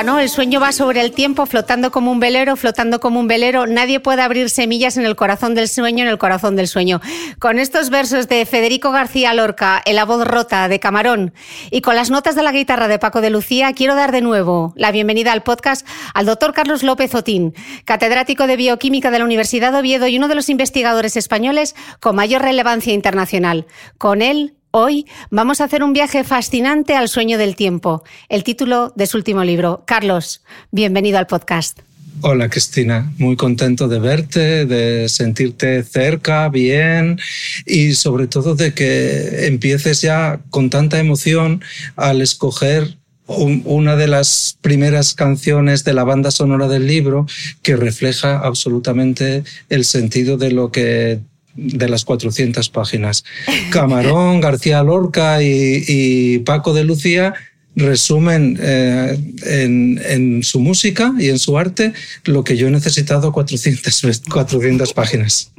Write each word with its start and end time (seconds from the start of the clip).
El 0.00 0.30
sueño 0.30 0.60
va 0.60 0.72
sobre 0.72 1.02
el 1.02 1.12
tiempo, 1.12 1.44
flotando 1.44 1.90
como 1.90 2.10
un 2.10 2.20
velero, 2.20 2.56
flotando 2.56 3.00
como 3.00 3.20
un 3.20 3.28
velero. 3.28 3.66
Nadie 3.66 4.00
puede 4.00 4.22
abrir 4.22 4.48
semillas 4.48 4.96
en 4.96 5.04
el 5.04 5.14
corazón 5.14 5.54
del 5.54 5.68
sueño, 5.68 6.04
en 6.04 6.10
el 6.10 6.16
corazón 6.16 6.56
del 6.56 6.68
sueño. 6.68 7.02
Con 7.38 7.58
estos 7.58 7.90
versos 7.90 8.26
de 8.26 8.46
Federico 8.46 8.92
García 8.92 9.34
Lorca, 9.34 9.82
en 9.84 9.96
la 9.96 10.06
voz 10.06 10.26
rota 10.26 10.68
de 10.68 10.80
Camarón, 10.80 11.34
y 11.70 11.82
con 11.82 11.96
las 11.96 12.08
notas 12.08 12.34
de 12.34 12.42
la 12.42 12.50
guitarra 12.50 12.88
de 12.88 12.98
Paco 12.98 13.20
de 13.20 13.28
Lucía, 13.28 13.74
quiero 13.74 13.94
dar 13.94 14.10
de 14.10 14.22
nuevo 14.22 14.72
la 14.74 14.90
bienvenida 14.90 15.32
al 15.32 15.42
podcast 15.42 15.86
al 16.14 16.24
doctor 16.24 16.54
Carlos 16.54 16.82
López 16.82 17.14
Otín, 17.14 17.54
catedrático 17.84 18.46
de 18.46 18.56
Bioquímica 18.56 19.10
de 19.10 19.18
la 19.18 19.26
Universidad 19.26 19.70
de 19.70 19.80
Oviedo 19.80 20.08
y 20.08 20.16
uno 20.16 20.28
de 20.28 20.34
los 20.34 20.48
investigadores 20.48 21.18
españoles 21.18 21.76
con 22.00 22.16
mayor 22.16 22.40
relevancia 22.40 22.94
internacional. 22.94 23.66
Con 23.98 24.22
él 24.22 24.54
Hoy 24.72 25.06
vamos 25.30 25.60
a 25.60 25.64
hacer 25.64 25.82
un 25.82 25.92
viaje 25.92 26.22
fascinante 26.22 26.94
al 26.94 27.08
sueño 27.08 27.38
del 27.38 27.56
tiempo, 27.56 28.04
el 28.28 28.44
título 28.44 28.92
de 28.94 29.06
su 29.06 29.16
último 29.16 29.42
libro. 29.42 29.82
Carlos, 29.84 30.42
bienvenido 30.70 31.18
al 31.18 31.26
podcast. 31.26 31.80
Hola 32.22 32.48
Cristina, 32.48 33.10
muy 33.18 33.34
contento 33.34 33.88
de 33.88 33.98
verte, 33.98 34.66
de 34.66 35.08
sentirte 35.08 35.82
cerca, 35.82 36.48
bien 36.50 37.18
y 37.66 37.94
sobre 37.94 38.28
todo 38.28 38.54
de 38.54 38.72
que 38.74 39.46
empieces 39.46 40.02
ya 40.02 40.38
con 40.50 40.70
tanta 40.70 41.00
emoción 41.00 41.62
al 41.96 42.20
escoger 42.20 42.96
un- 43.26 43.62
una 43.64 43.96
de 43.96 44.06
las 44.06 44.56
primeras 44.60 45.14
canciones 45.14 45.82
de 45.82 45.94
la 45.94 46.04
banda 46.04 46.30
sonora 46.30 46.68
del 46.68 46.86
libro 46.86 47.26
que 47.62 47.74
refleja 47.74 48.38
absolutamente 48.38 49.42
el 49.68 49.84
sentido 49.84 50.36
de 50.36 50.52
lo 50.52 50.70
que 50.70 51.20
de 51.60 51.88
las 51.88 52.04
400 52.04 52.68
páginas. 52.70 53.24
Camarón, 53.70 54.40
García 54.40 54.82
Lorca 54.82 55.42
y, 55.42 56.38
Paco 56.40 56.72
de 56.72 56.84
Lucía 56.84 57.34
resumen 57.76 58.58
eh, 58.60 59.16
en, 59.44 60.00
en 60.04 60.42
su 60.42 60.58
música 60.58 61.14
y 61.18 61.28
en 61.28 61.38
su 61.38 61.56
arte 61.56 61.92
lo 62.24 62.42
que 62.42 62.56
yo 62.56 62.66
he 62.66 62.70
necesitado 62.70 63.32
400, 63.32 64.02
vez- 64.04 64.22
400 64.28 64.92
páginas. 64.92 65.52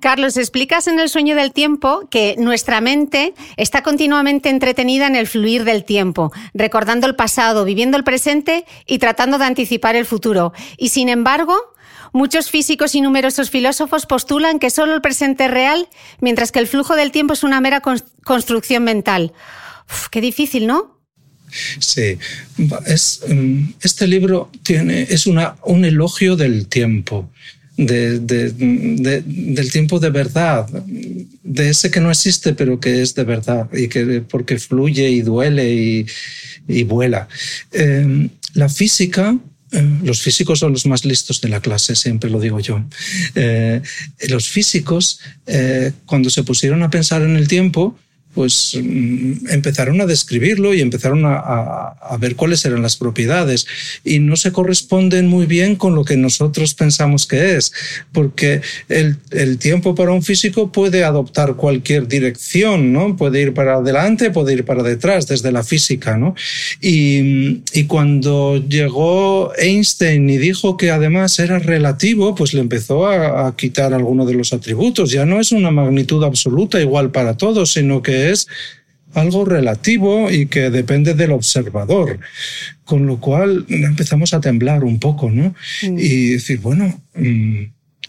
Carlos, 0.00 0.36
explicas 0.36 0.86
en 0.88 1.00
El 1.00 1.08
sueño 1.08 1.34
del 1.34 1.52
tiempo 1.52 2.06
que 2.10 2.34
nuestra 2.38 2.80
mente 2.80 3.32
está 3.56 3.82
continuamente 3.82 4.50
entretenida 4.50 5.06
en 5.06 5.16
el 5.16 5.26
fluir 5.26 5.64
del 5.64 5.84
tiempo, 5.84 6.32
recordando 6.52 7.06
el 7.06 7.16
pasado, 7.16 7.64
viviendo 7.64 7.96
el 7.96 8.04
presente 8.04 8.66
y 8.86 8.98
tratando 8.98 9.38
de 9.38 9.46
anticipar 9.46 9.96
el 9.96 10.04
futuro. 10.04 10.52
Y 10.76 10.90
sin 10.90 11.08
embargo, 11.08 11.56
muchos 12.14 12.48
físicos 12.50 12.94
y 12.94 13.02
numerosos 13.02 13.50
filósofos 13.50 14.06
postulan 14.06 14.58
que 14.58 14.70
solo 14.70 14.94
el 14.94 15.02
presente 15.02 15.44
es 15.44 15.50
real, 15.50 15.88
mientras 16.20 16.50
que 16.52 16.60
el 16.60 16.66
flujo 16.68 16.96
del 16.96 17.10
tiempo 17.10 17.34
es 17.34 17.42
una 17.42 17.60
mera 17.60 17.82
cons- 17.82 18.04
construcción 18.24 18.84
mental. 18.84 19.32
Qué 20.10 20.22
difícil, 20.22 20.66
¿no? 20.66 20.98
Sí, 21.78 22.18
mm, 22.56 23.64
este 23.82 24.06
libro 24.06 24.50
tiene, 24.62 25.02
es 25.02 25.26
un 25.26 25.84
elogio 25.84 26.34
del 26.36 26.66
tiempo, 26.68 27.30
de, 27.76 28.18
de- 28.20 28.50
de- 28.50 29.22
del 29.26 29.70
tiempo 29.70 29.98
de 30.00 30.10
verdad, 30.10 30.68
de 30.86 31.68
ese 31.70 31.90
que 31.90 32.00
no 32.00 32.10
existe 32.10 32.54
pero 32.54 32.78
que 32.80 33.02
es 33.02 33.14
de 33.14 33.24
verdad 33.24 33.68
y 33.72 33.88
que 33.88 34.22
porque 34.28 34.58
fluye 34.58 35.08
y 35.10 35.22
duele 35.22 35.72
y, 35.72 36.82
vuela. 36.84 37.28
Eh, 37.72 38.28
la 38.54 38.68
física 38.68 39.36
los 40.02 40.22
físicos 40.22 40.58
son 40.60 40.72
los 40.72 40.86
más 40.86 41.04
listos 41.04 41.40
de 41.40 41.48
la 41.48 41.60
clase, 41.60 41.96
siempre 41.96 42.30
lo 42.30 42.40
digo 42.40 42.60
yo. 42.60 42.84
Eh, 43.34 43.82
los 44.28 44.48
físicos, 44.48 45.20
eh, 45.46 45.92
cuando 46.06 46.30
se 46.30 46.44
pusieron 46.44 46.82
a 46.82 46.90
pensar 46.90 47.22
en 47.22 47.36
el 47.36 47.48
tiempo, 47.48 47.98
pues 48.34 48.78
mm, 48.80 49.48
empezaron 49.50 50.00
a 50.00 50.06
describirlo 50.06 50.74
y 50.74 50.80
empezaron 50.80 51.24
a, 51.24 51.36
a, 51.36 52.16
ver 52.18 52.36
cuáles 52.36 52.64
eran 52.64 52.82
las 52.82 52.96
propiedades 52.96 53.66
y 54.04 54.18
no 54.18 54.36
se 54.36 54.52
corresponden 54.52 55.26
muy 55.26 55.46
bien 55.46 55.76
con 55.76 55.94
lo 55.94 56.04
que 56.04 56.16
nosotros 56.16 56.74
pensamos 56.74 57.26
que 57.26 57.56
es, 57.56 57.72
porque 58.12 58.60
el, 58.88 59.16
el 59.30 59.58
tiempo 59.58 59.94
para 59.94 60.12
un 60.12 60.22
físico 60.22 60.72
puede 60.72 61.04
adoptar 61.04 61.54
cualquier 61.54 62.08
dirección, 62.08 62.92
¿no? 62.92 63.16
Puede 63.16 63.42
ir 63.42 63.54
para 63.54 63.74
adelante, 63.74 64.30
puede 64.30 64.54
ir 64.54 64.64
para 64.64 64.82
detrás, 64.82 65.26
desde 65.26 65.52
la 65.52 65.62
física, 65.62 66.16
¿no? 66.16 66.34
Y, 66.80 67.62
y 67.72 67.84
cuando 67.86 68.56
llegó 68.56 69.52
Einstein 69.56 70.28
y 70.28 70.38
dijo 70.38 70.76
que 70.76 70.90
además 70.90 71.38
era 71.38 71.58
relativo, 71.58 72.34
pues 72.34 72.54
le 72.54 72.60
empezó 72.60 73.06
a, 73.06 73.54
quitar 73.56 73.94
alguno 73.94 74.26
de 74.26 74.34
los 74.34 74.52
atributos. 74.52 75.10
Ya 75.10 75.24
no 75.24 75.40
es 75.40 75.52
una 75.52 75.70
magnitud 75.70 76.24
absoluta 76.24 76.80
igual 76.80 77.10
para 77.10 77.36
todos, 77.36 77.72
sino 77.72 78.02
que 78.02 78.23
es 78.30 78.48
algo 79.14 79.44
relativo 79.44 80.30
y 80.30 80.46
que 80.46 80.70
depende 80.70 81.14
del 81.14 81.32
observador. 81.32 82.18
Con 82.84 83.06
lo 83.06 83.18
cual 83.18 83.64
empezamos 83.68 84.34
a 84.34 84.40
temblar 84.40 84.84
un 84.84 84.98
poco, 84.98 85.30
¿no? 85.30 85.54
Mm. 85.82 85.98
Y 85.98 86.30
decir, 86.30 86.58
bueno, 86.58 87.02
mm, 87.14 87.62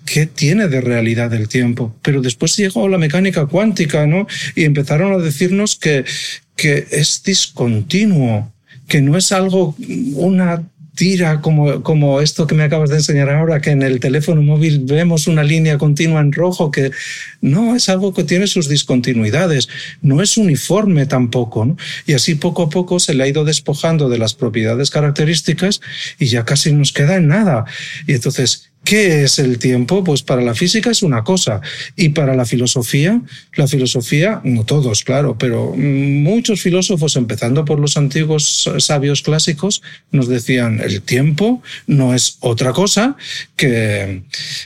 ¿qué 0.05 0.25
tiene 0.25 0.67
de 0.67 0.81
realidad 0.81 1.33
el 1.33 1.47
tiempo? 1.47 1.95
Pero 2.01 2.21
después 2.21 2.57
llegó 2.57 2.87
la 2.89 2.97
mecánica 2.97 3.45
cuántica, 3.45 4.05
¿no? 4.05 4.27
Y 4.55 4.65
empezaron 4.65 5.13
a 5.13 5.23
decirnos 5.23 5.75
que, 5.75 6.03
que 6.55 6.87
es 6.91 7.23
discontinuo, 7.23 8.51
que 8.87 9.01
no 9.01 9.17
es 9.17 9.31
algo, 9.31 9.75
una 10.15 10.63
tira 10.95 11.41
como, 11.41 11.83
como 11.83 12.21
esto 12.21 12.47
que 12.47 12.55
me 12.55 12.63
acabas 12.63 12.89
de 12.89 12.97
enseñar 12.97 13.29
ahora, 13.29 13.61
que 13.61 13.71
en 13.71 13.83
el 13.83 13.99
teléfono 13.99 14.41
móvil 14.41 14.79
vemos 14.85 15.27
una 15.27 15.43
línea 15.43 15.77
continua 15.77 16.21
en 16.21 16.31
rojo, 16.31 16.71
que 16.71 16.91
no, 17.41 17.75
es 17.75 17.89
algo 17.89 18.13
que 18.13 18.23
tiene 18.23 18.47
sus 18.47 18.67
discontinuidades, 18.69 19.67
no 20.01 20.21
es 20.21 20.37
uniforme 20.37 21.05
tampoco. 21.05 21.75
Y 22.07 22.13
así 22.13 22.35
poco 22.35 22.63
a 22.63 22.69
poco 22.69 22.99
se 22.99 23.13
le 23.13 23.23
ha 23.23 23.27
ido 23.27 23.43
despojando 23.43 24.09
de 24.09 24.17
las 24.17 24.33
propiedades 24.33 24.89
características 24.89 25.81
y 26.17 26.27
ya 26.27 26.45
casi 26.45 26.71
nos 26.71 26.91
queda 26.91 27.17
en 27.17 27.27
nada. 27.27 27.65
Y 28.07 28.13
entonces, 28.13 28.71
¿Qué 28.85 29.23
es 29.23 29.39
el 29.39 29.57
tiempo? 29.57 30.03
Pues 30.03 30.21
para 30.21 30.43
la 30.43 30.53
física 30.53 30.91
es 30.91 31.01
una 31.01 31.23
cosa 31.23 31.59
y 31.95 32.09
para 32.09 32.35
la 32.35 32.45
filosofía, 32.45 33.19
la 33.55 33.67
filosofía, 33.67 34.41
no 34.43 34.63
todos, 34.63 35.03
claro, 35.03 35.35
pero 35.39 35.73
muchos 35.75 36.61
filósofos, 36.61 37.15
empezando 37.15 37.65
por 37.65 37.79
los 37.79 37.97
antiguos 37.97 38.69
sabios 38.77 39.23
clásicos, 39.23 39.81
nos 40.11 40.27
decían 40.27 40.79
el 40.81 41.01
tiempo 41.01 41.63
no 41.87 42.13
es 42.13 42.37
otra 42.41 42.73
cosa 42.73 43.17
que, 43.55 44.21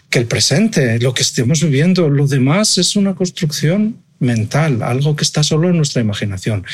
que 0.09 0.19
el 0.19 0.25
presente, 0.25 0.99
lo 0.99 1.13
que 1.13 1.21
estemos 1.21 1.63
viviendo, 1.63 2.09
lo 2.09 2.27
demás 2.27 2.77
es 2.77 2.97
una 2.97 3.15
construcción 3.15 4.03
mental, 4.19 4.83
algo 4.83 5.15
que 5.15 5.23
está 5.23 5.43
solo 5.43 5.69
en 5.69 5.77
nuestra 5.77 6.01
imaginación. 6.01 6.65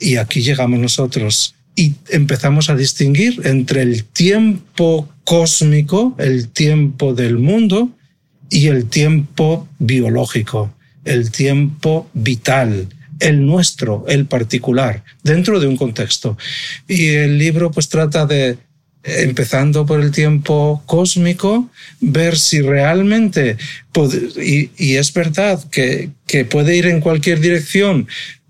Y 0.00 0.16
aquí 0.16 0.42
llegamos 0.42 0.80
nosotros 0.80 1.54
y 1.74 1.94
empezamos 2.10 2.70
a 2.70 2.76
distinguir 2.76 3.40
entre 3.44 3.82
el 3.82 4.04
tiempo 4.04 5.08
cósmico, 5.24 6.14
el 6.18 6.48
tiempo 6.48 7.14
del 7.14 7.38
mundo, 7.38 7.90
y 8.52 8.68
el 8.68 8.86
tiempo 8.86 9.66
biológico, 9.78 10.74
el 11.04 11.30
tiempo 11.30 12.10
vital, 12.12 12.88
el 13.18 13.46
nuestro, 13.46 14.04
el 14.08 14.26
particular, 14.26 15.02
dentro 15.22 15.58
de 15.58 15.66
un 15.66 15.76
contexto. 15.76 16.36
Y 16.86 17.08
el 17.08 17.38
libro 17.38 17.70
pues 17.70 17.88
trata 17.88 18.26
de, 18.26 18.58
empezando 19.04 19.86
por 19.86 20.00
el 20.00 20.10
tiempo 20.10 20.82
cósmico, 20.84 21.70
ver 22.00 22.38
si 22.38 22.60
realmente, 22.60 23.56
y, 24.36 24.96
es 24.96 25.12
verdad 25.14 25.64
que, 25.70 26.10
que 26.26 26.44
puede 26.44 26.76
ir 26.76 26.86
en 26.86 27.00
cualquier 27.00 27.40
dirección, 27.40 28.06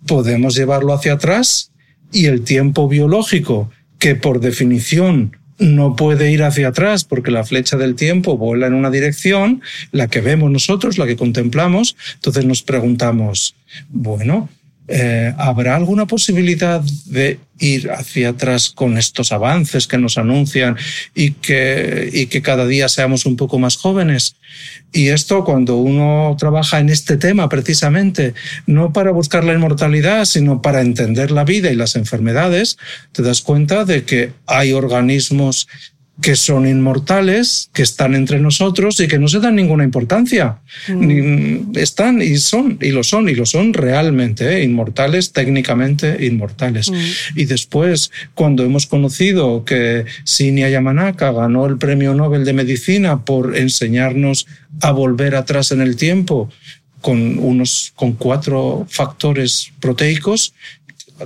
podemos 0.07 0.57
llevarlo 0.57 0.93
hacia 0.93 1.13
atrás 1.13 1.72
y 2.13 2.27
el 2.27 2.43
tiempo 2.43 2.89
biológico, 2.89 3.71
que 3.99 4.15
por 4.15 4.41
definición 4.41 5.37
no 5.59 5.97
puede 5.97 6.33
ir 6.33 6.43
hacia 6.43 6.69
atrás 6.69 7.05
porque 7.05 7.31
la 7.31 7.45
flecha 7.45 7.77
del 7.77 7.95
tiempo 7.95 8.37
vuela 8.37 8.67
en 8.67 8.75
una 8.75 8.91
dirección, 8.91 9.63
la 9.93 10.09
que 10.09 10.21
vemos 10.21 10.51
nosotros, 10.51 10.99
la 10.99 11.07
que 11.07 11.17
contemplamos, 11.17 11.97
entonces 12.15 12.45
nos 12.45 12.63
preguntamos, 12.63 13.55
bueno, 13.89 14.49
eh, 14.89 15.33
¿habrá 15.39 15.77
alguna 15.77 16.07
posibilidad 16.07 16.83
de 17.07 17.39
ir 17.61 17.91
hacia 17.93 18.31
atrás 18.31 18.71
con 18.71 18.99
estos 18.99 19.31
avances 19.31 19.87
que 19.87 19.97
nos 19.97 20.19
anuncian 20.19 20.77
y 21.15 21.33
que, 21.33 22.11
y 22.13 22.27
que 22.27 22.43
cada 22.43 22.67
día 22.67 22.89
seamos 22.89 23.25
un 23.25 23.37
poco 23.37 23.59
más 23.59 23.77
jóvenes? 23.77 24.35
Y 24.93 25.09
esto 25.09 25.45
cuando 25.45 25.77
uno 25.77 26.37
trabaja 26.39 26.81
en 26.81 26.89
este 26.89 27.17
tema 27.17 27.49
precisamente, 27.49 28.35
no 28.67 28.93
para 28.93 29.13
buscar 29.13 29.45
la 29.45 29.55
inmortalidad, 29.55 30.25
sino 30.25 30.61
para 30.61 30.81
entender 30.81 31.31
la 31.31 31.45
vida 31.45 31.71
y 31.71 31.77
las 31.77 31.97
enfermedades, 31.97 32.77
te 33.13 33.23
das 33.23 33.41
cuenta 33.41 33.85
de 33.85 34.05
que 34.05 34.33
hay 34.47 34.73
organismos 34.73 35.69
que 36.23 36.37
son 36.37 36.69
inmortales, 36.69 37.69
que 37.75 37.83
están 37.83 38.15
entre 38.15 38.39
nosotros 38.39 39.01
y 39.01 39.09
que 39.09 39.19
no 39.19 39.27
se 39.27 39.41
dan 39.41 39.57
ninguna 39.57 39.83
importancia. 39.83 40.59
Mm. 40.87 41.77
Están 41.77 42.23
y 42.23 42.37
son, 42.37 42.79
y 42.81 42.91
lo 42.91 43.03
son, 43.03 43.29
y 43.29 43.35
lo 43.35 43.45
son 43.45 43.75
realmente, 43.75 44.57
¿eh? 44.57 44.63
inmortales, 44.63 45.33
técnicamente 45.33 46.25
inmortales. 46.25 46.91
Mm. 46.91 46.97
Y 47.35 47.45
después, 47.47 48.13
cuando 48.35 48.63
hemos 48.63 48.87
conocido 48.87 49.65
que 49.65 50.05
Shinya 50.25 50.69
Yamanaka 50.69 51.33
ganó 51.33 51.67
el 51.67 51.77
Premio 51.77 52.15
Nobel 52.15 52.45
de 52.45 52.53
Medicina 52.53 53.25
por 53.25 53.57
enseñarnos 53.57 54.47
a 54.81 54.93
volver 54.93 55.35
atrás 55.35 55.73
en 55.73 55.81
el 55.81 55.97
tiempo 55.97 56.49
con 57.01 57.41
unos, 57.41 57.93
con 57.97 58.13
cuatro 58.13 58.87
factores 58.89 59.73
proteicos, 59.81 60.55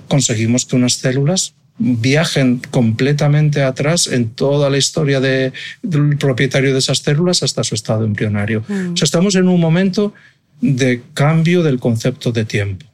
conseguimos 0.09 0.65
que 0.65 0.77
unas 0.77 0.95
células 0.95 1.53
viajen 1.79 2.61
completamente 2.71 3.63
atrás 3.63 4.07
en 4.07 4.31
toda 4.31 4.71
la 4.71 4.79
historia 4.79 5.21
de, 5.21 5.53
del 5.83 6.17
propietario 6.17 6.73
de 6.73 6.79
esas 6.79 6.99
células 6.99 7.43
hasta 7.43 7.65
su 7.65 7.75
estado 7.75 8.05
embrionario. 8.05 8.65
Mm. 8.67 8.93
O 8.95 8.97
sea, 8.97 9.05
estamos 9.05 9.35
en 9.35 9.49
un 9.49 9.61
momento 9.61 10.15
de 10.61 11.03
cambio 11.13 11.63
del 11.63 11.79
concepto 11.79 12.33
de 12.33 12.45
tiempo. 12.45 12.87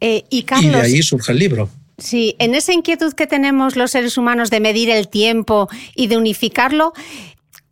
Eh, 0.00 0.24
y, 0.30 0.42
Carlos, 0.42 0.66
y 0.66 0.76
de 0.76 0.80
ahí 0.80 1.02
surge 1.02 1.32
el 1.32 1.38
libro. 1.38 1.70
Sí, 1.96 2.34
en 2.40 2.54
esa 2.54 2.72
inquietud 2.72 3.12
que 3.12 3.28
tenemos 3.28 3.76
los 3.76 3.92
seres 3.92 4.18
humanos 4.18 4.50
de 4.50 4.58
medir 4.58 4.90
el 4.90 5.06
tiempo 5.06 5.68
y 5.94 6.08
de 6.08 6.16
unificarlo, 6.16 6.92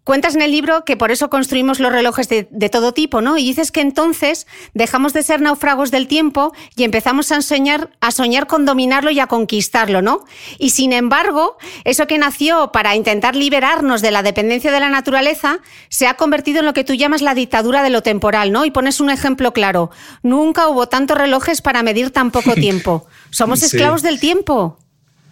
Cuentas 0.04 0.34
en 0.34 0.42
el 0.42 0.50
libro 0.50 0.84
que 0.84 0.96
por 0.96 1.12
eso 1.12 1.30
construimos 1.30 1.78
los 1.78 1.92
relojes 1.92 2.28
de, 2.28 2.68
todo 2.70 2.92
tipo, 2.92 3.20
¿no? 3.20 3.38
Y 3.38 3.44
dices 3.44 3.70
que 3.70 3.80
entonces 3.80 4.48
dejamos 4.74 5.12
de 5.12 5.22
ser 5.22 5.40
náufragos 5.40 5.92
del 5.92 6.08
tiempo 6.08 6.52
y 6.74 6.82
empezamos 6.82 7.30
a 7.30 7.40
soñar, 7.40 7.90
a 8.00 8.10
soñar 8.10 8.48
con 8.48 8.64
dominarlo 8.64 9.12
y 9.12 9.20
a 9.20 9.28
conquistarlo, 9.28 10.02
¿no? 10.02 10.24
Y 10.58 10.70
sin 10.70 10.92
embargo, 10.92 11.56
eso 11.84 12.08
que 12.08 12.18
nació 12.18 12.72
para 12.72 12.96
intentar 12.96 13.36
liberarnos 13.36 14.02
de 14.02 14.10
la 14.10 14.24
dependencia 14.24 14.72
de 14.72 14.80
la 14.80 14.88
naturaleza 14.88 15.60
se 15.88 16.08
ha 16.08 16.14
convertido 16.14 16.60
en 16.60 16.66
lo 16.66 16.74
que 16.74 16.82
tú 16.82 16.94
llamas 16.94 17.22
la 17.22 17.36
dictadura 17.36 17.84
de 17.84 17.90
lo 17.90 18.02
temporal, 18.02 18.50
¿no? 18.50 18.64
Y 18.64 18.72
pones 18.72 18.98
un 18.98 19.08
ejemplo 19.08 19.52
claro. 19.52 19.90
Nunca 20.24 20.66
hubo 20.66 20.88
tantos 20.88 21.16
relojes 21.16 21.62
para 21.62 21.84
medir 21.84 22.10
tan 22.10 22.32
poco 22.32 22.54
tiempo. 22.56 23.06
Somos 23.30 23.62
esclavos 23.62 24.02
del 24.02 24.18
tiempo. 24.18 24.81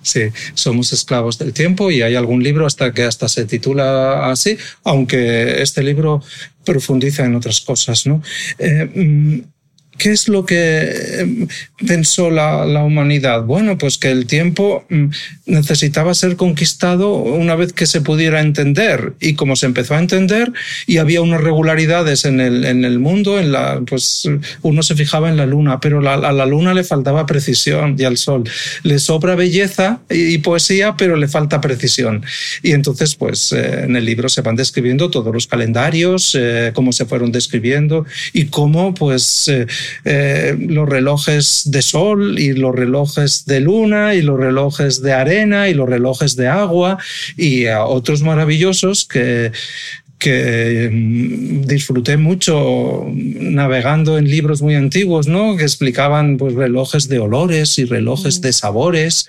Sí, 0.02 0.22
somos 0.54 0.92
esclavos 0.92 1.38
del 1.38 1.52
tiempo 1.52 1.90
y 1.90 2.00
hay 2.00 2.14
algún 2.14 2.42
libro 2.42 2.66
hasta 2.66 2.92
que 2.92 3.02
hasta 3.02 3.28
se 3.28 3.44
titula 3.44 4.30
así, 4.30 4.56
aunque 4.84 5.60
este 5.60 5.82
libro 5.82 6.22
profundiza 6.64 7.24
en 7.24 7.34
otras 7.34 7.60
cosas, 7.60 8.06
¿no? 8.06 8.22
Eh, 8.58 8.88
mm, 8.94 9.40
¿Qué 10.00 10.12
es 10.12 10.28
lo 10.28 10.46
que 10.46 11.18
em, 11.18 11.48
pensó 11.86 12.30
la, 12.30 12.64
la, 12.64 12.82
humanidad? 12.82 13.44
Bueno, 13.44 13.76
pues 13.76 13.98
que 13.98 14.10
el 14.10 14.24
tiempo 14.24 14.86
mm, 14.88 15.06
necesitaba 15.44 16.14
ser 16.14 16.36
conquistado 16.36 17.12
una 17.16 17.54
vez 17.54 17.74
que 17.74 17.84
se 17.84 18.00
pudiera 18.00 18.40
entender. 18.40 19.12
Y 19.20 19.34
como 19.34 19.56
se 19.56 19.66
empezó 19.66 19.94
a 19.94 19.98
entender 19.98 20.52
y 20.86 20.96
había 20.96 21.20
unas 21.20 21.42
regularidades 21.42 22.24
en 22.24 22.40
el, 22.40 22.64
en 22.64 22.86
el 22.86 22.98
mundo, 22.98 23.38
en 23.38 23.52
la, 23.52 23.82
pues 23.86 24.26
uno 24.62 24.82
se 24.82 24.94
fijaba 24.94 25.28
en 25.28 25.36
la 25.36 25.44
luna, 25.44 25.80
pero 25.80 26.00
la, 26.00 26.14
a 26.14 26.32
la 26.32 26.46
luna 26.46 26.72
le 26.72 26.82
faltaba 26.82 27.26
precisión 27.26 27.96
y 27.98 28.04
al 28.04 28.16
sol. 28.16 28.44
Le 28.82 28.98
sobra 28.98 29.34
belleza 29.34 30.00
y, 30.08 30.38
poesía, 30.38 30.96
pero 30.96 31.16
le 31.16 31.28
falta 31.28 31.60
precisión. 31.60 32.24
Y 32.62 32.72
entonces, 32.72 33.14
pues 33.16 33.52
eh, 33.52 33.84
en 33.84 33.96
el 33.96 34.06
libro 34.06 34.30
se 34.30 34.40
van 34.40 34.56
describiendo 34.56 35.10
todos 35.10 35.34
los 35.34 35.46
calendarios, 35.46 36.34
eh, 36.38 36.72
cómo 36.74 36.92
se 36.92 37.04
fueron 37.04 37.32
describiendo 37.32 38.06
y 38.32 38.46
cómo, 38.46 38.94
pues, 38.94 39.48
eh, 39.48 39.66
eh, 40.04 40.56
los 40.58 40.88
relojes 40.88 41.62
de 41.66 41.82
sol 41.82 42.38
y 42.38 42.52
los 42.52 42.74
relojes 42.74 43.44
de 43.46 43.60
luna 43.60 44.14
y 44.14 44.22
los 44.22 44.38
relojes 44.38 45.02
de 45.02 45.12
arena 45.12 45.68
y 45.68 45.74
los 45.74 45.88
relojes 45.88 46.36
de 46.36 46.48
agua 46.48 46.98
y 47.36 47.66
otros 47.66 48.22
maravillosos 48.22 49.04
que, 49.04 49.52
que 50.20 50.90
mm, 50.92 51.62
disfruté 51.62 52.18
mucho 52.18 53.06
navegando 53.12 54.18
en 54.18 54.30
libros 54.30 54.62
muy 54.62 54.74
antiguos, 54.74 55.26
¿no? 55.26 55.56
Que 55.56 55.64
explicaban 55.64 56.36
pues 56.36 56.54
relojes 56.54 57.08
de 57.08 57.18
olores 57.18 57.78
y 57.78 57.86
relojes 57.86 58.38
mm. 58.38 58.42
de 58.42 58.52
sabores. 58.52 59.28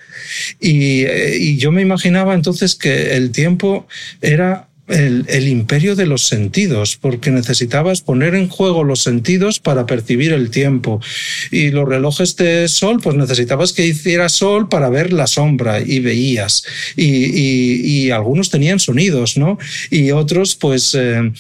Y, 0.60 1.04
eh, 1.04 1.38
y, 1.40 1.58
yo 1.58 1.72
me 1.72 1.82
imaginaba 1.82 2.36
entonces 2.36 2.76
que 2.76 3.16
el 3.16 3.32
tiempo 3.32 3.88
era 4.22 4.68
el, 4.92 5.26
el, 5.28 5.48
imperio 5.48 5.96
de 5.96 6.06
los 6.06 6.28
sentidos, 6.28 6.98
porque 6.98 7.32
necesitabas 7.32 8.02
poner 8.02 8.36
en 8.36 8.50
juego 8.50 8.84
los 8.84 9.02
sentidos 9.02 9.60
para 9.60 9.86
percibir 9.86 10.34
el 10.34 10.50
tiempo. 10.52 11.02
Y 11.50 11.72
los 11.72 11.88
relojes 11.88 12.36
de 12.36 12.68
sol, 12.68 13.00
pues 13.02 13.16
necesitabas 13.16 13.74
que 13.74 13.88
hiciera 13.88 14.30
sol 14.30 14.70
para 14.70 14.90
ver 14.90 15.14
la 15.14 15.28
sombra 15.28 15.80
y 15.80 16.00
veías. 16.00 16.64
Y, 16.96 17.06
y, 17.06 17.82
y 17.86 18.12
algunos 18.12 18.50
tenían 18.50 18.80
sonidos, 18.80 19.38
¿no? 19.38 19.58
Y 19.90 20.12
otros, 20.12 20.56
pues, 20.56 20.96
eh, 20.96 21.32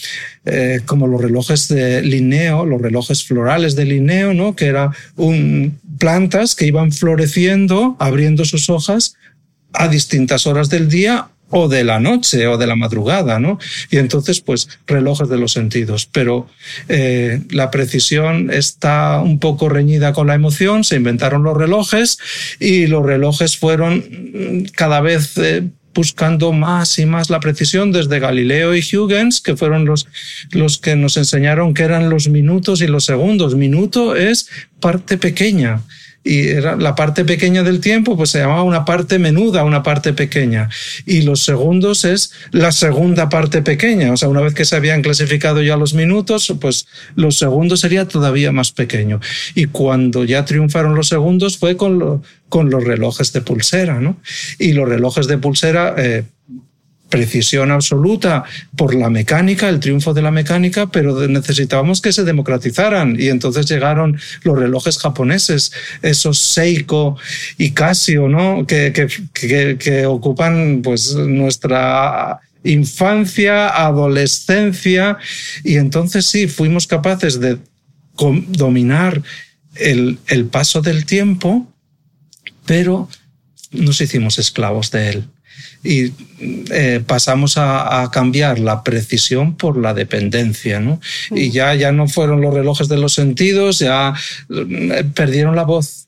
eh, 0.46 0.82
como 0.86 1.08
los 1.08 1.22
relojes 1.22 1.68
de 1.68 2.02
Linneo, 2.02 2.66
los 2.66 2.82
relojes 2.82 3.24
florales 3.24 3.76
de 3.76 3.86
Linneo, 3.86 4.34
¿no? 4.34 4.56
Que 4.56 4.66
eran 4.66 4.92
plantas 6.00 6.56
que 6.56 6.66
iban 6.66 6.92
floreciendo, 6.92 7.96
abriendo 8.00 8.46
sus 8.46 8.70
hojas 8.70 9.16
a 9.74 9.88
distintas 9.88 10.48
horas 10.48 10.70
del 10.70 10.90
día 10.90 11.31
o 11.52 11.68
de 11.68 11.84
la 11.84 12.00
noche 12.00 12.48
o 12.48 12.58
de 12.58 12.68
la 12.68 12.76
madrugada, 12.76 13.40
¿no? 13.40 13.60
Y 13.90 13.98
entonces, 13.98 14.42
pues, 14.42 14.68
relojes 14.88 15.30
de 15.30 15.38
los 15.38 15.52
sentidos. 15.52 16.08
Pero 16.12 16.48
eh, 16.90 17.42
la 17.50 17.70
precisión 17.70 18.50
está 18.52 19.20
un 19.22 19.40
poco 19.40 19.70
reñida 19.70 20.14
con 20.14 20.28
la 20.28 20.36
emoción, 20.36 20.84
se 20.84 20.96
inventaron 20.96 21.44
los 21.44 21.58
relojes 21.58 22.18
y 22.60 22.88
los 22.88 23.06
relojes 23.06 23.58
fueron 23.58 23.98
mm, 23.98 24.64
cada 24.76 25.02
vez... 25.02 25.38
Eh, 25.38 25.64
buscando 25.94 26.54
más 26.54 27.00
y 27.00 27.06
más 27.06 27.30
la 27.30 27.42
precisión 27.42 27.92
desde 27.92 28.20
Galileo 28.20 28.74
y 28.74 28.80
Huygens, 28.80 29.42
que 29.42 29.58
fueron 29.58 29.84
los, 29.84 30.08
los 30.52 30.78
que 30.78 30.96
nos 30.96 31.18
enseñaron 31.18 31.74
que 31.74 31.84
eran 31.84 32.10
los 32.10 32.30
minutos 32.30 32.82
y 32.82 32.88
los 32.88 33.04
segundos. 33.04 33.56
Minuto 33.56 34.16
es 34.16 34.48
parte 34.80 35.18
pequeña 35.18 35.82
y 36.24 36.50
era 36.50 36.76
la 36.76 36.94
parte 36.94 37.26
pequeña 37.26 37.64
del 37.64 37.80
tiempo, 37.80 38.16
pues 38.16 38.30
se 38.30 38.40
llamaba 38.40 38.62
una 38.64 38.86
parte 38.86 39.18
menuda, 39.18 39.64
una 39.64 39.82
parte 39.82 40.14
pequeña. 40.14 40.70
Y 41.06 41.24
los 41.24 41.44
segundos 41.44 42.06
es 42.06 42.32
la 42.52 42.72
segunda 42.72 43.28
parte 43.28 43.64
pequeña. 43.64 44.14
O 44.14 44.18
sea, 44.18 44.30
una 44.30 44.42
vez 44.42 44.54
que 44.54 44.66
se 44.66 44.76
habían 44.76 45.02
clasificado 45.02 45.64
ya 45.64 45.78
los 45.78 45.96
minutos, 45.96 46.54
pues 46.62 46.88
los 47.16 47.38
segundos 47.38 47.80
sería 47.80 48.08
todavía 48.08 48.52
más 48.52 48.72
pequeño. 48.72 49.20
Y 49.56 49.66
cuando 49.66 50.24
ya 50.24 50.46
triunfaron 50.46 50.96
los 50.96 51.08
segundos 51.08 51.58
fue 51.58 51.76
con, 51.76 51.98
lo, 51.98 52.22
con 52.50 52.70
los 52.70 52.84
relojes 52.84 53.34
de 53.34 53.42
pulsera, 53.42 54.00
¿no? 54.00 54.18
Y 54.60 54.74
los 54.74 54.88
relojes 54.88 55.26
de 55.28 55.40
pulsera, 55.40 55.96
eh, 55.98 56.24
precisión 57.12 57.70
absoluta 57.70 58.44
por 58.76 58.96
la 58.96 59.12
mecánica, 59.12 59.70
el 59.70 59.80
triunfo 59.80 60.16
de 60.16 60.24
la 60.24 60.32
mecánica, 60.32 60.88
pero 60.88 61.28
necesitábamos 61.28 62.02
que 62.02 62.12
se 62.12 62.24
democratizaran. 62.24 63.16
Y 63.20 63.28
entonces 63.28 63.68
llegaron 63.68 64.20
los 64.42 64.58
relojes 64.58 64.98
japoneses, 64.98 65.72
esos 66.02 66.40
Seiko 66.40 67.18
y 67.60 67.72
Casio, 67.72 68.28
¿no? 68.28 68.66
Que, 68.66 68.92
que, 68.92 69.08
que, 69.34 69.78
que 69.78 70.06
ocupan 70.08 70.82
pues 70.84 71.14
nuestra 71.14 72.40
infancia, 72.64 73.68
adolescencia. 73.68 75.18
Y 75.64 75.76
entonces 75.76 76.26
sí, 76.26 76.48
fuimos 76.48 76.88
capaces 76.88 77.40
de 77.40 77.60
dominar 78.18 79.22
el, 79.76 80.18
el 80.28 80.46
paso 80.46 80.82
del 80.82 81.06
tiempo, 81.06 81.68
pero 82.66 83.10
nos 83.72 84.00
hicimos 84.02 84.40
esclavos 84.40 84.92
de 84.92 85.10
él 85.10 85.28
y 85.84 86.12
eh, 86.40 87.02
pasamos 87.06 87.58
a, 87.58 88.02
a, 88.02 88.12
cambiar 88.12 88.60
la 88.60 88.84
precisión 88.84 89.56
por 89.56 89.78
la 89.78 89.94
dependencia, 89.94 90.80
¿no? 90.80 91.00
Mm. 91.30 91.38
Y 91.38 91.52
ya, 91.52 91.74
ya 91.76 91.92
no 91.92 92.08
fueron 92.08 92.42
los 92.42 92.54
relojes 92.54 92.88
de 92.88 92.98
los 92.98 93.14
sentidos, 93.14 93.80
ya 93.80 94.14
eh, 94.50 95.04
perdieron 95.14 95.56
la 95.56 95.64
voz, 95.64 96.08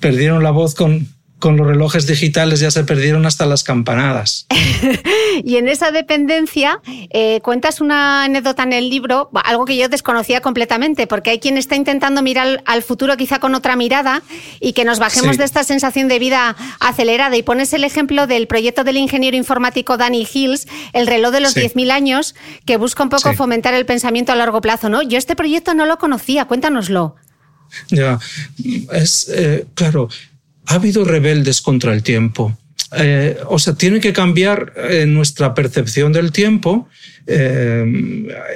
perdieron 0.00 0.42
la 0.42 0.50
voz 0.50 0.74
con, 0.74 1.08
con 1.46 1.56
los 1.56 1.68
relojes 1.68 2.08
digitales 2.08 2.58
ya 2.58 2.72
se 2.72 2.82
perdieron 2.82 3.24
hasta 3.24 3.46
las 3.46 3.62
campanadas. 3.62 4.48
y 5.44 5.58
en 5.58 5.68
esa 5.68 5.92
dependencia 5.92 6.80
eh, 7.10 7.40
cuentas 7.40 7.80
una 7.80 8.24
anécdota 8.24 8.64
en 8.64 8.72
el 8.72 8.90
libro, 8.90 9.30
algo 9.44 9.64
que 9.64 9.76
yo 9.76 9.88
desconocía 9.88 10.40
completamente, 10.40 11.06
porque 11.06 11.30
hay 11.30 11.38
quien 11.38 11.56
está 11.56 11.76
intentando 11.76 12.20
mirar 12.20 12.64
al 12.66 12.82
futuro 12.82 13.16
quizá 13.16 13.38
con 13.38 13.54
otra 13.54 13.76
mirada 13.76 14.24
y 14.58 14.72
que 14.72 14.84
nos 14.84 14.98
bajemos 14.98 15.36
sí. 15.36 15.38
de 15.38 15.44
esta 15.44 15.62
sensación 15.62 16.08
de 16.08 16.18
vida 16.18 16.56
acelerada. 16.80 17.36
Y 17.36 17.44
pones 17.44 17.72
el 17.74 17.84
ejemplo 17.84 18.26
del 18.26 18.48
proyecto 18.48 18.82
del 18.82 18.96
ingeniero 18.96 19.36
informático 19.36 19.96
Danny 19.96 20.26
Hills, 20.26 20.66
el 20.94 21.06
reloj 21.06 21.30
de 21.30 21.38
los 21.42 21.52
sí. 21.52 21.60
10.000 21.60 21.92
años, 21.92 22.34
que 22.64 22.76
busca 22.76 23.04
un 23.04 23.08
poco 23.08 23.30
sí. 23.30 23.36
fomentar 23.36 23.72
el 23.72 23.86
pensamiento 23.86 24.32
a 24.32 24.34
largo 24.34 24.60
plazo. 24.60 24.88
¿no? 24.88 25.00
Yo 25.02 25.16
este 25.16 25.36
proyecto 25.36 25.74
no 25.74 25.86
lo 25.86 25.98
conocía, 25.98 26.46
cuéntanoslo. 26.46 27.14
Ya, 27.90 28.18
es 28.90 29.28
eh, 29.28 29.66
claro 29.74 30.08
ha 30.66 30.74
habido 30.74 31.04
rebeldes 31.04 31.60
contra 31.60 31.92
el 31.92 32.02
tiempo. 32.02 32.56
Eh, 32.92 33.38
o 33.48 33.58
sea, 33.58 33.74
tiene 33.74 34.00
que 34.00 34.12
cambiar 34.12 34.72
eh, 34.76 35.06
nuestra 35.06 35.54
percepción 35.54 36.12
del 36.12 36.30
tiempo 36.30 36.88
eh, 37.28 37.84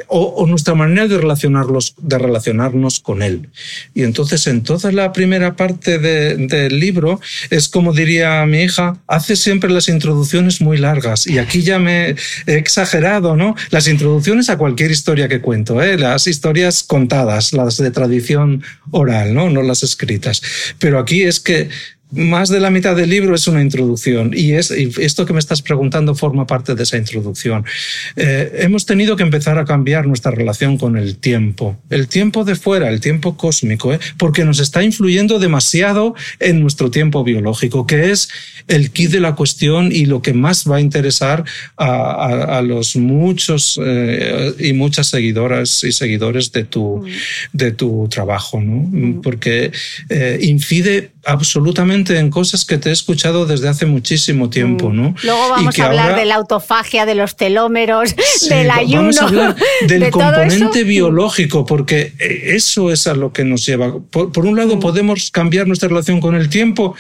o, 0.07 0.47
nuestra 0.47 0.75
manera 0.75 1.09
de, 1.09 1.19
relacionarlos, 1.19 1.95
de 1.99 2.19
relacionarnos 2.19 3.01
con 3.01 3.23
él. 3.23 3.49
Y 3.93 4.05
entonces 4.05 4.47
en 4.47 4.63
toda 4.63 4.93
la 4.93 5.13
primera 5.13 5.57
parte 5.57 5.99
de, 5.99 6.37
del 6.37 6.79
libro 6.79 7.21
es 7.51 7.69
como 7.69 7.93
diría 7.93 8.47
mi 8.47 8.63
hija, 8.63 8.99
hace 9.09 9.35
siempre 9.35 9.71
las 9.71 9.89
introducciones 9.89 10.61
muy 10.61 10.79
largas 10.79 11.27
y 11.27 11.39
aquí 11.39 11.63
ya 11.63 11.81
me 11.81 12.15
he 12.47 12.55
exagerado, 12.55 13.35
¿no? 13.35 13.57
Las 13.71 13.89
introducciones 13.89 14.49
a 14.51 14.59
cualquier 14.59 14.93
historia 14.93 15.29
que 15.29 15.41
cuento, 15.41 15.83
¿eh? 15.83 15.99
las 15.99 16.29
historias 16.29 16.85
contadas, 16.85 17.53
las 17.53 17.77
de 17.79 17.91
tradición 17.91 18.63
oral, 18.93 19.35
¿no? 19.35 19.51
No 19.51 19.63
las 19.63 19.83
escritas. 19.83 20.43
Pero 20.79 21.01
aquí 21.01 21.23
es 21.23 21.41
que 21.41 21.71
más 22.13 22.49
de 22.49 22.61
la 22.61 22.71
mitad 22.71 22.97
del 22.97 23.11
libro 23.11 23.35
es 23.35 23.47
una 23.47 23.63
introducción 23.63 24.33
y, 24.35 24.53
es, 24.53 24.71
y 24.71 24.91
esto 25.01 25.27
que 25.27 25.33
me 25.33 25.39
estás 25.39 25.63
preguntando 25.63 26.15
forma 26.15 26.47
parte 26.47 26.75
de 26.75 26.83
esa 26.83 26.97
introducción. 26.97 27.65
Eh, 28.17 28.59
hemos 28.61 28.87
tenido 28.87 29.17
que 29.17 29.23
empezar 29.23 29.59
a 29.59 29.65
cambiar 29.65 30.07
nuestra 30.07 30.31
relación 30.31 30.79
con 30.79 30.97
el 30.97 31.17
tiempo, 31.17 31.79
el 31.91 32.09
tiempo 32.09 32.45
de 32.45 32.55
fuera, 32.57 32.89
el 32.89 33.01
tiempo 33.01 33.37
cósmico, 33.37 33.93
¿eh? 33.93 34.01
porque 34.19 34.45
nos 34.45 34.61
está 34.61 34.83
influyendo 34.83 35.39
demasiado 35.39 36.15
en 36.39 36.61
nuestro 36.61 36.91
tiempo 36.91 37.25
biológico, 37.25 37.87
que 37.87 38.11
es 38.11 38.29
el 38.69 38.91
kit 38.91 39.11
de 39.11 39.21
la 39.21 39.35
cuestión 39.35 39.93
y 39.93 40.07
lo 40.07 40.23
que 40.23 40.33
más 40.33 40.71
va 40.71 40.77
a 40.77 40.81
interesar 40.81 41.45
a, 41.77 41.87
a, 41.87 42.59
a 42.59 42.63
los 42.63 42.97
muchos 42.97 43.81
eh, 43.83 44.55
y 44.59 44.73
muchas 44.73 45.09
seguidoras 45.09 45.85
y 45.85 45.93
seguidores 45.93 46.53
de 46.53 46.65
tu, 46.65 47.05
de 47.53 47.73
tu 47.73 48.09
trabajo, 48.09 48.61
¿no? 48.61 49.21
porque 49.23 49.73
eh, 50.09 50.39
incide 50.43 51.13
absolutamente 51.25 52.19
en 52.19 52.31
cosas 52.31 52.65
que 52.65 52.79
te 52.79 52.91
he 52.91 52.93
escuchado 52.93 53.47
desde 53.47 53.69
hace 53.69 53.87
muchísimo 53.87 54.51
tiempo, 54.51 54.93
¿no? 54.93 55.15
Luego 55.23 55.51
vamos 55.51 55.79
a 55.79 55.87
hablar 55.87 56.11
ahora... 56.11 56.19
de 56.19 56.25
la 56.25 56.37
autofagia, 56.37 57.07
de 57.07 57.15
los 57.15 57.37
telómeros, 57.37 58.15
sí, 58.39 58.49
del 58.49 58.71
ayuno. 58.71 59.03
Vamos 59.03 59.21
a 59.21 59.25
hablar 59.25 59.57
del 59.87 60.01
de 60.01 60.11
componente 60.11 60.85
biológico, 60.85 61.67
porque 61.67 62.13
eso 62.19 62.91
es 62.91 63.07
a 63.07 63.15
lo 63.15 63.33
que 63.33 63.45
nos 63.45 63.67
lleva. 63.67 63.99
Por, 64.11 64.33
por 64.33 64.47
un 64.47 64.57
lado, 64.57 64.77
mm. 64.77 64.81
podemos 64.81 65.31
cambiar 65.31 65.67
nuestra 65.67 65.89
relación 65.89 66.21
con 66.21 66.35
el 66.35 66.49
tiempo 66.49 66.95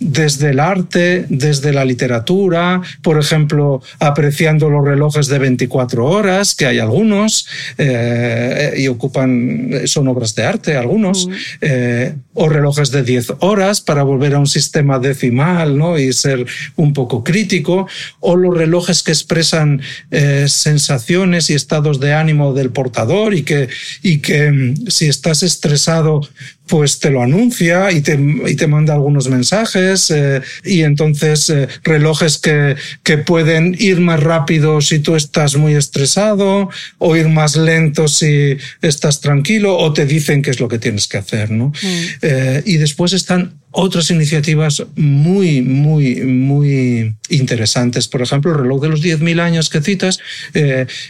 desde 0.00 0.50
el 0.50 0.60
arte, 0.60 1.26
desde 1.28 1.74
la 1.74 1.84
literatura, 1.84 2.80
por 3.02 3.18
ejemplo, 3.18 3.82
apreciando 3.98 4.70
los 4.70 4.82
relojes 4.82 5.26
de 5.26 5.38
24 5.38 6.06
horas, 6.06 6.54
que 6.54 6.64
hay 6.64 6.78
algunos, 6.78 7.46
eh, 7.76 8.74
y 8.78 8.88
ocupan, 8.88 9.82
son 9.84 10.08
obras 10.08 10.34
de 10.34 10.44
arte, 10.44 10.76
algunos, 10.76 11.28
eh, 11.60 12.14
o 12.32 12.48
relojes 12.48 12.90
de 12.90 13.02
10 13.02 13.34
horas 13.40 13.82
para 13.82 14.02
volver 14.02 14.34
a 14.34 14.38
un 14.38 14.46
sistema 14.46 14.98
decimal 14.98 15.76
¿no? 15.76 15.98
y 15.98 16.14
ser 16.14 16.46
un 16.76 16.94
poco 16.94 17.22
crítico, 17.22 17.86
o 18.20 18.36
los 18.36 18.56
relojes 18.56 19.02
que 19.02 19.12
expresan 19.12 19.82
eh, 20.10 20.46
sensaciones 20.48 21.50
y 21.50 21.54
estados 21.54 22.00
de 22.00 22.14
ánimo 22.14 22.54
del 22.54 22.70
portador 22.70 23.34
y 23.34 23.42
que, 23.42 23.68
y 24.02 24.18
que 24.18 24.50
mm, 24.50 24.86
si 24.88 25.08
estás 25.08 25.42
estresado, 25.42 26.22
pues 26.70 27.00
te 27.00 27.10
lo 27.10 27.20
anuncia 27.20 27.90
y 27.90 28.00
te, 28.00 28.16
y 28.46 28.54
te 28.54 28.68
manda 28.68 28.94
algunos 28.94 29.28
mensajes 29.28 30.08
eh, 30.12 30.40
y 30.64 30.82
entonces 30.82 31.50
eh, 31.50 31.66
relojes 31.82 32.38
que, 32.38 32.76
que 33.02 33.18
pueden 33.18 33.74
ir 33.76 33.98
más 33.98 34.22
rápido 34.22 34.80
si 34.80 35.00
tú 35.00 35.16
estás 35.16 35.56
muy 35.56 35.74
estresado 35.74 36.70
o 36.98 37.16
ir 37.16 37.28
más 37.28 37.56
lento 37.56 38.06
si 38.06 38.56
estás 38.82 39.20
tranquilo 39.20 39.76
o 39.76 39.92
te 39.92 40.06
dicen 40.06 40.42
qué 40.42 40.50
es 40.50 40.60
lo 40.60 40.68
que 40.68 40.78
tienes 40.78 41.08
que 41.08 41.18
hacer. 41.18 41.50
¿no? 41.50 41.72
Mm. 41.82 42.04
Eh, 42.22 42.62
y 42.64 42.76
después 42.76 43.14
están 43.14 43.54
otras 43.72 44.08
iniciativas 44.10 44.84
muy, 44.94 45.62
muy, 45.62 46.22
muy 46.22 47.16
interesantes. 47.30 48.06
Por 48.06 48.22
ejemplo, 48.22 48.52
el 48.52 48.58
reloj 48.58 48.82
de 48.82 48.88
los 48.88 49.02
10.000 49.02 49.40
años 49.40 49.68
que 49.68 49.80
citas, 49.80 50.18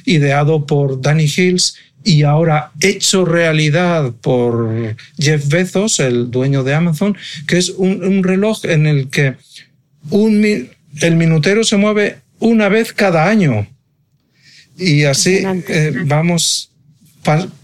ideado 0.04 0.66
por 0.66 1.00
Danny 1.00 1.24
Hills 1.24 1.76
y 2.02 2.23
ahora 2.23 2.73
hecho 2.80 3.25
realidad 3.25 4.12
por 4.21 4.97
Jeff 5.19 5.49
Bezos, 5.49 6.00
el 6.00 6.30
dueño 6.30 6.64
de 6.64 6.75
Amazon, 6.75 7.16
que 7.47 7.59
es 7.59 7.71
un, 7.71 8.02
un 8.04 8.23
reloj 8.23 8.64
en 8.64 8.87
el 8.87 9.09
que 9.09 9.37
un, 10.09 10.71
el 11.00 11.16
minutero 11.16 11.64
se 11.64 11.76
mueve 11.76 12.19
una 12.38 12.69
vez 12.69 12.92
cada 12.92 13.28
año. 13.28 13.66
Y 14.76 15.04
así 15.04 15.42
eh, 15.69 15.92
vamos 16.07 16.71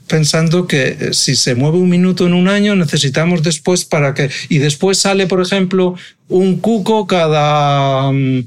pensando 0.06 0.66
que 0.66 0.88
eh, 0.88 1.08
si 1.12 1.34
se 1.34 1.54
mueve 1.54 1.78
un 1.78 1.88
minuto 1.88 2.26
en 2.26 2.34
un 2.34 2.46
año 2.46 2.76
necesitamos 2.76 3.42
después 3.42 3.84
para 3.86 4.12
que 4.12 4.30
y 4.50 4.58
después 4.58 4.98
sale 4.98 5.26
por 5.26 5.40
ejemplo 5.40 5.96
un 6.28 6.58
cuco 6.60 7.06
cada, 7.06 8.12
mm, 8.12 8.46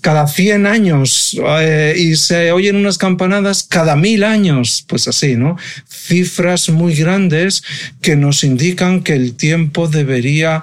cada 0.00 0.26
100 0.26 0.66
años 0.66 1.38
eh, 1.60 1.94
y 1.96 2.16
se 2.16 2.52
oyen 2.52 2.76
unas 2.76 2.98
campanadas 2.98 3.62
cada 3.62 3.96
mil 3.96 4.24
años, 4.24 4.84
pues 4.88 5.08
así, 5.08 5.36
¿no? 5.36 5.56
Cifras 5.88 6.68
muy 6.68 6.94
grandes 6.94 7.62
que 8.00 8.16
nos 8.16 8.44
indican 8.44 9.02
que 9.02 9.14
el 9.14 9.34
tiempo 9.34 9.88
debería 9.88 10.62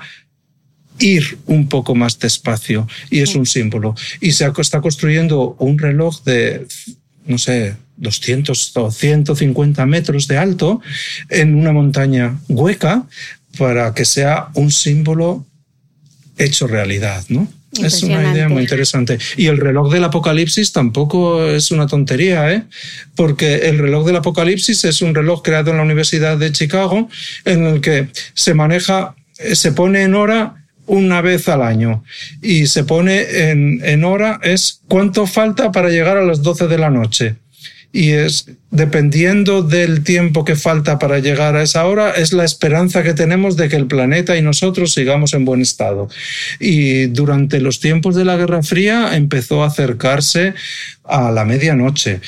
ir 0.99 1.37
un 1.45 1.69
poco 1.69 1.95
más 1.95 2.19
despacio 2.19 2.87
y 3.09 3.19
es 3.21 3.35
un 3.35 3.45
símbolo. 3.45 3.95
Y 4.21 4.31
se 4.31 4.49
está 4.59 4.81
construyendo 4.81 5.55
un 5.59 5.77
reloj 5.77 6.23
de, 6.23 6.65
no 7.25 7.37
sé, 7.37 7.75
200 7.97 8.77
o 8.77 8.91
150 8.91 9.85
metros 9.85 10.27
de 10.27 10.37
alto 10.37 10.81
en 11.29 11.55
una 11.55 11.71
montaña 11.71 12.39
hueca 12.47 13.05
para 13.57 13.93
que 13.93 14.05
sea 14.05 14.49
un 14.53 14.71
símbolo 14.71 15.45
hecho 16.37 16.67
realidad, 16.67 17.25
¿no? 17.29 17.47
Es 17.79 18.03
una 18.03 18.31
idea 18.31 18.49
muy 18.49 18.63
interesante. 18.63 19.17
Y 19.35 19.47
el 19.47 19.57
reloj 19.57 19.91
del 19.91 20.03
apocalipsis 20.03 20.71
tampoco 20.71 21.45
es 21.45 21.71
una 21.71 21.87
tontería, 21.87 22.51
¿eh? 22.51 22.63
Porque 23.15 23.69
el 23.69 23.79
reloj 23.79 24.05
del 24.05 24.17
apocalipsis 24.17 24.85
es 24.85 25.01
un 25.01 25.13
reloj 25.13 25.41
creado 25.43 25.71
en 25.71 25.77
la 25.77 25.83
Universidad 25.83 26.37
de 26.37 26.51
Chicago 26.51 27.09
en 27.45 27.65
el 27.65 27.81
que 27.81 28.07
se 28.33 28.53
maneja, 28.53 29.15
se 29.33 29.71
pone 29.71 30.03
en 30.03 30.15
hora 30.15 30.67
una 30.87 31.21
vez 31.21 31.49
al 31.49 31.61
año 31.61 32.03
y 32.41 32.67
se 32.67 32.83
pone 32.83 33.49
en, 33.49 33.81
en 33.83 34.03
hora 34.05 34.39
es 34.41 34.81
cuánto 34.87 35.27
falta 35.27 35.71
para 35.71 35.89
llegar 35.89 36.17
a 36.17 36.23
las 36.23 36.41
12 36.41 36.67
de 36.67 36.77
la 36.77 36.89
noche 36.89 37.35
y 37.97 38.11
es 38.11 38.45
dependiendo 38.69 39.63
del 39.63 40.03
tiempo 40.03 40.45
que 40.45 40.55
falta 40.55 40.99
para 40.99 41.17
llegar 41.17 41.55
a 41.55 41.63
esa 41.63 41.83
hora, 41.87 42.11
es 42.11 42.31
la 42.31 42.43
esperanza 42.45 43.01
que 43.01 43.15
tenemos 43.15 43.57
de 43.57 43.69
que 43.69 43.75
el 43.75 43.87
planeta 43.87 44.37
y 44.37 44.43
nosotros 44.43 44.93
sigamos 44.93 45.33
en 45.33 45.45
buen 45.45 45.61
estado. 45.61 46.07
Y 46.59 47.07
durante 47.07 47.59
los 47.59 47.79
tiempos 47.79 48.13
de 48.13 48.23
la 48.23 48.35
Guerra 48.37 48.61
Fría 48.61 49.15
empezó 49.15 49.63
a 49.63 49.67
acercarse 49.67 50.53
a 51.05 51.31
la 51.31 51.43
medianoche 51.43 52.21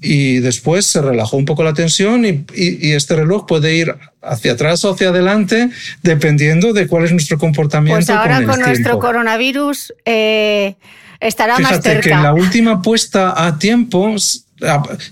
y 0.00 0.38
después 0.38 0.86
se 0.86 1.02
relajó 1.02 1.36
un 1.36 1.44
poco 1.44 1.64
la 1.64 1.74
tensión 1.74 2.24
y, 2.24 2.44
este 2.92 3.16
reloj 3.16 3.46
puede 3.46 3.74
ir 3.74 3.96
hacia 4.22 4.52
atrás 4.52 4.84
o 4.84 4.92
hacia 4.92 5.08
adelante 5.08 5.70
dependiendo 6.04 6.72
de 6.72 6.86
cuál 6.86 7.04
es 7.04 7.10
nuestro 7.10 7.36
comportamiento. 7.36 7.96
Pues 7.96 8.10
ahora 8.10 8.44
con, 8.44 8.60
nuestro 8.60 9.00
coronavirus 9.00 9.92
eh, 10.04 10.76
estará 11.18 11.58
más 11.58 11.80
cerca. 11.82 12.00
que 12.00 12.10
en 12.10 12.22
la 12.22 12.32
última 12.32 12.80
puesta 12.80 13.44
a 13.44 13.58
tiempo 13.58 14.14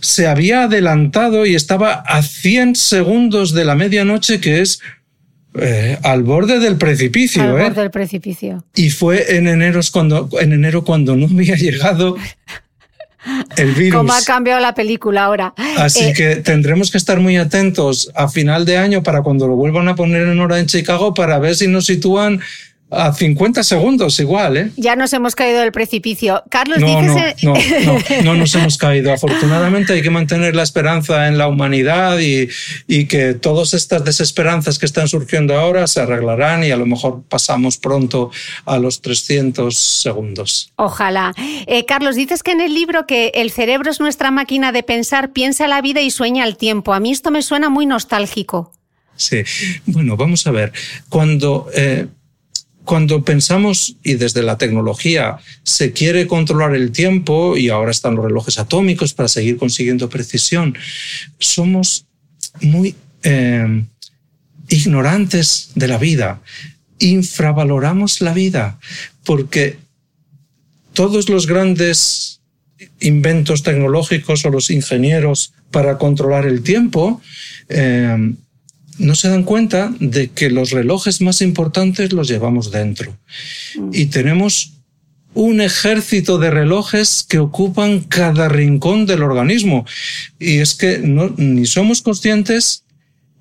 se 0.01 0.27
había 0.27 0.65
adelantado 0.65 1.47
y 1.47 1.55
estaba 1.55 1.95
a 1.95 2.23
100 2.23 2.77
segundos 2.77 3.53
de 3.53 3.65
la 3.65 3.75
medianoche, 3.75 4.41
que 4.41 4.61
es 4.61 4.81
eh, 5.55 5.99
al 6.03 6.23
borde 6.23 6.59
del 6.59 6.77
precipicio. 6.77 7.43
Al 7.43 7.51
¿eh? 7.51 7.63
borde 7.65 7.81
del 7.83 7.91
precipicio. 7.91 8.65
Y 8.75 8.91
fue 8.91 9.37
en 9.37 9.47
enero, 9.47 9.81
cuando, 9.93 10.29
en 10.41 10.53
enero 10.53 10.85
cuando 10.85 11.17
no 11.17 11.27
había 11.27 11.57
llegado 11.57 12.17
el 13.57 13.73
virus. 13.73 13.95
¿Cómo 13.95 14.13
ha 14.13 14.23
cambiado 14.23 14.61
la 14.61 14.75
película 14.75 15.25
ahora? 15.25 15.55
Así 15.77 16.07
eh, 16.07 16.13
que 16.13 16.37
tendremos 16.37 16.91
que 16.91 16.99
estar 16.99 17.21
muy 17.21 17.37
atentos 17.37 18.11
a 18.15 18.29
final 18.29 18.65
de 18.65 18.79
año 18.79 19.03
para 19.03 19.23
cuando 19.23 19.47
lo 19.47 19.57
vuelvan 19.57 19.89
a 19.89 19.95
poner 19.95 20.27
en 20.27 20.41
hora 20.41 20.59
en 20.59 20.67
Chicago 20.67 21.15
para 21.15 21.39
ver 21.39 21.55
si 21.55 21.69
nos 21.69 21.87
sitúan 21.87 22.41
a 22.97 23.13
50 23.13 23.63
segundos 23.63 24.19
igual, 24.21 24.57
¿eh? 24.57 24.71
Ya 24.77 24.97
nos 24.97 25.13
hemos 25.13 25.35
caído 25.35 25.61
del 25.61 25.73
precipicio. 25.73 26.43
Carlos, 26.51 26.79
no, 26.79 27.03
no, 27.03 27.15
no, 27.43 27.55
no, 28.23 28.35
nos 28.35 28.55
hemos 28.57 28.79
caído. 28.79 29.13
Afortunadamente 29.13 29.93
hay 29.93 30.03
que 30.03 30.11
mantener 30.11 30.55
la 30.55 30.63
esperanza 30.63 31.29
en 31.29 31.39
la 31.39 31.49
humanidad 31.49 32.19
y, 32.19 32.49
y, 32.87 33.07
que 33.07 33.35
todas 33.35 33.75
estas 33.75 34.05
desesperanzas 34.05 34.79
que 34.79 34.87
están 34.87 35.09
surgiendo 35.09 35.59
ahora 35.59 35.87
se 35.87 36.01
arreglarán 36.01 36.65
y 36.65 36.71
a 36.71 36.77
lo 36.77 36.87
mejor 36.87 37.23
pasamos 37.29 37.77
pronto 37.77 38.31
a 38.65 38.79
los 38.79 39.01
300 39.03 39.77
segundos. 39.77 40.73
Ojalá. 40.77 41.35
Eh, 41.67 41.85
Carlos, 41.87 42.17
dices 42.17 42.43
que 42.43 42.53
en 42.53 42.61
el 42.61 42.75
libro 42.75 43.07
que 43.07 43.33
el 43.35 43.51
cerebro 43.51 43.91
es 43.91 44.01
nuestra 44.01 44.31
máquina 44.31 44.73
de 44.73 44.83
pensar, 44.83 45.33
piensa 45.33 45.69
la 45.69 45.81
vida 45.81 46.01
y 46.01 46.11
sueña 46.11 46.45
el 46.45 46.57
tiempo. 46.57 46.95
A 46.95 47.01
mí 47.01 47.11
esto 47.11 47.31
me 47.31 47.43
suena 47.43 47.69
muy 47.69 47.87
nostálgico. 47.87 48.73
Sí, 49.17 49.43
bueno, 49.87 50.17
vamos 50.17 50.47
a 50.47 50.51
ver. 50.51 50.73
Cuando... 51.09 51.69
Eh, 51.75 52.07
cuando 52.85 53.25
pensamos, 53.25 53.97
y 54.03 54.15
desde 54.15 54.43
la 54.43 54.59
tecnología 54.59 55.39
se 55.63 55.93
quiere 55.93 56.27
controlar 56.27 56.75
el 56.75 56.93
tiempo, 56.93 57.57
y 57.57 57.71
ahora 57.71 57.91
están 57.91 58.15
los 58.15 58.25
relojes 58.25 58.59
atómicos 58.59 59.15
para 59.15 59.29
seguir 59.29 59.57
consiguiendo 59.57 60.09
precisión, 60.09 60.77
somos 61.39 62.07
muy 62.61 62.95
eh, 63.23 63.85
ignorantes 64.69 65.71
de 65.75 65.89
la 65.89 65.99
vida, 65.99 66.41
infravaloramos 66.99 68.21
la 68.21 68.35
vida, 68.35 68.79
porque 69.25 69.79
todos 70.93 71.29
los 71.29 71.47
grandes 71.47 72.41
inventos 73.01 73.63
tecnológicos 73.63 74.45
o 74.45 74.51
los 74.51 74.71
ingenieros 74.71 75.53
para 75.71 75.99
controlar 75.99 76.47
el 76.47 76.63
tiempo 76.63 77.21
eh, 77.69 78.35
no 78.99 79.15
se 79.15 79.29
dan 79.29 79.45
cuenta 79.45 79.93
de 80.01 80.29
que 80.31 80.51
los 80.51 80.71
relojes 80.71 81.21
más 81.21 81.41
importantes 81.41 82.13
los 82.13 82.29
llevamos 82.29 82.71
dentro. 82.71 83.17
Mm. 83.77 83.91
Y 83.93 84.07
tenemos 84.07 84.75
un 85.35 85.61
ejército 85.61 86.39
de 86.39 86.51
relojes 86.51 87.27
que 87.29 87.39
ocupan 87.39 88.01
cada 88.01 88.49
rincón 88.49 89.05
del 89.05 89.23
organismo. 89.23 89.85
Y 90.39 90.59
es 90.59 90.75
que 90.75 90.99
no, 90.99 91.35
ni 91.37 91.67
somos 91.67 92.03
conscientes 92.03 92.85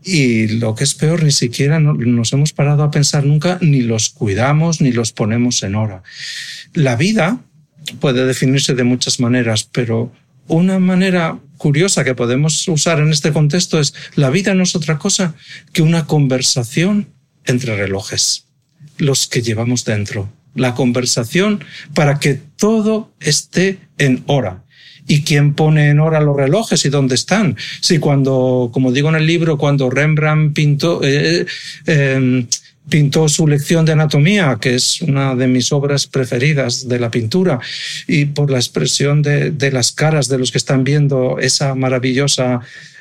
y 0.03 0.47
lo 0.47 0.75
que 0.75 0.83
es 0.83 0.95
peor, 0.95 1.23
ni 1.23 1.31
siquiera 1.31 1.79
nos 1.79 2.33
hemos 2.33 2.51
parado 2.51 2.83
a 2.83 2.91
pensar 2.91 3.25
nunca, 3.25 3.57
ni 3.61 3.81
los 3.81 4.09
cuidamos, 4.09 4.81
ni 4.81 4.91
los 4.91 5.13
ponemos 5.13 5.63
en 5.63 5.75
hora. 5.75 6.03
La 6.73 6.95
vida 6.95 7.39
puede 7.99 8.25
definirse 8.25 8.73
de 8.73 8.83
muchas 8.83 9.19
maneras, 9.19 9.69
pero 9.71 10.11
una 10.47 10.79
manera 10.79 11.39
curiosa 11.63 12.03
que 12.03 12.13
podemos 12.13 12.67
usar 12.67 12.99
en 12.99 13.09
este 13.09 13.31
contexto 13.31 13.79
es 13.79 13.93
la 14.15 14.29
vida 14.29 14.53
no 14.53 14.63
es 14.63 14.75
otra 14.75 14.99
cosa 14.99 15.33
que 15.71 15.81
una 15.81 16.05
conversación 16.05 17.07
entre 17.45 17.77
relojes, 17.77 18.47
los 18.97 19.27
que 19.27 19.41
llevamos 19.41 19.85
dentro. 19.85 20.29
La 20.55 20.75
conversación 20.75 21.63
para 21.93 22.19
que 22.19 22.33
todo 22.57 23.13
esté 23.21 23.79
en 23.97 24.25
hora. 24.27 24.65
¿Y 25.07 25.21
quién 25.21 25.53
pone 25.53 25.89
en 25.89 26.01
hora 26.01 26.19
los 26.19 26.35
relojes 26.35 26.83
y 26.83 26.89
dónde 26.89 27.15
están? 27.15 27.55
Si 27.79 27.97
cuando, 27.97 28.69
como 28.73 28.91
digo 28.91 29.07
en 29.07 29.15
el 29.15 29.25
libro, 29.25 29.57
cuando 29.57 29.89
Rembrandt 29.89 30.53
pintó, 30.53 30.99
eh, 31.01 31.45
eh, 31.85 32.45
pintó 32.89 33.29
su 33.29 33.47
lección 33.47 33.85
de 33.85 33.93
anatomía, 33.93 34.57
que 34.59 34.75
es 34.75 35.01
una 35.01 35.35
de 35.35 35.47
mis 35.47 35.71
obras 35.71 36.07
preferidas 36.07 36.87
de 36.87 36.99
la 36.99 37.09
pintura, 37.09 37.59
y 38.07 38.25
por 38.25 38.51
la 38.51 38.57
expresión 38.57 39.21
de, 39.21 39.71
las 39.71 39.91
caras 39.91 40.27
de 40.27 40.37
los 40.37 40.51
que 40.51 40.57
están 40.57 40.83
viendo 40.83 41.39
esa 41.39 41.75
maravillosa 41.75 42.59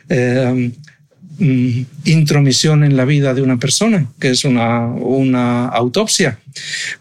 eh, 0.09 0.73
mm, 1.39 1.81
intromisión 2.05 2.85
en 2.85 2.97
la 2.97 3.05
vida 3.05 3.35
de 3.35 3.43
una 3.43 3.59
persona, 3.59 4.07
que 4.21 4.31
es 4.31 4.45
una, 4.45 4.87
una 4.87 5.67
autopsia. 5.67 6.39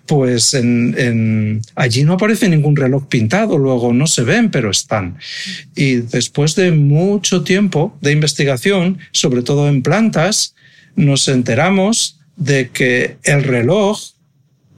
Pues 0.07 0.57
allí 1.75 2.03
no 2.03 2.13
aparece 2.13 2.49
ningún 2.49 2.75
reloj 2.75 3.07
pintado, 3.07 3.57
luego 3.57 3.93
no 3.93 4.07
se 4.07 4.23
ven, 4.23 4.49
pero 4.49 4.71
están. 4.71 5.17
Y 5.75 5.97
después 5.97 6.55
de 6.55 6.71
mucho 6.71 7.43
tiempo 7.43 7.95
de 8.01 8.11
investigación, 8.13 8.97
sobre 9.11 9.43
todo 9.43 9.69
en 9.69 9.83
plantas, 9.83 10.55
nos 10.95 11.27
enteramos 11.27 12.20
de 12.41 12.69
que 12.69 13.17
el 13.23 13.43
reloj 13.43 13.99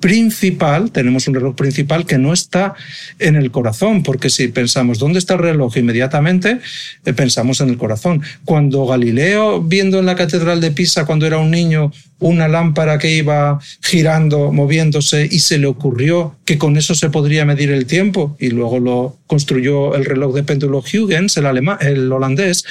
principal, 0.03 0.91
tenemos 0.91 1.29
un 1.29 1.35
reloj 1.35 1.55
principal 1.55 2.05
que 2.05 2.17
no 2.17 2.33
está 2.33 2.73
en 3.19 3.37
el 3.37 3.51
corazón, 3.51 4.03
porque 4.03 4.29
si 4.29 4.49
pensamos 4.49 4.99
dónde 4.99 5.17
está 5.17 5.35
el 5.35 5.39
reloj 5.39 5.77
inmediatamente, 5.77 6.59
eh, 7.05 7.13
pensamos 7.13 7.61
en 7.61 7.69
el 7.69 7.77
corazón. 7.77 8.21
Cuando 8.43 8.85
Galileo, 8.85 9.61
viendo 9.61 9.99
en 9.99 10.05
la 10.05 10.17
Catedral 10.17 10.59
de 10.59 10.71
Pisa 10.71 11.05
cuando 11.05 11.25
era 11.25 11.37
un 11.37 11.51
niño 11.51 11.93
una 12.19 12.49
lámpara 12.49 12.97
que 12.97 13.15
iba 13.15 13.61
girando, 13.81 14.51
moviéndose, 14.51 15.25
y 15.31 15.39
se 15.39 15.57
le 15.57 15.67
ocurrió 15.67 16.35
que 16.43 16.57
con 16.57 16.75
eso 16.75 16.95
se 16.95 17.09
podría 17.09 17.45
medir 17.45 17.71
el 17.71 17.85
tiempo, 17.85 18.35
y 18.41 18.49
luego 18.49 18.79
lo 18.79 19.17
construyó 19.25 19.95
el 19.95 20.03
reloj 20.03 20.35
de 20.35 20.43
péndulo 20.43 20.79
Huygens, 20.83 21.37
el, 21.37 21.45
alemán, 21.45 21.77
el 21.79 22.11
holandés, 22.11 22.65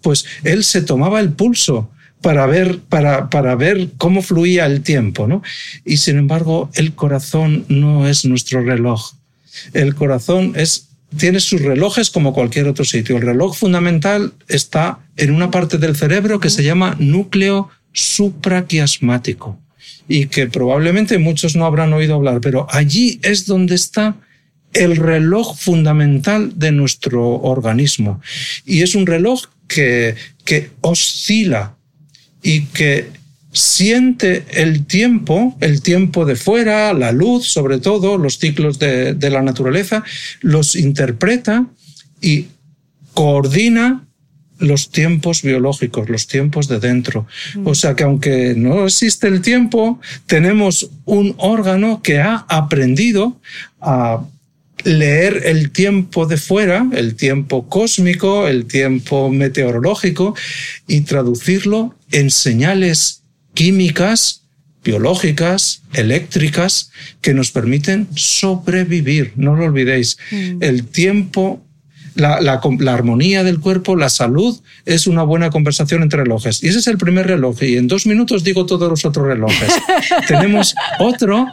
pues 0.00 0.24
él 0.42 0.64
se 0.64 0.80
tomaba 0.80 1.20
el 1.20 1.32
pulso 1.32 1.90
para 2.20 2.46
ver, 2.46 2.80
para, 2.80 3.30
para 3.30 3.54
ver 3.54 3.90
cómo 3.96 4.22
fluía 4.22 4.66
el 4.66 4.82
tiempo, 4.82 5.26
¿no? 5.26 5.42
Y 5.84 5.98
sin 5.98 6.18
embargo, 6.18 6.70
el 6.74 6.94
corazón 6.94 7.64
no 7.68 8.08
es 8.08 8.24
nuestro 8.24 8.62
reloj. 8.62 9.12
El 9.72 9.94
corazón 9.94 10.52
es, 10.56 10.88
tiene 11.16 11.40
sus 11.40 11.60
relojes 11.62 12.10
como 12.10 12.34
cualquier 12.34 12.66
otro 12.66 12.84
sitio. 12.84 13.16
El 13.16 13.22
reloj 13.22 13.56
fundamental 13.56 14.32
está 14.48 14.98
en 15.16 15.30
una 15.30 15.50
parte 15.50 15.78
del 15.78 15.96
cerebro 15.96 16.40
que 16.40 16.50
se 16.50 16.64
llama 16.64 16.96
núcleo 16.98 17.68
supraquiasmático 17.92 19.58
y 20.08 20.26
que 20.26 20.46
probablemente 20.46 21.18
muchos 21.18 21.54
no 21.54 21.66
habrán 21.66 21.92
oído 21.92 22.14
hablar, 22.14 22.40
pero 22.40 22.66
allí 22.70 23.20
es 23.22 23.46
donde 23.46 23.74
está 23.74 24.16
el 24.72 24.96
reloj 24.96 25.56
fundamental 25.56 26.58
de 26.58 26.72
nuestro 26.72 27.26
organismo. 27.26 28.20
Y 28.64 28.82
es 28.82 28.94
un 28.94 29.06
reloj 29.06 29.44
que, 29.66 30.14
que 30.44 30.70
oscila 30.80 31.77
y 32.42 32.66
que 32.66 33.10
siente 33.52 34.44
el 34.50 34.84
tiempo, 34.86 35.56
el 35.60 35.82
tiempo 35.82 36.24
de 36.24 36.36
fuera, 36.36 36.92
la 36.92 37.12
luz, 37.12 37.48
sobre 37.48 37.78
todo, 37.78 38.18
los 38.18 38.38
ciclos 38.38 38.78
de, 38.78 39.14
de 39.14 39.30
la 39.30 39.42
naturaleza, 39.42 40.04
los 40.40 40.76
interpreta 40.76 41.66
y 42.20 42.46
coordina 43.14 44.04
los 44.58 44.90
tiempos 44.90 45.42
biológicos, 45.42 46.08
los 46.08 46.26
tiempos 46.26 46.68
de 46.68 46.80
dentro. 46.80 47.26
O 47.64 47.74
sea 47.74 47.94
que 47.94 48.04
aunque 48.04 48.54
no 48.56 48.86
existe 48.86 49.28
el 49.28 49.40
tiempo, 49.40 50.00
tenemos 50.26 50.90
un 51.04 51.34
órgano 51.38 52.02
que 52.02 52.20
ha 52.20 52.44
aprendido 52.48 53.40
a 53.80 54.20
leer 54.84 55.42
el 55.44 55.70
tiempo 55.70 56.26
de 56.26 56.36
fuera, 56.36 56.86
el 56.92 57.14
tiempo 57.14 57.68
cósmico, 57.68 58.48
el 58.48 58.66
tiempo 58.66 59.30
meteorológico, 59.30 60.34
y 60.86 61.02
traducirlo 61.02 61.94
en 62.12 62.30
señales 62.30 63.22
químicas, 63.54 64.44
biológicas, 64.84 65.82
eléctricas, 65.92 66.90
que 67.20 67.34
nos 67.34 67.50
permiten 67.50 68.08
sobrevivir. 68.14 69.32
No 69.36 69.54
lo 69.56 69.64
olvidéis. 69.64 70.16
El 70.60 70.86
tiempo 70.86 71.62
la, 72.18 72.40
la, 72.40 72.60
la, 72.80 72.94
armonía 72.94 73.44
del 73.44 73.60
cuerpo, 73.60 73.96
la 73.96 74.10
salud, 74.10 74.60
es 74.84 75.06
una 75.06 75.22
buena 75.22 75.50
conversación 75.50 76.02
entre 76.02 76.22
relojes. 76.24 76.62
Y 76.62 76.68
ese 76.68 76.80
es 76.80 76.86
el 76.88 76.98
primer 76.98 77.26
reloj. 77.26 77.62
Y 77.62 77.76
en 77.76 77.88
dos 77.88 78.06
minutos 78.06 78.44
digo 78.44 78.66
todos 78.66 78.90
los 78.90 79.04
otros 79.04 79.26
relojes. 79.26 79.72
Tenemos 80.28 80.74
otro 80.98 81.46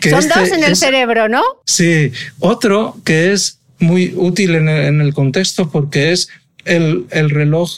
que 0.00 0.10
Son 0.10 0.20
este 0.20 0.40
dos 0.40 0.52
en 0.52 0.64
el 0.64 0.72
es- 0.72 0.78
cerebro, 0.78 1.28
¿no? 1.28 1.42
Sí, 1.64 2.12
otro 2.38 2.96
que 3.04 3.32
es 3.32 3.58
muy 3.78 4.14
útil 4.16 4.54
en 4.54 4.68
el, 4.68 4.84
en 4.86 5.00
el 5.00 5.12
contexto 5.12 5.70
porque 5.70 6.12
es 6.12 6.28
el, 6.64 7.06
el 7.10 7.30
reloj 7.30 7.70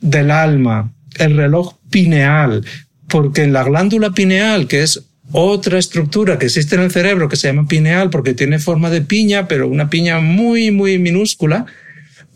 del 0.00 0.30
alma, 0.30 0.92
el 1.18 1.36
reloj 1.36 1.74
pineal, 1.90 2.64
porque 3.06 3.42
en 3.42 3.52
la 3.52 3.64
glándula 3.64 4.10
pineal, 4.10 4.66
que 4.66 4.82
es 4.82 5.02
otra 5.32 5.78
estructura 5.78 6.38
que 6.38 6.46
existe 6.46 6.74
en 6.74 6.82
el 6.82 6.90
cerebro 6.90 7.28
que 7.28 7.36
se 7.36 7.48
llama 7.48 7.68
pineal 7.68 8.10
porque 8.10 8.34
tiene 8.34 8.58
forma 8.58 8.90
de 8.90 9.02
piña, 9.02 9.48
pero 9.48 9.68
una 9.68 9.90
piña 9.90 10.20
muy, 10.20 10.70
muy 10.70 10.98
minúscula, 10.98 11.66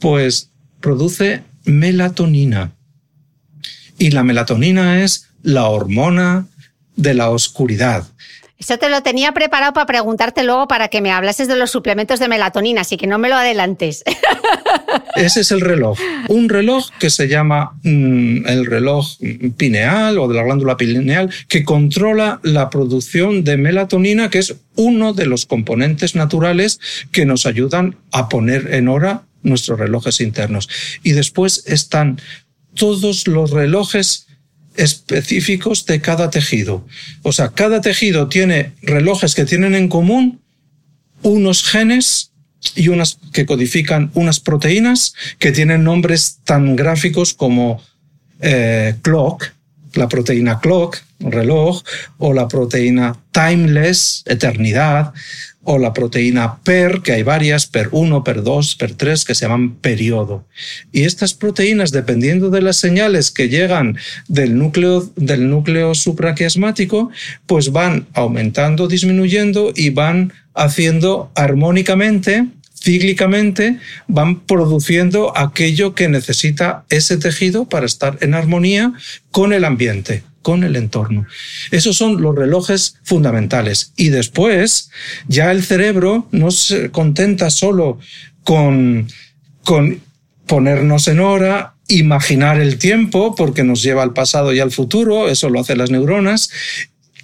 pues 0.00 0.50
produce 0.80 1.42
melatonina. 1.64 2.72
Y 3.98 4.10
la 4.10 4.22
melatonina 4.22 5.02
es 5.02 5.28
la 5.42 5.64
hormona 5.64 6.46
de 6.96 7.14
la 7.14 7.30
oscuridad. 7.30 8.06
Eso 8.56 8.78
te 8.78 8.88
lo 8.88 9.02
tenía 9.02 9.32
preparado 9.32 9.72
para 9.72 9.86
preguntarte 9.86 10.44
luego 10.44 10.68
para 10.68 10.88
que 10.88 11.00
me 11.00 11.10
hablases 11.10 11.48
de 11.48 11.56
los 11.56 11.72
suplementos 11.72 12.20
de 12.20 12.28
melatonina, 12.28 12.82
así 12.82 12.96
que 12.96 13.08
no 13.08 13.18
me 13.18 13.28
lo 13.28 13.34
adelantes. 13.34 14.04
Ese 15.16 15.40
es 15.40 15.50
el 15.50 15.60
reloj. 15.60 15.98
Un 16.28 16.48
reloj 16.48 16.88
que 17.00 17.10
se 17.10 17.26
llama 17.26 17.72
mm, 17.82 18.46
el 18.46 18.66
reloj 18.66 19.06
pineal 19.56 20.18
o 20.18 20.28
de 20.28 20.34
la 20.36 20.44
glándula 20.44 20.76
pineal, 20.76 21.30
que 21.48 21.64
controla 21.64 22.40
la 22.42 22.70
producción 22.70 23.42
de 23.42 23.56
melatonina, 23.56 24.30
que 24.30 24.38
es 24.38 24.54
uno 24.76 25.12
de 25.12 25.26
los 25.26 25.46
componentes 25.46 26.14
naturales 26.14 26.80
que 27.10 27.26
nos 27.26 27.46
ayudan 27.46 27.96
a 28.12 28.28
poner 28.28 28.72
en 28.72 28.88
hora 28.88 29.22
nuestros 29.42 29.78
relojes 29.78 30.20
internos. 30.20 30.68
Y 31.02 31.12
después 31.12 31.64
están 31.66 32.20
todos 32.74 33.26
los 33.26 33.50
relojes 33.50 34.26
específicos 34.76 35.86
de 35.86 36.00
cada 36.00 36.30
tejido. 36.30 36.86
O 37.22 37.32
sea, 37.32 37.50
cada 37.50 37.80
tejido 37.80 38.28
tiene 38.28 38.72
relojes 38.82 39.34
que 39.34 39.44
tienen 39.44 39.74
en 39.74 39.88
común 39.88 40.40
unos 41.22 41.64
genes 41.64 42.32
y 42.74 42.88
unas 42.88 43.18
que 43.32 43.46
codifican 43.46 44.10
unas 44.14 44.40
proteínas 44.40 45.14
que 45.38 45.52
tienen 45.52 45.84
nombres 45.84 46.38
tan 46.44 46.76
gráficos 46.76 47.34
como 47.34 47.82
eh, 48.40 48.94
clock, 49.02 49.52
la 49.94 50.08
proteína 50.08 50.60
clock, 50.60 50.98
reloj, 51.20 51.82
o 52.18 52.32
la 52.32 52.48
proteína 52.48 53.16
timeless, 53.32 54.22
eternidad, 54.26 55.12
o 55.64 55.78
la 55.78 55.92
proteína 55.92 56.58
PER, 56.62 57.00
que 57.02 57.12
hay 57.12 57.22
varias, 57.22 57.70
PER1, 57.72 58.22
PER2, 58.24 58.76
PER3, 58.78 59.24
que 59.24 59.34
se 59.34 59.44
llaman 59.44 59.74
periodo. 59.76 60.46
Y 60.92 61.02
estas 61.02 61.34
proteínas, 61.34 61.90
dependiendo 61.90 62.50
de 62.50 62.62
las 62.62 62.76
señales 62.76 63.30
que 63.30 63.48
llegan 63.48 63.96
del 64.28 64.56
núcleo, 64.56 65.10
del 65.16 65.48
núcleo 65.48 65.94
supraquiasmático, 65.94 67.10
pues 67.46 67.72
van 67.72 68.06
aumentando, 68.14 68.88
disminuyendo 68.88 69.72
y 69.74 69.90
van 69.90 70.32
haciendo 70.54 71.30
armónicamente, 71.34 72.46
cíclicamente, 72.74 73.78
van 74.06 74.40
produciendo 74.40 75.36
aquello 75.36 75.94
que 75.94 76.08
necesita 76.08 76.84
ese 76.90 77.16
tejido 77.16 77.64
para 77.64 77.86
estar 77.86 78.18
en 78.20 78.34
armonía 78.34 78.92
con 79.30 79.52
el 79.52 79.64
ambiente 79.64 80.22
con 80.44 80.62
el 80.62 80.76
entorno. 80.76 81.26
Esos 81.72 81.96
son 81.96 82.20
los 82.20 82.36
relojes 82.36 82.96
fundamentales. 83.02 83.92
Y 83.96 84.10
después, 84.10 84.90
ya 85.26 85.50
el 85.50 85.64
cerebro 85.64 86.28
no 86.32 86.50
se 86.50 86.90
contenta 86.90 87.48
solo 87.48 87.98
con, 88.44 89.08
con 89.64 90.00
ponernos 90.46 91.08
en 91.08 91.20
hora, 91.20 91.74
imaginar 91.88 92.60
el 92.60 92.76
tiempo, 92.76 93.34
porque 93.34 93.64
nos 93.64 93.82
lleva 93.82 94.02
al 94.02 94.12
pasado 94.12 94.52
y 94.52 94.60
al 94.60 94.70
futuro, 94.70 95.30
eso 95.30 95.48
lo 95.48 95.60
hacen 95.60 95.78
las 95.78 95.90
neuronas, 95.90 96.50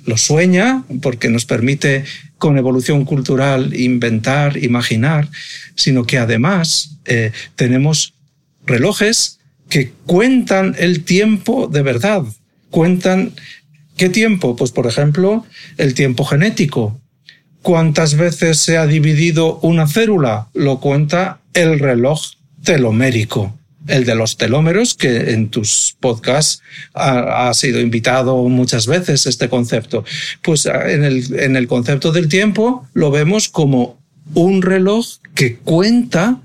lo 0.06 0.16
sueña, 0.16 0.85
porque 1.02 1.28
nos 1.28 1.44
permite 1.44 2.04
con 2.38 2.56
evolución 2.56 3.04
cultural 3.04 3.78
inventar, 3.78 4.56
imaginar, 4.56 5.28
sino 5.74 6.04
que 6.04 6.16
además 6.16 6.96
eh, 7.04 7.33
tenemos 7.54 8.14
relojes 8.64 9.40
que 9.68 9.92
cuentan 10.06 10.74
el 10.78 11.04
tiempo 11.04 11.68
de 11.68 11.83
verdad, 11.83 12.22
cuentan 12.70 13.33
qué 13.96 14.09
tiempo, 14.09 14.56
pues 14.56 14.70
por 14.70 14.87
ejemplo, 14.87 15.44
el 15.76 15.94
tiempo 15.94 16.24
genético. 16.24 16.98
¿Cuántas 17.62 18.16
veces 18.16 18.59
se 18.59 18.78
ha 18.78 18.87
dividido 18.87 19.59
una 19.59 19.87
célula? 19.87 20.48
Lo 20.54 20.80
cuenta 20.80 21.40
el 21.52 21.78
reloj 21.78 22.20
telomérico, 22.64 23.59
el 23.87 24.06
de 24.06 24.14
los 24.14 24.38
telómeros, 24.38 24.94
que 24.94 25.33
en 25.33 25.50
tus 25.50 25.96
podcasts 26.00 26.62
ha, 26.94 27.52
sido 27.52 27.80
invitado 27.80 28.42
muchas 28.44 28.87
veces 28.87 29.26
este 29.26 29.50
concepto. 29.50 30.04
Pues 30.40 30.64
en 30.64 31.04
el, 31.04 31.38
en 31.38 31.56
el 31.56 31.68
concepto 31.68 32.12
del 32.12 32.28
tiempo 32.28 32.88
lo 32.94 33.11
vemos 33.11 33.50
como 33.50 34.00
un 34.33 34.62
reloj 34.62 35.06
que 35.35 35.56
cuenta 35.56 36.40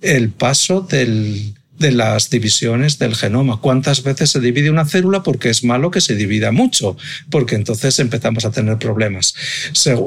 el 0.00 0.30
paso 0.30 0.82
del, 0.82 1.54
de 1.82 1.92
las 1.92 2.30
divisiones 2.30 2.98
del 2.98 3.14
genoma. 3.14 3.60
¿Cuántas 3.60 4.02
veces 4.02 4.30
se 4.30 4.40
divide 4.40 4.70
una 4.70 4.86
célula? 4.86 5.22
Porque 5.22 5.50
es 5.50 5.62
malo 5.62 5.90
que 5.90 6.00
se 6.00 6.14
divida 6.14 6.50
mucho, 6.52 6.96
porque 7.28 7.56
entonces 7.56 7.98
empezamos 7.98 8.46
a 8.46 8.50
tener 8.50 8.78
problemas. 8.78 9.34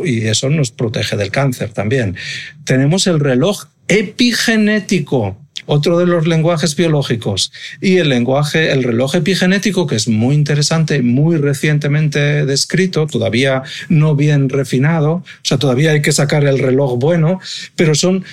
Y 0.03 0.21
eso 0.21 0.49
nos 0.49 0.71
protege 0.71 1.15
del 1.15 1.29
cáncer 1.29 1.69
también. 1.73 2.15
Tenemos 2.63 3.05
el 3.05 3.19
reloj 3.19 3.65
epigenético, 3.88 5.38
otro 5.67 5.99
de 5.99 6.07
los 6.07 6.25
lenguajes 6.25 6.75
biológicos, 6.75 7.51
y 7.81 7.97
el 7.97 8.09
lenguaje, 8.09 8.71
el 8.71 8.83
reloj 8.83 9.15
epigenético, 9.15 9.85
que 9.85 9.95
es 9.95 10.07
muy 10.07 10.33
interesante, 10.33 11.01
muy 11.01 11.38
recientemente 11.38 12.45
descrito, 12.45 13.05
todavía 13.05 13.63
no 13.89 14.15
bien 14.15 14.49
refinado, 14.49 15.11
o 15.11 15.23
sea, 15.43 15.57
todavía 15.57 15.91
hay 15.91 16.01
que 16.01 16.11
sacar 16.11 16.45
el 16.45 16.57
reloj 16.57 16.97
bueno, 16.97 17.39
pero 17.75 17.93
son 17.93 18.25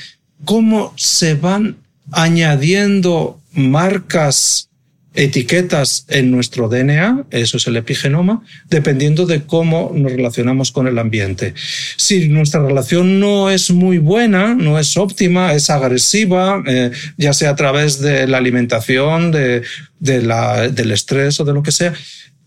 cómo 0.45 0.93
se 0.97 1.35
van 1.35 1.77
añadiendo 2.13 3.41
marcas, 3.53 4.69
etiquetas 5.15 6.07
en 6.09 6.31
nuestro 6.31 6.69
DNA, 6.69 7.27
eso 7.31 7.59
es 7.59 7.67
el 7.67 7.77
epigenoma, 7.77 8.43
dependiendo 8.71 9.27
de 9.27 9.43
cómo 9.43 9.93
nos 9.95 10.13
relacionamos 10.13 10.73
con 10.73 10.87
el 10.87 10.99
ambiente. 10.99 11.53
Si 11.97 12.29
nuestra 12.29 12.65
relación 12.65 13.21
no 13.21 13.51
es 13.51 13.71
muy 13.71 13.99
buena, 13.99 14.55
no 14.55 14.79
es 14.79 14.97
óptima, 14.97 15.53
es 15.53 15.69
agresiva, 15.69 16.63
eh, 16.67 16.91
ya 17.19 17.35
sea 17.35 17.51
a 17.51 17.57
través 17.57 18.01
de 18.01 18.27
la 18.27 18.39
alimentación, 18.39 19.33
de, 19.33 19.63
de 19.99 20.23
la, 20.23 20.69
del 20.69 20.93
estrés 20.93 21.39
o 21.41 21.45
de 21.45 21.53
lo 21.53 21.63
que 21.63 21.73
sea, 21.73 21.93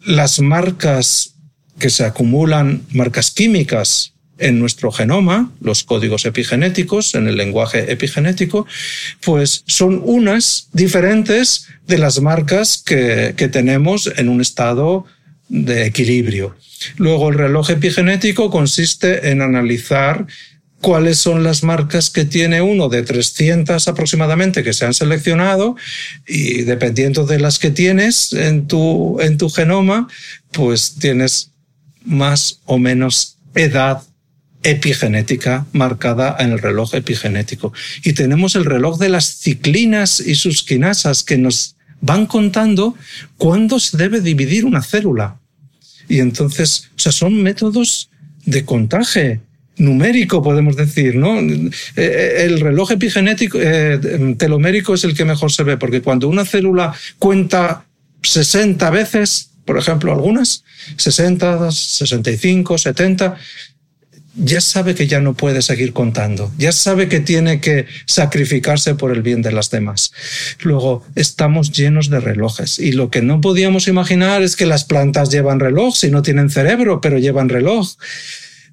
las 0.05 0.39
marcas 0.39 1.35
que 1.77 1.89
se 1.89 2.03
acumulan, 2.03 2.81
marcas 2.91 3.29
químicas 3.29 4.14
en 4.37 4.59
nuestro 4.59 4.91
genoma, 4.91 5.51
los 5.61 5.83
códigos 5.83 6.25
epigenéticos, 6.25 7.15
en 7.15 7.27
el 7.27 7.37
lenguaje 7.37 7.91
epigenético, 7.91 8.67
pues 9.23 9.63
son 9.65 10.01
unas 10.03 10.67
diferentes 10.73 11.67
de 11.87 11.97
las 11.97 12.19
marcas 12.21 12.81
que, 12.85 13.33
que 13.37 13.47
tenemos 13.47 14.11
en 14.17 14.29
un 14.29 14.41
estado 14.41 15.05
de 15.47 15.85
equilibrio. 15.85 16.55
Luego 16.97 17.29
el 17.29 17.37
reloj 17.37 17.69
epigenético 17.69 18.49
consiste 18.49 19.29
en 19.29 19.41
analizar 19.41 20.25
cuáles 20.81 21.17
son 21.17 21.43
las 21.43 21.63
marcas 21.63 22.09
que 22.09 22.25
tiene 22.25 22.61
uno 22.61 22.89
de 22.89 23.01
300 23.01 23.87
aproximadamente 23.87 24.63
que 24.63 24.73
se 24.73 24.85
han 24.85 24.93
seleccionado 24.93 25.75
y 26.27 26.61
dependiendo 26.61 27.25
de 27.25 27.39
las 27.39 27.57
que 27.57 27.71
tienes 27.71 28.33
en 28.33 28.67
tu, 28.67 29.19
en 29.19 29.37
tu 29.37 29.49
genoma, 29.49 30.07
pues 30.51 30.95
tienes 30.99 31.51
más 32.03 32.59
o 32.65 32.77
menos 32.77 33.37
edad 33.55 34.03
epigenética 34.65 35.65
marcada 35.71 36.35
en 36.39 36.51
el 36.51 36.59
reloj 36.59 36.95
epigenético. 36.95 37.71
Y 38.03 38.13
tenemos 38.13 38.55
el 38.55 38.65
reloj 38.65 38.97
de 38.97 39.09
las 39.09 39.37
ciclinas 39.37 40.19
y 40.19 40.35
sus 40.35 40.63
quinasas 40.63 41.23
que 41.23 41.37
nos 41.37 41.75
van 42.01 42.25
contando 42.25 42.95
cuándo 43.37 43.79
se 43.79 43.95
debe 43.95 44.21
dividir 44.21 44.65
una 44.65 44.81
célula. 44.81 45.39
Y 46.09 46.19
entonces, 46.19 46.89
o 46.95 46.99
sea, 46.99 47.11
son 47.11 47.41
métodos 47.41 48.09
de 48.45 48.65
contaje 48.65 49.39
numérico, 49.77 50.41
podemos 50.41 50.75
decir, 50.75 51.15
¿no? 51.15 51.39
Eh, 51.95 52.45
el 52.45 52.59
reloj 52.59 52.91
epigenético 52.91 53.59
eh, 53.61 54.35
telomérico 54.37 54.95
es 54.95 55.03
el 55.03 55.15
que 55.15 55.25
mejor 55.25 55.51
se 55.51 55.63
ve, 55.63 55.77
porque 55.77 56.01
cuando 56.01 56.27
una 56.27 56.45
célula 56.45 56.93
cuenta 57.19 57.85
60 58.23 58.89
veces, 58.89 59.51
por 59.65 59.77
ejemplo, 59.77 60.11
algunas, 60.11 60.63
60, 60.97 61.71
65, 61.71 62.77
70, 62.77 63.37
ya 64.35 64.61
sabe 64.61 64.95
que 64.95 65.07
ya 65.07 65.21
no 65.21 65.33
puede 65.33 65.61
seguir 65.61 65.93
contando, 65.93 66.51
ya 66.57 66.71
sabe 66.71 67.07
que 67.07 67.19
tiene 67.19 67.61
que 67.61 67.85
sacrificarse 68.05 68.95
por 68.95 69.11
el 69.11 69.21
bien 69.21 69.41
de 69.41 69.51
las 69.51 69.69
demás. 69.69 70.11
Luego, 70.61 71.05
estamos 71.15 71.71
llenos 71.71 72.09
de 72.09 72.19
relojes 72.19 72.79
y 72.79 72.91
lo 72.91 73.09
que 73.09 73.21
no 73.21 73.41
podíamos 73.41 73.87
imaginar 73.87 74.43
es 74.43 74.55
que 74.55 74.65
las 74.65 74.83
plantas 74.83 75.29
llevan 75.29 75.59
reloj, 75.59 75.95
si 75.95 76.11
no 76.11 76.21
tienen 76.21 76.49
cerebro, 76.49 77.01
pero 77.01 77.17
llevan 77.17 77.49
reloj. 77.49 77.95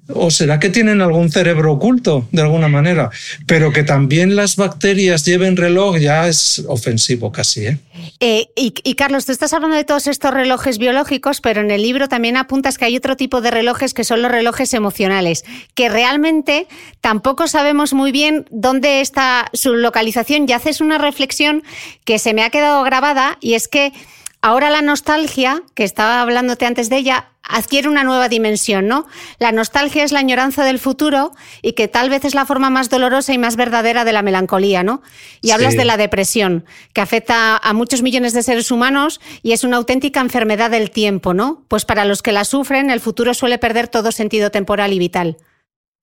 ¿O 0.09 0.29
será 0.31 0.59
que 0.59 0.69
tienen 0.69 1.01
algún 1.01 1.31
cerebro 1.31 1.71
oculto 1.71 2.27
de 2.33 2.41
alguna 2.41 2.67
manera? 2.67 3.09
Pero 3.47 3.71
que 3.71 3.83
también 3.83 4.35
las 4.35 4.57
bacterias 4.57 5.23
lleven 5.23 5.55
reloj 5.55 5.97
ya 5.97 6.27
es 6.27 6.61
ofensivo 6.67 7.31
casi. 7.31 7.67
¿eh? 7.67 7.77
Eh, 8.19 8.47
y, 8.57 8.73
y, 8.83 8.95
Carlos, 8.95 9.25
tú 9.25 9.31
estás 9.31 9.53
hablando 9.53 9.77
de 9.77 9.85
todos 9.85 10.07
estos 10.07 10.33
relojes 10.33 10.77
biológicos, 10.77 11.39
pero 11.39 11.61
en 11.61 11.71
el 11.71 11.81
libro 11.81 12.09
también 12.09 12.35
apuntas 12.35 12.77
que 12.77 12.83
hay 12.83 12.97
otro 12.97 13.15
tipo 13.15 13.39
de 13.39 13.51
relojes 13.51 13.93
que 13.93 14.03
son 14.03 14.21
los 14.21 14.29
relojes 14.29 14.73
emocionales, 14.73 15.45
que 15.73 15.87
realmente 15.87 16.67
tampoco 16.99 17.47
sabemos 17.47 17.93
muy 17.93 18.11
bien 18.11 18.45
dónde 18.51 18.99
está 18.99 19.49
su 19.53 19.73
localización. 19.75 20.45
Y 20.49 20.51
haces 20.51 20.81
una 20.81 20.97
reflexión 20.97 21.63
que 22.03 22.19
se 22.19 22.33
me 22.33 22.43
ha 22.43 22.49
quedado 22.49 22.83
grabada 22.83 23.37
y 23.39 23.53
es 23.53 23.69
que 23.69 23.93
ahora 24.43 24.69
la 24.69 24.81
nostalgia, 24.81 25.63
que 25.73 25.85
estaba 25.85 26.21
hablándote 26.21 26.65
antes 26.65 26.89
de 26.89 26.97
ella, 26.97 27.29
adquiere 27.43 27.87
una 27.87 28.03
nueva 28.03 28.27
dimensión, 28.27 28.87
¿no? 28.87 29.07
La 29.39 29.53
nostalgia 29.53 30.03
es 30.03 30.11
la 30.11 30.19
añoranza 30.19 30.65
del 30.65 30.79
futuro 30.79 31.31
y 31.61 31.73
que 31.73 31.87
tal 31.87 32.09
vez 32.09 32.25
es 32.25 32.35
la 32.35 32.45
forma 32.45 32.69
más 32.69 32.89
dolorosa 32.89 33.33
y 33.33 33.37
más 33.37 33.55
verdadera 33.55 34.03
de 34.03 34.11
la 34.11 34.21
melancolía, 34.21 34.83
¿no? 34.83 35.01
Y 35.41 35.51
hablas 35.51 35.75
de 35.75 35.85
la 35.85 35.95
depresión, 35.95 36.65
que 36.93 36.99
afecta 36.99 37.57
a 37.57 37.73
muchos 37.73 38.01
millones 38.01 38.33
de 38.33 38.43
seres 38.43 38.69
humanos 38.69 39.21
y 39.43 39.53
es 39.53 39.63
una 39.63 39.77
auténtica 39.77 40.19
enfermedad 40.19 40.71
del 40.71 40.91
tiempo, 40.91 41.33
¿no? 41.33 41.63
Pues 41.69 41.85
para 41.85 42.03
los 42.03 42.21
que 42.21 42.33
la 42.33 42.43
sufren, 42.43 42.91
el 42.91 42.99
futuro 42.99 43.33
suele 43.33 43.57
perder 43.57 43.87
todo 43.87 44.11
sentido 44.11 44.51
temporal 44.51 44.91
y 44.91 44.99
vital. 44.99 45.37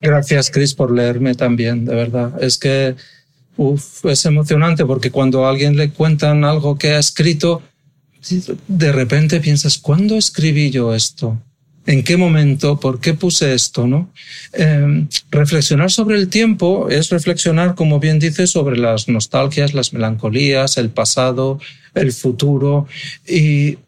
Gracias, 0.00 0.50
Chris, 0.50 0.74
por 0.74 0.90
leerme 0.90 1.34
también, 1.34 1.84
de 1.84 1.94
verdad. 1.94 2.42
Es 2.42 2.56
que 2.56 2.96
uf, 3.58 4.06
es 4.06 4.24
emocionante 4.24 4.86
porque 4.86 5.10
cuando 5.10 5.44
a 5.44 5.50
alguien 5.50 5.76
le 5.76 5.90
cuentan 5.90 6.44
algo 6.44 6.78
que 6.78 6.92
ha 6.92 6.98
escrito, 6.98 7.62
de 8.68 8.92
repente 8.92 9.40
piensas, 9.40 9.78
¿cuándo 9.78 10.16
escribí 10.16 10.70
yo 10.70 10.94
esto? 10.94 11.40
¿En 11.86 12.04
qué 12.04 12.16
momento? 12.16 12.78
¿Por 12.78 13.00
qué 13.00 13.14
puse 13.14 13.54
esto? 13.54 13.86
¿no? 13.86 14.12
Eh, 14.52 15.06
reflexionar 15.30 15.90
sobre 15.90 16.16
el 16.16 16.28
tiempo 16.28 16.88
es 16.90 17.08
reflexionar, 17.08 17.74
como 17.74 17.98
bien 17.98 18.18
dices, 18.18 18.50
sobre 18.50 18.76
las 18.76 19.08
nostalgias, 19.08 19.74
las 19.74 19.92
melancolías, 19.92 20.76
el 20.76 20.90
pasado, 20.90 21.58
el 21.94 22.12
futuro 22.12 22.86
y, 23.26 23.78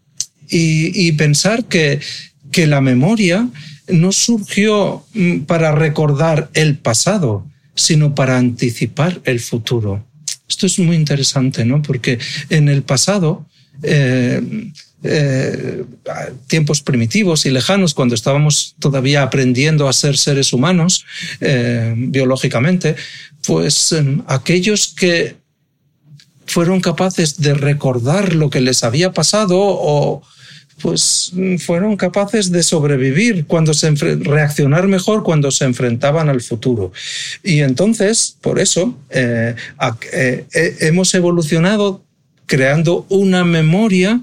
y, 0.49 1.09
y 1.09 1.13
pensar 1.13 1.65
que, 1.67 2.01
que 2.51 2.67
la 2.67 2.81
memoria 2.81 3.49
no 3.89 4.13
surgió 4.13 5.05
mm, 5.15 5.41
para 5.41 5.73
recordar 5.73 6.51
el 6.55 6.79
pasado, 6.79 7.47
sino 7.75 8.15
para 8.15 8.39
anticipar 8.39 9.21
el 9.25 9.41
futuro. 9.41 10.05
Esto 10.49 10.67
es 10.67 10.79
muy 10.79 10.97
interesante, 10.97 11.65
¿no? 11.65 11.83
Porque 11.83 12.19
en 12.51 12.69
el 12.69 12.83
pasado 12.83 13.47
eh, 13.83 14.71
eh, 15.05 15.85
tiempos 16.47 16.81
primitivos 16.81 17.45
y 17.45 17.51
lejanos, 17.51 17.93
cuando 17.93 18.15
estábamos 18.15 18.77
todavía 18.79 19.25
aprendiendo 19.25 19.89
a 19.89 19.93
ser 19.93 20.17
seres 20.17 20.53
humanos 20.53 21.05
eh, 21.41 21.93
biológicamente, 21.97 22.95
pues 23.45 23.91
em, 23.91 24.23
aquellos 24.29 24.95
que 24.95 25.35
fueron 26.47 26.81
capaces 26.81 27.41
de 27.41 27.55
recordar 27.55 28.35
lo 28.35 28.49
que 28.49 28.61
les 28.61 28.85
había 28.85 29.13
pasado 29.13 29.59
o 29.59 30.23
pues 30.81 31.33
fueron 31.59 31.97
capaces 31.97 32.51
de 32.51 32.63
sobrevivir 32.63 33.47
cuando 33.47 33.73
se 33.73 33.91
reaccionar 33.91 34.89
mejor 34.89 35.23
cuando 35.23 35.51
se 35.51 35.65
enfrentaban 35.65 36.29
al 36.29 36.41
futuro. 36.41 36.93
Y 37.45 37.61
entonces 37.61 38.37
por 38.41 38.59
eso 38.59 38.99
hemos 40.81 41.15
evolucionado 41.15 42.03
creando 42.53 43.07
una 43.09 43.47
memoria 43.47 44.21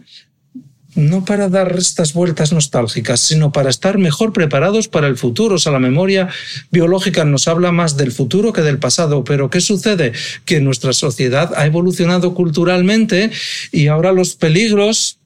no 0.94 1.26
para 1.26 1.50
dar 1.50 1.76
estas 1.76 2.14
vueltas 2.14 2.54
nostálgicas, 2.54 3.22
sino 3.22 3.52
para 3.52 3.72
estar 3.72 3.98
mejor 3.98 4.34
preparados 4.34 4.88
para 4.88 5.08
el 5.08 5.18
futuro. 5.18 5.56
O 5.56 5.58
sea, 5.58 5.72
la 5.72 5.80
memoria 5.80 6.30
biológica 6.70 7.26
nos 7.26 7.48
habla 7.48 7.72
más 7.72 7.98
del 7.98 8.12
futuro 8.12 8.54
que 8.54 8.62
del 8.62 8.78
pasado. 8.78 9.24
Pero 9.24 9.50
¿qué 9.50 9.62
sucede? 9.62 10.14
Que 10.46 10.62
nuestra 10.62 10.94
sociedad 10.94 11.54
ha 11.56 11.66
evolucionado 11.66 12.36
culturalmente 12.36 13.32
y 13.72 13.88
ahora 13.88 14.12
los 14.12 14.36
peligros 14.36 15.19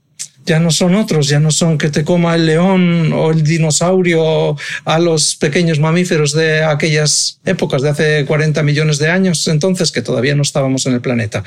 ya 0.46 0.60
no 0.60 0.72
son 0.72 0.96
otros, 0.96 1.28
ya 1.28 1.40
no 1.40 1.52
son 1.52 1.78
que 1.78 1.90
te 1.90 2.04
coma 2.04 2.36
el 2.36 2.46
león 2.46 3.14
o 3.14 3.32
el 3.32 3.44
dinosaurio 3.44 4.58
a 4.86 5.00
los 5.00 5.36
pequeños 5.36 5.80
mamíferos 5.80 6.34
de 6.34 6.64
aquellas 6.64 7.40
épocas 7.46 7.82
de 7.82 7.90
hace 7.90 8.26
40 8.26 8.62
millones 8.64 8.98
de 8.98 9.10
años, 9.10 9.48
entonces 9.48 9.92
que 9.92 10.02
todavía 10.02 10.36
no 10.36 10.42
estábamos 10.42 10.86
en 10.86 10.94
el 10.94 11.02
planeta. 11.02 11.44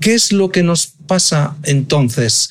¿Qué 0.00 0.14
es 0.14 0.32
lo 0.32 0.50
que 0.50 0.62
nos 0.62 0.94
pasa 1.06 1.56
entonces? 1.64 2.50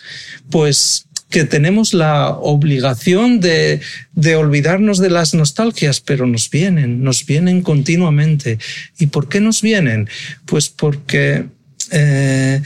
Pues 0.49 1.07
que 1.29 1.45
tenemos 1.45 1.93
la 1.93 2.29
obligación 2.29 3.39
de, 3.39 3.79
de, 4.11 4.35
olvidarnos 4.35 4.99
de 4.99 5.09
las 5.09 5.33
nostalgias, 5.33 6.01
pero 6.01 6.27
nos 6.27 6.49
vienen, 6.49 7.03
nos 7.03 7.25
vienen 7.25 7.61
continuamente. 7.61 8.59
¿Y 8.99 9.07
por 9.07 9.29
qué 9.29 9.39
nos 9.39 9.61
vienen? 9.61 10.09
Pues 10.45 10.67
porque 10.67 11.45
eh, 11.89 12.61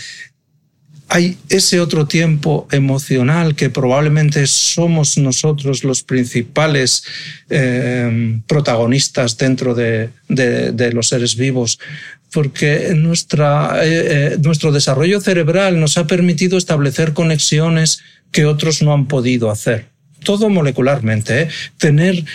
hay 1.08 1.38
ese 1.50 1.80
otro 1.80 2.08
tiempo 2.08 2.68
emocional 2.72 3.56
que 3.56 3.70
probablemente 3.70 4.48
somos 4.48 5.18
nosotros 5.18 5.84
los 5.84 6.04
principales 6.04 7.04
eh, 7.50 8.40
protagonistas 8.48 9.38
dentro 9.38 9.76
de, 9.76 10.10
de, 10.28 10.72
de, 10.72 10.92
los 10.92 11.10
seres 11.10 11.36
vivos, 11.36 11.80
porque 12.32 12.94
nuestra, 12.96 13.86
eh, 13.86 14.34
eh, 14.34 14.38
nuestro 14.42 14.72
desarrollo 14.72 15.22
cerebral 15.22 15.80
nos 15.80 15.98
ha 15.98 16.08
permitido 16.08 16.58
establecer 16.58 17.14
conexiones 17.14 18.02
que 18.32 18.46
otros 18.46 18.82
no 18.82 18.94
han 18.94 19.08
podido 19.08 19.52
hacer. 19.52 19.86
Todo 20.24 20.50
molecularmente, 20.50 21.50
tener 21.78 22.26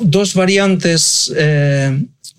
dos 0.00 0.34
variantes 0.34 1.32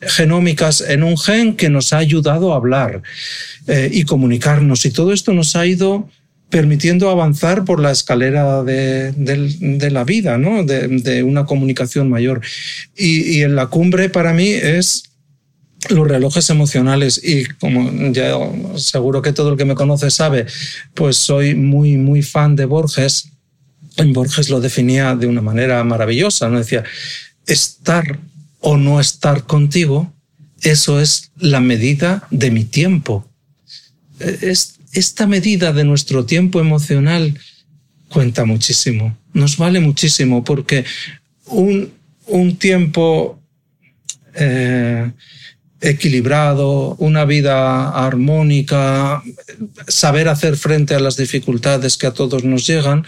genómicas 0.08 0.82
en 0.82 1.04
un 1.04 1.18
gen 1.18 1.56
que 1.56 1.70
nos 1.70 1.94
ha 1.94 1.98
ayudado 1.98 2.54
a 2.54 2.58
hablar 2.58 3.02
eh, 3.68 3.90
y 3.92 4.04
comunicarnos. 4.04 4.86
Y 4.86 4.92
todo 4.92 5.14
esto 5.14 5.34
nos 5.34 5.56
ha 5.56 5.66
ido 5.66 6.10
permitiendo 6.50 7.10
avanzar 7.10 7.66
por 7.66 7.80
la 7.80 7.92
escalera 7.92 8.64
de, 8.64 9.12
de, 9.12 9.92
la 9.92 10.04
vida, 10.04 10.38
¿no? 10.38 10.64
de, 10.64 11.24
una 11.24 11.46
comunicación 11.46 12.10
mayor. 12.10 12.42
Y, 12.96 13.38
y 13.38 13.42
en 13.44 13.56
la 13.56 13.68
cumbre 13.68 14.10
para 14.10 14.32
mí 14.34 14.50
es 14.50 15.04
los 15.90 16.08
relojes 16.08 16.50
emocionales 16.50 17.22
y 17.24 17.46
como 17.46 18.12
ya 18.12 18.38
seguro 18.78 19.22
que 19.22 19.34
todo 19.34 19.52
el 19.52 19.58
que 19.58 19.66
me 19.66 19.76
conoce 19.76 20.10
sabe, 20.10 20.46
pues 20.94 21.18
soy 21.18 21.56
muy, 21.56 21.98
muy 21.98 22.22
fan 22.22 22.56
de 22.56 22.66
Borges. 22.66 23.30
Borges 24.14 24.50
lo 24.50 24.60
definía 24.60 25.16
de 25.16 25.28
una 25.28 25.42
manera 25.42 25.84
maravillosa, 25.84 26.50
¿no? 26.50 26.58
Decía, 26.58 26.84
estar 27.46 28.20
o 28.68 28.78
no 28.78 29.00
estar 29.00 29.44
contigo, 29.44 30.12
eso 30.62 31.00
es 31.00 31.32
la 31.38 31.60
medida 31.60 32.28
de 32.32 32.50
mi 32.50 32.64
tiempo. 32.66 33.30
Es, 34.20 34.80
esta 34.92 35.28
medida 35.28 35.72
de 35.72 35.84
nuestro 35.84 36.26
tiempo 36.26 36.60
emocional 36.60 37.40
cuenta 38.10 38.44
muchísimo, 38.44 39.16
nos 39.34 39.58
vale 39.58 39.80
muchísimo 39.82 40.44
porque 40.44 40.84
un, 41.46 41.94
un 42.26 42.56
tiempo 42.56 43.40
eh, 44.34 45.12
equilibrado, 45.80 46.96
una 46.96 47.24
vida 47.26 47.90
armónica, 47.90 49.22
saber 49.88 50.28
hacer 50.28 50.58
frente 50.58 50.96
a 50.96 51.00
las 51.00 51.18
dificultades 51.18 51.98
que 51.98 52.08
a 52.08 52.14
todos 52.16 52.44
nos 52.44 52.66
llegan, 52.66 53.06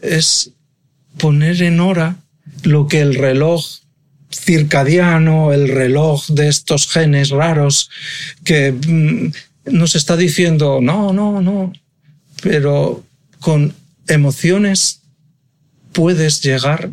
es 0.00 0.52
poner 1.18 1.60
en 1.60 1.80
hora 1.80 2.18
lo 2.62 2.86
que 2.86 3.00
el 3.00 3.16
reloj 3.16 3.81
circadiano, 4.34 5.52
el 5.52 5.68
reloj 5.68 6.26
de 6.28 6.48
estos 6.48 6.88
genes 6.88 7.30
raros 7.30 7.90
que 8.44 8.72
mm, 8.72 9.32
nos 9.72 9.94
está 9.94 10.16
diciendo, 10.16 10.80
no, 10.82 11.12
no, 11.12 11.40
no, 11.40 11.72
pero 12.42 13.04
con 13.40 13.74
emociones 14.08 15.02
puedes 15.92 16.42
llegar 16.42 16.90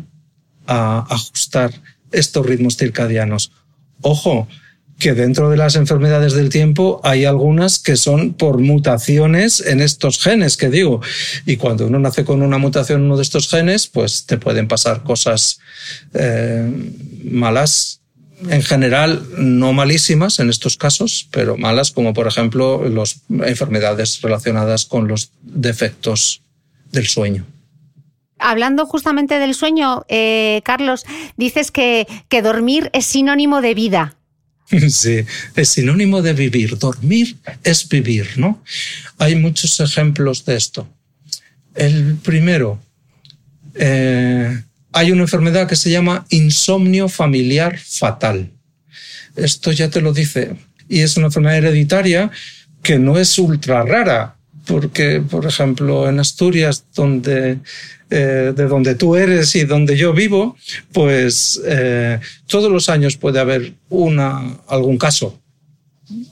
a 0.66 1.06
ajustar 1.10 1.72
estos 2.12 2.46
ritmos 2.46 2.76
circadianos. 2.76 3.52
Ojo, 4.02 4.46
que 5.00 5.14
dentro 5.14 5.50
de 5.50 5.56
las 5.56 5.74
enfermedades 5.74 6.34
del 6.34 6.50
tiempo 6.50 7.00
hay 7.02 7.24
algunas 7.24 7.80
que 7.80 7.96
son 7.96 8.34
por 8.34 8.58
mutaciones 8.58 9.60
en 9.60 9.80
estos 9.80 10.22
genes 10.22 10.56
que 10.56 10.68
digo. 10.68 11.00
Y 11.46 11.56
cuando 11.56 11.86
uno 11.86 11.98
nace 11.98 12.24
con 12.24 12.42
una 12.42 12.58
mutación 12.58 13.00
en 13.00 13.06
uno 13.06 13.16
de 13.16 13.22
estos 13.22 13.48
genes, 13.48 13.88
pues 13.88 14.26
te 14.26 14.38
pueden 14.38 14.68
pasar 14.68 15.02
cosas 15.02 15.58
eh, 16.14 16.70
malas. 17.24 18.00
En 18.48 18.62
general, 18.62 19.26
no 19.36 19.72
malísimas 19.72 20.38
en 20.38 20.48
estos 20.48 20.76
casos, 20.76 21.28
pero 21.30 21.56
malas 21.56 21.90
como 21.90 22.14
por 22.14 22.26
ejemplo 22.26 22.88
las 22.88 23.20
enfermedades 23.28 24.20
relacionadas 24.22 24.84
con 24.84 25.08
los 25.08 25.32
defectos 25.42 26.42
del 26.92 27.06
sueño. 27.06 27.46
Hablando 28.38 28.86
justamente 28.86 29.38
del 29.38 29.54
sueño, 29.54 30.04
eh, 30.08 30.62
Carlos, 30.64 31.04
dices 31.36 31.70
que, 31.70 32.06
que 32.28 32.40
dormir 32.40 32.90
es 32.94 33.04
sinónimo 33.04 33.60
de 33.60 33.74
vida. 33.74 34.16
Sí, 34.90 35.24
es 35.56 35.68
sinónimo 35.68 36.22
de 36.22 36.32
vivir. 36.32 36.78
Dormir 36.78 37.36
es 37.64 37.88
vivir, 37.88 38.26
¿no? 38.36 38.62
Hay 39.18 39.34
muchos 39.34 39.80
ejemplos 39.80 40.44
de 40.44 40.56
esto. 40.56 40.88
El 41.74 42.16
primero, 42.16 42.80
eh, 43.74 44.62
hay 44.92 45.12
una 45.12 45.22
enfermedad 45.22 45.68
que 45.68 45.76
se 45.76 45.90
llama 45.90 46.26
insomnio 46.30 47.08
familiar 47.08 47.78
fatal. 47.78 48.50
Esto 49.36 49.72
ya 49.72 49.88
te 49.90 50.00
lo 50.00 50.12
dice. 50.12 50.56
Y 50.88 51.00
es 51.00 51.16
una 51.16 51.26
enfermedad 51.26 51.58
hereditaria 51.58 52.30
que 52.82 52.98
no 52.98 53.18
es 53.18 53.38
ultra 53.38 53.84
rara, 53.84 54.36
porque, 54.70 55.20
por 55.20 55.46
ejemplo, 55.46 56.08
en 56.08 56.20
Asturias, 56.20 56.84
donde 56.94 57.58
eh, 58.08 58.52
de 58.56 58.66
donde 58.66 58.94
tú 58.94 59.16
eres 59.16 59.54
y 59.54 59.64
donde 59.64 59.96
yo 59.96 60.12
vivo, 60.12 60.56
pues 60.92 61.60
eh, 61.64 62.18
todos 62.46 62.70
los 62.70 62.88
años 62.88 63.16
puede 63.16 63.40
haber 63.40 63.74
una, 63.88 64.58
algún 64.68 64.98
caso 64.98 65.38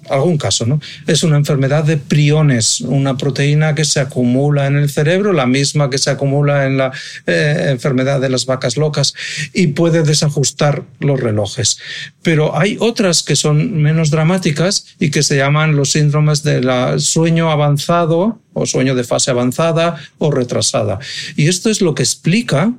algún 0.08 0.38
caso, 0.38 0.66
¿no? 0.66 0.80
Es 1.06 1.22
una 1.22 1.36
enfermedad 1.36 1.84
de 1.84 1.96
priones, 1.96 2.80
una 2.80 3.16
proteína 3.16 3.74
que 3.74 3.84
se 3.84 4.00
acumula 4.00 4.66
en 4.66 4.76
el 4.76 4.90
cerebro, 4.90 5.32
la 5.32 5.46
misma 5.46 5.90
que 5.90 5.98
se 5.98 6.10
acumula 6.10 6.66
en 6.66 6.78
la 6.78 6.92
eh, 7.26 7.66
enfermedad 7.70 8.20
de 8.20 8.28
las 8.28 8.46
vacas 8.46 8.76
locas 8.76 9.14
y 9.52 9.68
puede 9.68 10.02
desajustar 10.02 10.84
los 11.00 11.20
relojes. 11.20 11.78
Pero 12.22 12.58
hay 12.58 12.76
otras 12.80 13.22
que 13.22 13.36
son 13.36 13.80
menos 13.80 14.10
dramáticas 14.10 14.86
y 14.98 15.10
que 15.10 15.22
se 15.22 15.36
llaman 15.36 15.76
los 15.76 15.92
síndromes 15.92 16.42
del 16.42 16.68
sueño 17.00 17.50
avanzado 17.50 18.40
o 18.52 18.66
sueño 18.66 18.94
de 18.94 19.04
fase 19.04 19.30
avanzada 19.30 19.96
o 20.18 20.30
retrasada. 20.30 20.98
Y 21.36 21.48
esto 21.48 21.70
es 21.70 21.80
lo 21.80 21.94
que 21.94 22.02
explica 22.02 22.72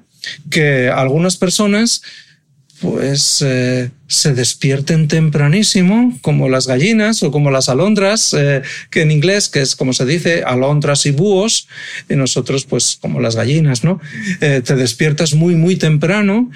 que 0.49 0.89
algunas 0.89 1.37
personas 1.37 2.01
pues 2.81 3.43
eh, 3.45 3.91
se 4.07 4.33
despierten 4.33 5.07
tempranísimo, 5.07 6.17
como 6.21 6.49
las 6.49 6.67
gallinas 6.67 7.23
o 7.23 7.31
como 7.31 7.51
las 7.51 7.69
alondras, 7.69 8.33
eh, 8.37 8.61
que 8.89 9.01
en 9.01 9.11
inglés, 9.11 9.49
que 9.49 9.61
es 9.61 9.75
como 9.75 9.93
se 9.93 10.05
dice, 10.05 10.43
alondras 10.43 11.05
y 11.05 11.11
búhos, 11.11 11.67
y 12.09 12.15
nosotros 12.15 12.65
pues 12.65 12.97
como 13.01 13.19
las 13.19 13.35
gallinas, 13.35 13.83
¿no? 13.83 13.99
Eh, 14.41 14.61
te 14.63 14.75
despiertas 14.75 15.33
muy, 15.33 15.55
muy 15.55 15.75
temprano 15.75 16.49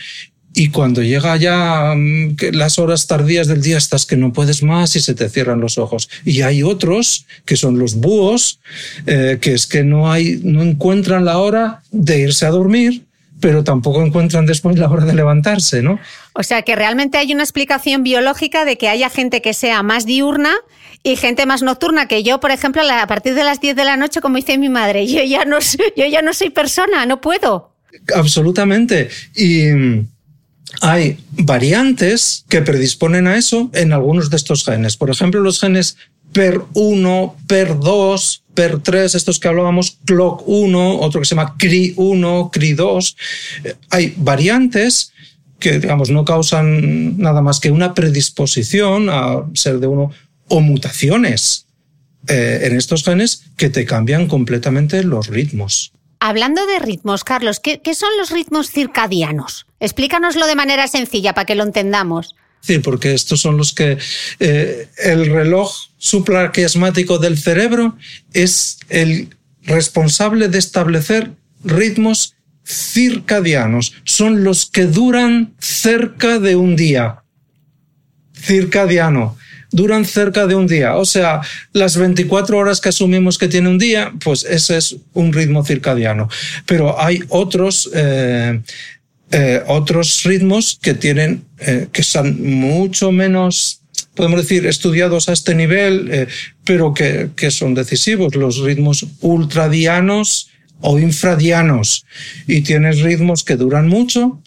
y 0.56 0.70
cuando 0.70 1.02
llega 1.02 1.36
ya 1.36 1.94
mm, 1.96 2.38
las 2.54 2.80
horas 2.80 3.08
tardías 3.08 3.48
del 3.48 3.62
día 3.62 3.78
estás 3.78 4.06
que 4.06 4.16
no 4.16 4.32
puedes 4.32 4.64
más 4.64 4.96
y 4.96 5.02
se 5.02 5.16
te 5.16 5.30
cierran 5.30 5.60
los 5.60 5.78
ojos. 5.78 6.10
Y 6.24 6.42
hay 6.42 6.64
otros 6.64 7.26
que 7.46 7.58
son 7.58 7.80
los 7.80 7.96
búhos, 7.96 8.60
que 9.06 9.40
es 9.44 9.68
que 9.68 9.84
no 9.84 10.12
hay, 10.12 10.40
no 10.44 10.62
encuentran 10.62 11.26
la 11.26 11.40
hora 11.40 11.82
de 11.92 12.22
irse 12.22 12.46
a 12.46 12.52
dormir 12.52 13.04
pero 13.44 13.66
tampoco 13.66 14.02
encuentran 14.02 14.46
después 14.46 14.80
la 14.80 14.90
hora 14.90 15.04
de 15.04 15.14
levantarse, 15.14 15.82
¿no? 15.82 16.00
O 16.32 16.44
sea 16.44 16.62
que 16.62 16.78
realmente 16.78 17.18
hay 17.18 17.34
una 17.34 17.44
explicación 17.44 18.02
biológica 18.02 18.64
de 18.64 18.78
que 18.78 18.88
haya 18.88 19.10
gente 19.10 19.42
que 19.42 19.54
sea 19.54 19.84
más 19.84 20.06
diurna 20.06 20.54
y 21.04 21.18
gente 21.18 21.46
más 21.46 21.62
nocturna, 21.62 22.08
que 22.08 22.24
yo, 22.24 22.40
por 22.40 22.52
ejemplo, 22.52 22.82
a 22.90 23.06
partir 23.06 23.36
de 23.36 23.44
las 23.44 23.60
10 23.60 23.76
de 23.76 23.84
la 23.84 23.98
noche, 23.98 24.22
como 24.22 24.38
dice 24.38 24.58
mi 24.58 24.70
madre, 24.70 25.06
yo 25.08 25.22
ya 25.24 25.44
no, 25.44 25.58
yo 25.98 26.06
ya 26.06 26.22
no 26.22 26.34
soy 26.34 26.52
persona, 26.52 27.06
no 27.06 27.20
puedo. 27.20 27.76
Absolutamente. 28.16 29.10
Y 29.36 29.66
hay 30.80 31.18
variantes 31.32 32.46
que 32.48 32.62
predisponen 32.62 33.28
a 33.28 33.36
eso 33.36 33.70
en 33.74 33.92
algunos 33.92 34.30
de 34.30 34.38
estos 34.38 34.64
genes. 34.64 34.96
Por 34.96 35.10
ejemplo, 35.10 35.42
los 35.42 35.60
genes 35.60 35.98
PER1, 36.32 37.34
PER2, 37.46 38.43
PER3, 38.56 39.16
estos 39.16 39.40
que 39.40 39.48
hablábamos, 39.48 40.00
CLOC1, 40.06 40.98
otro 41.02 41.22
que 41.22 41.26
se 41.26 41.36
llama 41.36 41.56
CRI1, 41.58 42.52
CRI2. 42.52 43.16
Eh, 43.64 43.76
hay 43.90 44.14
variantes 44.18 45.12
que, 45.60 45.80
digamos, 45.80 46.10
no 46.10 46.26
causan 46.26 47.18
nada 47.18 47.42
más 47.42 47.60
que 47.60 47.72
una 47.72 47.94
predisposición 47.94 49.10
a 49.10 49.44
ser 49.54 49.80
de 49.80 49.88
uno 49.88 50.12
o 50.50 50.60
mutaciones 50.60 51.68
eh, 52.28 52.62
en 52.64 52.76
estos 52.76 53.04
genes 53.04 53.44
que 53.58 53.70
te 53.70 53.86
cambian 53.86 54.28
completamente 54.28 55.04
los 55.04 55.28
ritmos. 55.28 55.94
Hablando 56.20 56.66
de 56.66 56.80
ritmos, 56.80 57.24
Carlos, 57.24 57.60
¿qué, 57.60 57.82
¿qué, 57.82 57.96
son 57.96 58.10
los 58.18 58.30
ritmos 58.30 58.70
circadianos? 58.70 59.66
Explícanoslo 59.80 60.48
de 60.48 60.56
manera 60.56 60.88
sencilla 60.88 61.34
para 61.34 61.46
que 61.46 61.56
lo 61.56 61.64
entendamos 61.64 62.36
decir, 62.64 62.82
porque 62.82 63.14
estos 63.14 63.42
son 63.42 63.58
los 63.58 63.74
que 63.74 63.98
eh, 64.40 64.88
el 64.98 65.28
reloj 65.28 65.72
supraquiasmático 65.98 67.18
del 67.18 67.38
cerebro 67.38 67.98
es 68.34 68.80
el 68.90 69.30
responsable 69.64 70.48
de 70.48 70.58
establecer 70.58 71.32
ritmos 71.64 72.36
circadianos. 72.66 73.94
Son 74.04 74.44
los 74.44 74.66
que 74.66 74.86
duran 74.86 75.54
cerca 75.60 76.40
de 76.40 76.56
un 76.56 76.76
día. 76.76 77.24
Circadiano. 78.34 79.38
Duran 79.72 80.06
cerca 80.06 80.46
de 80.46 80.56
un 80.56 80.68
día. 80.68 80.96
O 80.96 81.06
sea, 81.06 81.42
las 81.74 81.98
24 81.98 82.58
horas 82.58 82.80
que 82.80 82.90
asumimos 82.90 83.38
que 83.38 83.48
tiene 83.48 83.70
un 83.70 83.80
día, 83.80 84.14
pues 84.24 84.44
ese 84.44 84.78
es 84.78 84.96
un 85.14 85.34
ritmo 85.34 85.66
circadiano. 85.66 86.30
Pero 86.66 87.02
hay 87.02 87.22
otros 87.30 87.90
eh, 87.94 88.62
eh, 89.36 89.64
otros 89.66 90.22
ritmos 90.24 90.78
que 90.80 90.94
tienen, 90.94 91.44
eh, 91.58 91.88
que 91.92 92.04
son 92.04 92.40
mucho 92.60 93.12
menos, 93.12 93.82
podemos 94.14 94.40
decir, 94.44 94.68
estudiados 94.68 95.28
a 95.28 95.34
este 95.34 95.56
nivel, 95.56 96.08
eh, 96.12 96.28
pero 96.64 96.94
que, 96.94 97.32
que, 97.36 97.50
son 97.50 97.74
decisivos, 97.74 98.36
los 98.36 98.60
ritmos 98.60 99.08
ultradianos 99.22 100.52
o 100.82 101.00
infradianos. 101.00 102.06
Y 102.46 102.62
tienes 102.62 103.02
ritmos 103.02 103.44
que 103.44 103.56
duran 103.56 103.88
mucho, 103.88 104.40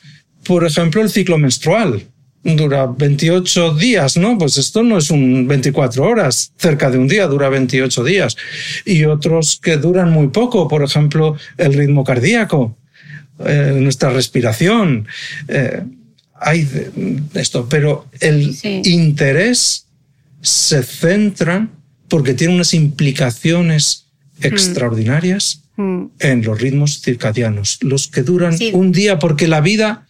por 0.45 0.65
ejemplo, 0.65 1.03
el 1.03 1.11
ciclo 1.11 1.37
menstrual. 1.37 2.05
Dura 2.45 2.87
28 2.87 3.75
días, 3.75 4.17
¿no? 4.17 4.39
Pues 4.39 4.57
esto 4.57 4.85
no 4.85 4.99
es 4.99 5.11
un 5.11 5.49
24 5.49 6.05
horas, 6.05 6.53
cerca 6.59 6.93
de 6.93 6.99
un 6.99 7.09
día 7.09 7.27
dura 7.27 7.49
28 7.49 8.05
días. 8.05 8.37
Y 8.85 9.05
otros 9.05 9.59
que 9.61 9.79
duran 9.79 10.13
muy 10.13 10.29
poco, 10.29 10.69
por 10.69 10.85
ejemplo, 10.85 11.37
el 11.59 11.75
ritmo 11.75 12.05
cardíaco 12.05 12.77
eh, 13.45 13.79
nuestra 13.81 14.11
respiración. 14.11 15.07
Eh, 15.49 15.83
hay 16.39 16.69
esto, 17.35 17.67
pero 17.69 18.07
el 18.21 18.57
interés 18.85 19.87
se 20.43 20.83
centra 20.83 21.69
porque 22.09 22.35
tiene 22.35 22.55
unas 22.55 22.75
implicaciones 22.75 24.07
mm. 24.39 24.47
extraordinarias 24.47 25.63
mm. 25.77 26.05
en 26.21 26.45
los 26.45 26.61
ritmos 26.61 27.01
circadianos, 27.01 27.79
los 27.83 28.09
que 28.09 28.23
duran 28.23 28.57
un 28.73 28.93
día 28.93 29.19
porque 29.19 29.49
la 29.49 29.61
vida 29.61 30.07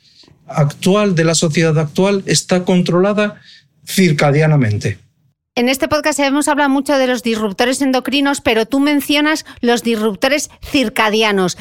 actual 0.46 1.14
de 1.14 1.24
la 1.24 1.34
sociedad 1.34 1.78
actual 1.78 2.22
está 2.26 2.64
controlada 2.64 3.40
circadianamente. 3.86 4.98
En 5.58 5.70
este 5.70 5.88
podcast 5.88 6.18
hemos 6.18 6.48
hablado 6.48 6.68
mucho 6.68 6.98
de 6.98 7.06
los 7.06 7.22
disruptores 7.22 7.80
endocrinos, 7.80 8.42
pero 8.42 8.66
tú 8.66 8.78
mencionas 8.78 9.46
los 9.62 9.82
disruptores 9.82 10.50
circadianos. 10.62 11.56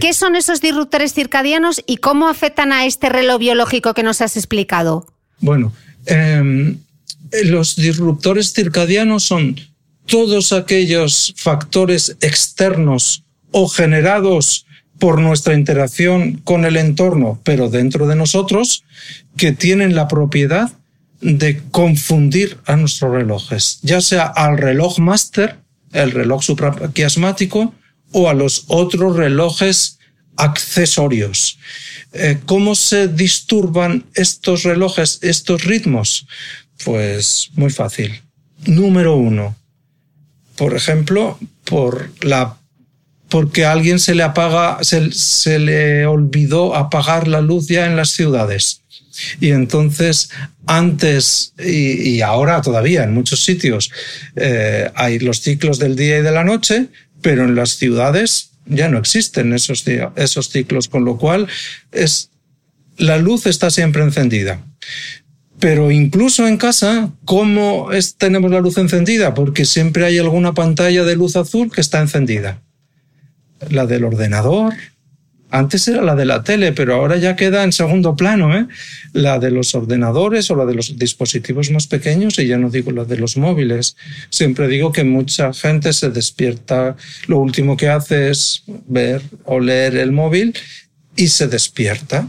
¿Qué 0.00 0.14
son 0.14 0.34
esos 0.34 0.62
disruptores 0.62 1.12
circadianos 1.12 1.82
y 1.86 1.98
cómo 1.98 2.28
afectan 2.28 2.72
a 2.72 2.86
este 2.86 3.10
reloj 3.10 3.38
biológico 3.38 3.92
que 3.92 4.02
nos 4.02 4.22
has 4.22 4.38
explicado? 4.38 5.06
Bueno, 5.40 5.74
em, 6.06 6.78
los 7.44 7.76
disruptores 7.76 8.54
circadianos 8.54 9.24
son 9.24 9.60
todos 10.06 10.54
aquellos 10.54 11.34
factores 11.36 12.16
externos 12.22 13.24
o 13.50 13.68
generados 13.68 14.64
por 14.98 15.20
nuestra 15.20 15.52
interacción 15.52 16.40
con 16.44 16.64
el 16.64 16.78
entorno, 16.78 17.38
pero 17.44 17.68
dentro 17.68 18.06
de 18.06 18.16
nosotros, 18.16 18.84
que 19.36 19.52
tienen 19.52 19.94
la 19.94 20.08
propiedad 20.08 20.72
de 21.20 21.62
confundir 21.70 22.58
a 22.66 22.76
nuestros 22.76 23.12
relojes, 23.12 23.78
ya 23.82 24.00
sea 24.00 24.24
al 24.24 24.58
reloj 24.58 24.98
máster, 24.98 25.58
el 25.92 26.10
reloj 26.10 26.42
supraquiasmático, 26.42 27.74
o 28.12 28.28
a 28.28 28.34
los 28.34 28.64
otros 28.68 29.16
relojes 29.16 29.98
accesorios. 30.36 31.58
Eh, 32.12 32.38
¿Cómo 32.46 32.74
se 32.74 33.08
disturban 33.08 34.04
estos 34.14 34.62
relojes, 34.62 35.18
estos 35.22 35.64
ritmos? 35.64 36.26
Pues 36.84 37.50
muy 37.54 37.70
fácil. 37.70 38.22
Número 38.66 39.16
uno, 39.16 39.56
por 40.56 40.74
ejemplo, 40.74 41.38
por 41.64 42.10
la 42.22 42.56
porque 43.28 43.64
a 43.64 43.72
alguien 43.72 43.98
se 43.98 44.14
le 44.14 44.22
apaga, 44.22 44.78
se, 44.82 45.10
se 45.10 45.58
le 45.58 46.06
olvidó 46.06 46.76
apagar 46.76 47.26
la 47.26 47.40
luz 47.40 47.66
ya 47.66 47.86
en 47.86 47.96
las 47.96 48.10
ciudades 48.10 48.83
Y 49.40 49.50
entonces, 49.50 50.30
antes 50.66 51.54
y, 51.58 52.20
ahora 52.20 52.62
todavía 52.62 53.04
en 53.04 53.14
muchos 53.14 53.44
sitios 53.44 53.90
eh, 54.36 54.90
hay 54.94 55.18
los 55.18 55.40
ciclos 55.40 55.78
del 55.78 55.96
día 55.96 56.18
y 56.18 56.22
de 56.22 56.32
la 56.32 56.44
noche, 56.44 56.88
pero 57.22 57.44
en 57.44 57.54
las 57.54 57.70
ciudades 57.70 58.50
ya 58.66 58.88
no 58.88 58.98
existen 58.98 59.52
esos, 59.52 59.84
esos 60.16 60.48
ciclos, 60.48 60.88
con 60.88 61.04
lo 61.04 61.18
cual 61.18 61.48
es, 61.92 62.30
la 62.96 63.18
luz 63.18 63.46
está 63.46 63.70
siempre 63.70 64.02
encendida. 64.02 64.64
Pero 65.60 65.90
incluso 65.90 66.46
en 66.46 66.56
casa, 66.56 67.10
¿cómo 67.24 67.88
tenemos 68.18 68.50
la 68.50 68.60
luz 68.60 68.76
encendida? 68.76 69.34
Porque 69.34 69.64
siempre 69.64 70.04
hay 70.04 70.18
alguna 70.18 70.52
pantalla 70.52 71.04
de 71.04 71.16
luz 71.16 71.36
azul 71.36 71.70
que 71.70 71.80
está 71.80 72.00
encendida. 72.00 72.60
La 73.70 73.86
del 73.86 74.04
ordenador, 74.04 74.74
antes 75.54 75.86
era 75.86 76.02
la 76.02 76.16
de 76.16 76.24
la 76.24 76.42
tele, 76.42 76.72
pero 76.72 76.94
ahora 76.94 77.16
ya 77.16 77.36
queda 77.36 77.62
en 77.62 77.72
segundo 77.72 78.16
plano, 78.16 78.58
¿eh? 78.58 78.66
La 79.12 79.38
de 79.38 79.52
los 79.52 79.76
ordenadores 79.76 80.50
o 80.50 80.56
la 80.56 80.66
de 80.66 80.74
los 80.74 80.98
dispositivos 80.98 81.70
más 81.70 81.86
pequeños, 81.86 82.40
y 82.40 82.48
ya 82.48 82.58
no 82.58 82.70
digo 82.70 82.90
la 82.90 83.04
de 83.04 83.18
los 83.18 83.36
móviles. 83.36 83.96
Siempre 84.30 84.66
digo 84.66 84.90
que 84.90 85.04
mucha 85.04 85.52
gente 85.52 85.92
se 85.92 86.10
despierta, 86.10 86.96
lo 87.28 87.38
último 87.38 87.76
que 87.76 87.88
hace 87.88 88.30
es 88.30 88.64
ver 88.88 89.22
o 89.44 89.60
leer 89.60 89.96
el 89.96 90.10
móvil 90.10 90.54
y 91.14 91.28
se 91.28 91.46
despierta 91.46 92.28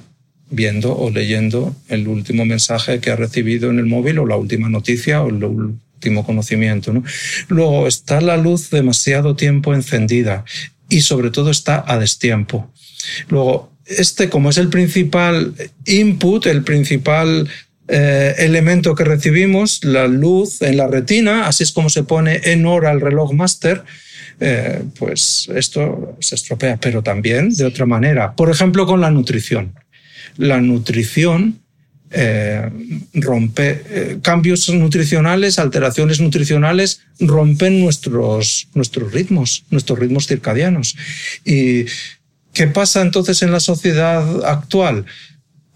viendo 0.51 0.95
o 0.95 1.09
leyendo 1.09 1.76
el 1.88 2.07
último 2.07 2.45
mensaje 2.45 2.99
que 2.99 3.09
ha 3.09 3.15
recibido 3.15 3.71
en 3.71 3.80
el 3.80 3.88
móvil 3.88 4.19
o 4.19 4.28
la 4.28 4.38
última 4.38 4.69
noticia 4.69 5.23
o 5.23 5.30
el 5.30 5.43
último 5.43 6.23
conocimiento. 6.23 6.93
¿no? 6.93 7.03
Luego 7.47 7.88
está 7.88 8.21
la 8.21 8.38
luz 8.38 8.69
demasiado 8.69 9.36
tiempo 9.36 9.73
encendida 9.73 10.45
y 10.89 11.01
sobre 11.01 11.32
todo 11.32 11.49
está 11.49 11.84
a 11.88 11.97
destiempo. 11.97 12.71
Luego, 13.29 13.71
este 13.85 14.29
como 14.29 14.49
es 14.49 14.57
el 14.57 14.69
principal 14.69 15.53
input, 15.85 16.45
el 16.47 16.63
principal 16.63 17.47
eh, 17.87 18.33
elemento 18.39 18.95
que 18.95 19.03
recibimos, 19.03 19.83
la 19.83 20.07
luz 20.07 20.63
en 20.63 20.77
la 20.77 20.87
retina, 20.87 21.47
así 21.47 21.63
es 21.63 21.71
como 21.71 21.89
se 21.89 22.03
pone 22.03 22.41
en 22.45 22.65
hora 22.65 22.91
el 22.91 22.99
reloj 22.99 23.31
master, 23.33 23.83
eh, 24.39 24.81
pues 24.97 25.47
esto 25.53 26.17
se 26.19 26.33
estropea, 26.33 26.77
pero 26.77 27.03
también 27.03 27.53
de 27.53 27.65
otra 27.65 27.85
manera. 27.85 28.33
Por 28.33 28.49
ejemplo, 28.49 28.87
con 28.87 29.01
la 29.01 29.11
nutrición. 29.11 29.75
La 30.37 30.59
nutrición 30.59 31.59
eh, 32.09 32.69
rompe 33.13 34.19
cambios 34.23 34.67
nutricionales, 34.69 35.59
alteraciones 35.59 36.19
nutricionales 36.19 37.01
rompen 37.19 37.79
nuestros, 37.79 38.67
nuestros 38.73 39.11
ritmos, 39.11 39.63
nuestros 39.69 39.99
ritmos 39.99 40.25
circadianos. 40.25 40.97
Y 41.45 41.85
¿Qué 42.55 42.67
pasa 42.67 43.01
entonces 43.01 43.43
en 43.43 43.51
la 43.51 43.59
sociedad 43.59 44.43
actual? 44.45 45.05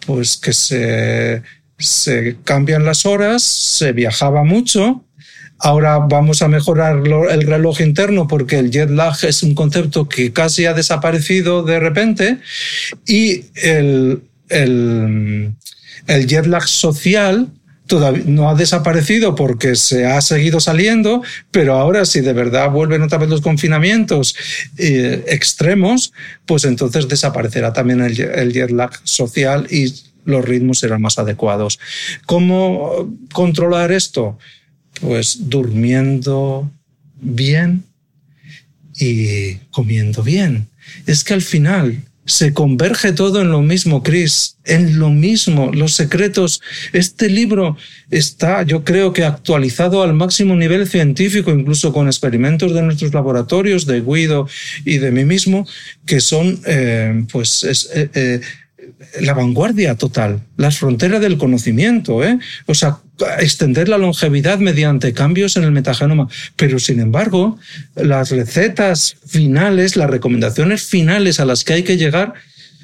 Pues 0.07 0.38
que 0.38 0.53
se, 0.53 1.43
se 1.77 2.38
cambian 2.43 2.86
las 2.86 3.05
horas, 3.05 3.43
se 3.43 3.91
viajaba 3.91 4.43
mucho, 4.43 5.03
Ahora 5.61 5.97
vamos 5.97 6.41
a 6.41 6.47
mejorar 6.47 7.03
el 7.05 7.41
reloj 7.41 7.82
interno 7.82 8.27
porque 8.30 8.57
el 8.57 8.71
jet 8.71 8.89
lag 8.89 9.13
es 9.23 9.43
un 9.43 9.55
concepto 9.55 10.07
que 10.07 10.32
casi 10.32 10.65
ha 10.65 10.73
desaparecido 10.73 11.63
de 11.63 11.82
repente 11.82 12.38
y 13.05 13.43
el, 13.55 14.23
el, 14.47 15.53
el 16.07 16.27
jet 16.27 16.45
lag 16.45 16.65
social 16.65 17.49
todavía 17.90 18.24
no 18.26 18.50
ha 18.50 18.56
desaparecido 18.56 19.36
porque 19.36 19.76
se 19.76 20.06
ha 20.06 20.22
seguido 20.22 20.62
saliendo, 20.62 21.22
pero 21.52 21.74
ahora 21.74 22.06
si 22.06 22.22
de 22.22 22.32
verdad 22.32 22.70
vuelven 22.70 23.02
otra 23.02 23.18
vez 23.18 23.30
los 23.30 23.42
confinamientos 23.42 24.36
eh, 24.78 25.26
extremos, 25.28 26.14
pues 26.46 26.64
entonces 26.64 27.10
desaparecerá 27.10 27.74
también 27.74 28.00
el, 28.00 28.18
el 28.22 28.54
jet 28.54 28.72
lag 28.72 28.92
social 29.04 29.68
y 29.70 29.94
los 30.24 30.46
ritmos 30.46 30.80
serán 30.80 31.02
más 31.02 31.18
adecuados. 31.20 31.80
¿Cómo 32.26 33.12
controlar 33.34 33.92
esto? 33.92 34.38
Pues 35.02 35.50
durmiendo 35.50 36.72
bien 37.20 37.84
y 38.96 39.56
comiendo 39.72 40.22
bien. 40.24 40.68
Es 41.08 41.24
que 41.24 41.34
al 41.34 41.42
final 41.42 42.04
se 42.30 42.53
converge 42.53 43.11
todo 43.11 43.41
en 43.41 43.49
lo 43.49 43.61
mismo, 43.61 44.03
Chris, 44.03 44.57
en 44.63 44.99
lo 44.99 45.09
mismo, 45.09 45.71
los 45.73 45.93
secretos. 45.93 46.61
Este 46.93 47.27
libro 47.27 47.75
está, 48.11 48.61
yo 48.63 48.84
creo 48.84 49.13
que 49.13 49.23
actualizado 49.23 50.03
al 50.03 50.13
máximo 50.13 50.55
nivel 50.55 50.88
científico, 50.88 51.51
incluso 51.51 51.91
con 51.91 52.05
experimentos 52.05 52.73
de 52.73 52.84
nuestros 52.84 53.13
laboratorios, 53.13 53.88
de 53.88 54.01
Guido 54.01 54.47
y 54.86 54.99
de 54.99 55.11
mí 55.11 55.25
mismo, 55.25 55.67
que 56.05 56.21
son, 56.21 56.59
eh, 56.65 57.25
pues, 57.32 57.63
eh, 57.93 58.09
eh, 58.13 58.41
la 59.21 59.34
vanguardia 59.34 59.95
total, 59.95 60.41
las 60.55 60.77
fronteras 60.77 61.21
del 61.21 61.38
conocimiento, 61.38 62.23
¿eh? 62.23 62.38
O 62.67 62.75
sea, 62.75 62.99
extender 63.39 63.89
la 63.89 63.97
longevidad 63.97 64.59
mediante 64.59 65.13
cambios 65.13 65.55
en 65.57 65.63
el 65.63 65.72
metagenoma. 65.72 66.28
Pero, 66.55 66.80
sin 66.80 66.99
embargo, 66.99 67.57
las 67.95 68.32
recetas 68.32 69.15
finales, 69.26 69.95
las 69.95 70.09
recomendaciones 70.09 70.84
finales 70.84 71.39
a 71.39 71.45
las 71.45 71.63
que 71.63 71.74
hay 71.74 71.84
que 71.84 71.97
llegar 71.97 72.34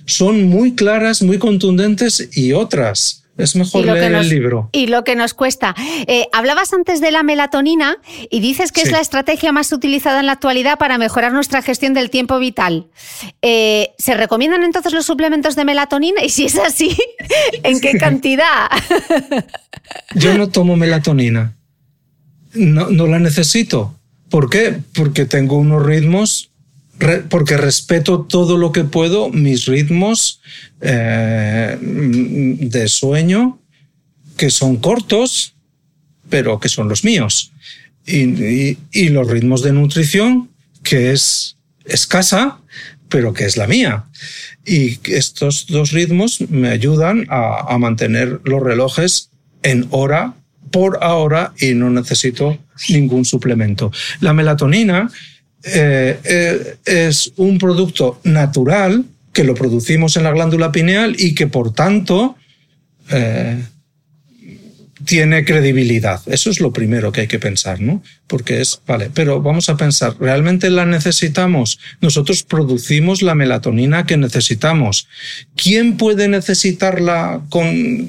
son 0.05 0.43
muy 0.43 0.75
claras, 0.75 1.21
muy 1.21 1.37
contundentes 1.37 2.29
y 2.33 2.53
otras 2.53 3.24
es 3.37 3.55
mejor 3.55 3.85
leer 3.85 4.13
el 4.13 4.29
libro. 4.29 4.69
Y 4.71 4.87
lo 4.87 5.03
que 5.03 5.15
nos 5.15 5.33
cuesta. 5.33 5.75
Eh, 6.07 6.27
hablabas 6.31 6.73
antes 6.73 7.01
de 7.01 7.11
la 7.11 7.23
melatonina 7.23 7.97
y 8.29 8.39
dices 8.39 8.71
que 8.71 8.81
es 8.81 8.91
la 8.91 8.99
estrategia 8.99 9.51
más 9.51 9.71
utilizada 9.73 10.21
en 10.21 10.27
la 10.27 10.33
actualidad 10.33 10.77
para 10.77 10.97
mejorar 10.97 11.33
nuestra 11.33 11.61
gestión 11.61 11.93
del 11.93 12.09
tiempo 12.09 12.39
vital. 12.39 12.87
Eh, 13.41 13.89
¿Se 13.97 14.15
recomiendan 14.15 14.63
entonces 14.63 14.93
los 14.93 15.05
suplementos 15.05 15.55
de 15.55 15.65
melatonina? 15.65 16.23
Y 16.23 16.29
si 16.29 16.45
es 16.45 16.57
así, 16.57 16.95
¿en 17.63 17.81
qué 17.81 17.97
cantidad? 17.97 18.69
Yo 20.15 20.37
no 20.37 20.49
tomo 20.49 20.77
melatonina. 20.77 21.55
No, 22.53 22.89
no 22.89 23.07
la 23.07 23.19
necesito. 23.19 23.95
¿Por 24.29 24.49
qué? 24.49 24.79
Porque 24.93 25.25
tengo 25.25 25.57
unos 25.57 25.85
ritmos 25.85 26.51
porque 27.29 27.57
respeto 27.57 28.21
todo 28.21 28.57
lo 28.57 28.71
que 28.71 28.83
puedo, 28.83 29.29
mis 29.29 29.65
ritmos 29.65 30.41
eh, 30.81 31.77
de 31.81 32.87
sueño, 32.87 33.59
que 34.37 34.49
son 34.49 34.77
cortos, 34.77 35.55
pero 36.29 36.59
que 36.59 36.69
son 36.69 36.89
los 36.89 37.03
míos. 37.03 37.51
Y, 38.05 39.09
los 39.09 39.27
ritmos 39.27 39.61
de 39.63 39.73
nutrición, 39.73 40.49
que 40.83 41.11
es 41.11 41.57
escasa, 41.85 42.59
pero 43.09 43.33
que 43.33 43.45
es 43.45 43.57
la 43.57 43.67
mía. 43.67 44.05
Y 44.65 44.99
estos 45.11 45.67
dos 45.67 45.91
ritmos 45.91 46.41
me 46.49 46.69
ayudan 46.69 47.25
a, 47.29 47.73
a 47.73 47.77
mantener 47.77 48.41
los 48.43 48.61
relojes 48.61 49.29
en 49.63 49.87
hora 49.89 50.35
por 50.71 50.99
ahora 51.01 51.53
y 51.59 51.73
no 51.73 51.89
necesito 51.89 52.57
ningún 52.89 53.25
suplemento. 53.25 53.91
La 54.19 54.33
melatonina 54.33 55.09
eh, 55.65 56.19
eh, 56.23 56.77
es 56.85 57.33
un 57.37 57.57
producto 57.57 58.19
natural 58.23 59.03
que 59.33 59.43
lo 59.43 59.55
producimos 59.55 60.15
en 60.15 60.23
la 60.23 60.31
glándula 60.31 60.71
pineal 60.71 61.15
y 61.17 61.33
que 61.33 61.47
por 61.47 61.73
tanto 61.73 62.35
eh, 63.09 63.63
tiene 65.05 65.43
credibilidad. 65.43 66.21
Eso 66.27 66.51
es 66.51 66.59
lo 66.59 66.71
primero 66.71 67.11
que 67.11 67.21
hay 67.21 67.27
que 67.27 67.39
pensar, 67.39 67.81
¿no? 67.81 68.03
Porque 68.27 68.61
es, 68.61 68.79
vale, 68.85 69.09
pero 69.13 69.41
vamos 69.41 69.67
a 69.69 69.75
pensar, 69.75 70.15
¿realmente 70.19 70.69
la 70.69 70.85
necesitamos? 70.85 71.79
Nosotros 71.99 72.43
producimos 72.43 73.23
la 73.23 73.35
melatonina 73.35 74.05
que 74.05 74.17
necesitamos. 74.17 75.07
¿Quién 75.55 75.97
puede 75.97 76.27
necesitarla 76.27 77.41
con, 77.49 78.07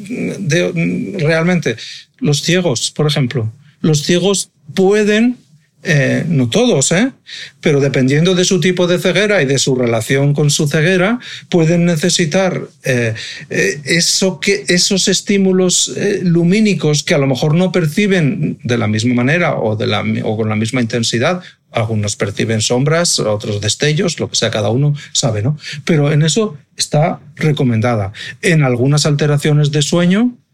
realmente? 1.19 1.77
Los 2.19 2.43
ciegos, 2.43 2.91
por 2.91 3.07
ejemplo. 3.07 3.51
Los 3.81 4.03
ciegos 4.03 4.51
pueden 4.75 5.39
eh, 5.87 6.25
no 6.29 6.51
todos, 6.51 6.91
¿eh? 6.93 7.13
pero 7.61 7.81
dependiendo 7.81 8.35
de 8.35 8.45
su 8.45 8.61
tipo 8.61 8.87
de 8.87 8.99
ceguera 8.99 9.41
y 9.41 9.47
de 9.47 9.59
su 9.59 9.77
relación 9.77 10.35
con 10.35 10.51
su 10.51 10.67
ceguera, 10.67 11.21
pueden 11.49 11.85
necesitar 11.85 12.61
eh, 12.85 13.15
eh, 13.51 13.81
eso 13.85 14.41
que, 14.41 14.65
esos 14.69 15.07
estímulos 15.09 15.93
lumínicos 16.23 17.05
que 17.05 17.15
a 17.15 17.19
lo 17.19 17.29
mejor 17.29 17.55
no 17.55 17.71
perciben 17.71 18.59
de 18.65 18.79
la 18.79 18.89
misma 18.89 19.15
manera 19.15 19.55
o, 19.55 19.73
o 19.73 20.37
con 20.37 20.49
la 20.49 20.57
misma 20.57 20.81
intensidad. 20.81 21.41
Algunos 21.71 22.17
perciben 22.17 22.63
sombras, 22.63 23.19
otros 23.19 23.61
destellos, 23.61 24.19
lo 24.19 24.29
que 24.31 24.37
sea, 24.37 24.51
cada 24.51 24.71
uno 24.71 24.95
sabe, 25.13 25.43
¿no? 25.43 25.59
Pero 25.85 26.11
en 26.11 26.23
eso 26.23 26.57
está 26.77 27.21
recomendada. 27.37 28.13
En 28.43 28.63
algunas 28.63 29.07
alteraciones 29.07 29.73
de 29.73 29.83
sueño, 29.83 30.37
eh, 30.37 30.46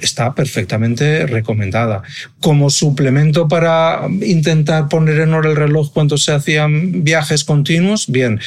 está 0.00 0.34
perfectamente 0.34 1.26
recomendada. 1.26 2.02
Como 2.40 2.70
suplemento 2.70 3.48
para 3.48 4.02
intentar 4.22 4.88
poner 4.88 5.20
en 5.20 5.34
hora 5.34 5.50
el 5.50 5.56
reloj 5.56 5.92
cuando 5.92 6.16
se 6.16 6.32
hacían 6.32 7.04
viajes 7.04 7.44
continuos, 7.44 8.06
bien. 8.08 8.40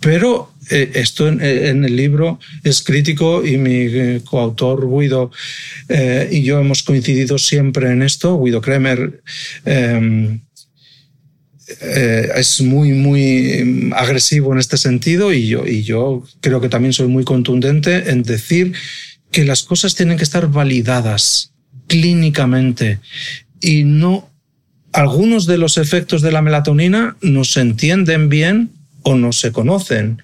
Pero 0.00 0.52
eh, 0.70 0.90
esto 0.94 1.28
en, 1.28 1.40
el 1.84 1.96
libro 1.96 2.38
es 2.62 2.82
crítico 2.82 3.44
y 3.44 3.56
mi 3.56 3.86
eh, 3.86 4.20
coautor 4.24 4.86
Guido 4.88 5.30
y 6.30 6.42
yo 6.42 6.60
hemos 6.60 6.82
coincidido 6.82 7.38
siempre 7.38 7.90
en 7.90 8.02
esto. 8.02 8.38
Guido 8.38 8.60
Kremer 8.60 9.22
em, 9.64 10.40
es 12.36 12.60
muy, 12.60 12.92
muy 12.92 13.92
agresivo 13.96 14.52
en 14.52 14.58
este 14.58 14.76
sentido 14.76 15.32
y 15.32 15.46
yo, 15.46 15.66
y 15.66 15.82
yo 15.82 16.24
creo 16.40 16.60
que 16.60 16.68
también 16.68 16.92
soy 16.92 17.08
muy 17.08 17.24
contundente 17.24 18.10
en 18.10 18.22
decir 18.22 18.72
que 19.30 19.44
las 19.44 19.62
cosas 19.62 19.94
tienen 19.94 20.16
que 20.16 20.24
estar 20.24 20.48
validadas 20.48 21.52
clínicamente 21.86 23.00
y 23.60 23.84
no 23.84 24.28
algunos 24.92 25.46
de 25.46 25.58
los 25.58 25.76
efectos 25.76 26.22
de 26.22 26.32
la 26.32 26.42
melatonina 26.42 27.16
no 27.20 27.44
se 27.44 27.60
entienden 27.60 28.28
bien 28.28 28.70
o 29.02 29.14
no 29.14 29.32
se 29.32 29.52
conocen 29.52 30.22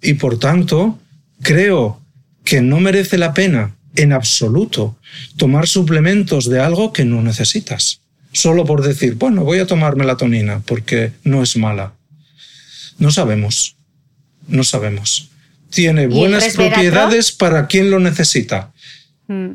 y 0.00 0.14
por 0.14 0.38
tanto 0.38 0.98
creo 1.42 2.00
que 2.44 2.60
no 2.60 2.80
merece 2.80 3.18
la 3.18 3.34
pena 3.34 3.74
en 3.96 4.12
absoluto 4.12 4.96
tomar 5.36 5.66
suplementos 5.66 6.48
de 6.48 6.60
algo 6.60 6.92
que 6.92 7.04
no 7.04 7.22
necesitas 7.22 8.00
solo 8.34 8.64
por 8.64 8.82
decir, 8.82 9.14
bueno, 9.14 9.44
voy 9.44 9.60
a 9.60 9.66
tomar 9.66 9.96
melatonina 9.96 10.60
porque 10.66 11.12
no 11.22 11.42
es 11.42 11.56
mala. 11.56 11.94
No 12.98 13.10
sabemos, 13.10 13.76
no 14.48 14.64
sabemos. 14.64 15.30
Tiene 15.74 16.06
buenas 16.06 16.54
propiedades 16.54 17.32
para 17.32 17.66
quien 17.66 17.90
lo 17.90 17.98
necesita. 17.98 18.72
Mm. 19.26 19.50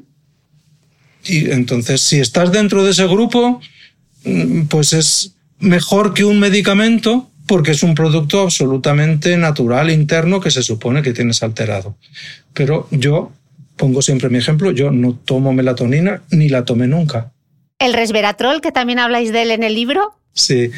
Y 1.26 1.52
entonces, 1.52 2.02
si 2.02 2.20
estás 2.20 2.52
dentro 2.52 2.84
de 2.84 2.92
ese 2.92 3.08
grupo, 3.08 3.62
mm, 4.24 4.64
pues 4.64 4.94
es 4.94 5.34
mejor 5.60 6.14
que 6.14 6.26
un 6.26 6.40
medicamento 6.40 7.30
porque 7.46 7.72
es 7.72 7.82
un 7.82 7.96
producto 7.96 8.42
absolutamente 8.42 9.36
natural, 9.38 9.90
interno, 9.90 10.40
que 10.40 10.52
se 10.52 10.62
supone 10.62 11.02
que 11.02 11.14
tienes 11.14 11.42
alterado. 11.42 11.98
Pero 12.54 12.88
yo 12.92 13.32
pongo 13.76 14.04
siempre 14.04 14.30
mi 14.30 14.38
ejemplo, 14.38 14.72
yo 14.72 14.92
no 14.92 15.16
tomo 15.16 15.52
melatonina 15.52 16.22
ni 16.30 16.50
la 16.50 16.64
tomé 16.64 16.86
nunca. 16.86 17.32
¿El 17.80 17.94
resveratrol, 17.94 18.62
que 18.62 18.72
también 18.72 19.00
habláis 19.00 19.32
de 19.32 19.42
él 19.42 19.52
en 19.52 19.64
el 19.64 19.74
libro? 19.74 20.14
Sí. 20.34 20.70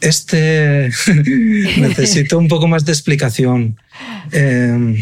Este 0.00 0.90
necesito 1.78 2.38
un 2.38 2.48
poco 2.48 2.66
más 2.66 2.84
de 2.84 2.92
explicación. 2.92 3.78
Em, 4.32 4.96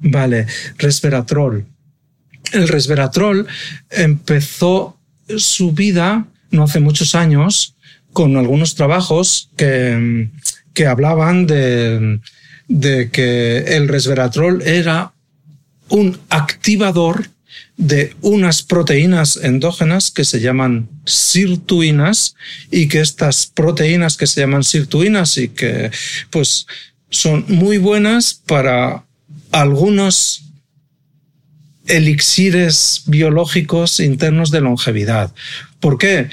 vale, 0.00 0.46
resveratrol. 0.78 1.64
El 2.52 2.68
resveratrol 2.68 3.46
empezó 3.90 4.96
su 5.36 5.72
vida 5.72 6.26
no 6.50 6.64
hace 6.64 6.80
muchos 6.80 7.14
años 7.14 7.76
con 8.12 8.36
algunos 8.36 8.74
trabajos 8.74 9.50
que, 9.56 10.28
que 10.74 10.86
hablaban 10.86 11.46
de, 11.46 12.20
de 12.66 13.10
que 13.10 13.58
el 13.76 13.88
resveratrol 13.88 14.62
era 14.62 15.12
un 15.88 16.18
activador 16.28 17.28
de 17.76 18.14
unas 18.20 18.62
proteínas 18.62 19.36
endógenas 19.36 20.10
que 20.10 20.24
se 20.24 20.40
llaman 20.40 20.88
sirtuinas 21.04 22.36
y 22.70 22.88
que 22.88 23.00
estas 23.00 23.46
proteínas 23.46 24.16
que 24.16 24.26
se 24.26 24.40
llaman 24.40 24.64
sirtuinas 24.64 25.36
y 25.38 25.48
que 25.48 25.90
pues 26.30 26.66
son 27.10 27.44
muy 27.48 27.78
buenas 27.78 28.34
para 28.34 29.04
algunos 29.52 30.44
elixires 31.86 33.02
biológicos 33.06 34.00
internos 34.00 34.50
de 34.50 34.60
longevidad. 34.60 35.32
¿Por 35.80 35.98
qué? 35.98 36.28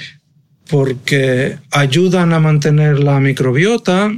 Porque 0.68 1.58
ayudan 1.70 2.32
a 2.32 2.40
mantener 2.40 3.00
la 3.00 3.18
microbiota, 3.20 4.16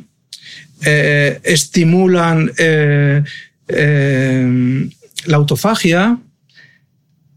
eh, 0.84 1.40
estimulan 1.44 2.50
eh, 2.58 3.22
eh, 3.68 4.88
la 5.26 5.36
autofagia, 5.36 6.18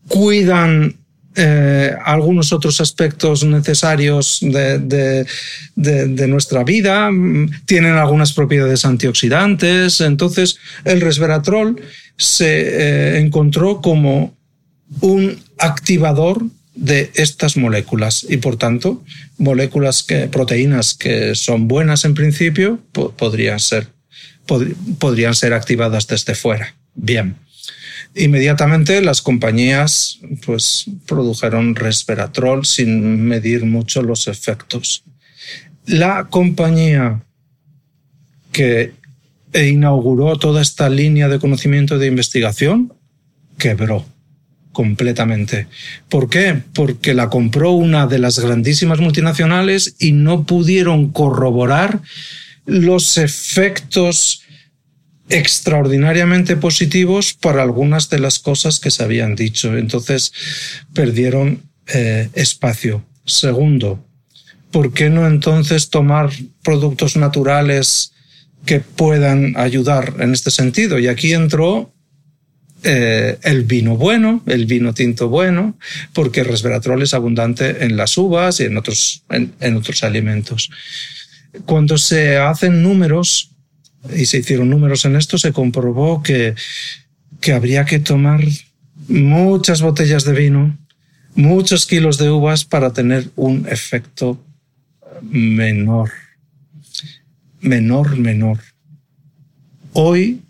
cuidan 0.07 0.95
eh, 1.35 1.95
algunos 2.03 2.53
otros 2.53 2.79
aspectos 2.79 3.43
necesarios 3.43 4.39
de, 4.41 5.25
nuestra 6.27 6.63
vida, 6.63 7.09
tienen 7.65 7.93
algunas 7.93 8.33
propiedades 8.33 8.85
antioxidantes. 8.85 10.01
Entonces, 10.01 10.57
el 10.85 11.01
resveratrol 11.01 11.81
se 12.17 12.61
eh, 12.61 13.19
encontró 13.19 13.81
como 13.81 14.35
un 15.01 15.39
activador 15.57 16.43
de 16.75 17.11
estas 17.15 17.57
moléculas 17.57 18.25
y 18.27 18.37
por 18.37 18.57
tanto 18.57 19.03
moléculas 19.37 20.01
que 20.03 20.27
proteínas 20.27 20.95
que 20.95 21.35
son 21.35 21.67
buenas 21.67 22.03
en 22.03 22.15
principio 22.15 22.79
podrían 22.91 23.59
ser 23.59 23.87
podrían 24.99 25.35
ser 25.35 25.53
activadas 25.53 26.07
desde 26.07 26.35
fuera. 26.35 26.75
Bien 26.95 27.35
Inmediatamente 28.15 29.01
las 29.01 29.21
compañías 29.21 30.19
pues, 30.45 30.85
produjeron 31.07 31.75
resveratrol 31.75 32.65
sin 32.65 33.25
medir 33.25 33.65
mucho 33.65 34.03
los 34.03 34.27
efectos. 34.27 35.03
La 35.85 36.25
compañía 36.25 37.23
que 38.51 38.93
inauguró 39.53 40.37
toda 40.37 40.61
esta 40.61 40.89
línea 40.89 41.27
de 41.27 41.39
conocimiento 41.39 41.97
de 41.97 42.07
investigación 42.07 42.93
quebró 43.57 44.05
completamente. 44.71 45.67
¿Por 46.09 46.29
qué? 46.29 46.61
Porque 46.73 47.13
la 47.13 47.29
compró 47.29 47.71
una 47.71 48.07
de 48.07 48.19
las 48.19 48.39
grandísimas 48.39 48.99
multinacionales 48.99 49.95
y 49.99 50.11
no 50.11 50.45
pudieron 50.45 51.11
corroborar 51.11 52.01
los 52.65 53.17
efectos 53.17 54.42
extraordinariamente 55.29 56.57
positivos 56.57 57.33
para 57.33 57.63
algunas 57.63 58.09
de 58.09 58.19
las 58.19 58.39
cosas 58.39 58.79
que 58.79 58.91
se 58.91 59.03
habían 59.03 59.35
dicho. 59.35 59.77
Entonces 59.77 60.33
perdieron 60.93 61.63
eh, 61.87 62.29
espacio. 62.33 63.03
Segundo, 63.25 64.05
¿por 64.71 64.93
qué 64.93 65.09
no 65.09 65.27
entonces 65.27 65.89
tomar 65.89 66.29
productos 66.63 67.15
naturales 67.15 68.11
que 68.65 68.79
puedan 68.79 69.55
ayudar 69.57 70.15
en 70.19 70.33
este 70.33 70.51
sentido? 70.51 70.99
Y 70.99 71.07
aquí 71.07 71.33
entró 71.33 71.93
eh, 72.83 73.37
el 73.43 73.63
vino 73.63 73.95
bueno, 73.95 74.43
el 74.45 74.65
vino 74.65 74.93
tinto 74.93 75.29
bueno, 75.29 75.77
porque 76.11 76.41
el 76.41 76.47
resveratrol 76.47 77.01
es 77.01 77.13
abundante 77.13 77.85
en 77.85 77.95
las 77.95 78.17
uvas 78.17 78.59
y 78.59 78.65
en 78.65 78.75
otros, 78.75 79.23
en 79.29 79.77
otros 79.77 80.03
alimentos. 80.03 80.69
Cuando 81.65 81.97
se 81.97 82.37
hacen 82.37 82.81
números 82.83 83.52
y 84.15 84.25
se 84.25 84.39
hicieron 84.39 84.69
números 84.69 85.05
en 85.05 85.15
esto, 85.15 85.37
se 85.37 85.53
comprobó 85.53 86.21
que, 86.23 86.55
que 87.39 87.53
habría 87.53 87.85
que 87.85 87.99
tomar 87.99 88.41
muchas 89.07 89.81
botellas 89.81 90.23
de 90.25 90.33
vino, 90.33 90.77
muchos 91.35 91.85
kilos 91.85 92.17
de 92.17 92.29
uvas 92.29 92.65
para 92.65 92.93
tener 92.93 93.29
un 93.35 93.67
efecto 93.69 94.39
menor. 95.21 96.11
Menor, 97.61 98.17
menor. 98.17 98.59
Hoy 99.93 100.41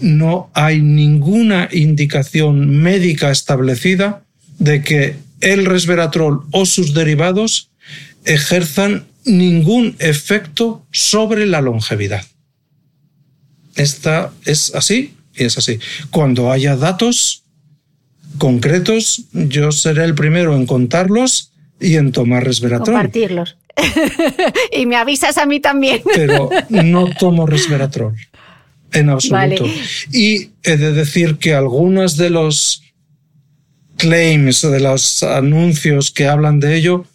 no 0.00 0.50
hay 0.54 0.80
ninguna 0.80 1.68
indicación 1.70 2.82
médica 2.82 3.30
establecida 3.30 4.24
de 4.58 4.82
que 4.82 5.16
el 5.40 5.66
resveratrol 5.66 6.44
o 6.50 6.66
sus 6.66 6.92
derivados 6.94 7.70
ejerzan 8.24 9.06
ningún 9.24 9.96
efecto 9.98 10.84
sobre 10.90 11.46
la 11.46 11.60
longevidad. 11.60 12.24
Esta 13.80 14.30
es 14.44 14.74
así 14.74 15.14
y 15.34 15.44
es 15.44 15.56
así. 15.56 15.78
Cuando 16.10 16.52
haya 16.52 16.76
datos 16.76 17.44
concretos, 18.36 19.24
yo 19.32 19.72
seré 19.72 20.04
el 20.04 20.14
primero 20.14 20.54
en 20.54 20.66
contarlos 20.66 21.52
y 21.80 21.96
en 21.96 22.12
tomar 22.12 22.44
resveratrol. 22.44 22.94
Compartirlos. 22.94 23.56
y 24.72 24.84
me 24.84 24.96
avisas 24.96 25.38
a 25.38 25.46
mí 25.46 25.60
también. 25.60 26.02
Pero 26.14 26.50
no 26.68 27.08
tomo 27.18 27.46
resveratrol. 27.46 28.16
En 28.92 29.08
absoluto. 29.08 29.64
Y 30.12 30.50
he 30.62 30.76
de 30.76 30.92
decir 30.92 31.36
que 31.36 31.54
algunos 31.54 32.18
de 32.18 32.28
los 32.28 32.82
claims, 33.96 34.60
de 34.60 34.80
los 34.80 35.22
anuncios 35.22 36.10
que 36.10 36.26
hablan 36.26 36.60
de 36.60 36.76
ello, 36.76 37.06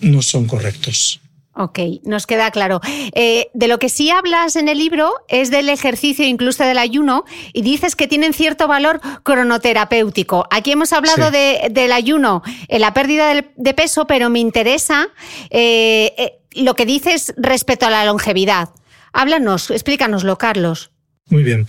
no 0.00 0.22
son 0.22 0.46
correctos. 0.46 1.20
Ok, 1.58 1.78
nos 2.04 2.26
queda 2.26 2.50
claro. 2.50 2.82
Eh, 3.14 3.48
de 3.54 3.66
lo 3.66 3.78
que 3.78 3.88
sí 3.88 4.10
hablas 4.10 4.56
en 4.56 4.68
el 4.68 4.76
libro 4.76 5.10
es 5.26 5.50
del 5.50 5.70
ejercicio, 5.70 6.26
incluso 6.26 6.64
del 6.64 6.76
ayuno, 6.76 7.24
y 7.54 7.62
dices 7.62 7.96
que 7.96 8.06
tienen 8.06 8.34
cierto 8.34 8.68
valor 8.68 9.00
cronoterapéutico. 9.22 10.46
Aquí 10.50 10.72
hemos 10.72 10.92
hablado 10.92 11.30
del 11.30 11.92
ayuno, 11.92 12.42
en 12.68 12.82
la 12.82 12.92
pérdida 12.92 13.32
de, 13.32 13.74
peso, 13.74 14.06
pero 14.06 14.28
me 14.28 14.38
interesa 14.38 15.08
eh, 15.48 16.12
eh, 16.18 16.32
lo 16.52 16.74
que 16.74 16.84
dices 16.84 17.32
respecto 17.38 17.86
a 17.86 17.90
la 17.90 18.04
longevidad. 18.04 18.68
Háblanos, 19.14 19.70
explícanoslo, 19.70 20.36
Carlos. 20.36 20.90
Muy 21.30 21.42
bien. 21.42 21.66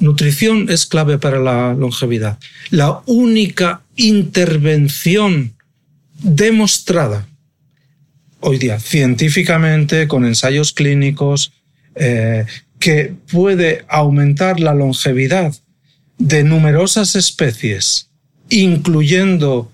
nutrición 0.00 0.70
es 0.70 0.86
clave 0.86 1.18
para 1.18 1.38
la 1.38 1.72
longevidad. 1.72 2.40
La 2.70 3.00
única 3.06 3.82
intervención 3.94 5.54
demostrada 6.20 7.28
hoy 8.40 8.58
día 8.58 8.78
científicamente, 8.78 10.08
con 10.08 10.24
ensayos 10.24 10.72
clínicos, 10.72 11.52
eh, 11.94 12.44
que 12.78 13.14
puede 13.30 13.84
aumentar 13.88 14.60
la 14.60 14.74
longevidad 14.74 15.54
de 16.18 16.44
numerosas 16.44 17.16
especies, 17.16 18.08
incluyendo 18.48 19.72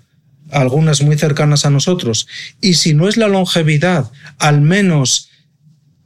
algunas 0.51 1.01
muy 1.01 1.17
cercanas 1.17 1.65
a 1.65 1.69
nosotros, 1.69 2.27
y 2.61 2.75
si 2.75 2.93
no 2.93 3.07
es 3.07 3.17
la 3.17 3.27
longevidad, 3.27 4.11
al 4.39 4.61
menos 4.61 5.29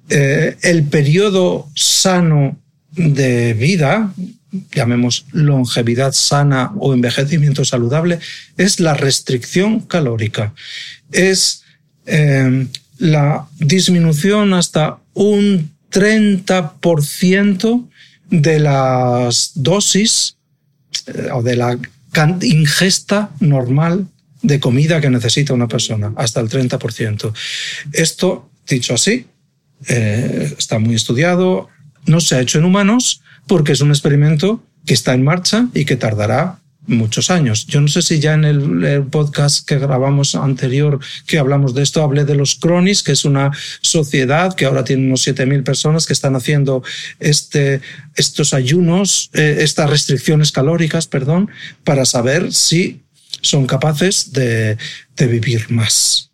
eh, 0.09 0.57
el 0.61 0.83
periodo 0.83 1.69
sano 1.75 2.57
de 2.91 3.53
vida, 3.53 4.13
llamemos 4.73 5.25
longevidad 5.31 6.13
sana 6.13 6.71
o 6.79 6.93
envejecimiento 6.93 7.65
saludable, 7.65 8.19
es 8.57 8.79
la 8.79 8.93
restricción 8.93 9.81
calórica. 9.81 10.53
Es 11.11 11.63
eh, 12.07 12.67
la 12.97 13.47
disminución 13.59 14.53
hasta 14.53 14.97
un 15.13 15.71
30% 15.91 17.87
de 18.29 18.59
las 18.59 19.51
dosis 19.55 20.37
eh, 21.07 21.29
o 21.33 21.41
de 21.43 21.55
la 21.55 21.77
ingesta 22.41 23.29
normal 23.39 24.07
de 24.41 24.59
comida 24.59 25.01
que 25.01 25.09
necesita 25.09 25.53
una 25.53 25.67
persona, 25.67 26.13
hasta 26.15 26.39
el 26.39 26.49
30%. 26.49 27.33
Esto, 27.93 28.49
dicho 28.67 28.93
así, 28.93 29.25
eh, 29.87 30.53
está 30.57 30.79
muy 30.79 30.95
estudiado, 30.95 31.67
no 32.05 32.19
se 32.19 32.35
ha 32.35 32.41
hecho 32.41 32.59
en 32.59 32.65
humanos 32.65 33.21
porque 33.47 33.73
es 33.73 33.81
un 33.81 33.89
experimento 33.89 34.63
que 34.85 34.93
está 34.93 35.13
en 35.13 35.23
marcha 35.23 35.67
y 35.73 35.85
que 35.85 35.95
tardará 35.95 36.59
muchos 36.87 37.29
años. 37.29 37.67
Yo 37.67 37.81
no 37.81 37.87
sé 37.87 38.01
si 38.01 38.19
ya 38.19 38.33
en 38.33 38.45
el, 38.45 39.03
podcast 39.11 39.67
que 39.67 39.77
grabamos 39.77 40.35
anterior 40.35 40.99
que 41.25 41.37
hablamos 41.37 41.73
de 41.73 41.83
esto, 41.83 42.01
hablé 42.01 42.25
de 42.25 42.35
los 42.35 42.55
Cronis, 42.55 43.03
que 43.03 43.11
es 43.11 43.25
una 43.25 43.51
sociedad 43.81 44.55
que 44.55 44.65
ahora 44.65 44.83
tiene 44.83 45.05
unos 45.05 45.27
7.000 45.27 45.63
personas 45.63 46.05
que 46.05 46.13
están 46.13 46.35
haciendo 46.35 46.83
este, 47.19 47.81
estos 48.15 48.53
ayunos, 48.53 49.29
eh, 49.33 49.57
estas 49.59 49.89
restricciones 49.89 50.51
calóricas, 50.51 51.07
perdón, 51.07 51.49
para 51.83 52.05
saber 52.05 52.53
si 52.53 53.03
son 53.41 53.67
capaces 53.67 54.33
de, 54.33 54.77
de 55.15 55.27
vivir 55.27 55.69
más 55.69 56.31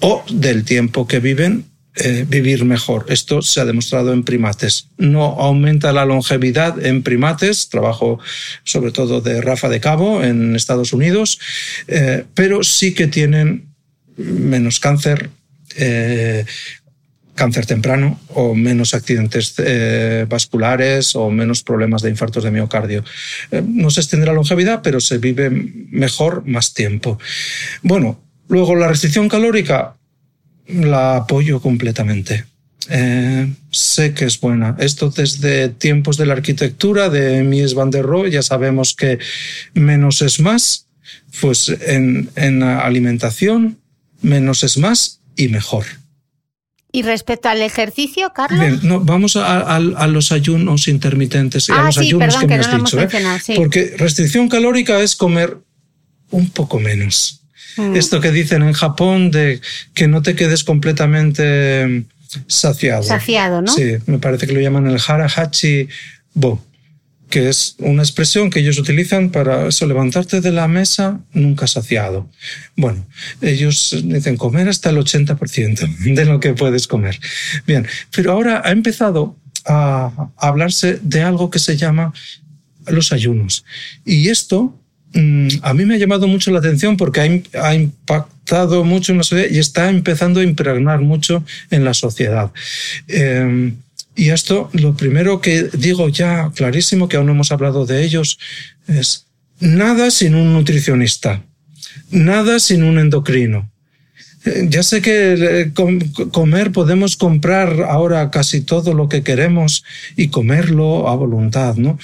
o 0.00 0.24
del 0.30 0.64
tiempo 0.64 1.06
que 1.06 1.20
viven 1.20 1.69
eh, 2.02 2.24
vivir 2.26 2.64
mejor. 2.64 3.04
Esto 3.10 3.42
se 3.42 3.60
ha 3.60 3.66
demostrado 3.66 4.14
en 4.14 4.24
primates. 4.24 4.86
No 4.96 5.38
aumenta 5.38 5.92
la 5.92 6.06
longevidad 6.06 6.82
en 6.82 7.02
primates, 7.02 7.68
trabajo 7.68 8.18
sobre 8.64 8.90
todo 8.90 9.20
de 9.20 9.42
Rafa 9.42 9.68
de 9.68 9.80
Cabo 9.80 10.24
en 10.24 10.56
Estados 10.56 10.94
Unidos, 10.94 11.38
eh, 11.88 12.24
pero 12.32 12.64
sí 12.64 12.94
que 12.94 13.06
tienen 13.06 13.74
menos 14.16 14.80
cáncer, 14.80 15.28
eh, 15.76 16.46
cáncer 17.34 17.66
temprano 17.66 18.18
o 18.28 18.54
menos 18.54 18.94
accidentes 18.94 19.54
vasculares 20.26 21.14
o 21.14 21.28
menos 21.28 21.62
problemas 21.62 22.00
de 22.00 22.08
infartos 22.08 22.44
de 22.44 22.50
miocardio. 22.50 23.04
no 23.50 23.90
se 23.90 24.00
extiende 24.00 24.26
la 24.26 24.32
longevidad, 24.32 24.80
pero 24.82 25.00
se 25.00 25.18
vive 25.18 25.50
mejor 25.50 26.46
más 26.46 26.72
tiempo. 26.72 27.18
Bueno, 27.82 28.22
luego 28.48 28.74
la 28.74 28.88
restricción 28.88 29.28
calórica 29.28 29.99
la 30.72 31.16
apoyo 31.16 31.60
completamente. 31.60 32.44
Eh, 32.88 33.48
sé 33.70 34.14
que 34.14 34.24
es 34.24 34.40
buena. 34.40 34.76
Esto 34.78 35.10
desde 35.10 35.68
tiempos 35.68 36.16
de 36.16 36.26
la 36.26 36.32
arquitectura 36.32 37.08
de 37.08 37.42
Mies 37.42 37.74
van 37.74 37.90
der 37.90 38.04
Rohe, 38.04 38.30
ya 38.30 38.42
sabemos 38.42 38.94
que 38.94 39.18
menos 39.74 40.22
es 40.22 40.40
más, 40.40 40.86
pues 41.40 41.68
en, 41.68 42.30
en 42.34 42.62
alimentación, 42.62 43.78
menos 44.22 44.64
es 44.64 44.78
más 44.78 45.20
y 45.36 45.48
mejor. 45.48 45.84
Y 46.92 47.02
respecto 47.02 47.48
al 47.48 47.62
ejercicio, 47.62 48.32
Carlos. 48.34 48.82
no, 48.82 49.00
vamos 49.00 49.36
a, 49.36 49.78
los 49.78 50.32
ayunos 50.32 50.88
intermitentes 50.88 51.68
y 51.68 51.72
a 51.72 51.76
ah, 51.76 51.84
los 51.84 51.98
ayunos 51.98 52.36
que 52.36 52.46
me 52.48 52.54
has 52.56 52.76
dicho. 52.76 53.00
¿eh? 53.00 53.08
Porque 53.54 53.94
restricción 53.96 54.48
calórica 54.48 55.00
es 55.00 55.14
comer 55.14 55.58
un 56.30 56.50
poco 56.50 56.80
menos. 56.80 57.39
Mm. 57.76 57.96
Esto 57.96 58.20
que 58.20 58.30
dicen 58.30 58.62
en 58.62 58.72
Japón 58.72 59.30
de 59.30 59.60
que 59.94 60.08
no 60.08 60.22
te 60.22 60.34
quedes 60.34 60.64
completamente 60.64 61.86
mm, 61.86 62.04
saciado. 62.46 63.02
Saciado, 63.02 63.62
¿no? 63.62 63.72
Sí, 63.72 63.96
me 64.06 64.18
parece 64.18 64.46
que 64.46 64.52
lo 64.52 64.60
llaman 64.60 64.86
el 64.86 64.98
harahachi 65.06 65.88
bo, 66.34 66.64
que 67.28 67.48
es 67.48 67.76
una 67.78 68.02
expresión 68.02 68.50
que 68.50 68.60
ellos 68.60 68.78
utilizan 68.78 69.30
para 69.30 69.68
eso, 69.68 69.86
levantarte 69.86 70.40
de 70.40 70.52
la 70.52 70.68
mesa 70.68 71.20
nunca 71.32 71.66
saciado. 71.66 72.28
Bueno, 72.76 73.06
ellos 73.40 73.96
dicen 74.04 74.36
comer 74.36 74.68
hasta 74.68 74.90
el 74.90 74.98
80% 74.98 76.14
de 76.14 76.24
lo 76.24 76.40
que 76.40 76.54
puedes 76.54 76.86
comer. 76.86 77.18
Bien, 77.66 77.86
pero 78.14 78.32
ahora 78.32 78.62
ha 78.64 78.70
empezado 78.70 79.36
a 79.66 80.30
hablarse 80.36 80.98
de 81.02 81.22
algo 81.22 81.50
que 81.50 81.58
se 81.58 81.76
llama 81.76 82.12
los 82.86 83.12
ayunos. 83.12 83.64
Y 84.04 84.28
esto 84.28 84.79
a 85.62 85.74
mí 85.74 85.84
me 85.84 85.94
ha 85.94 85.98
llamado 85.98 86.28
mucho 86.28 86.50
la 86.52 86.60
atención 86.60 86.96
porque 86.96 87.42
ha, 87.54 87.74
impactado 87.74 88.84
mucho 88.84 89.12
en 89.12 89.18
la 89.18 89.24
sociedad 89.24 89.50
y 89.50 89.58
está 89.58 89.90
empezando 89.90 90.40
a 90.40 90.44
impregnar 90.44 91.00
mucho 91.00 91.44
en 91.70 91.84
la 91.84 91.94
sociedad. 91.94 92.50
Em, 93.08 93.76
y 94.14 94.30
esto, 94.30 94.70
lo 94.72 94.94
primero 94.94 95.40
que 95.40 95.68
digo 95.72 96.08
ya 96.08 96.50
clarísimo, 96.54 97.08
que 97.08 97.16
aún 97.16 97.26
no 97.26 97.32
hemos 97.32 97.52
hablado 97.52 97.86
de 97.86 98.04
ellos, 98.04 98.38
es 98.86 99.26
nada 99.58 100.10
sin 100.10 100.34
un 100.34 100.52
nutricionista, 100.52 101.42
nada 102.10 102.60
sin 102.60 102.82
un 102.84 102.98
endocrino. 102.98 103.70
Eh, 104.44 104.66
ya 104.68 104.82
sé 104.82 105.02
que 105.02 105.34
eh, 105.34 105.72
comer 106.30 106.72
podemos 106.72 107.16
comprar 107.16 107.82
ahora 107.82 108.30
casi 108.30 108.62
todo 108.62 108.94
lo 108.94 109.08
que 109.08 109.22
queremos 109.22 109.84
y 110.16 110.28
comerlo 110.28 111.08
a 111.08 111.16
voluntad, 111.16 111.76
¿no? 111.76 111.98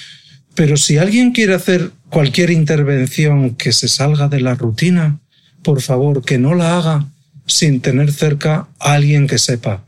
Pero 0.57 0.75
si 0.75 0.97
alguien 0.97 1.33
quiere 1.33 1.53
hacer 1.53 1.91
cualquier 2.09 2.49
intervención 2.49 3.53
que 3.53 3.71
se 3.71 3.87
salga 3.87 4.27
de 4.27 4.41
la 4.41 4.55
rutina, 4.55 5.19
por 5.61 5.83
favor, 5.83 6.25
que 6.25 6.39
no 6.39 6.55
la 6.55 6.79
haga 6.79 7.05
sin 7.45 7.79
tener 7.79 8.11
cerca 8.11 8.67
a 8.79 8.93
alguien 8.93 9.27
que 9.27 9.37
sepa. 9.37 9.85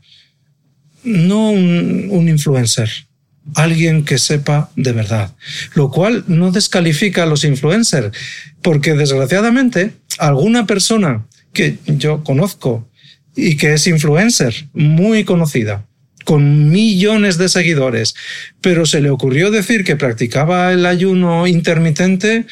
No 1.02 1.50
un, 1.50 2.28
influencer, 2.28 2.88
alguien 3.56 4.04
que 4.04 4.16
sepa 4.18 4.70
de 4.76 4.92
verdad. 4.92 5.34
Lo 5.74 5.90
cual 5.90 6.22
no 6.28 6.52
descalifica 6.52 7.24
a 7.24 7.26
los 7.26 7.42
influencers, 7.42 8.16
porque 8.62 8.94
desgraciadamente 8.94 9.94
alguna 10.20 10.66
persona 10.66 11.26
que 11.52 11.78
yo 11.86 12.22
conozco 12.22 12.88
y 13.34 13.56
que 13.56 13.74
es 13.74 13.88
influencer, 13.88 14.68
muy 14.72 15.24
conocida, 15.24 15.84
con 16.24 16.70
millones 16.70 17.38
de 17.38 17.48
seguidores, 17.48 18.14
pero 18.60 18.86
se 18.86 19.00
le 19.00 19.10
ocurrió 19.10 19.50
decir 19.50 19.84
que 19.84 19.96
practicaba 19.96 20.72
el 20.72 20.86
ayuno 20.86 21.46
intermitente 21.46 22.46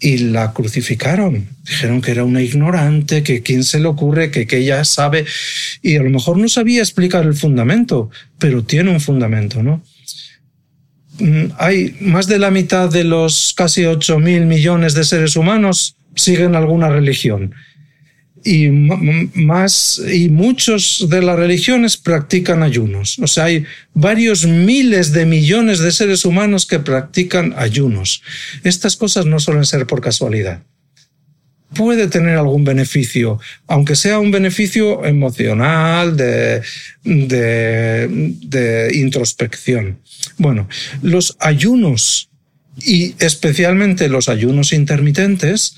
y 0.00 0.18
la 0.18 0.52
crucificaron. 0.52 1.48
Dijeron 1.66 2.02
que 2.02 2.10
era 2.10 2.24
una 2.24 2.42
ignorante, 2.42 3.22
que 3.22 3.42
quién 3.42 3.64
se 3.64 3.80
le 3.80 3.86
ocurre, 3.86 4.30
que, 4.30 4.46
ella 4.58 4.84
sabe, 4.84 5.24
y 5.82 5.96
a 5.96 6.02
lo 6.02 6.10
mejor 6.10 6.36
no 6.36 6.48
sabía 6.48 6.82
explicar 6.82 7.24
el 7.24 7.34
fundamento, 7.34 8.10
pero 8.38 8.64
tiene 8.64 8.90
un 8.90 9.00
fundamento, 9.00 9.62
¿no? 9.62 9.82
Mm, 11.18 11.52
hay 11.58 11.96
más 12.00 12.26
de 12.26 12.38
la 12.38 12.50
mitad 12.50 12.90
de 12.90 13.04
los 13.04 13.54
casi 13.56 13.84
8 13.84 14.18
mil 14.18 14.46
millones 14.46 14.94
de 14.94 15.04
seres 15.04 15.36
humanos 15.36 15.96
siguen 16.16 16.56
alguna 16.56 16.88
religión 16.88 17.54
y 18.44 18.68
más 18.68 20.00
y 20.12 20.28
muchos 20.28 21.06
de 21.08 21.22
las 21.22 21.36
religiones 21.36 21.96
practican 21.96 22.62
ayunos. 22.62 23.18
O 23.18 23.26
sea, 23.26 23.44
hay 23.44 23.64
varios 23.94 24.46
miles 24.46 25.12
de 25.12 25.24
millones 25.24 25.78
de 25.78 25.90
seres 25.90 26.24
humanos 26.26 26.66
que 26.66 26.78
practican 26.78 27.54
ayunos. 27.56 28.22
Estas 28.62 28.96
cosas 28.96 29.24
no 29.24 29.40
suelen 29.40 29.64
ser 29.64 29.86
por 29.86 30.02
casualidad. 30.02 30.62
Puede 31.74 32.06
tener 32.06 32.36
algún 32.36 32.64
beneficio, 32.64 33.40
aunque 33.66 33.96
sea 33.96 34.20
un 34.20 34.30
beneficio 34.30 35.04
emocional, 35.04 36.16
de, 36.16 36.62
de, 37.02 38.90
introspección. 38.94 39.98
Bueno, 40.36 40.68
los 41.02 41.36
ayunos 41.40 42.28
y 42.84 43.14
especialmente 43.18 44.08
los 44.08 44.28
ayunos 44.28 44.72
intermitentes 44.72 45.76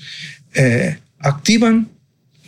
eh, 0.53 0.97
activan 1.19 1.89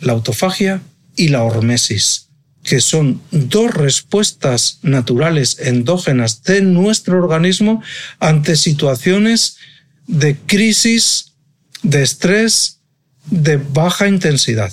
la 0.00 0.12
autofagia 0.12 0.82
y 1.16 1.28
la 1.28 1.42
hormesis, 1.42 2.28
que 2.62 2.80
son 2.80 3.20
dos 3.30 3.72
respuestas 3.72 4.78
naturales 4.82 5.58
endógenas 5.60 6.42
de 6.42 6.62
nuestro 6.62 7.18
organismo 7.18 7.82
ante 8.18 8.56
situaciones 8.56 9.56
de 10.06 10.36
crisis, 10.36 11.32
de 11.82 12.02
estrés, 12.02 12.80
de 13.30 13.56
baja 13.56 14.08
intensidad. 14.08 14.72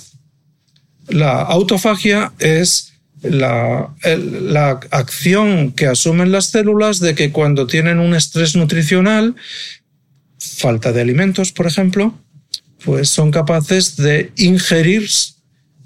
La 1.08 1.40
autofagia 1.40 2.32
es 2.38 2.92
la, 3.22 3.94
la, 4.04 4.80
acción 4.90 5.72
que 5.72 5.86
asumen 5.86 6.32
las 6.32 6.46
células 6.46 7.00
de 7.00 7.14
que 7.14 7.32
cuando 7.32 7.66
tienen 7.66 7.98
un 7.98 8.14
estrés 8.14 8.54
nutricional, 8.56 9.34
falta 10.38 10.92
de 10.92 11.00
alimentos, 11.00 11.52
por 11.52 11.66
ejemplo, 11.66 12.14
pues 12.84 13.08
son 13.10 13.30
capaces 13.30 13.96
de 13.96 14.32
ingerir, 14.36 15.08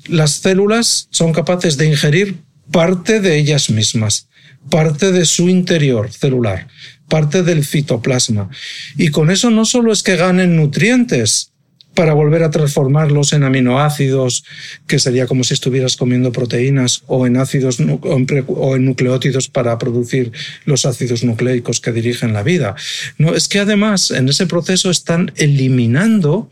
las 0.07 0.32
células 0.32 1.09
son 1.11 1.32
capaces 1.32 1.76
de 1.76 1.86
ingerir 1.86 2.36
parte 2.70 3.20
de 3.20 3.38
ellas 3.38 3.70
mismas, 3.70 4.28
parte 4.70 5.12
de 5.12 5.24
su 5.24 5.49
interior 5.49 6.12
celular, 6.12 6.68
parte 7.09 7.43
del 7.43 7.64
citoplasma. 7.64 8.51
Y 8.97 9.09
con 9.09 9.30
eso 9.30 9.51
no 9.51 9.64
solo 9.64 9.93
es 9.93 10.03
que 10.03 10.16
ganen 10.16 10.57
nutrientes, 10.57 11.53
para 11.95 12.14
volver 12.14 12.43
a 12.43 12.51
transformarlos 12.51 13.32
en 13.32 13.45
aminoácidos, 13.45 14.45
que 14.86 14.99
sería 14.99 15.26
como 15.26 15.45
si 15.45 15.55
estuvieras 15.55 15.97
comiendo 15.97 16.32
proteínas, 16.32 17.03
o 17.07 17.26
en 17.26 17.36
ácidos 17.36 17.78
o 17.80 18.76
en 18.76 18.84
nucleótidos 18.84 19.49
para 19.49 19.76
producir 19.78 20.32
los 20.64 20.86
ácidos 20.86 21.22
nucleicos 21.24 21.80
que 21.80 21.93
dirigen 21.93 22.32
la 22.32 22.43
vida. 22.43 22.74
No, 23.18 23.34
es 23.34 23.49
que 23.49 23.59
además 23.59 24.11
en 24.11 24.28
ese 24.28 24.47
proceso 24.47 24.90
están 24.90 25.32
eliminando 25.36 26.51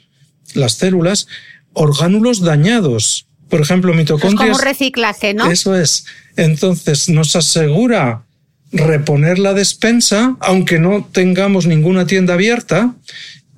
las 0.55 0.75
células 0.75 1.27
orgánulos 1.73 2.41
dañados. 2.41 3.27
Por 3.49 3.61
ejemplo, 3.61 3.93
mitocondrias. 3.95 4.51
Es 4.51 4.57
como 4.57 4.65
reciclaje, 4.65 5.35
¿no? 5.35 5.51
Eso 5.51 5.75
es. 5.75 6.05
Entonces 6.37 7.09
nos 7.09 7.35
asegura 7.37 8.25
reponer 8.73 9.39
la 9.39 9.55
despensa, 9.55 10.37
aunque 10.41 10.79
no 10.79 11.09
tengamos 11.11 11.67
ninguna 11.67 12.07
tienda 12.07 12.35
abierta, 12.35 12.95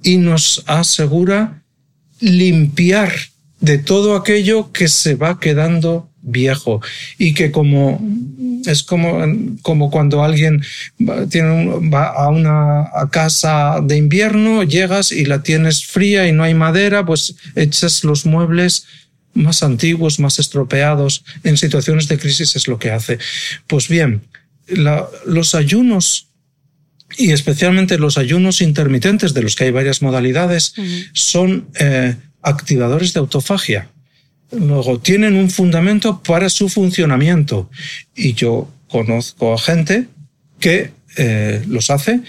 y 0.03 0.17
nos 0.17 0.65
asegura 0.67 1.63
limpiar 2.21 3.13
de 3.61 3.79
todo 3.79 4.17
aquello 4.17 4.73
que 4.73 4.89
se 4.89 5.15
va 5.15 5.39
quedando 5.39 6.09
viejo 6.23 6.81
y 7.19 7.35
que 7.35 7.51
como 7.51 8.01
es 8.65 8.83
como, 8.83 9.21
como 9.63 9.91
cuando 9.91 10.23
alguien 10.23 10.63
va, 11.01 11.27
tiene 11.29 11.81
va 11.89 12.07
a 12.07 12.29
una 12.29 12.87
casa 13.11 13.81
de 13.83 13.97
invierno, 13.97 14.63
llegas 14.63 15.13
y 15.13 15.25
la 15.25 15.43
tienes 15.43 15.85
fría 15.85 16.29
y 16.29 16.33
no 16.33 16.45
hay 16.45 16.55
madera, 16.55 17.05
pues 17.05 17.35
echas 17.57 18.05
los 18.05 18.25
muebles 18.25 18.87
más 19.35 19.63
antiguos, 19.63 20.19
más 20.21 20.39
estropeados. 20.39 21.25
En 21.43 21.57
situaciones 21.57 22.09
de 22.09 22.19
crisis 22.19 22.55
es 22.55 22.69
lo 22.69 22.79
que 22.79 22.91
hace. 22.91 23.19
Pues 23.67 23.89
bien, 23.89 24.23
la, 24.69 25.09
los 25.27 25.55
ayunos 25.55 26.29
y 27.19 27.33
especialmente 27.33 27.99
los 27.99 28.17
ayunos 28.17 28.61
intermitentes, 28.63 29.35
de 29.35 29.43
los 29.43 29.55
que 29.55 29.65
hay 29.65 29.71
varias 29.71 30.01
modalidades, 30.03 30.75
uh 30.79 30.83
-huh. 30.83 31.11
son 31.13 31.69
eh, 31.79 32.17
activadores 32.43 33.13
de 33.13 33.21
autofagia. 33.21 33.89
Luego, 34.53 35.01
tienen 35.01 35.37
un 35.37 35.51
fundamento 35.51 36.23
para 36.23 36.49
su 36.51 36.69
funcionamiento. 36.69 37.71
Y 38.15 38.35
yo 38.35 38.71
conozco 38.89 39.55
a 39.55 39.59
gente 39.59 40.07
que 40.61 40.91
eh, 41.17 41.63
los 41.67 41.91
hace 41.91 42.21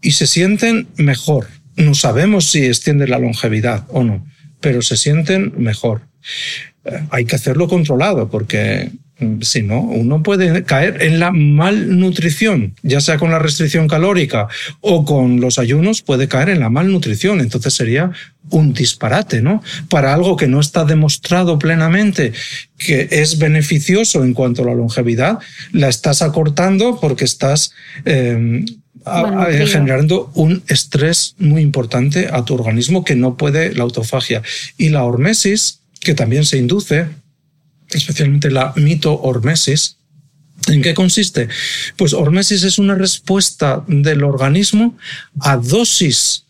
y 0.00 0.12
se 0.12 0.26
sienten 0.26 0.88
mejor. 0.96 1.48
No 1.76 1.94
sabemos 1.94 2.50
si 2.50 2.66
extiende 2.66 3.06
la 3.06 3.18
longevidad 3.18 3.86
o 3.90 4.02
no, 4.02 4.26
pero 4.60 4.82
se 4.82 4.96
sienten 4.96 5.52
mejor. 5.56 6.02
Eh, 6.84 7.00
hay 7.10 7.24
que 7.24 7.36
hacerlo 7.36 7.68
controlado 7.68 8.28
porque 8.28 8.90
si 9.40 9.62
no, 9.62 9.80
uno 9.80 10.22
puede 10.22 10.62
caer 10.64 11.02
en 11.02 11.18
la 11.18 11.32
malnutrición, 11.32 12.74
ya 12.82 13.00
sea 13.00 13.18
con 13.18 13.30
la 13.30 13.38
restricción 13.38 13.88
calórica 13.88 14.48
o 14.80 15.04
con 15.04 15.40
los 15.40 15.58
ayunos, 15.58 16.02
puede 16.02 16.28
caer 16.28 16.50
en 16.50 16.60
la 16.60 16.70
malnutrición. 16.70 17.40
Entonces 17.40 17.74
sería 17.74 18.12
un 18.50 18.72
disparate, 18.72 19.42
¿no? 19.42 19.62
Para 19.88 20.14
algo 20.14 20.36
que 20.36 20.46
no 20.46 20.60
está 20.60 20.84
demostrado 20.84 21.58
plenamente 21.58 22.32
que 22.76 23.08
es 23.10 23.38
beneficioso 23.38 24.22
en 24.22 24.34
cuanto 24.34 24.62
a 24.62 24.66
la 24.66 24.74
longevidad, 24.74 25.38
la 25.72 25.88
estás 25.88 26.22
acortando 26.22 27.00
porque 27.00 27.24
estás 27.24 27.72
eh, 28.04 28.64
bueno, 29.04 29.42
a, 29.42 29.46
generando 29.46 30.30
un 30.34 30.62
estrés 30.68 31.34
muy 31.38 31.62
importante 31.62 32.28
a 32.30 32.44
tu 32.44 32.54
organismo 32.54 33.04
que 33.04 33.16
no 33.16 33.36
puede 33.36 33.74
la 33.74 33.82
autofagia. 33.82 34.42
Y 34.76 34.90
la 34.90 35.04
hormesis, 35.04 35.80
que 36.00 36.14
también 36.14 36.44
se 36.44 36.58
induce, 36.58 37.06
especialmente 37.90 38.50
la 38.50 38.72
mitohormesis. 38.76 39.96
¿En 40.66 40.82
qué 40.82 40.92
consiste? 40.92 41.48
Pues 41.96 42.12
hormesis 42.12 42.64
es 42.64 42.78
una 42.78 42.94
respuesta 42.94 43.84
del 43.86 44.24
organismo 44.24 44.96
a 45.40 45.56
dosis 45.56 46.44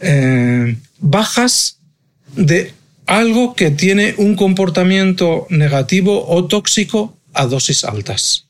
eh, 0.00 0.76
bajas 0.98 1.78
de 2.34 2.74
algo 3.06 3.54
que 3.54 3.70
tiene 3.70 4.14
un 4.18 4.36
comportamiento 4.36 5.46
negativo 5.48 6.26
o 6.28 6.46
tóxico 6.46 7.16
a 7.34 7.46
dosis 7.46 7.84
altas. 7.84 8.46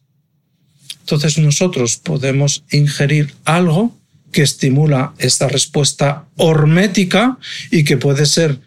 Entonces 1.01 1.39
nosotros 1.39 1.99
podemos 1.99 2.65
ingerir 2.71 3.35
algo 3.45 3.97
que 4.31 4.43
estimula 4.43 5.15
esta 5.19 5.49
respuesta 5.49 6.25
hormética 6.37 7.39
y 7.71 7.85
que 7.85 7.97
puede 7.97 8.25
ser 8.25 8.59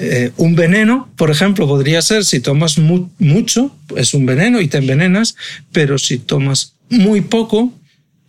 eh, 0.00 0.30
un 0.36 0.54
veneno, 0.54 1.10
por 1.16 1.28
ejemplo, 1.28 1.66
podría 1.66 2.00
ser 2.02 2.24
si 2.24 2.38
tomas 2.38 2.78
mu 2.78 3.08
mucho, 3.18 3.74
es 3.96 4.14
un 4.14 4.26
veneno 4.26 4.60
y 4.60 4.68
te 4.68 4.78
envenenas, 4.78 5.34
pero 5.72 5.98
si 5.98 6.18
tomas 6.18 6.74
muy 6.88 7.20
poco, 7.20 7.72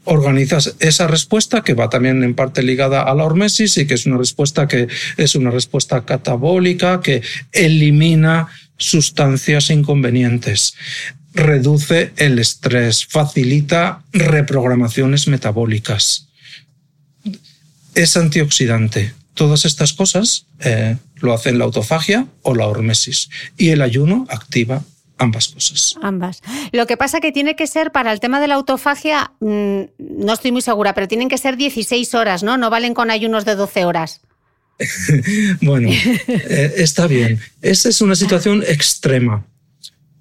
organizas 0.03 0.75
esa 0.79 1.05
respuesta 1.05 1.61
que 1.61 1.75
va 1.75 1.87
también 1.87 2.23
en 2.23 2.33
parte 2.33 2.63
ligada 2.63 3.03
a 3.03 3.13
la 3.13 3.23
hormesis 3.23 3.77
y 3.77 3.85
que 3.85 3.93
es 3.93 4.07
una 4.07 4.17
respuesta 4.17 4.67
que 4.67 4.87
es 5.17 5.35
una 5.35 5.51
respuesta 5.51 6.03
catabólica 6.05 7.01
que 7.01 7.21
elimina 7.51 8.47
sustancias 8.77 9.69
inconvenientes, 9.69 10.73
reduce 11.35 12.13
el 12.17 12.39
estrés, 12.39 13.05
facilita 13.05 14.01
reprogramaciones 14.11 15.27
metabólicas, 15.27 16.29
es 17.93 18.17
antioxidante. 18.17 19.13
Todas 19.35 19.65
estas 19.65 19.93
cosas 19.93 20.45
eh, 20.61 20.97
lo 21.21 21.33
hacen 21.33 21.57
la 21.57 21.65
autofagia 21.65 22.27
o 22.41 22.55
la 22.55 22.67
hormesis 22.67 23.29
y 23.57 23.69
el 23.69 23.81
ayuno 23.81 24.25
activa 24.29 24.83
ambas 25.19 25.49
cosas. 25.49 25.95
Ambas. 26.01 26.41
Lo 26.71 26.87
que 26.87 26.97
pasa 26.97 27.19
que 27.19 27.31
tiene 27.31 27.55
que 27.55 27.67
ser 27.67 27.91
para 27.91 28.11
el 28.11 28.19
tema 28.19 28.39
de 28.39 28.47
la 28.47 28.55
autofagia, 28.55 29.31
mmm, 29.39 29.81
no 29.97 30.33
estoy 30.33 30.51
muy 30.51 30.61
segura, 30.61 30.93
pero 30.95 31.07
tienen 31.07 31.29
que 31.29 31.37
ser 31.37 31.57
16 31.57 32.15
horas, 32.15 32.41
¿no? 32.41 32.57
No 32.57 32.69
valen 32.69 32.93
con 32.93 33.11
ayunos 33.11 33.45
de 33.45 33.55
12 33.55 33.85
horas. 33.85 34.21
bueno, 35.61 35.89
eh, 35.91 36.73
está 36.77 37.05
bien. 37.05 37.39
Esa 37.61 37.89
es 37.89 38.01
una 38.01 38.15
situación 38.15 38.63
extrema. 38.67 39.45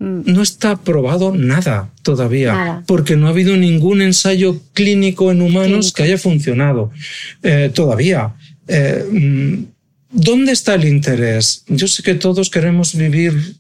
No 0.01 0.43
está 0.43 0.77
probado 0.77 1.35
nada 1.35 1.91
todavía, 2.03 2.53
Nada. 2.53 2.85
porque 2.87 3.17
no 3.17 3.27
ha 3.27 3.31
habido 3.31 3.57
ningún 3.57 4.01
ensayo 4.01 4.61
clínico 4.73 5.33
en 5.33 5.43
humanos 5.43 5.69
clínico. 5.69 5.95
que 5.97 6.03
haya 6.05 6.19
funcionado 6.19 6.93
eh, 7.43 7.73
todavía. 7.75 8.35
Eh, 8.69 9.67
¿Dónde 10.11 10.53
está 10.53 10.75
el 10.75 10.85
interés? 10.85 11.65
Yo 11.69 11.87
sé 11.87 12.03
que 12.03 12.15
todos 12.15 12.51
queremos 12.51 12.95
vivir 12.95 13.57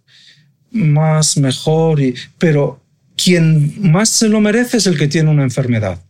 más, 0.70 1.36
mejor, 1.36 2.01
y, 2.01 2.14
pero 2.38 2.80
quien 3.16 3.74
más 3.90 4.09
se 4.09 4.28
lo 4.28 4.40
merece 4.40 4.78
es 4.78 4.86
el 4.86 4.99
que 4.99 5.09
tiene 5.09 5.30
una 5.30 5.42
enfermedad. 5.42 6.01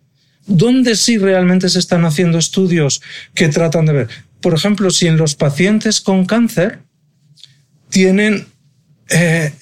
¿Dónde 0.47 0.97
sí 0.97 1.18
realmente 1.18 1.68
se 1.68 1.78
están 1.78 2.05
haciendo 2.05 2.39
estudios 2.39 3.03
que 3.34 3.49
tratan 3.49 3.86
de 3.86 3.93
ver? 3.93 4.09
Por 4.41 4.55
ejemplo, 4.55 4.91
si 4.91 5.07
en 5.07 5.16
los 5.16 5.34
pacientes 5.34 6.01
con 6.01 6.24
cáncer 6.24 6.80
tienen 7.91 8.47
eh, 9.11 9.53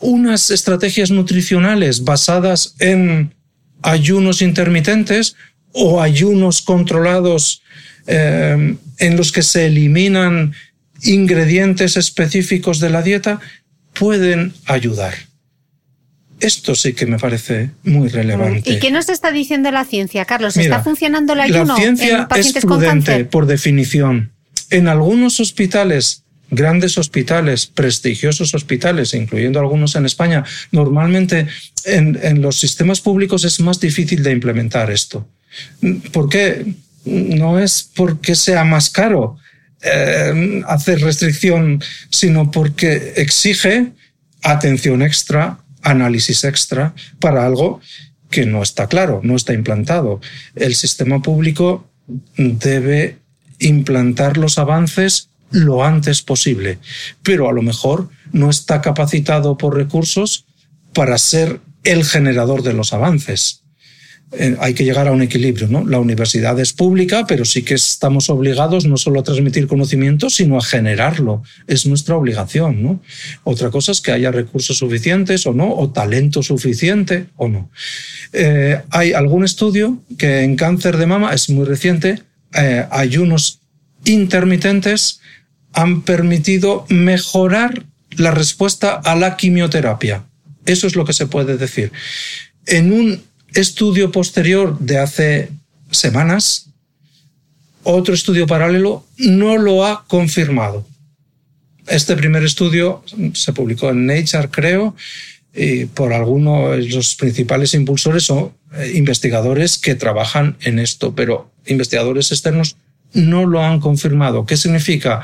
unas 0.00 0.50
estrategias 0.50 1.10
nutricionales 1.10 2.04
basadas 2.04 2.74
en 2.78 3.34
ayunos 3.82 4.42
intermitentes 4.42 5.36
o 5.72 6.00
ayunos 6.00 6.62
controlados 6.62 7.62
eh, 8.08 8.74
en 8.98 9.16
los 9.16 9.32
que 9.32 9.42
se 9.42 9.66
eliminan 9.66 10.54
ingredientes 11.02 11.96
específicos 11.96 12.80
de 12.80 12.90
la 12.90 13.02
dieta, 13.02 13.38
pueden 13.92 14.54
ayudar. 14.66 15.14
Esto 16.40 16.74
sí 16.74 16.94
que 16.94 17.04
me 17.04 17.18
parece 17.18 17.70
muy 17.82 18.08
relevante. 18.08 18.70
¿Y 18.70 18.78
qué 18.78 18.90
nos 18.90 19.08
está 19.08 19.30
diciendo 19.30 19.70
la 19.70 19.84
ciencia, 19.84 20.24
Carlos? 20.24 20.56
¿Está 20.56 20.62
Mira, 20.62 20.82
funcionando 20.82 21.34
el 21.34 21.40
ayuno 21.40 21.64
la 21.64 21.76
ciencia 21.76 22.18
en 22.18 22.28
pacientes 22.28 22.56
es 22.56 22.64
prudente, 22.64 23.12
con 23.18 23.26
por 23.26 23.46
definición. 23.46 24.32
En 24.70 24.88
algunos 24.88 25.38
hospitales, 25.40 26.22
grandes 26.50 26.96
hospitales, 26.96 27.66
prestigiosos 27.66 28.54
hospitales, 28.54 29.14
incluyendo 29.14 29.60
algunos 29.60 29.96
en 29.96 30.06
España, 30.06 30.44
normalmente 30.70 31.46
en, 31.84 32.18
en 32.22 32.40
los 32.40 32.58
sistemas 32.58 33.00
públicos 33.00 33.44
es 33.44 33.60
más 33.60 33.80
difícil 33.80 34.22
de 34.22 34.32
implementar 34.32 34.90
esto. 34.90 35.28
¿Por 36.12 36.28
qué? 36.28 36.64
No 37.08 37.58
es 37.58 37.90
porque 37.94 38.34
sea 38.34 38.64
más 38.64 38.90
caro 38.90 39.36
eh, 39.82 40.62
hacer 40.66 41.00
restricción, 41.00 41.82
sino 42.10 42.50
porque 42.50 43.14
exige 43.16 43.92
atención 44.42 45.02
extra, 45.02 45.58
análisis 45.82 46.44
extra 46.44 46.94
para 47.20 47.46
algo 47.46 47.80
que 48.30 48.44
no 48.44 48.62
está 48.62 48.88
claro, 48.88 49.20
no 49.22 49.36
está 49.36 49.54
implantado. 49.54 50.20
El 50.54 50.74
sistema 50.74 51.22
público 51.22 51.88
debe 52.36 53.18
implantar 53.58 54.36
los 54.36 54.58
avances 54.58 55.28
lo 55.50 55.84
antes 55.84 56.22
posible, 56.22 56.78
pero 57.22 57.48
a 57.48 57.52
lo 57.52 57.62
mejor 57.62 58.10
no 58.32 58.50
está 58.50 58.80
capacitado 58.82 59.56
por 59.56 59.76
recursos 59.76 60.44
para 60.92 61.16
ser 61.18 61.60
el 61.84 62.04
generador 62.04 62.62
de 62.62 62.74
los 62.74 62.92
avances. 62.92 63.62
Eh, 64.32 64.56
hay 64.60 64.74
que 64.74 64.84
llegar 64.84 65.08
a 65.08 65.12
un 65.12 65.22
equilibrio, 65.22 65.68
¿no? 65.68 65.86
La 65.86 65.98
universidad 65.98 66.58
es 66.60 66.74
pública, 66.74 67.26
pero 67.26 67.46
sí 67.46 67.62
que 67.62 67.74
estamos 67.74 68.28
obligados 68.28 68.84
no 68.84 68.98
solo 68.98 69.20
a 69.20 69.22
transmitir 69.22 69.66
conocimiento, 69.66 70.28
sino 70.28 70.58
a 70.58 70.62
generarlo. 70.62 71.42
Es 71.66 71.86
nuestra 71.86 72.14
obligación, 72.14 72.82
¿no? 72.82 73.02
Otra 73.44 73.70
cosa 73.70 73.92
es 73.92 74.02
que 74.02 74.12
haya 74.12 74.30
recursos 74.30 74.76
suficientes 74.76 75.46
o 75.46 75.54
no, 75.54 75.74
o 75.74 75.90
talento 75.90 76.42
suficiente 76.42 77.26
o 77.36 77.48
no. 77.48 77.70
Eh, 78.34 78.78
hay 78.90 79.14
algún 79.14 79.44
estudio 79.44 80.02
que 80.18 80.42
en 80.42 80.56
cáncer 80.56 80.98
de 80.98 81.06
mama, 81.06 81.32
es 81.32 81.48
muy 81.48 81.64
reciente, 81.64 82.22
eh, 82.54 82.86
ayunos 82.90 83.60
intermitentes 84.04 85.20
han 85.72 86.02
permitido 86.02 86.84
mejorar 86.90 87.84
la 88.10 88.30
respuesta 88.30 88.94
a 88.94 89.14
la 89.16 89.36
quimioterapia. 89.36 90.24
Eso 90.66 90.86
es 90.86 90.96
lo 90.96 91.06
que 91.06 91.14
se 91.14 91.26
puede 91.26 91.56
decir. 91.56 91.92
En 92.66 92.92
un 92.92 93.27
estudio 93.54 94.10
posterior 94.12 94.78
de 94.78 94.98
hace 94.98 95.50
semanas, 95.90 96.70
otro 97.82 98.14
estudio 98.14 98.46
paralelo 98.46 99.06
no 99.16 99.56
lo 99.56 99.86
ha 99.86 100.04
confirmado. 100.06 100.86
Este 101.86 102.16
primer 102.16 102.44
estudio 102.44 103.02
se 103.32 103.52
publicó 103.52 103.90
en 103.90 104.06
Nature, 104.06 104.48
creo, 104.50 104.94
y 105.54 105.86
por 105.86 106.12
algunos 106.12 106.76
de 106.76 106.88
los 106.88 107.14
principales 107.16 107.72
impulsores 107.74 108.24
son 108.24 108.52
eh, 108.74 108.92
investigadores 108.94 109.78
que 109.78 109.94
trabajan 109.94 110.56
en 110.60 110.78
esto, 110.78 111.14
pero 111.14 111.50
investigadores 111.66 112.30
externos 112.30 112.76
no 113.14 113.46
lo 113.46 113.64
han 113.64 113.80
confirmado. 113.80 114.44
¿Qué 114.44 114.56
significa? 114.56 115.22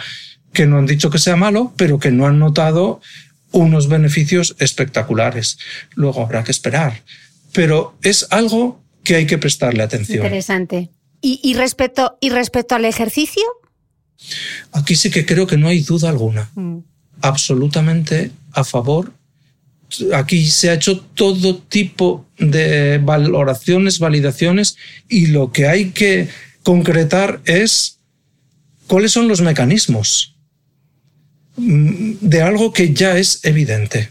Que 0.53 0.67
no 0.67 0.79
han 0.79 0.87
dicho 0.87 1.11
que 1.11 1.19
sea 1.19 1.37
malo, 1.37 1.75
pero 1.77 1.99
que 1.99 2.11
no 2.11 2.27
han 2.27 2.39
notado 2.39 3.01
unos 3.51 3.89
beneficios 3.89 4.57
espectaculares. 4.59 5.59
Luego 5.95 6.23
habrá 6.23 6.43
que 6.43 6.51
esperar. 6.51 7.03
Pero 7.55 7.97
es 8.03 8.27
algo 8.31 8.83
que 9.03 9.15
hay 9.17 9.27
que 9.27 9.39
prestarle 9.39 9.83
atención. 9.83 10.25
Interesante. 10.25 10.91
¿Y, 11.23 11.41
y 11.43 11.55
respecto, 11.55 12.19
¿Y 12.21 12.29
respecto 12.29 12.75
al 12.75 12.85
ejercicio? 12.85 13.43
Aquí 14.73 14.97
sí 14.97 15.11
que 15.11 15.25
creo 15.25 15.47
que 15.47 15.57
no 15.57 15.69
hay 15.69 15.81
duda 15.81 16.11
alguna. 16.11 16.51
Mm. 16.55 16.79
Absolutamente 17.23 18.31
a 18.53 18.65
favor. 18.65 19.13
Aquí 20.15 20.49
se 20.51 20.71
ha 20.71 20.75
hecho 20.75 21.01
todo 21.01 21.59
tipo 21.59 22.27
de 22.39 22.99
valoraciones, 22.99 23.99
validaciones 23.99 24.77
y 25.09 25.29
lo 25.29 25.53
que 25.53 25.69
hay 25.69 25.91
que 25.91 26.29
concretar 26.63 27.41
es 27.45 27.99
cuáles 28.87 29.13
son 29.13 29.29
los 29.29 29.41
mecanismos 29.41 30.35
mm, 31.57 32.15
de 32.21 32.43
algo 32.43 32.73
que 32.73 32.93
ya 32.93 33.17
es 33.19 33.45
evidente. 33.45 34.11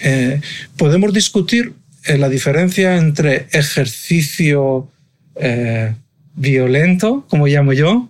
Eh, 0.00 0.40
podemos 0.76 1.12
discutir 1.12 1.74
eh, 2.04 2.18
la 2.18 2.28
diferencia 2.28 2.96
entre 2.96 3.46
ejercicio 3.52 4.88
eh, 5.36 5.94
violento, 6.34 7.26
como 7.28 7.46
llamo 7.46 7.72
yo, 7.72 8.08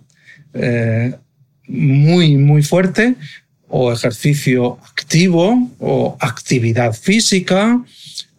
eh, 0.53 1.13
muy, 1.67 2.37
muy 2.37 2.63
fuerte, 2.63 3.15
o 3.67 3.91
ejercicio 3.91 4.77
activo, 4.83 5.71
o 5.79 6.17
actividad 6.19 6.93
física. 6.93 7.83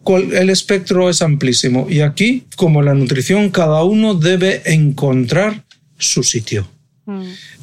El 0.07 0.49
espectro 0.49 1.09
es 1.09 1.21
amplísimo. 1.21 1.87
Y 1.89 2.01
aquí, 2.01 2.45
como 2.55 2.81
la 2.81 2.93
nutrición, 2.93 3.49
cada 3.49 3.83
uno 3.83 4.13
debe 4.13 4.61
encontrar 4.65 5.63
su 5.97 6.23
sitio. 6.23 6.67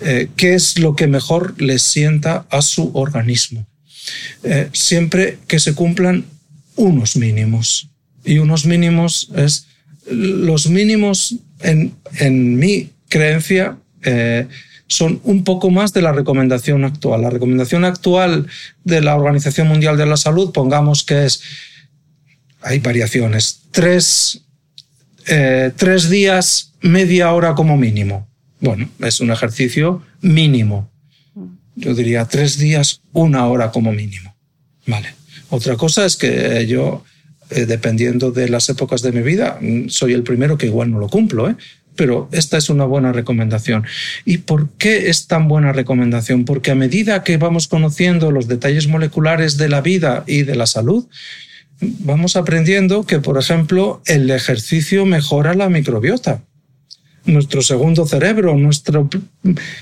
Eh, 0.01 0.28
¿Qué 0.36 0.55
es 0.55 0.78
lo 0.78 0.95
que 0.95 1.07
mejor 1.07 1.61
le 1.61 1.78
sienta 1.78 2.47
a 2.51 2.62
su 2.62 2.90
organismo? 2.95 3.66
Eh, 4.43 4.68
siempre 4.72 5.38
que 5.47 5.59
se 5.61 5.74
cumplan 5.74 6.24
unos 6.76 7.16
mínimos. 7.16 7.88
Y 8.24 8.38
unos 8.38 8.66
mínimos 8.66 9.30
es 9.34 9.66
los 10.10 10.68
mínimos 10.68 11.36
en, 11.60 11.94
en 12.18 12.56
mi 12.58 12.90
creencia 13.08 13.76
eh, 14.02 14.48
son 14.86 15.20
un 15.24 15.44
poco 15.44 15.70
más 15.70 15.92
de 15.92 16.02
la 16.02 16.12
recomendación 16.12 16.84
actual. 16.84 17.22
La 17.22 17.30
recomendación 17.30 17.84
actual 17.84 18.46
de 18.84 19.00
la 19.00 19.16
Organización 19.16 19.68
Mundial 19.68 19.96
de 19.96 20.06
la 20.06 20.16
Salud, 20.16 20.52
pongamos 20.52 21.02
que 21.02 21.24
es, 21.24 21.40
hay 22.60 22.78
variaciones, 22.80 23.62
tres, 23.70 24.42
eh, 25.28 25.72
tres 25.76 26.10
días, 26.10 26.72
media 26.82 27.32
hora 27.32 27.54
como 27.54 27.76
mínimo. 27.76 28.28
Bueno, 28.60 28.88
es 29.00 29.20
un 29.20 29.30
ejercicio 29.30 30.02
mínimo. 30.20 30.90
Yo 31.74 31.94
diría 31.94 32.26
tres 32.26 32.58
días, 32.58 33.00
una 33.12 33.46
hora 33.46 33.70
como 33.70 33.92
mínimo. 33.92 34.34
Vale. 34.86 35.14
Otra 35.53 35.76
cosa 35.76 36.07
es 36.07 36.16
que 36.16 36.66
yo, 36.66 37.05
eh, 37.50 37.66
dependiendo 37.66 38.30
de 38.30 38.48
las 38.48 38.70
épocas 38.70 39.03
de 39.03 39.12
mi 39.12 39.20
vida, 39.20 39.59
mm, 39.61 39.90
soy 39.90 40.14
el 40.14 40.22
primero 40.22 40.57
que 40.57 40.64
igual 40.64 40.90
no 40.90 40.98
lo 40.98 41.11
cumplo, 41.11 41.50
¿eh? 41.50 41.57
pero 41.94 42.30
esta 42.32 42.57
es 42.57 42.70
una 42.70 42.86
buena 42.86 43.12
recomendación. 43.12 43.84
¿Y 44.24 44.38
por 44.38 44.70
qué 44.78 45.11
es 45.11 45.26
tan 45.26 45.48
buena 45.48 45.74
recomendación? 45.74 46.46
Porque 46.46 46.70
a 46.70 46.74
medida 46.74 47.22
que 47.22 47.36
vamos 47.36 47.68
conociendo 47.68 48.30
los 48.30 48.48
detalles 48.48 48.88
moleculares 48.88 49.59
de 49.59 49.68
la 49.68 49.82
vida 49.82 50.24
y 50.26 50.44
de 50.44 50.55
la 50.55 50.66
salud, 50.66 51.07
vamos 51.80 52.36
aprendiendo 52.36 53.05
que, 53.05 53.18
por 53.18 53.36
ejemplo, 53.36 54.00
el 54.07 54.30
ejercicio 54.30 55.05
mejora 55.05 55.53
la 55.53 55.68
microbiota 55.68 56.40
nuestro 57.24 57.62
segundo 57.62 58.06
cerebro, 58.06 58.56
nuestro 58.56 59.08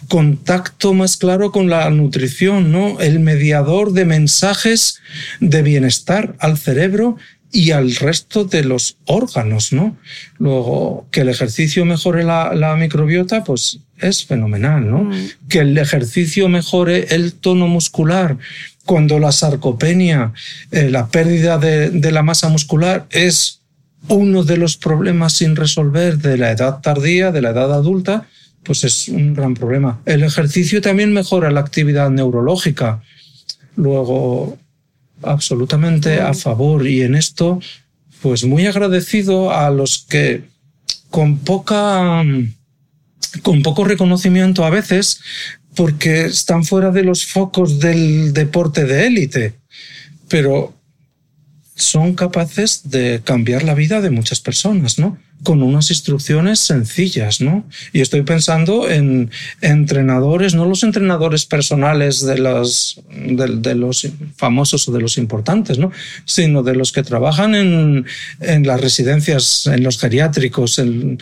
contacto 0.09 0.95
más 0.95 1.17
claro 1.17 1.53
con 1.53 1.69
la 1.69 1.89
nutrición, 1.91 2.71
¿no? 2.71 3.01
El 3.01 3.21
mediador 3.21 3.93
de 3.93 4.05
mensajes 4.05 5.01
de 5.41 5.63
bienestar 5.63 6.35
al 6.39 6.59
cerebro 6.59 7.17
y 7.53 7.73
al 7.73 7.97
resto 7.97 8.45
de 8.45 8.63
los 8.63 8.97
órganos, 9.07 9.73
¿no? 9.73 9.97
Luego, 10.39 11.07
que 11.11 11.23
el 11.23 11.29
ejercicio 11.29 11.85
mejore 11.85 12.23
la, 12.25 12.55
la 12.55 12.77
microbiota, 12.77 13.43
pues 13.43 13.81
es 13.99 14.25
fenomenal, 14.25 14.89
¿no? 14.89 15.11
Que 15.49 15.61
el 15.61 15.77
ejercicio 15.77 16.49
mejore 16.49 17.15
el 17.15 17.35
tono 17.35 17.67
muscular. 17.67 18.39
Cuando 18.85 19.19
la 19.19 19.31
sarcopenia, 19.33 20.33
eh, 20.71 20.91
la 20.91 21.09
pérdida 21.09 21.59
de, 21.59 21.91
de 21.91 22.13
la 22.13 22.23
masa 22.23 22.49
muscular 22.49 23.07
es 23.11 23.60
uno 24.09 24.45
de 24.45 24.57
los 24.57 24.77
problemas 24.77 25.35
sin 25.35 25.57
resolver 25.57 26.19
de 26.19 26.37
la 26.37 26.51
edad 26.51 26.81
tardía, 26.81 27.33
de 27.33 27.43
la 27.43 27.51
edad 27.51 27.73
adulta, 27.73 28.29
pues 28.63 28.85
es 28.85 29.09
un 29.09 29.35
gran 29.35 29.55
problema. 29.55 30.01
El 30.05 30.23
ejercicio 30.23 30.81
también 30.81 31.13
mejora 31.13 31.51
la 31.51 31.61
actividad 31.61 32.11
neurológica. 32.11 33.03
Luego, 33.77 34.59
absolutamente 35.23 36.21
a 36.21 36.35
favor 36.35 36.87
y 36.87 37.03
en 37.03 37.15
esto, 37.15 37.61
pues 38.23 38.45
muy 38.45 38.67
agradecido 38.67 39.53
a 39.53 39.71
los 39.71 40.07
que 40.09 40.45
con 41.11 41.39
poca 41.39 42.25
con 43.43 43.63
poco 43.63 43.85
reconocimiento 43.85 44.65
a 44.65 44.71
veces 44.71 45.21
porque 45.77 46.27
están 46.27 46.65
fuera 46.65 46.91
de 46.91 47.05
los 47.05 47.27
focos 47.27 47.79
del 47.79 48.33
deporte 48.33 48.85
de 48.85 49.07
élite, 49.07 49.55
pero 50.29 50.75
son 51.81 52.15
capaces 52.15 52.91
de 52.91 53.21
cambiar 53.25 53.63
la 53.63 53.75
vida 53.75 54.01
de 54.01 54.11
muchas 54.11 54.41
personas, 54.41 54.99
¿no? 54.99 55.19
Con 55.43 55.63
unas 55.63 55.91
instrucciones 55.91 56.61
sencillas, 56.61 57.41
¿no? 57.41 57.65
Y 57.93 58.01
estoy 58.01 58.23
pensando 58.23 58.91
en 58.91 59.31
entrenadores, 59.63 60.55
no 60.55 60.67
los 60.67 60.83
entrenadores 60.83 61.47
personales 61.47 62.21
de 62.21 62.39
los, 62.39 63.01
de, 63.11 63.57
de 63.57 63.75
los 63.75 64.07
famosos 64.37 64.87
o 64.89 64.93
de 64.93 65.01
los 65.01 65.17
importantes, 65.17 65.79
¿no? 65.79 65.91
Sino 66.25 66.63
de 66.63 66.75
los 66.75 66.93
que 66.93 67.03
trabajan 67.03 67.55
en, 67.55 68.07
en 68.41 68.67
las 68.67 68.81
residencias, 68.81 69.67
en 69.67 69.83
los 69.83 69.99
geriátricos, 69.99 70.79
en, 70.79 71.19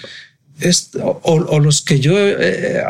o, 1.03 1.61
los 1.61 1.83
que 1.83 2.01
yo 2.01 2.19
he, 2.19 2.83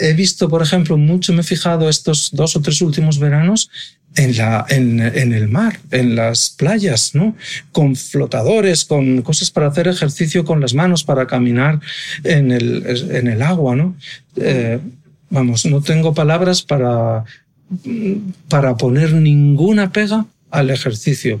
he 0.00 0.12
visto, 0.14 0.48
por 0.48 0.62
ejemplo, 0.62 0.96
mucho 0.96 1.32
me 1.32 1.40
he 1.40 1.44
fijado 1.44 1.88
estos 1.88 2.30
dos 2.32 2.56
o 2.56 2.60
tres 2.60 2.80
últimos 2.80 3.18
veranos 3.18 3.70
en, 4.16 4.36
la, 4.36 4.66
en 4.68 5.32
el 5.32 5.48
mar, 5.48 5.78
en 5.90 6.16
las 6.16 6.50
playas, 6.50 7.14
¿no? 7.14 7.36
Con 7.72 7.94
flotadores, 7.94 8.84
con 8.84 9.22
cosas 9.22 9.50
para 9.50 9.68
hacer 9.68 9.88
ejercicio 9.88 10.44
con 10.44 10.60
las 10.60 10.74
manos, 10.74 11.04
para 11.04 11.26
caminar 11.26 11.80
en 12.24 12.50
el, 12.50 12.84
en 13.10 13.28
el 13.28 13.42
agua, 13.42 13.76
¿no? 13.76 13.96
Eh, 14.36 14.78
vamos, 15.30 15.64
no 15.66 15.80
tengo 15.80 16.12
palabras 16.12 16.62
para, 16.62 17.24
para 18.48 18.76
poner 18.76 19.12
ninguna 19.12 19.92
pega 19.92 20.26
al 20.50 20.70
ejercicio. 20.70 21.40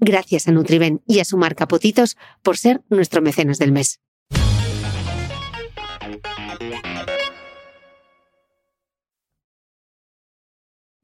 Gracias 0.00 0.48
a 0.48 0.52
Nutriben 0.52 1.02
y 1.06 1.20
a 1.20 1.24
su 1.24 1.36
marca 1.36 1.68
Potitos 1.68 2.16
por 2.42 2.56
ser 2.56 2.82
nuestro 2.88 3.22
mecenas 3.22 3.58
del 3.58 3.72
mes. 3.72 4.00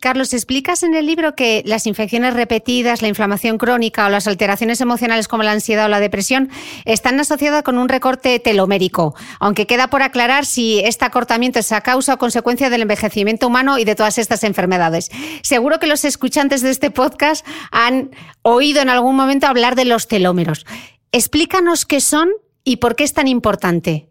Carlos, 0.01 0.33
explicas 0.33 0.85
en 0.85 0.95
el 0.95 1.07
libro 1.07 1.35
que 1.35 1.65
las 1.67 1.85
infecciones 1.89 2.33
repetidas, 2.33 3.03
la 3.03 3.09
inflamación 3.09 3.59
crónica 3.59 4.07
o 4.07 4.09
las 4.09 4.29
alteraciones 4.29 4.81
emocionales 4.81 5.27
como 5.27 5.43
la 5.43 5.51
ansiedad 5.51 5.87
o 5.87 5.89
la 5.89 5.99
depresión 5.99 6.51
están 6.85 7.19
asociadas 7.19 7.65
con 7.65 7.79
un 7.79 7.89
recorte 7.89 8.39
telomérico, 8.39 9.17
aunque 9.41 9.67
queda 9.67 9.91
por 9.91 10.03
aclarar 10.03 10.47
si 10.47 10.79
este 10.79 11.05
acortamiento 11.05 11.59
es 11.59 11.73
a 11.73 11.81
causa 11.81 12.15
o 12.15 12.19
consecuencia 12.19 12.71
del 12.71 12.83
envejecimiento 12.83 13.49
humano 13.49 13.77
y 13.77 13.85
de 13.85 13.97
todas 13.97 14.19
estas 14.19 14.45
enfermedades. 14.45 15.11
Seguro 15.43 15.81
que 15.81 15.89
los 15.89 16.05
escuchantes 16.05 16.63
de 16.63 16.71
este 16.71 16.93
podcast 16.93 17.45
han 17.73 18.13
oído 18.43 18.81
en 18.81 18.91
algún 18.91 19.17
momento 19.17 19.49
hablar 19.49 19.75
de 19.75 19.85
los 19.85 20.07
telómeros. 20.07 20.65
Explícanos 21.11 21.87
qué 21.87 22.01
son 22.01 22.29
y 22.63 22.77
por 22.77 22.95
qué 22.95 23.03
es 23.03 23.15
tan 23.15 23.27
importante. 23.27 24.11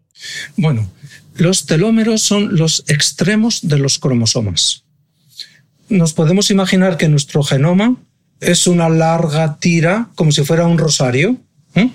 Bueno, 0.58 0.86
los 1.34 1.64
telómeros 1.64 2.20
son 2.20 2.58
los 2.58 2.84
extremos 2.88 3.66
de 3.66 3.78
los 3.78 3.98
cromosomas 3.98 4.84
nos 5.88 6.12
podemos 6.12 6.50
imaginar 6.50 6.96
que 6.96 7.08
nuestro 7.08 7.42
genoma 7.42 7.96
es 8.40 8.66
una 8.66 8.88
larga 8.88 9.58
tira, 9.58 10.10
como 10.14 10.32
si 10.32 10.44
fuera 10.44 10.66
un 10.66 10.78
rosario, 10.78 11.36
¿eh? 11.74 11.90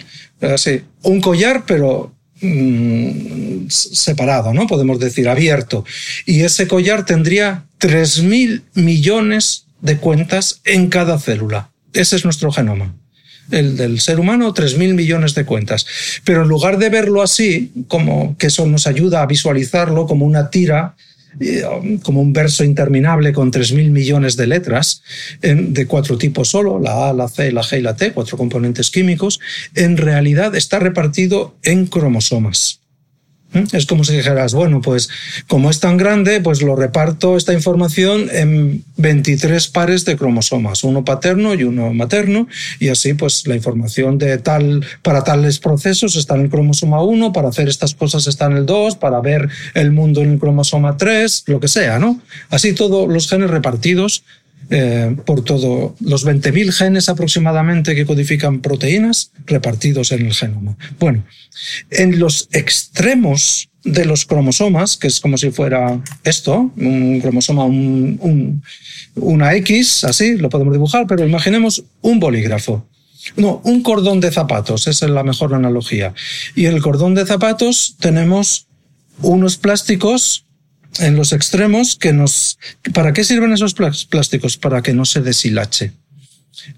Un 1.03 1.21
collar, 1.21 1.63
pero 1.65 2.13
mm, 2.41 3.67
separado, 3.69 4.53
¿no? 4.53 4.67
Podemos 4.67 4.99
decir, 4.99 5.29
abierto. 5.29 5.85
Y 6.25 6.41
ese 6.41 6.67
collar 6.67 7.05
tendría 7.05 7.65
3.000 7.79 8.61
millones 8.73 9.65
de 9.81 9.97
cuentas 9.97 10.61
en 10.65 10.89
cada 10.89 11.19
célula. 11.19 11.69
Ese 11.93 12.15
es 12.15 12.25
nuestro 12.25 12.51
genoma. 12.51 12.93
El 13.51 13.77
del 13.77 13.99
ser 13.99 14.19
humano, 14.19 14.53
3.000 14.53 14.93
millones 14.93 15.35
de 15.35 15.45
cuentas. 15.45 15.85
Pero 16.23 16.43
en 16.43 16.47
lugar 16.47 16.77
de 16.77 16.89
verlo 16.89 17.21
así, 17.21 17.71
como 17.87 18.37
que 18.37 18.47
eso 18.47 18.65
nos 18.65 18.87
ayuda 18.87 19.21
a 19.21 19.27
visualizarlo 19.27 20.07
como 20.07 20.25
una 20.25 20.49
tira 20.49 20.95
como 22.03 22.21
un 22.21 22.33
verso 22.33 22.63
interminable 22.63 23.33
con 23.33 23.51
3.000 23.51 23.89
millones 23.89 24.37
de 24.37 24.47
letras 24.47 25.01
de 25.41 25.87
cuatro 25.87 26.17
tipos 26.17 26.49
solo, 26.49 26.79
la 26.79 27.09
A, 27.09 27.13
la 27.13 27.27
C, 27.27 27.51
la 27.51 27.63
G 27.63 27.79
y 27.79 27.81
la 27.81 27.95
T, 27.95 28.13
cuatro 28.13 28.37
componentes 28.37 28.91
químicos, 28.91 29.39
en 29.75 29.97
realidad 29.97 30.55
está 30.55 30.79
repartido 30.79 31.55
en 31.63 31.87
cromosomas. 31.87 32.82
¿Mm? 33.53 33.75
Es 33.75 33.85
como 33.85 34.03
si 34.03 34.15
dijeras, 34.15 34.53
bueno, 34.53 34.81
pues 34.81 35.09
como 35.47 35.69
es 35.69 35.79
tan 35.79 35.97
grande, 35.97 36.41
pues 36.41 36.61
lo 36.61 36.75
reparto 36.75 37.37
esta 37.37 37.53
información 37.53 38.29
en 38.31 38.83
23 38.97 39.67
pares 39.69 40.05
de 40.05 40.17
cromosomas, 40.17 40.83
uno 40.83 41.05
paterno 41.05 41.53
y 41.53 41.63
uno 41.63 41.93
materno, 41.93 42.47
y 42.79 42.89
así 42.89 43.13
pues 43.13 43.47
la 43.47 43.55
información 43.55 44.17
de 44.17 44.37
tal, 44.37 44.85
para 45.01 45.23
tales 45.23 45.59
procesos 45.59 46.15
está 46.15 46.35
en 46.35 46.41
el 46.41 46.49
cromosoma 46.49 47.01
1, 47.01 47.31
para 47.31 47.49
hacer 47.49 47.69
estas 47.69 47.95
cosas 47.95 48.27
está 48.27 48.45
en 48.45 48.57
el 48.57 48.65
2, 48.65 48.95
para 48.95 49.21
ver 49.21 49.49
el 49.73 49.91
mundo 49.91 50.21
en 50.21 50.33
el 50.33 50.39
cromosoma 50.39 50.97
3, 50.97 51.43
lo 51.47 51.59
que 51.59 51.67
sea, 51.67 51.99
¿no? 51.99 52.19
Así 52.49 52.73
todos 52.73 53.07
los 53.07 53.29
genes 53.29 53.49
repartidos 53.49 54.23
eh, 54.69 55.15
por 55.25 55.43
todo 55.43 55.95
los 55.99 56.25
20.000 56.25 56.71
genes 56.71 57.09
aproximadamente 57.09 57.95
que 57.95 58.05
codifican 58.05 58.61
proteínas 58.61 59.31
repartidos 59.45 60.11
en 60.11 60.25
el 60.25 60.33
genoma. 60.33 60.77
Bueno, 60.99 61.23
en 61.89 62.19
los 62.19 62.47
extremos 62.51 63.69
de 63.83 64.05
los 64.05 64.25
cromosomas, 64.25 64.97
que 64.97 65.07
es 65.07 65.19
como 65.19 65.37
si 65.37 65.51
fuera 65.51 66.01
esto, 66.23 66.71
un 66.77 67.19
cromosoma, 67.19 67.65
una 69.15 69.55
X, 69.55 70.05
así 70.05 70.37
lo 70.37 70.49
podemos 70.49 70.73
dibujar, 70.73 71.05
pero 71.07 71.25
imaginemos 71.25 71.83
un 72.01 72.19
bolígrafo. 72.19 72.87
No, 73.37 73.61
un 73.63 73.83
cordón 73.83 74.19
de 74.19 74.31
zapatos, 74.31 74.87
esa 74.87 75.05
es 75.05 75.11
la 75.11 75.23
mejor 75.23 75.53
analogía. 75.53 76.13
Y 76.55 76.65
en 76.65 76.75
el 76.75 76.81
cordón 76.81 77.15
de 77.15 77.25
zapatos 77.25 77.95
tenemos 77.99 78.67
unos 79.21 79.57
plásticos 79.57 80.45
en 80.99 81.15
los 81.15 81.33
extremos 81.33 81.95
que 81.95 82.13
nos... 82.13 82.59
¿Para 82.93 83.13
qué 83.13 83.23
sirven 83.23 83.53
esos 83.53 83.73
plásticos? 83.73 84.57
Para 84.57 84.81
que 84.81 84.93
no 84.93 85.05
se 85.05 85.21
deshilache. 85.21 85.91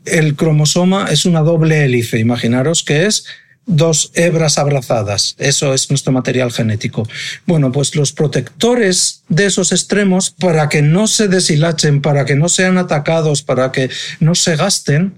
El 0.06 0.36
cromosoma 0.36 1.08
es 1.12 1.26
una 1.26 1.42
doble 1.42 1.84
hélice, 1.84 2.20
imaginaros 2.20 2.84
que 2.84 3.06
es 3.06 3.26
dos 3.66 4.12
hebras 4.14 4.58
abrazadas. 4.58 5.36
Eso 5.38 5.74
es 5.74 5.90
nuestro 5.90 6.14
material 6.14 6.52
genético. 6.52 7.08
Bueno, 7.46 7.72
pues 7.72 7.96
los 7.96 8.14
protectores 8.14 9.24
de 9.28 9.48
esos 9.48 9.72
extremos, 9.72 10.30
para 10.30 10.70
que 10.70 10.82
no 10.82 11.08
se 11.08 11.28
deshilachen, 11.28 12.02
para 12.02 12.26
que 12.26 12.36
no 12.36 12.50
sean 12.50 12.78
atacados, 12.78 13.42
para 13.42 13.72
que 13.72 13.90
no 14.20 14.36
se 14.36 14.56
gasten, 14.56 15.16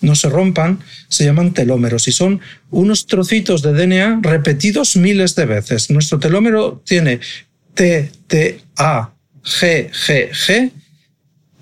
no 0.00 0.14
se 0.14 0.28
rompan, 0.28 0.80
se 1.08 1.24
llaman 1.24 1.52
telómeros 1.52 2.08
y 2.08 2.12
son 2.12 2.40
unos 2.70 3.06
trocitos 3.06 3.60
de 3.62 3.72
DNA 3.72 4.20
repetidos 4.22 4.96
miles 4.96 5.34
de 5.34 5.44
veces. 5.46 5.90
Nuestro 5.90 6.18
telómero 6.18 6.82
tiene 6.86 7.20
T, 7.74 8.10
T, 8.26 8.60
A, 8.76 9.10
G, 9.42 9.90
G, 9.90 10.30
G, 10.30 10.70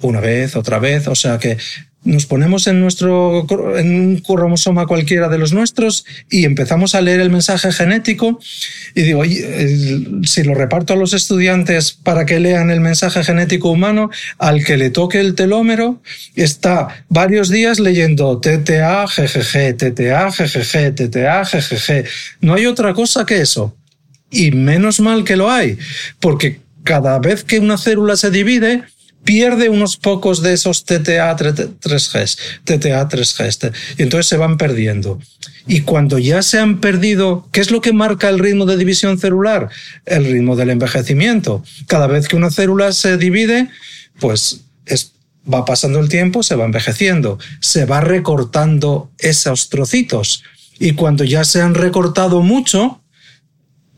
una 0.03 0.21
vez, 0.21 0.57
otra 0.57 0.79
vez, 0.79 1.09
o 1.09 1.15
sea 1.15 1.39
que 1.39 1.57
nos 2.05 2.27
ponemos 2.27 2.67
en 2.69 2.81
nuestro 2.81 3.47
en 3.77 3.95
un 3.95 4.19
cromosoma 4.19 4.87
cualquiera 4.87 5.29
de 5.29 5.37
los 5.37 5.53
nuestros 5.53 6.07
y 6.31 6.45
empezamos 6.45 6.95
a 6.95 7.01
leer 7.01 7.21
el 7.21 7.31
mensaje 7.31 7.73
genético 7.73 8.39
y 8.95 9.03
digo, 9.03 9.23
si 10.25 10.43
lo 10.45 10.55
reparto 10.55 10.93
a 10.93 10.97
los 10.97 11.13
estudiantes 11.13 11.93
para 11.93 12.25
que 12.25 12.41
lean 12.41 12.71
el 12.71 12.81
mensaje 12.81 13.25
genético 13.25 13.71
humano, 13.71 14.11
al 14.39 14.65
que 14.65 14.77
le 14.77 14.91
toque 14.91 15.21
el 15.21 15.35
telómero 15.35 16.01
está 16.35 17.05
varios 17.09 17.51
días 17.51 17.81
leyendo 17.81 18.41
TTA, 18.41 19.07
GGG, 19.07 19.77
TTA, 19.77 20.31
GGG, 20.31 20.95
TTA, 20.95 21.43
GGG. 21.43 22.05
No 22.41 22.55
hay 22.55 22.67
otra 22.67 22.95
cosa 22.95 23.27
que 23.27 23.41
eso. 23.41 23.77
Y 24.31 24.51
menos 24.51 25.01
mal 25.01 25.25
que 25.25 25.37
lo 25.37 25.51
hay, 25.51 25.79
porque 26.21 26.61
cada 26.85 27.19
vez 27.19 27.45
que 27.45 27.59
una 27.59 27.79
célula 27.79 28.17
se 28.17 28.31
divide, 28.31 28.85
pierde 29.25 29.69
unos 29.69 29.97
pocos 29.97 30.43
de 30.43 30.53
esos 30.53 30.85
TTA 30.85 31.37
3Gs, 31.37 32.39
TTA 32.65 33.09
3Gs, 33.09 33.73
y 33.99 34.03
entonces 34.03 34.27
se 34.27 34.37
van 34.37 34.57
perdiendo. 34.57 35.19
Y 35.67 35.83
cuando 35.83 36.19
ya 36.19 36.43
se 36.43 36.59
han 36.59 36.81
perdido, 36.81 37.47
¿qué 37.53 37.61
es 37.61 37.71
lo 37.71 37.81
que 37.81 37.93
marca 37.93 38.31
el 38.31 38.39
ritmo 38.39 38.65
de 38.65 38.79
división 38.79 39.19
celular? 39.19 39.69
El 40.07 40.25
ritmo 40.25 40.57
del 40.57 40.71
envejecimiento. 40.71 41.63
Cada 41.87 42.07
vez 42.07 42.27
que 42.27 42.37
una 42.37 42.51
célula 42.51 42.93
se 42.93 43.19
divide, 43.19 43.69
pues 44.19 44.63
va 45.53 45.65
pasando 45.65 45.99
el 45.99 46.09
tiempo, 46.09 46.43
se 46.43 46.57
va 46.57 46.65
envejeciendo, 46.65 47.39
se 47.61 47.85
va 47.85 48.01
recortando 48.01 49.11
esos 49.19 49.69
trocitos. 49.69 50.43
Y 50.79 50.93
cuando 50.93 51.25
ya 51.25 51.45
se 51.45 51.61
han 51.61 51.75
recortado 51.75 52.43
mucho, 52.43 53.03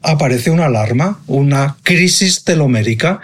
aparece 0.03 0.51
una 0.51 0.67
alarma, 0.67 1.23
una 1.27 1.77
crisis 1.83 2.45
telomérica. 2.45 3.21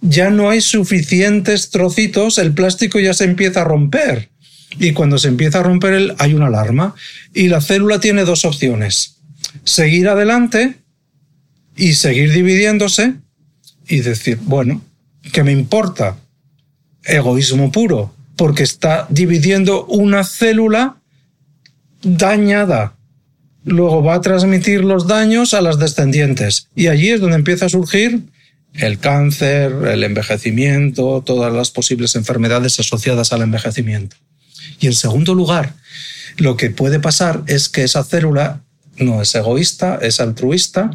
Ya 0.00 0.30
no 0.30 0.50
hay 0.50 0.60
suficientes 0.60 1.70
trocitos, 1.70 2.38
el 2.38 2.52
plástico 2.52 2.98
ya 3.00 3.14
se 3.14 3.24
empieza 3.24 3.62
a 3.62 3.64
romper. 3.64 4.30
Y 4.78 4.92
cuando 4.92 5.18
se 5.18 5.28
empieza 5.28 5.60
a 5.60 5.62
romper, 5.62 5.92
el, 5.94 6.14
hay 6.18 6.34
una 6.34 6.46
alarma. 6.46 6.94
Y 7.34 7.48
la 7.48 7.60
célula 7.60 8.00
tiene 8.00 8.24
dos 8.24 8.44
opciones. 8.44 9.16
seguir 9.64 10.08
adelante 10.08 10.76
y 11.76 11.94
seguir 11.94 12.32
dividiéndose 12.32 13.14
y 13.88 14.00
decir, 14.00 14.38
bueno, 14.42 14.82
¿qué 15.32 15.42
me 15.42 15.52
importa? 15.52 16.18
Egoísmo 17.04 17.72
puro, 17.72 18.14
porque 18.36 18.62
está 18.62 19.06
dividiendo 19.10 19.86
una 19.86 20.24
célula 20.24 20.96
dañada. 22.02 22.94
Luego 23.64 24.02
va 24.02 24.14
a 24.14 24.20
transmitir 24.20 24.84
los 24.84 25.06
daños 25.06 25.54
a 25.54 25.60
las 25.60 25.78
descendientes. 25.78 26.68
Y 26.74 26.86
allí 26.86 27.10
es 27.10 27.20
donde 27.20 27.36
empieza 27.36 27.66
a 27.66 27.68
surgir 27.68 28.22
el 28.74 28.98
cáncer, 28.98 29.72
el 29.88 30.04
envejecimiento, 30.04 31.22
todas 31.24 31.52
las 31.52 31.70
posibles 31.70 32.14
enfermedades 32.14 32.78
asociadas 32.80 33.32
al 33.32 33.42
envejecimiento. 33.42 34.16
Y 34.78 34.86
en 34.86 34.94
segundo 34.94 35.34
lugar, 35.34 35.74
lo 36.36 36.56
que 36.56 36.70
puede 36.70 37.00
pasar 37.00 37.42
es 37.46 37.68
que 37.68 37.82
esa 37.82 38.04
célula 38.04 38.62
no 38.96 39.20
es 39.20 39.34
egoísta, 39.34 39.98
es 40.00 40.20
altruista, 40.20 40.90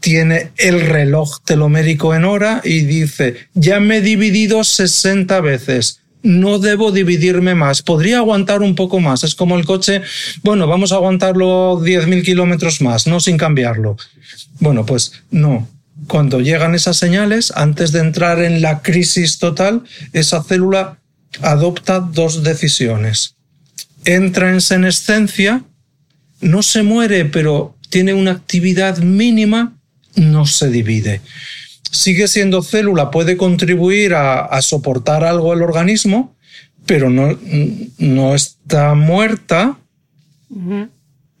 tiene 0.00 0.52
el 0.58 0.82
reloj 0.82 1.40
telomérico 1.44 2.14
en 2.14 2.24
hora 2.24 2.60
y 2.62 2.82
dice, 2.82 3.48
ya 3.54 3.80
me 3.80 3.98
he 3.98 4.00
dividido 4.02 4.62
60 4.62 5.40
veces, 5.40 6.00
no 6.24 6.58
debo 6.58 6.90
dividirme 6.90 7.54
más, 7.54 7.82
podría 7.82 8.18
aguantar 8.18 8.62
un 8.62 8.74
poco 8.74 8.98
más. 8.98 9.22
Es 9.22 9.34
como 9.34 9.56
el 9.56 9.66
coche, 9.66 10.02
bueno, 10.42 10.66
vamos 10.66 10.90
a 10.90 10.96
aguantarlo 10.96 11.78
10.000 11.80 12.24
kilómetros 12.24 12.80
más, 12.80 13.06
no 13.06 13.20
sin 13.20 13.36
cambiarlo. 13.36 13.96
Bueno, 14.58 14.84
pues 14.84 15.12
no. 15.30 15.68
Cuando 16.08 16.40
llegan 16.40 16.74
esas 16.74 16.96
señales, 16.96 17.52
antes 17.54 17.92
de 17.92 18.00
entrar 18.00 18.42
en 18.42 18.62
la 18.62 18.80
crisis 18.82 19.38
total, 19.38 19.84
esa 20.12 20.42
célula 20.42 20.98
adopta 21.42 22.00
dos 22.00 22.42
decisiones. 22.42 23.36
Entra 24.06 24.50
en 24.50 24.60
senescencia, 24.60 25.62
no 26.40 26.62
se 26.62 26.82
muere, 26.82 27.26
pero 27.26 27.76
tiene 27.90 28.14
una 28.14 28.32
actividad 28.32 28.98
mínima, 28.98 29.74
no 30.16 30.46
se 30.46 30.70
divide. 30.70 31.20
Sigue 31.94 32.26
siendo 32.26 32.62
célula, 32.62 33.10
puede 33.10 33.36
contribuir 33.36 34.14
a, 34.14 34.60
soportar 34.62 35.22
algo 35.24 35.54
el 35.54 35.62
organismo, 35.62 36.36
pero 36.86 37.08
no, 37.08 37.38
no 37.98 38.34
está 38.34 38.94
muerta, 38.94 39.78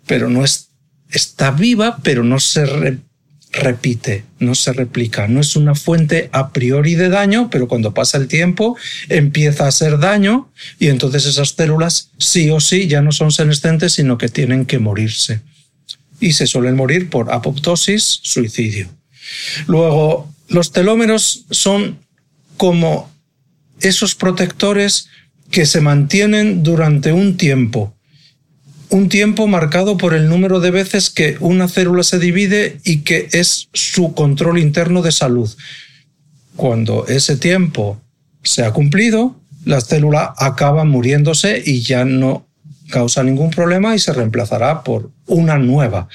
pero 0.06 0.30
no 0.30 0.44
es, 0.44 0.68
está 1.10 1.50
viva, 1.50 1.98
pero 2.02 2.22
no 2.22 2.38
se 2.38 2.98
repite, 3.52 4.24
no 4.38 4.54
se 4.54 4.72
replica. 4.72 5.26
No 5.26 5.40
es 5.40 5.56
una 5.56 5.74
fuente 5.74 6.28
a 6.32 6.52
priori 6.52 6.94
de 6.94 7.08
daño, 7.08 7.50
pero 7.50 7.66
cuando 7.66 7.92
pasa 7.92 8.18
el 8.18 8.28
tiempo 8.28 8.76
empieza 9.08 9.66
a 9.66 9.72
ser 9.72 9.98
daño 9.98 10.52
y 10.78 10.86
entonces 10.86 11.26
esas 11.26 11.50
células 11.50 12.10
sí 12.18 12.50
o 12.50 12.60
sí 12.60 12.86
ya 12.86 13.02
no 13.02 13.10
son 13.10 13.32
senescentes, 13.32 13.94
sino 13.94 14.18
que 14.18 14.28
tienen 14.28 14.66
que 14.66 14.78
morirse 14.78 15.40
y 16.20 16.32
se 16.32 16.46
suelen 16.46 16.76
morir 16.76 17.10
por 17.10 17.32
apoptosis, 17.32 18.20
suicidio. 18.22 18.88
Luego, 19.66 20.33
los 20.48 20.72
telómeros 20.72 21.46
son 21.50 21.98
como 22.56 23.10
esos 23.80 24.14
protectores 24.14 25.08
que 25.50 25.66
se 25.66 25.80
mantienen 25.80 26.62
durante 26.62 27.12
un 27.12 27.36
tiempo. 27.36 27.94
Un 28.90 29.08
tiempo 29.08 29.46
marcado 29.46 29.96
por 29.96 30.14
el 30.14 30.28
número 30.28 30.60
de 30.60 30.70
veces 30.70 31.10
que 31.10 31.36
una 31.40 31.68
célula 31.68 32.02
se 32.02 32.18
divide 32.18 32.80
y 32.84 32.98
que 32.98 33.28
es 33.32 33.68
su 33.72 34.14
control 34.14 34.58
interno 34.58 35.02
de 35.02 35.12
salud. 35.12 35.50
Cuando 36.56 37.06
ese 37.08 37.36
tiempo 37.36 38.00
se 38.42 38.64
ha 38.64 38.72
cumplido, 38.72 39.40
la 39.64 39.80
célula 39.80 40.34
acaba 40.36 40.84
muriéndose 40.84 41.62
y 41.64 41.82
ya 41.82 42.04
no 42.04 42.46
causa 42.90 43.24
ningún 43.24 43.50
problema 43.50 43.94
y 43.94 43.98
se 43.98 44.12
reemplazará 44.12 44.82
por 44.84 45.10
una 45.26 45.58
nueva. 45.58 46.08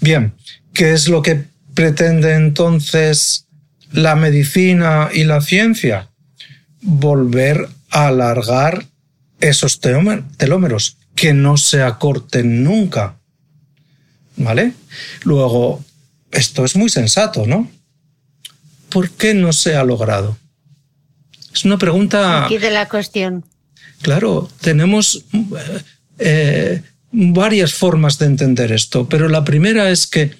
Bien, 0.00 0.34
¿qué 0.74 0.92
es 0.92 1.08
lo 1.08 1.22
que 1.22 1.44
pretende 1.74 2.34
entonces 2.34 3.47
la 3.92 4.16
medicina 4.16 5.10
y 5.12 5.24
la 5.24 5.40
ciencia? 5.40 6.08
Volver 6.80 7.68
a 7.90 8.08
alargar 8.08 8.86
esos 9.40 9.80
telómeros, 9.80 10.96
que 11.14 11.32
no 11.32 11.56
se 11.56 11.82
acorten 11.82 12.62
nunca. 12.62 13.16
¿Vale? 14.36 14.72
Luego, 15.24 15.84
esto 16.30 16.64
es 16.64 16.76
muy 16.76 16.88
sensato, 16.88 17.46
¿no? 17.46 17.70
¿Por 18.88 19.10
qué 19.10 19.34
no 19.34 19.52
se 19.52 19.76
ha 19.76 19.84
logrado? 19.84 20.38
Es 21.52 21.64
una 21.64 21.78
pregunta. 21.78 22.44
Aquí 22.44 22.58
de 22.58 22.70
la 22.70 22.88
cuestión. 22.88 23.44
Claro, 24.02 24.48
tenemos 24.60 25.24
eh, 26.18 26.82
varias 27.10 27.74
formas 27.74 28.18
de 28.18 28.26
entender 28.26 28.72
esto, 28.72 29.08
pero 29.08 29.28
la 29.28 29.44
primera 29.44 29.90
es 29.90 30.06
que 30.06 30.34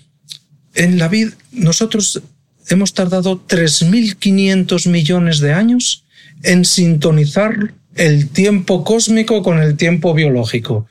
en 0.74 0.98
la 0.98 1.08
vida 1.08 1.32
nosotros 1.50 2.22
hemos 2.68 2.94
tardado 2.94 3.46
3.500 3.46 4.88
millones 4.88 5.40
de 5.40 5.52
años 5.52 6.04
en 6.42 6.64
sintonizar 6.64 7.74
el 7.94 8.28
tiempo 8.28 8.84
cósmico 8.84 9.42
con 9.42 9.58
el 9.58 9.76
tiempo 9.76 10.14
biológico. 10.14 10.86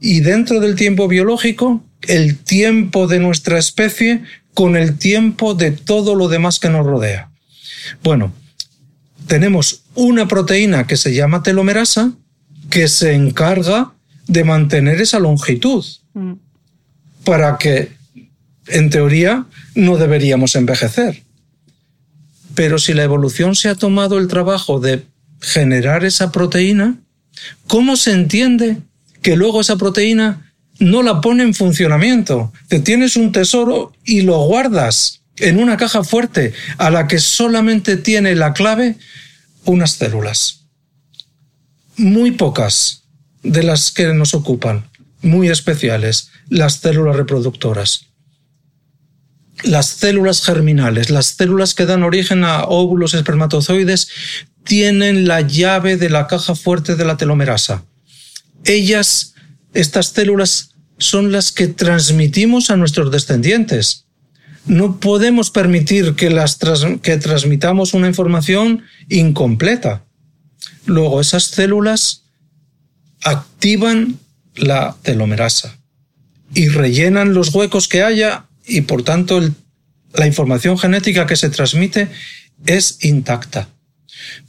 Y 0.00 0.20
dentro 0.20 0.60
del 0.60 0.74
tiempo 0.74 1.08
biológico, 1.08 1.84
el 2.02 2.36
tiempo 2.36 3.06
de 3.06 3.20
nuestra 3.20 3.58
especie 3.58 4.22
con 4.54 4.76
el 4.76 4.98
tiempo 4.98 5.54
de 5.54 5.70
todo 5.70 6.14
lo 6.14 6.28
demás 6.28 6.58
que 6.58 6.68
nos 6.68 6.84
rodea. 6.84 7.30
Bueno, 8.02 8.32
tenemos 9.26 9.82
una 9.94 10.28
proteína 10.28 10.86
que 10.86 10.96
se 10.96 11.14
llama 11.14 11.42
telomerasa 11.42 12.12
que 12.68 12.88
se 12.88 13.14
encarga 13.14 13.92
de 14.26 14.44
mantener 14.44 15.00
esa 15.00 15.18
longitud 15.18 15.84
mm. 16.14 16.32
para 17.24 17.58
que, 17.58 17.92
en 18.72 18.90
teoría, 18.90 19.46
no 19.74 19.96
deberíamos 19.96 20.56
envejecer. 20.56 21.22
Pero 22.54 22.78
si 22.78 22.92
la 22.92 23.02
evolución 23.02 23.54
se 23.54 23.68
ha 23.68 23.74
tomado 23.74 24.18
el 24.18 24.28
trabajo 24.28 24.80
de 24.80 25.04
generar 25.40 26.04
esa 26.04 26.32
proteína, 26.32 26.96
¿cómo 27.66 27.96
se 27.96 28.12
entiende 28.12 28.78
que 29.22 29.36
luego 29.36 29.60
esa 29.60 29.76
proteína 29.76 30.52
no 30.78 31.02
la 31.02 31.20
pone 31.20 31.42
en 31.42 31.54
funcionamiento? 31.54 32.52
Te 32.68 32.80
tienes 32.80 33.16
un 33.16 33.32
tesoro 33.32 33.92
y 34.04 34.22
lo 34.22 34.38
guardas 34.44 35.22
en 35.36 35.58
una 35.58 35.76
caja 35.76 36.04
fuerte 36.04 36.52
a 36.78 36.90
la 36.90 37.08
que 37.08 37.18
solamente 37.18 37.96
tiene 37.96 38.34
la 38.34 38.52
clave 38.52 38.96
unas 39.64 39.92
células. 39.92 40.66
Muy 41.96 42.32
pocas 42.32 43.04
de 43.42 43.62
las 43.62 43.90
que 43.90 44.12
nos 44.14 44.34
ocupan, 44.34 44.88
muy 45.20 45.48
especiales, 45.48 46.30
las 46.48 46.74
células 46.74 47.16
reproductoras. 47.16 48.11
Las 49.62 49.86
células 49.86 50.42
germinales, 50.44 51.10
las 51.10 51.26
células 51.26 51.74
que 51.74 51.86
dan 51.86 52.02
origen 52.02 52.44
a 52.44 52.64
óvulos 52.64 53.14
espermatozoides, 53.14 54.08
tienen 54.64 55.26
la 55.28 55.40
llave 55.40 55.96
de 55.96 56.10
la 56.10 56.26
caja 56.26 56.54
fuerte 56.54 56.96
de 56.96 57.04
la 57.04 57.16
telomerasa. 57.16 57.84
Ellas, 58.64 59.34
estas 59.74 60.08
células, 60.08 60.70
son 60.98 61.32
las 61.32 61.50
que 61.52 61.68
transmitimos 61.68 62.70
a 62.70 62.76
nuestros 62.76 63.10
descendientes. 63.10 64.06
No 64.66 65.00
podemos 65.00 65.50
permitir 65.50 66.14
que, 66.14 66.30
las 66.30 66.58
que 67.02 67.16
transmitamos 67.16 67.94
una 67.94 68.06
información 68.06 68.84
incompleta. 69.08 70.04
Luego, 70.86 71.20
esas 71.20 71.44
células 71.44 72.22
activan 73.22 74.18
la 74.54 74.96
telomerasa 75.02 75.78
y 76.54 76.68
rellenan 76.68 77.34
los 77.34 77.54
huecos 77.54 77.88
que 77.88 78.02
haya 78.02 78.46
y 78.72 78.82
por 78.82 79.02
tanto 79.02 79.40
la 80.14 80.26
información 80.26 80.78
genética 80.78 81.26
que 81.26 81.36
se 81.36 81.50
transmite 81.50 82.08
es 82.66 83.04
intacta. 83.04 83.68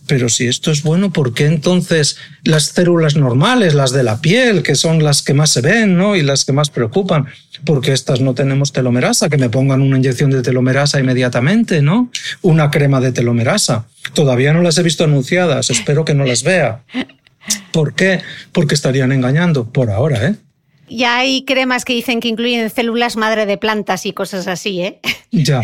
Pero 0.07 0.29
si 0.29 0.47
esto 0.47 0.71
es 0.71 0.83
bueno, 0.83 1.11
¿por 1.11 1.33
qué 1.33 1.45
entonces 1.45 2.17
las 2.43 2.65
células 2.65 3.15
normales, 3.15 3.73
las 3.73 3.91
de 3.91 4.03
la 4.03 4.21
piel, 4.21 4.61
que 4.61 4.75
son 4.75 5.03
las 5.03 5.21
que 5.21 5.33
más 5.33 5.51
se 5.51 5.61
ven 5.61 5.97
¿no? 5.97 6.15
y 6.15 6.21
las 6.21 6.45
que 6.45 6.51
más 6.51 6.69
preocupan, 6.69 7.27
porque 7.65 7.93
estas 7.93 8.19
no 8.19 8.33
tenemos 8.33 8.73
telomerasa, 8.73 9.29
que 9.29 9.37
me 9.37 9.49
pongan 9.49 9.81
una 9.81 9.97
inyección 9.97 10.31
de 10.31 10.41
telomerasa 10.41 10.99
inmediatamente, 10.99 11.81
¿no? 11.81 12.11
Una 12.41 12.69
crema 12.69 12.99
de 12.99 13.13
telomerasa. 13.13 13.85
Todavía 14.13 14.53
no 14.53 14.61
las 14.61 14.77
he 14.77 14.83
visto 14.83 15.05
anunciadas, 15.05 15.69
espero 15.69 16.03
que 16.03 16.13
no 16.13 16.25
las 16.25 16.43
vea. 16.43 16.83
¿Por 17.71 17.93
qué? 17.93 18.21
Porque 18.51 18.75
estarían 18.75 19.13
engañando 19.13 19.71
por 19.71 19.89
ahora, 19.89 20.27
¿eh? 20.27 20.35
Ya 20.89 21.17
hay 21.17 21.45
cremas 21.45 21.85
que 21.85 21.93
dicen 21.93 22.19
que 22.19 22.27
incluyen 22.27 22.69
células 22.69 23.15
madre 23.15 23.45
de 23.45 23.57
plantas 23.57 24.05
y 24.05 24.13
cosas 24.13 24.47
así, 24.47 24.81
¿eh? 24.81 24.99
Ya. 25.31 25.61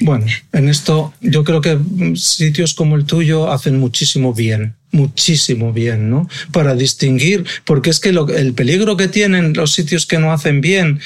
Bueno, 0.00 0.26
en 0.52 0.68
esto 0.68 1.12
yo 1.20 1.44
creo 1.44 1.60
que 1.60 1.78
sitios 2.16 2.74
como 2.74 2.96
el 2.96 3.04
tuyo 3.04 3.52
hacen 3.52 3.78
muchísimo 3.78 4.32
bien, 4.32 4.74
muchísimo 4.90 5.72
bien, 5.72 6.10
¿no? 6.10 6.28
Para 6.52 6.74
distinguir, 6.74 7.44
porque 7.64 7.90
es 7.90 8.00
que 8.00 8.08
el 8.08 8.54
peligro 8.54 8.96
que 8.96 9.08
tienen 9.08 9.52
los 9.52 9.72
sitios 9.72 10.06
que 10.06 10.18
no 10.18 10.32
hacen 10.32 10.60
bien 10.60 11.00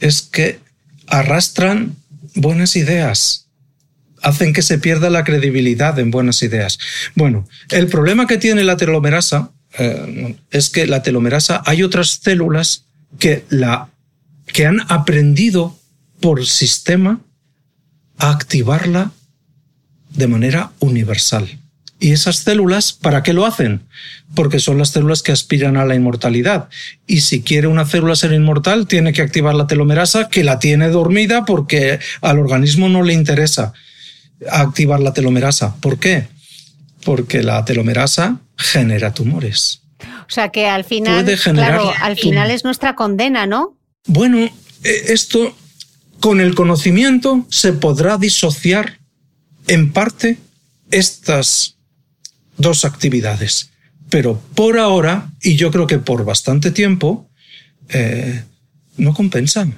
es 0.00 0.22
que 0.22 0.60
arrastran 1.08 1.96
buenas 2.34 2.76
ideas 2.76 3.46
hacen 4.22 4.52
que 4.52 4.62
se 4.62 4.78
pierda 4.78 5.08
la 5.08 5.24
credibilidad 5.24 5.98
en 5.98 6.10
buenas 6.10 6.42
ideas. 6.42 6.78
Bueno, 7.14 7.46
el 7.70 7.86
problema 7.86 8.26
que 8.26 8.38
tiene 8.38 8.64
la 8.64 8.76
telomerasa 8.76 9.52
eh, 9.78 10.36
es 10.50 10.70
que 10.70 10.86
la 10.86 11.02
telomerasa 11.02 11.62
hay 11.66 11.82
otras 11.82 12.20
células 12.22 12.84
que 13.18 13.44
la 13.48 13.88
que 14.46 14.66
han 14.66 14.80
aprendido 14.88 15.78
por 16.20 16.46
sistema 16.46 17.20
a 18.18 18.30
activarla 18.30 19.12
de 20.10 20.28
manera 20.28 20.72
universal. 20.80 21.58
¿Y 21.98 22.12
esas 22.12 22.38
células 22.38 22.92
para 22.92 23.22
qué 23.22 23.32
lo 23.32 23.46
hacen? 23.46 23.82
Porque 24.34 24.60
son 24.60 24.78
las 24.78 24.90
células 24.90 25.22
que 25.22 25.32
aspiran 25.32 25.76
a 25.76 25.84
la 25.86 25.94
inmortalidad. 25.94 26.68
Y 27.06 27.22
si 27.22 27.42
quiere 27.42 27.68
una 27.68 27.86
célula 27.86 28.16
ser 28.16 28.32
inmortal, 28.32 28.86
tiene 28.86 29.12
que 29.12 29.22
activar 29.22 29.54
la 29.54 29.66
telomerasa, 29.66 30.28
que 30.28 30.44
la 30.44 30.58
tiene 30.58 30.88
dormida 30.88 31.44
porque 31.44 31.98
al 32.20 32.38
organismo 32.38 32.88
no 32.88 33.02
le 33.02 33.14
interesa 33.14 33.72
activar 34.50 35.00
la 35.00 35.14
telomerasa. 35.14 35.76
¿Por 35.76 35.98
qué? 35.98 36.28
Porque 37.02 37.42
la 37.42 37.64
telomerasa 37.64 38.40
genera 38.56 39.12
tumores. 39.12 39.82
O 40.00 40.30
sea 40.30 40.50
que 40.50 40.66
al 40.66 40.84
final, 40.84 41.24
Puede 41.24 41.36
generar 41.36 41.80
claro, 41.80 41.92
al 42.00 42.16
final 42.16 42.50
es 42.50 42.64
nuestra 42.64 42.94
condena, 42.94 43.46
¿no? 43.46 43.78
Bueno, 44.06 44.38
eh, 44.38 44.52
esto 44.82 45.56
con 46.20 46.40
el 46.40 46.54
conocimiento 46.54 47.46
se 47.50 47.72
podrá 47.72 48.18
disociar 48.18 48.98
en 49.68 49.92
parte 49.92 50.38
estas 50.90 51.76
dos 52.56 52.84
actividades. 52.84 53.70
Pero 54.10 54.40
por 54.54 54.78
ahora, 54.78 55.30
y 55.42 55.56
yo 55.56 55.70
creo 55.70 55.86
que 55.86 55.98
por 55.98 56.24
bastante 56.24 56.70
tiempo, 56.70 57.28
eh, 57.88 58.44
no 58.96 59.14
compensan. 59.14 59.74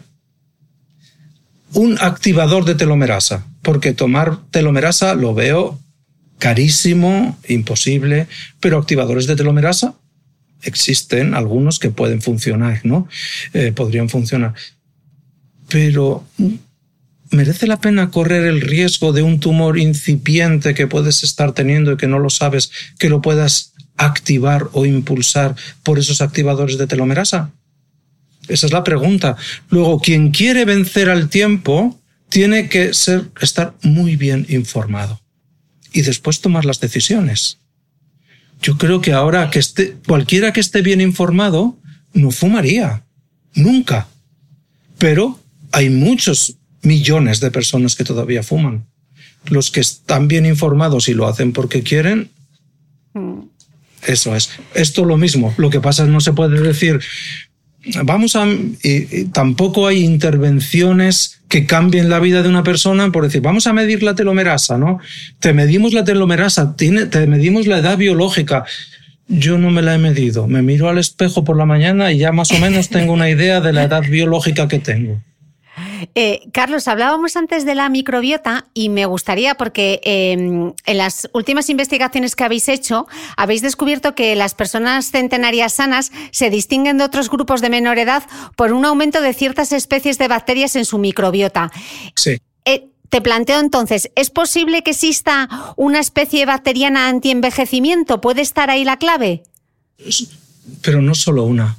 Un 1.72 1.98
activador 2.00 2.64
de 2.64 2.74
telomerasa, 2.74 3.46
porque 3.62 3.92
tomar 3.92 4.38
telomerasa 4.50 5.14
lo 5.14 5.34
veo 5.34 5.78
carísimo, 6.38 7.38
imposible, 7.48 8.28
pero 8.60 8.78
activadores 8.78 9.26
de 9.26 9.36
telomerasa 9.36 9.94
existen 10.62 11.34
algunos 11.34 11.78
que 11.78 11.90
pueden 11.90 12.22
funcionar, 12.22 12.80
¿no? 12.84 13.08
Eh, 13.52 13.72
podrían 13.72 14.08
funcionar. 14.08 14.54
Pero 15.68 16.24
mm, 16.38 16.54
merece 17.32 17.66
la 17.66 17.80
pena 17.80 18.10
correr 18.10 18.44
el 18.44 18.60
riesgo 18.60 19.12
de 19.12 19.22
un 19.22 19.40
tumor 19.40 19.78
incipiente 19.78 20.74
que 20.74 20.86
puedes 20.86 21.22
estar 21.22 21.52
teniendo 21.52 21.92
y 21.92 21.96
que 21.96 22.08
no 22.08 22.18
lo 22.18 22.30
sabes, 22.30 22.70
que 22.98 23.08
lo 23.08 23.20
puedas 23.20 23.72
activar 23.96 24.68
o 24.72 24.86
impulsar 24.86 25.54
por 25.82 25.98
esos 25.98 26.20
activadores 26.20 26.78
de 26.78 26.86
telomerasa. 26.86 27.50
Esa 28.48 28.66
es 28.66 28.72
la 28.72 28.84
pregunta. 28.84 29.36
Luego, 29.68 30.00
quien 30.00 30.30
quiere 30.30 30.64
vencer 30.64 31.10
al 31.10 31.28
tiempo 31.28 32.00
tiene 32.30 32.68
que 32.68 32.94
ser, 32.94 33.24
estar 33.40 33.74
muy 33.82 34.16
bien 34.16 34.46
informado 34.48 35.20
y 35.92 36.02
después 36.02 36.40
tomar 36.40 36.64
las 36.64 36.80
decisiones. 36.80 37.58
Yo 38.60 38.76
creo 38.76 39.00
que 39.00 39.12
ahora 39.12 39.50
que 39.50 39.58
esté, 39.58 39.96
cualquiera 40.06 40.52
que 40.52 40.60
esté 40.60 40.82
bien 40.82 41.00
informado 41.00 41.78
no 42.12 42.30
fumaría. 42.30 43.04
Nunca. 43.54 44.08
Pero 44.98 45.38
hay 45.72 45.90
muchos 45.90 46.56
millones 46.82 47.40
de 47.40 47.50
personas 47.50 47.94
que 47.94 48.04
todavía 48.04 48.42
fuman. 48.42 48.86
Los 49.46 49.70
que 49.70 49.80
están 49.80 50.28
bien 50.28 50.46
informados 50.46 51.08
y 51.08 51.14
lo 51.14 51.26
hacen 51.26 51.52
porque 51.52 51.82
quieren, 51.82 52.30
eso 54.06 54.34
es. 54.36 54.50
Esto 54.74 55.04
lo 55.04 55.16
mismo. 55.16 55.54
Lo 55.56 55.70
que 55.70 55.80
pasa 55.80 56.04
es 56.04 56.08
no 56.08 56.20
se 56.20 56.32
puede 56.32 56.60
decir, 56.60 57.00
vamos 58.04 58.36
a... 58.36 58.46
y- 58.46 58.68
y 58.82 59.24
tampoco 59.32 59.86
hay 59.86 60.04
intervenciones 60.04 61.40
que 61.48 61.64
cambien 61.66 62.08
la 62.10 62.18
vida 62.20 62.42
de 62.42 62.48
una 62.48 62.62
persona 62.62 63.10
por 63.10 63.24
decir, 63.24 63.40
vamos 63.40 63.66
a 63.66 63.72
medir 63.72 64.02
la 64.02 64.14
telomerasa, 64.14 64.76
¿no? 64.78 64.98
Te 65.40 65.52
medimos 65.52 65.92
la 65.94 66.04
telomerasa, 66.04 66.76
te 66.76 67.26
medimos 67.26 67.66
la 67.66 67.78
edad 67.78 67.96
biológica. 67.96 68.64
Yo 69.28 69.58
no 69.58 69.70
me 69.70 69.82
la 69.82 69.94
he 69.94 69.98
medido. 69.98 70.46
Me 70.46 70.62
miro 70.62 70.88
al 70.88 70.98
espejo 70.98 71.44
por 71.44 71.56
la 71.56 71.66
mañana 71.66 72.12
y 72.12 72.18
ya 72.18 72.32
más 72.32 72.50
o 72.52 72.58
menos 72.58 72.88
tengo 72.88 73.12
una 73.12 73.28
idea 73.28 73.60
de 73.60 73.72
la 73.72 73.84
edad 73.84 74.02
biológica 74.02 74.68
que 74.68 74.78
tengo. 74.78 75.22
Eh, 76.14 76.48
Carlos, 76.52 76.88
hablábamos 76.88 77.36
antes 77.36 77.64
de 77.64 77.74
la 77.74 77.88
microbiota 77.88 78.66
y 78.74 78.88
me 78.88 79.06
gustaría, 79.06 79.56
porque 79.56 80.00
eh, 80.04 80.32
en 80.32 80.98
las 80.98 81.28
últimas 81.32 81.68
investigaciones 81.70 82.36
que 82.36 82.44
habéis 82.44 82.68
hecho, 82.68 83.06
habéis 83.36 83.62
descubierto 83.62 84.14
que 84.14 84.34
las 84.36 84.54
personas 84.54 85.10
centenarias 85.10 85.74
sanas 85.74 86.12
se 86.30 86.50
distinguen 86.50 86.98
de 86.98 87.04
otros 87.04 87.30
grupos 87.30 87.60
de 87.60 87.70
menor 87.70 87.98
edad 87.98 88.22
por 88.56 88.72
un 88.72 88.84
aumento 88.84 89.20
de 89.20 89.32
ciertas 89.34 89.72
especies 89.72 90.18
de 90.18 90.28
bacterias 90.28 90.76
en 90.76 90.84
su 90.84 90.98
microbiota. 90.98 91.70
Sí. 92.14 92.40
Eh, 92.64 92.88
te 93.08 93.20
planteo 93.20 93.60
entonces, 93.60 94.10
¿es 94.16 94.30
posible 94.30 94.82
que 94.82 94.90
exista 94.90 95.74
una 95.76 95.98
especie 96.00 96.44
bacteriana 96.44 97.08
antienvejecimiento? 97.08 98.20
¿Puede 98.20 98.42
estar 98.42 98.70
ahí 98.70 98.84
la 98.84 98.98
clave? 98.98 99.44
Pero 100.82 101.00
no 101.00 101.14
solo 101.14 101.44
una, 101.44 101.76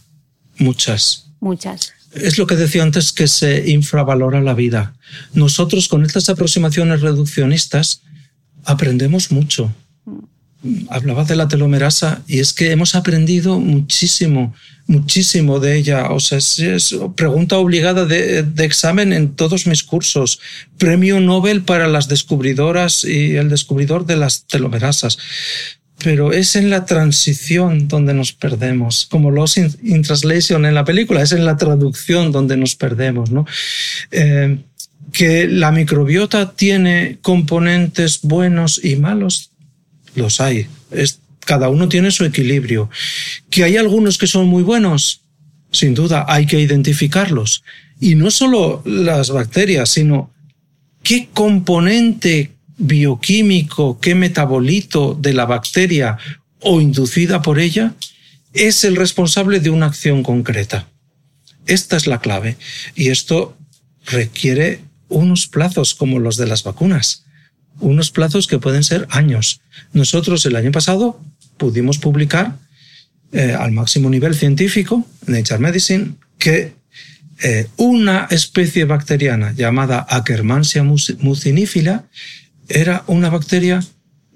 muchas. 0.57 1.29
Muchas. 1.39 1.93
Es 2.13 2.37
lo 2.37 2.47
que 2.47 2.55
decía 2.55 2.83
antes 2.83 3.11
que 3.11 3.27
se 3.27 3.69
infravalora 3.69 4.41
la 4.41 4.53
vida. 4.53 4.93
Nosotros 5.33 5.87
con 5.87 6.05
estas 6.05 6.29
aproximaciones 6.29 7.01
reduccionistas 7.01 8.01
aprendemos 8.65 9.31
mucho. 9.31 9.73
Hablaba 10.89 11.23
de 11.23 11.35
la 11.35 11.47
telomerasa 11.47 12.21
y 12.27 12.39
es 12.39 12.51
que 12.51 12.71
hemos 12.71 12.93
aprendido 12.95 13.59
muchísimo, 13.59 14.53
muchísimo 14.87 15.59
de 15.59 15.77
ella. 15.77 16.09
O 16.09 16.19
sea, 16.19 16.39
es, 16.39 16.59
es 16.59 16.95
pregunta 17.15 17.57
obligada 17.57 18.05
de, 18.05 18.43
de 18.43 18.65
examen 18.65 19.13
en 19.13 19.35
todos 19.35 19.67
mis 19.67 19.83
cursos. 19.83 20.39
Premio 20.77 21.19
Nobel 21.21 21.61
para 21.61 21.87
las 21.87 22.07
descubridoras 22.09 23.03
y 23.05 23.35
el 23.37 23.49
descubridor 23.49 24.05
de 24.05 24.17
las 24.17 24.45
telomerasas 24.47 25.17
pero 26.03 26.31
es 26.31 26.55
en 26.55 26.69
la 26.69 26.85
transición 26.85 27.87
donde 27.87 28.13
nos 28.13 28.33
perdemos, 28.33 29.05
como 29.09 29.31
Lost 29.31 29.57
in, 29.57 29.75
in 29.83 30.01
Translation 30.01 30.65
en 30.65 30.73
la 30.73 30.85
película, 30.85 31.21
es 31.21 31.31
en 31.31 31.45
la 31.45 31.57
traducción 31.57 32.31
donde 32.31 32.57
nos 32.57 32.75
perdemos, 32.75 33.31
¿no? 33.31 33.45
Eh, 34.11 34.57
que 35.11 35.47
la 35.47 35.71
microbiota 35.71 36.53
tiene 36.53 37.17
componentes 37.21 38.21
buenos 38.21 38.83
y 38.83 38.95
malos, 38.95 39.51
los 40.15 40.39
hay. 40.39 40.67
Es, 40.91 41.19
cada 41.45 41.69
uno 41.69 41.89
tiene 41.89 42.11
su 42.11 42.25
equilibrio. 42.25 42.89
Que 43.49 43.63
hay 43.63 43.77
algunos 43.77 44.17
que 44.17 44.27
son 44.27 44.47
muy 44.47 44.63
buenos, 44.63 45.21
sin 45.71 45.95
duda, 45.95 46.25
hay 46.27 46.45
que 46.45 46.59
identificarlos. 46.59 47.63
Y 47.99 48.15
no 48.15 48.31
solo 48.31 48.81
las 48.85 49.31
bacterias, 49.31 49.89
sino 49.89 50.31
qué 51.03 51.29
componente 51.33 52.51
bioquímico, 52.79 53.99
qué 53.99 54.15
metabolito 54.15 55.15
de 55.19 55.33
la 55.33 55.45
bacteria 55.45 56.17
o 56.61 56.81
inducida 56.81 57.41
por 57.41 57.59
ella 57.59 57.93
es 58.53 58.83
el 58.83 58.95
responsable 58.95 59.59
de 59.59 59.69
una 59.69 59.85
acción 59.85 60.23
concreta. 60.23 60.87
Esta 61.67 61.97
es 61.97 62.07
la 62.07 62.19
clave. 62.19 62.57
Y 62.95 63.09
esto 63.09 63.55
requiere 64.05 64.79
unos 65.07 65.47
plazos 65.47 65.93
como 65.93 66.19
los 66.19 66.37
de 66.37 66.47
las 66.47 66.63
vacunas. 66.63 67.25
Unos 67.79 68.11
plazos 68.11 68.47
que 68.47 68.59
pueden 68.59 68.83
ser 68.83 69.07
años. 69.11 69.61
Nosotros 69.93 70.45
el 70.45 70.55
año 70.55 70.71
pasado 70.71 71.21
pudimos 71.57 71.99
publicar 71.99 72.57
eh, 73.31 73.55
al 73.57 73.71
máximo 73.71 74.09
nivel 74.09 74.33
científico, 74.33 75.05
Nature 75.27 75.59
Medicine, 75.59 76.13
que 76.39 76.73
eh, 77.41 77.67
una 77.77 78.27
especie 78.31 78.85
bacteriana 78.85 79.53
llamada 79.53 80.05
Akkermansia 80.09 80.83
mucinifila 80.83 82.05
era 82.69 83.03
una 83.07 83.29
bacteria 83.29 83.83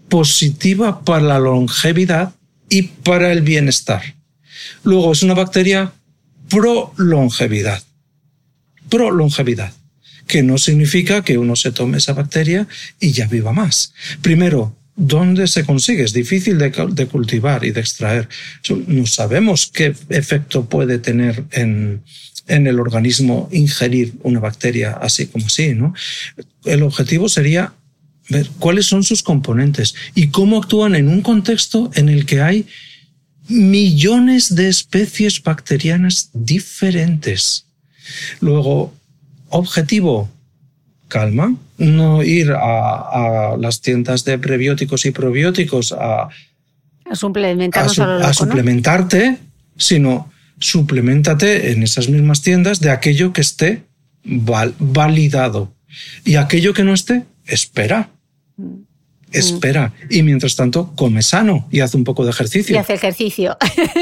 positiva 0.09 1.03
para 1.03 1.21
la 1.21 1.39
longevidad 1.39 2.33
y 2.69 2.83
para 2.83 3.31
el 3.31 3.41
bienestar. 3.41 4.01
Luego 4.83 5.11
es 5.11 5.23
una 5.23 5.33
bacteria 5.33 5.93
pro-longevidad. 6.49 7.81
Pro-longevidad. 8.89 9.73
Que 10.27 10.43
no 10.43 10.57
significa 10.57 11.23
que 11.23 11.37
uno 11.37 11.55
se 11.55 11.71
tome 11.71 11.97
esa 11.97 12.13
bacteria 12.13 12.67
y 12.99 13.11
ya 13.11 13.27
viva 13.27 13.51
más. 13.51 13.93
Primero, 14.21 14.75
¿dónde 14.95 15.47
se 15.47 15.65
consigue? 15.65 16.03
Es 16.03 16.13
difícil 16.13 16.57
de, 16.57 16.69
de 16.69 17.07
cultivar 17.07 17.65
y 17.65 17.71
de 17.71 17.81
extraer. 17.81 18.29
No 18.87 19.05
sabemos 19.05 19.69
qué 19.73 19.93
efecto 20.09 20.65
puede 20.65 20.99
tener 20.99 21.43
en, 21.51 22.03
en 22.47 22.67
el 22.67 22.79
organismo 22.79 23.49
ingerir 23.51 24.13
una 24.23 24.39
bacteria 24.39 24.91
así 24.91 25.27
como 25.27 25.45
así, 25.45 25.73
¿no? 25.73 25.93
El 26.65 26.83
objetivo 26.83 27.29
sería 27.29 27.73
ver 28.29 28.49
cuáles 28.59 28.85
son 28.85 29.03
sus 29.03 29.23
componentes 29.23 29.95
y 30.15 30.27
cómo 30.27 30.57
actúan 30.57 30.95
en 30.95 31.07
un 31.07 31.21
contexto 31.21 31.91
en 31.95 32.09
el 32.09 32.25
que 32.25 32.41
hay 32.41 32.65
millones 33.47 34.55
de 34.55 34.69
especies 34.69 35.41
bacterianas 35.43 36.29
diferentes. 36.33 37.65
Luego, 38.39 38.93
objetivo, 39.49 40.29
calma, 41.07 41.55
no 41.77 42.23
ir 42.23 42.51
a, 42.51 43.53
a 43.53 43.57
las 43.57 43.81
tiendas 43.81 44.23
de 44.23 44.37
prebióticos 44.37 45.05
y 45.05 45.11
probióticos 45.11 45.91
a, 45.91 46.23
a 46.23 47.15
a, 47.73 47.89
su, 47.89 48.03
a 48.03 48.33
suplementarte, 48.33 49.37
sino 49.77 50.31
suplementate 50.59 51.71
en 51.71 51.83
esas 51.83 52.09
mismas 52.09 52.41
tiendas 52.41 52.79
de 52.79 52.89
aquello 52.89 53.33
que 53.33 53.41
esté 53.41 53.83
val, 54.23 54.73
validado. 54.79 55.73
Y 56.23 56.35
aquello 56.35 56.73
que 56.73 56.83
no 56.83 56.93
esté, 56.93 57.25
espera. 57.45 58.09
espera. 59.31 59.93
Y 60.09 60.21
mientras 60.23 60.55
tanto, 60.55 60.93
come 60.95 61.21
sano 61.21 61.67
y 61.71 61.79
hace 61.79 61.97
un 61.97 62.03
poco 62.03 62.23
de 62.23 62.31
ejercicio. 62.31 62.75
Y 62.75 62.77
hace 62.77 62.93
ejercicio. 62.93 63.57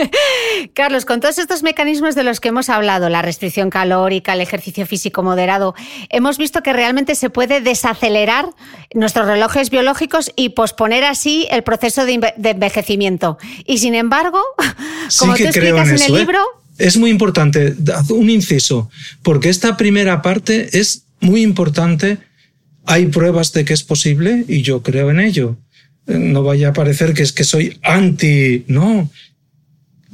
Carlos, 0.73 1.05
con 1.05 1.19
todos 1.19 1.37
estos 1.37 1.63
mecanismos 1.63 2.15
de 2.15 2.23
los 2.23 2.39
que 2.39 2.49
hemos 2.49 2.69
hablado, 2.69 3.09
la 3.09 3.21
restricción 3.21 3.69
calórica, 3.69 4.33
el 4.33 4.41
ejercicio 4.41 4.85
físico 4.85 5.23
moderado, 5.23 5.73
hemos 6.09 6.37
visto 6.37 6.61
que 6.61 6.73
realmente 6.73 7.15
se 7.15 7.29
puede 7.29 7.61
desacelerar 7.61 8.49
nuestros 8.93 9.27
relojes 9.27 9.69
biológicos 9.69 10.31
y 10.35 10.49
posponer 10.49 11.03
así 11.03 11.47
el 11.51 11.63
proceso 11.63 12.05
de, 12.05 12.33
envejecimiento. 12.43 13.37
Y 13.65 13.79
sin 13.79 13.95
embargo, 13.95 14.39
como 15.19 15.35
tú 15.35 15.43
explicas 15.43 15.89
en, 15.89 15.95
el 15.95 16.15
¿eh? 16.15 16.19
libro... 16.19 16.39
Es 16.77 16.97
muy 16.97 17.09
importante, 17.11 17.75
un 18.09 18.29
inciso, 18.29 18.89
porque 19.21 19.49
esta 19.49 19.77
primera 19.77 20.21
parte 20.21 20.79
es 20.79 21.03
muy 21.19 21.41
importante 21.41 22.17
hay 22.85 23.07
pruebas 23.07 23.53
de 23.53 23.65
que 23.65 23.73
es 23.73 23.83
posible 23.83 24.45
y 24.47 24.61
yo 24.61 24.81
creo 24.81 25.11
en 25.11 25.19
ello. 25.19 25.57
No 26.07 26.43
vaya 26.43 26.69
a 26.69 26.73
parecer 26.73 27.13
que 27.13 27.23
es 27.23 27.31
que 27.31 27.43
soy 27.43 27.77
anti, 27.83 28.65
no. 28.67 29.09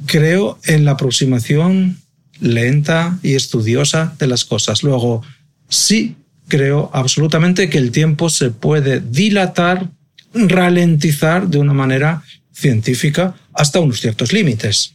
Creo 0.06 0.58
en 0.64 0.84
la 0.84 0.92
aproximación 0.92 1.98
lenta 2.40 3.18
y 3.22 3.34
estudiosa 3.34 4.14
de 4.18 4.26
las 4.26 4.44
cosas. 4.44 4.82
Luego, 4.82 5.22
sí 5.68 6.16
creo 6.46 6.90
absolutamente 6.92 7.68
que 7.68 7.78
el 7.78 7.90
tiempo 7.90 8.30
se 8.30 8.50
puede 8.50 9.00
dilatar, 9.00 9.90
ralentizar 10.34 11.48
de 11.48 11.58
una 11.58 11.74
manera 11.74 12.22
científica 12.52 13.34
hasta 13.52 13.80
unos 13.80 14.00
ciertos 14.00 14.32
límites. 14.32 14.94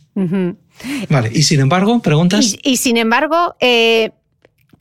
Vale, 1.10 1.32
y 1.34 1.44
sin 1.44 1.60
embargo, 1.60 2.02
preguntas. 2.02 2.56
Y, 2.64 2.78
sin 2.78 2.98
embargo, 2.98 3.56
eh, 3.60 4.12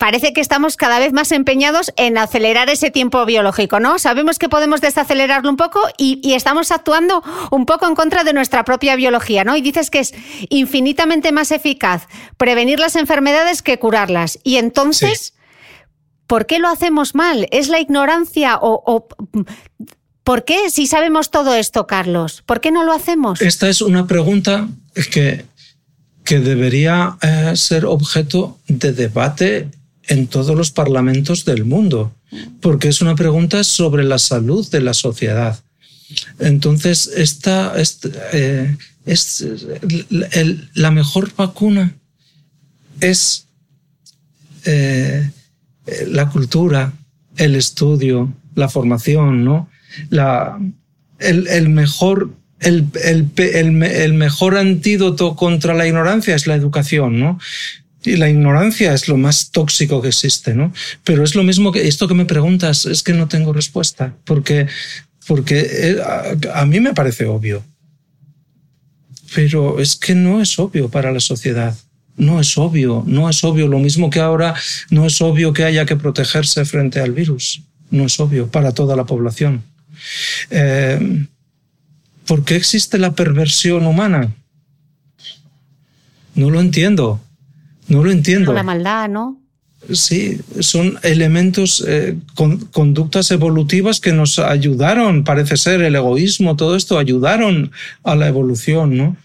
parece 0.02 0.32
que 0.32 0.40
estamos 0.40 0.76
cada 0.76 0.98
vez 0.98 1.12
más 1.12 1.30
empeñados 1.30 1.92
en 1.96 2.18
acelerar 2.18 2.68
ese 2.68 2.90
tiempo 2.90 3.24
biológico, 3.24 3.78
¿no? 3.78 4.00
Sabemos 4.00 4.40
que 4.40 4.48
podemos 4.48 4.80
desacelerarlo 4.80 5.48
un 5.48 5.56
poco 5.56 5.80
y, 5.96 6.32
estamos 6.34 6.72
actuando 6.72 7.22
un 7.52 7.66
poco 7.66 7.86
en 7.86 7.94
contra 7.94 8.24
de 8.24 8.32
nuestra 8.32 8.64
propia 8.64 8.96
biología, 8.96 9.44
¿no? 9.44 9.56
Y 9.56 9.60
dices 9.60 9.90
que 9.90 10.00
es 10.00 10.12
infinitamente 10.48 11.30
más 11.30 11.52
eficaz 11.52 12.08
prevenir 12.36 12.80
las 12.80 12.96
enfermedades 12.96 13.62
que 13.62 13.78
curarlas. 13.78 14.40
Y 14.42 14.56
entonces, 14.56 15.34
¿por 16.26 16.46
qué 16.46 16.58
lo 16.58 16.68
hacemos 16.68 17.14
mal? 17.14 17.46
¿Es 17.52 17.68
la 17.68 17.78
ignorancia 17.78 18.58
o, 18.60 19.06
¿Por 20.24 20.44
qué 20.44 20.68
si 20.70 20.88
sabemos 20.88 21.30
todo 21.30 21.54
esto, 21.54 21.86
Carlos? 21.86 22.42
¿Por 22.44 22.60
qué 22.60 22.72
no 22.72 22.82
lo 22.82 22.92
hacemos? 22.92 23.40
Esta 23.40 23.68
es 23.68 23.80
una 23.80 24.04
pregunta 24.08 24.66
que, 25.12 25.44
que 26.24 26.40
debería 26.40 27.18
eh, 27.22 27.52
ser 27.54 27.86
objeto 27.86 28.58
de 28.66 28.92
debate 28.92 29.68
en 30.08 30.26
todos 30.26 30.56
los 30.56 30.70
parlamentos 30.70 31.44
del 31.44 31.64
mundo, 31.64 32.14
porque 32.60 32.88
es 32.88 33.00
una 33.00 33.14
pregunta 33.14 33.64
sobre 33.64 34.04
la 34.04 34.18
salud 34.18 34.68
de 34.70 34.80
la 34.80 34.94
sociedad. 34.94 35.60
Entonces, 36.38 37.10
esta, 37.16 37.74
eh, 38.32 38.76
es 39.06 39.46
la 40.74 40.90
mejor 40.90 41.32
vacuna 41.36 41.94
es 43.02 43.46
eh, 44.64 45.30
la 46.06 46.28
cultura, 46.30 46.92
el 47.36 47.56
estudio, 47.56 48.32
la 48.54 48.68
formación, 48.68 49.44
¿no? 49.44 49.68
La, 50.08 50.58
el, 51.18 51.68
mejor 51.68 52.30
el, 52.60 52.86
el, 53.36 54.12
mejor 54.14 54.56
antídoto 54.56 55.36
contra 55.36 55.74
la 55.74 55.86
ignorancia 55.86 56.34
es 56.34 56.46
la 56.46 56.54
educación, 56.54 57.18
¿no? 57.18 57.38
Y 58.04 58.16
la 58.16 58.28
ignorancia 58.28 58.92
es 58.94 59.08
lo 59.08 59.16
más 59.16 59.50
tóxico 59.50 60.02
que 60.02 60.08
existe, 60.08 60.54
¿no? 60.54 60.72
Pero 61.04 61.22
es 61.22 61.34
lo 61.34 61.44
mismo 61.44 61.70
que 61.70 61.86
esto 61.86 62.08
que 62.08 62.14
me 62.14 62.24
preguntas, 62.24 62.84
es 62.86 63.02
que 63.02 63.12
no 63.12 63.28
tengo 63.28 63.52
respuesta, 63.52 64.14
porque, 64.24 64.66
porque 65.26 65.60
eh, 65.60 65.96
a, 66.52 66.66
mí 66.66 66.80
me 66.80 66.94
parece 66.94 67.26
obvio. 67.26 67.64
Pero 69.34 69.80
es 69.80 69.96
que 69.96 70.14
no 70.14 70.42
es 70.42 70.58
obvio 70.58 70.88
para 70.88 71.12
la 71.12 71.20
sociedad. 71.20 71.76
No 72.16 72.40
es 72.40 72.58
obvio, 72.58 73.04
no 73.06 73.30
es 73.30 73.42
obvio. 73.44 73.68
Lo 73.68 73.78
mismo 73.78 74.10
que 74.10 74.20
ahora 74.20 74.54
no 74.90 75.06
es 75.06 75.20
obvio 75.22 75.52
que 75.52 75.64
haya 75.64 75.86
que 75.86 75.96
protegerse 75.96 76.64
frente 76.64 77.00
al 77.00 77.12
virus. 77.12 77.62
No 77.90 78.04
es 78.04 78.18
obvio 78.20 78.48
para 78.48 78.72
toda 78.72 78.96
la 78.96 79.04
población. 79.04 79.62
Eh, 80.50 81.26
¿Por 82.26 82.44
qué 82.44 82.56
existe 82.56 82.98
la 82.98 83.14
perversión 83.14 83.86
humana? 83.86 84.34
No 86.34 86.50
lo 86.50 86.60
entiendo. 86.60 87.20
No 87.88 88.02
lo 88.04 88.10
entiendo. 88.10 88.52
La 88.52 88.62
maldad, 88.62 89.08
¿no? 89.08 89.42
Sí, 89.90 90.38
son 90.60 90.98
elementos, 91.02 91.84
eh, 91.86 92.16
conductas 92.70 93.30
evolutivas 93.32 93.98
que 93.98 94.12
nos 94.12 94.38
ayudaron, 94.38 95.24
parece 95.24 95.56
ser, 95.56 95.82
el 95.82 95.96
egoísmo, 95.96 96.54
todo 96.54 96.76
esto 96.76 96.98
ayudaron 96.98 97.72
a 98.04 98.14
la 98.14 98.28
evolución, 98.28 98.96
¿no? 98.96 99.16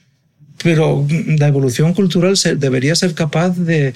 Pero 0.64 1.06
la 1.38 1.48
evolución 1.48 1.94
cultural 1.94 2.34
debería 2.58 2.96
ser 2.96 3.14
capaz 3.14 3.56
de 3.56 3.94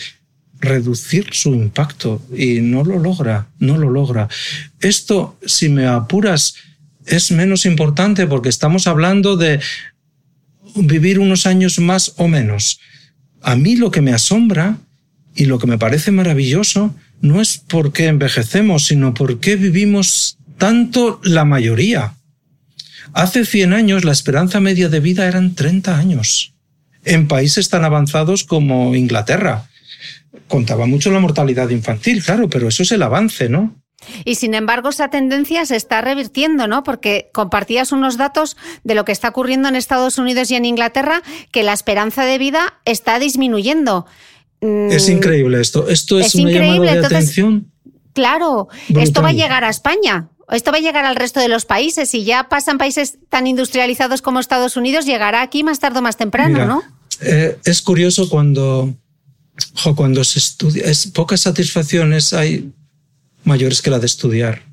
reducir 0.60 1.30
su 1.32 1.56
impacto 1.56 2.22
y 2.38 2.60
no 2.62 2.84
lo 2.84 3.00
logra, 3.00 3.48
no 3.58 3.80
lo 3.80 3.90
logra. 3.90 4.30
Esto, 4.80 5.38
si 5.44 5.68
me 5.68 5.88
apuras, 5.88 6.54
es 7.08 7.32
menos 7.32 7.66
importante 7.66 8.28
porque 8.28 8.50
estamos 8.50 8.86
hablando 8.86 9.36
de 9.36 9.60
vivir 10.76 11.18
unos 11.18 11.48
años 11.48 11.80
más 11.80 12.14
o 12.18 12.28
menos 12.28 12.80
a 13.42 13.56
mí 13.56 13.76
lo 13.76 13.92
que 13.92 14.02
me 14.02 14.14
asombra 14.14 14.78
y 15.36 15.46
lo 15.46 15.60
que 15.60 15.68
me 15.68 15.78
parece 15.78 16.12
maravilloso 16.12 16.96
no 17.22 17.42
es 17.42 17.58
por 17.58 17.94
qué 17.94 18.08
envejecemos, 18.08 18.86
sino 18.86 19.14
por 19.14 19.40
qué 19.40 19.56
vivimos 19.56 20.38
tanto 20.58 21.20
la 21.24 21.46
mayoría. 21.46 22.16
Hace 23.14 23.46
100 23.46 23.74
años 23.74 24.06
la 24.06 24.12
esperanza 24.12 24.60
media 24.60 24.90
de 24.90 25.00
vida 25.00 25.28
eran 25.28 25.56
30 25.56 25.98
años, 25.98 26.54
en 27.04 27.28
países 27.28 27.70
tan 27.70 27.84
avanzados 27.84 28.44
como 28.44 28.96
Inglaterra. 28.96 29.68
Contaba 30.48 30.86
mucho 30.86 31.12
la 31.12 31.20
mortalidad 31.20 31.70
infantil, 31.70 32.24
claro, 32.24 32.50
pero 32.50 32.68
eso 32.68 32.84
es 32.84 32.92
el 32.92 33.04
avance, 33.04 33.50
¿no? 33.50 33.81
Y 34.26 34.36
sin 34.36 34.54
embargo, 34.54 34.90
esa 34.90 35.10
tendencia 35.10 35.66
se 35.66 35.76
está 35.76 36.02
revirtiendo, 36.02 36.68
¿no? 36.68 36.84
Porque 36.84 37.30
compartías 37.34 37.92
unos 37.92 38.18
datos 38.18 38.58
de 38.84 38.96
lo 38.96 39.06
que 39.06 39.12
está 39.12 39.30
ocurriendo 39.30 39.70
en 39.70 39.76
Estados 39.76 40.18
Unidos 40.18 40.52
y 40.52 40.56
en 40.56 40.66
Inglaterra, 40.66 41.22
que 41.52 41.64
la 41.64 41.74
esperanza 41.74 42.26
de 42.26 42.38
vida 42.38 42.80
está 42.86 43.20
disminuyendo. 43.20 44.06
Es 44.62 45.10
mm, 45.10 45.12
increíble 45.12 45.60
esto. 45.60 45.88
Esto 45.88 46.20
es, 46.20 46.36
una 46.36 46.52
llamada 46.52 46.94
de 46.94 47.06
atención. 47.06 47.72
Claro, 48.14 48.68
esto 48.90 49.22
va 49.22 49.30
a 49.30 49.34
llegar 49.34 49.64
a 49.64 49.70
España. 49.70 50.30
Esto 50.52 50.72
va 50.72 50.80
a 50.80 50.82
llegar 50.82 51.06
al 51.06 51.16
resto 51.16 51.40
de 51.40 51.48
los 51.48 51.66
países. 51.66 52.10
Si 52.10 52.26
ya 52.26 52.50
pasan 52.50 52.78
países 52.78 53.18
tan 53.30 53.48
industrializados 53.48 54.22
como 54.22 54.40
Estados 54.40 54.76
Unidos, 54.76 55.06
llegará 55.06 55.42
aquí 55.42 55.64
más 55.64 55.80
tarde 55.80 56.00
o 56.00 56.02
más 56.02 56.18
temprano, 56.18 56.66
¿no? 56.66 56.84
Eh, 57.22 57.58
es 57.64 57.82
curioso 57.82 58.30
cuando, 58.30 58.94
cuando 59.96 60.24
se 60.24 60.40
estudia, 60.40 60.86
es 60.86 61.08
pocas 61.08 61.42
satisfacciones 61.42 62.34
hay 62.34 62.72
mayores 63.44 63.82
que 63.82 63.90
la 63.90 64.00
de 64.00 64.06
estudiar. 64.06 64.64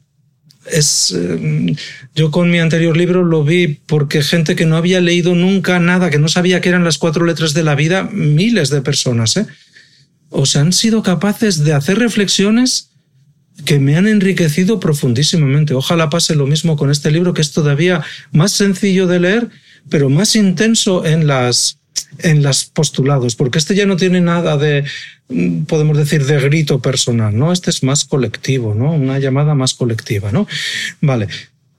Es, 0.70 1.14
eh, 1.16 1.74
yo 2.14 2.30
con 2.30 2.50
mi 2.50 2.58
anterior 2.58 2.96
libro 2.96 3.24
lo 3.24 3.42
vi 3.42 3.80
porque 3.86 4.22
gente 4.22 4.54
que 4.54 4.66
no 4.66 4.76
había 4.76 5.00
leído 5.00 5.34
nunca 5.34 5.78
nada, 5.78 6.10
que 6.10 6.18
no 6.18 6.28
sabía 6.28 6.60
qué 6.60 6.68
eran 6.68 6.84
las 6.84 6.98
cuatro 6.98 7.24
letras 7.24 7.54
de 7.54 7.62
la 7.62 7.74
vida, 7.74 8.08
miles 8.12 8.68
de 8.68 8.82
personas, 8.82 9.36
¿eh? 9.36 9.46
o 10.30 10.46
se 10.46 10.58
han 10.58 10.72
sido 10.72 11.02
capaces 11.02 11.64
de 11.64 11.72
hacer 11.72 11.98
reflexiones 11.98 12.90
que 13.64 13.78
me 13.78 13.96
han 13.96 14.06
enriquecido 14.06 14.78
profundísimamente. 14.78 15.74
Ojalá 15.74 16.10
pase 16.10 16.34
lo 16.34 16.46
mismo 16.46 16.76
con 16.76 16.90
este 16.90 17.10
libro, 17.10 17.34
que 17.34 17.42
es 17.42 17.52
todavía 17.52 18.02
más 18.30 18.52
sencillo 18.52 19.06
de 19.06 19.20
leer, 19.20 19.48
pero 19.88 20.10
más 20.10 20.36
intenso 20.36 21.04
en 21.04 21.26
las, 21.26 21.78
en 22.18 22.42
los 22.42 22.64
postulados, 22.64 23.36
porque 23.36 23.58
este 23.58 23.74
ya 23.74 23.86
no 23.86 23.96
tiene 23.96 24.20
nada 24.20 24.56
de 24.56 24.84
podemos 25.66 25.96
decir, 25.96 26.24
de 26.24 26.40
grito 26.40 26.80
personal, 26.80 27.36
¿no? 27.36 27.52
Este 27.52 27.70
es 27.70 27.82
más 27.82 28.04
colectivo, 28.04 28.74
¿no? 28.74 28.92
Una 28.92 29.18
llamada 29.18 29.54
más 29.54 29.74
colectiva, 29.74 30.32
¿no? 30.32 30.46
Vale. 31.00 31.28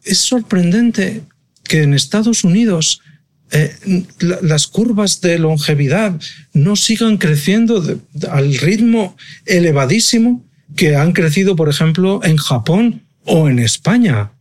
Es 0.04 0.20
sorprendente 0.20 1.24
que 1.64 1.84
en 1.84 1.94
Estados 1.94 2.44
Unidos 2.44 3.02
eh, 3.52 3.76
las 4.20 4.68
curvas 4.68 5.22
de 5.22 5.40
longevidad 5.40 6.20
no 6.54 6.76
sigan 6.76 7.18
creciendo 7.18 7.84
al 8.30 8.58
ritmo 8.58 9.18
elevadísimo 9.46 10.46
que 10.76 10.96
han 10.96 11.14
crecido, 11.14 11.56
por 11.56 11.70
ejemplo, 11.70 12.22
en 12.24 12.38
Japón 12.38 13.02
o 13.26 13.50
en 13.50 13.58
España 13.58 14.32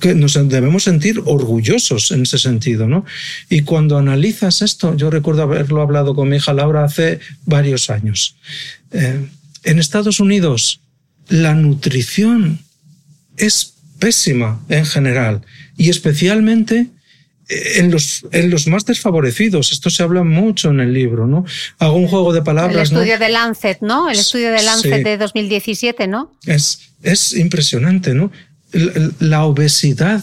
que 0.00 0.14
nos 0.14 0.34
debemos 0.34 0.84
sentir 0.84 1.22
orgullosos 1.24 2.10
en 2.10 2.22
ese 2.22 2.38
sentido, 2.38 2.86
¿no? 2.86 3.04
Y 3.48 3.62
cuando 3.62 3.96
analizas 3.96 4.62
esto, 4.62 4.94
yo 4.96 5.10
recuerdo 5.10 5.42
haberlo 5.42 5.80
hablado 5.80 6.14
con 6.14 6.28
mi 6.28 6.36
hija 6.36 6.52
Laura 6.52 6.84
hace 6.84 7.20
varios 7.44 7.88
años. 7.88 8.36
Eh, 8.92 9.26
en 9.64 9.78
Estados 9.78 10.20
Unidos, 10.20 10.80
la 11.28 11.54
nutrición 11.54 12.60
es 13.36 13.74
pésima 13.98 14.60
en 14.68 14.84
general 14.84 15.42
y 15.76 15.88
especialmente 15.88 16.88
eh, 17.48 17.72
en 17.76 17.90
los, 17.90 18.26
en 18.32 18.50
los 18.50 18.66
más 18.66 18.84
desfavorecidos. 18.84 19.72
Esto 19.72 19.88
se 19.88 20.02
habla 20.02 20.24
mucho 20.24 20.70
en 20.70 20.80
el 20.80 20.92
libro, 20.92 21.26
¿no? 21.26 21.44
Hago 21.78 21.96
un 21.96 22.08
juego 22.08 22.32
de 22.32 22.42
palabras. 22.42 22.90
El 22.90 22.96
estudio 22.96 23.18
de 23.18 23.28
Lancet, 23.28 23.78
¿no? 23.80 24.10
El 24.10 24.18
estudio 24.18 24.52
de 24.52 24.62
Lancet 24.62 25.04
de 25.04 25.16
2017, 25.16 26.06
¿no? 26.06 26.32
Es, 26.44 26.80
es 27.02 27.32
impresionante, 27.32 28.14
¿no? 28.14 28.30
La 29.18 29.44
obesidad 29.44 30.22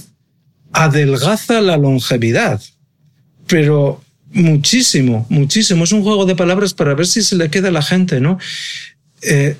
adelgaza 0.71 1.61
la 1.61 1.77
longevidad, 1.77 2.61
pero 3.47 4.03
muchísimo, 4.31 5.25
muchísimo. 5.29 5.83
Es 5.83 5.91
un 5.91 6.03
juego 6.03 6.25
de 6.25 6.35
palabras 6.35 6.73
para 6.73 6.95
ver 6.95 7.05
si 7.05 7.21
se 7.21 7.35
le 7.35 7.49
queda 7.49 7.69
a 7.69 7.71
la 7.71 7.81
gente, 7.81 8.19
¿no? 8.19 8.39
Eh, 9.21 9.55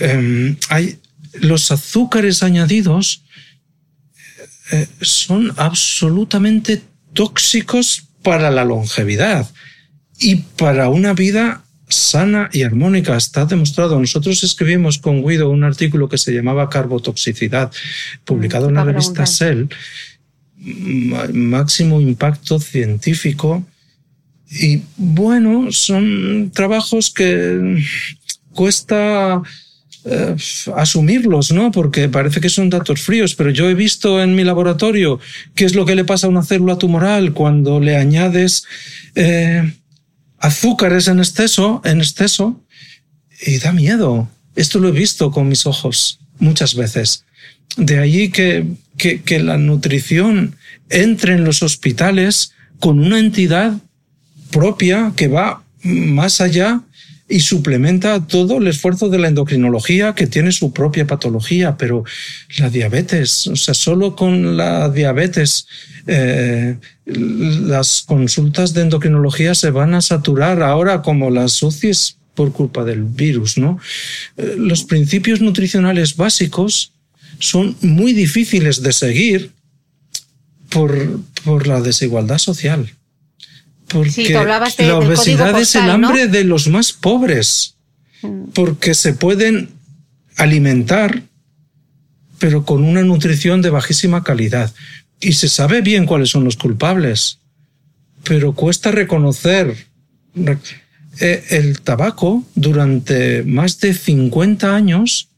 em, 0.00 0.56
hay 0.68 0.98
los 1.34 1.70
azúcares 1.70 2.42
añadidos 2.42 3.22
eh, 4.72 4.86
son 5.00 5.52
absolutamente 5.56 6.82
tóxicos 7.12 8.04
para 8.22 8.50
la 8.50 8.64
longevidad 8.64 9.48
y 10.18 10.36
para 10.36 10.88
una 10.88 11.12
vida 11.12 11.64
sana 11.90 12.48
y 12.52 12.62
armónica. 12.62 13.16
Está 13.16 13.44
demostrado. 13.44 13.98
Nosotros 13.98 14.42
escribimos 14.42 14.98
con 14.98 15.26
Guido 15.26 15.50
un 15.50 15.64
artículo 15.64 16.08
que 16.08 16.18
se 16.18 16.32
llamaba 16.32 16.70
Carbotoxicidad, 16.70 17.70
publicado 18.24 18.68
en 18.68 18.74
la 18.74 18.84
revista 18.84 19.26
Cell, 19.26 19.66
máximo 21.32 22.00
impacto 22.00 22.58
científico. 22.58 23.64
Y 24.50 24.82
bueno, 24.96 25.70
son 25.70 26.50
trabajos 26.52 27.10
que 27.10 27.84
cuesta 28.52 29.42
eh, 30.04 30.34
asumirlos, 30.76 31.52
¿no? 31.52 31.70
Porque 31.70 32.08
parece 32.08 32.40
que 32.40 32.48
son 32.48 32.70
datos 32.70 33.02
fríos, 33.02 33.34
pero 33.34 33.50
yo 33.50 33.68
he 33.68 33.74
visto 33.74 34.22
en 34.22 34.34
mi 34.34 34.44
laboratorio 34.44 35.20
qué 35.54 35.66
es 35.66 35.74
lo 35.74 35.84
que 35.84 35.94
le 35.94 36.04
pasa 36.04 36.26
a 36.26 36.30
una 36.30 36.42
célula 36.42 36.78
tumoral 36.78 37.34
cuando 37.34 37.80
le 37.80 37.96
añades 37.96 38.64
eh, 39.14 39.74
azúcares 40.40 41.06
en 41.06 41.20
exceso, 41.20 41.80
en 41.84 42.00
exceso, 42.00 42.60
y 43.46 43.58
da 43.58 43.72
miedo. 43.72 44.28
Esto 44.56 44.78
lo 44.80 44.88
he 44.88 44.92
visto 44.92 45.30
con 45.30 45.48
mis 45.48 45.66
ojos 45.66 46.18
muchas 46.38 46.74
veces. 46.74 47.24
De 47.76 47.98
allí 47.98 48.30
que, 48.30 48.66
que, 48.96 49.22
que 49.22 49.38
la 49.38 49.56
nutrición 49.56 50.56
entre 50.88 51.34
en 51.34 51.44
los 51.44 51.62
hospitales 51.62 52.52
con 52.80 52.98
una 52.98 53.18
entidad 53.18 53.74
propia 54.50 55.12
que 55.14 55.28
va 55.28 55.62
más 55.82 56.40
allá 56.40 56.82
y 57.30 57.40
suplementa 57.40 58.26
todo 58.26 58.58
el 58.58 58.66
esfuerzo 58.66 59.08
de 59.08 59.18
la 59.18 59.28
endocrinología 59.28 60.14
que 60.14 60.26
tiene 60.26 60.50
su 60.50 60.72
propia 60.72 61.06
patología, 61.06 61.76
pero 61.76 62.04
la 62.58 62.68
diabetes, 62.68 63.46
o 63.46 63.56
sea, 63.56 63.72
solo 63.72 64.16
con 64.16 64.56
la 64.56 64.88
diabetes 64.90 65.66
eh, 66.06 66.76
las 67.06 68.02
consultas 68.02 68.74
de 68.74 68.82
endocrinología 68.82 69.54
se 69.54 69.70
van 69.70 69.94
a 69.94 70.02
saturar 70.02 70.60
ahora 70.62 71.02
como 71.02 71.30
las 71.30 71.62
UCIs 71.62 72.16
por 72.34 72.52
culpa 72.52 72.84
del 72.84 73.04
virus, 73.04 73.58
¿no? 73.58 73.78
Eh, 74.36 74.56
los 74.58 74.82
principios 74.84 75.40
nutricionales 75.40 76.16
básicos 76.16 76.92
son 77.38 77.76
muy 77.80 78.12
difíciles 78.12 78.82
de 78.82 78.92
seguir 78.92 79.52
por, 80.68 81.20
por 81.44 81.68
la 81.68 81.80
desigualdad 81.80 82.38
social. 82.38 82.92
Porque 83.90 84.32
la 84.32 84.98
obesidad 84.98 85.58
es 85.60 85.74
el 85.74 85.90
hambre 85.90 86.28
de 86.28 86.44
los 86.44 86.68
más 86.68 86.92
pobres, 86.92 87.76
mm. 88.22 88.50
porque 88.54 88.94
se 88.94 89.14
pueden 89.14 89.70
alimentar, 90.36 91.22
pero 92.38 92.64
con 92.64 92.84
una 92.84 93.02
nutrición 93.02 93.62
de 93.62 93.70
bajísima 93.70 94.22
calidad. 94.22 94.72
Y 95.20 95.34
se 95.34 95.48
sabe 95.48 95.82
bien 95.82 96.06
cuáles 96.06 96.30
son 96.30 96.44
los 96.44 96.56
culpables, 96.56 97.38
pero 98.24 98.54
cuesta 98.54 98.90
reconocer. 98.90 99.76
Eh, 101.20 101.44
el 101.50 101.80
tabaco 101.82 102.44
durante 102.54 103.42
más 103.42 103.80
de 103.80 103.92
50 103.92 104.74
años 104.74 105.28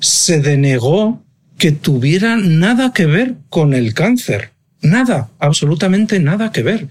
se 0.00 0.40
denegó 0.40 1.22
que 1.56 1.72
tuviera 1.72 2.36
nada 2.36 2.92
que 2.92 3.06
ver 3.06 3.36
con 3.48 3.72
el 3.72 3.94
cáncer. 3.94 4.50
Nada, 4.82 5.30
absolutamente 5.38 6.18
nada 6.18 6.50
que 6.50 6.62
ver. 6.62 6.88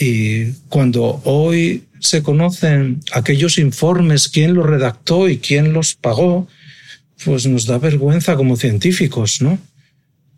Y 0.00 0.52
cuando 0.68 1.20
hoy 1.24 1.84
se 2.00 2.22
conocen 2.22 3.00
aquellos 3.12 3.58
informes, 3.58 4.28
quién 4.28 4.54
los 4.54 4.66
redactó 4.66 5.28
y 5.28 5.38
quién 5.38 5.72
los 5.72 5.94
pagó, 5.94 6.48
pues 7.24 7.46
nos 7.46 7.66
da 7.66 7.78
vergüenza 7.78 8.36
como 8.36 8.56
científicos, 8.56 9.40
¿no? 9.40 9.58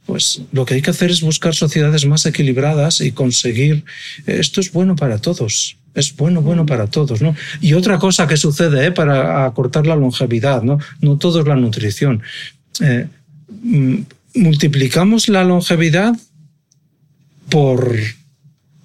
Pues 0.06 0.40
lo 0.52 0.64
que 0.64 0.74
hay 0.74 0.82
que 0.82 0.90
hacer 0.90 1.10
es 1.10 1.20
buscar 1.20 1.54
sociedades 1.54 2.06
más 2.06 2.24
equilibradas 2.24 3.00
y 3.00 3.12
conseguir 3.12 3.84
esto 4.26 4.60
es 4.60 4.72
bueno 4.72 4.96
para 4.96 5.18
todos. 5.18 5.76
Es 5.94 6.14
bueno, 6.16 6.40
bueno 6.40 6.64
para 6.64 6.86
todos, 6.86 7.20
¿no? 7.20 7.34
Y 7.60 7.74
otra 7.74 7.98
cosa 7.98 8.26
que 8.26 8.36
sucede 8.36 8.86
¿eh? 8.86 8.92
para 8.92 9.44
acortar 9.44 9.86
la 9.86 9.96
longevidad, 9.96 10.62
¿no? 10.62 10.78
No 11.00 11.18
todo 11.18 11.40
es 11.40 11.46
la 11.46 11.56
nutrición. 11.56 12.22
Eh, 12.80 13.06
multiplicamos 14.34 15.28
la 15.28 15.44
longevidad 15.44 16.14
por 17.50 17.94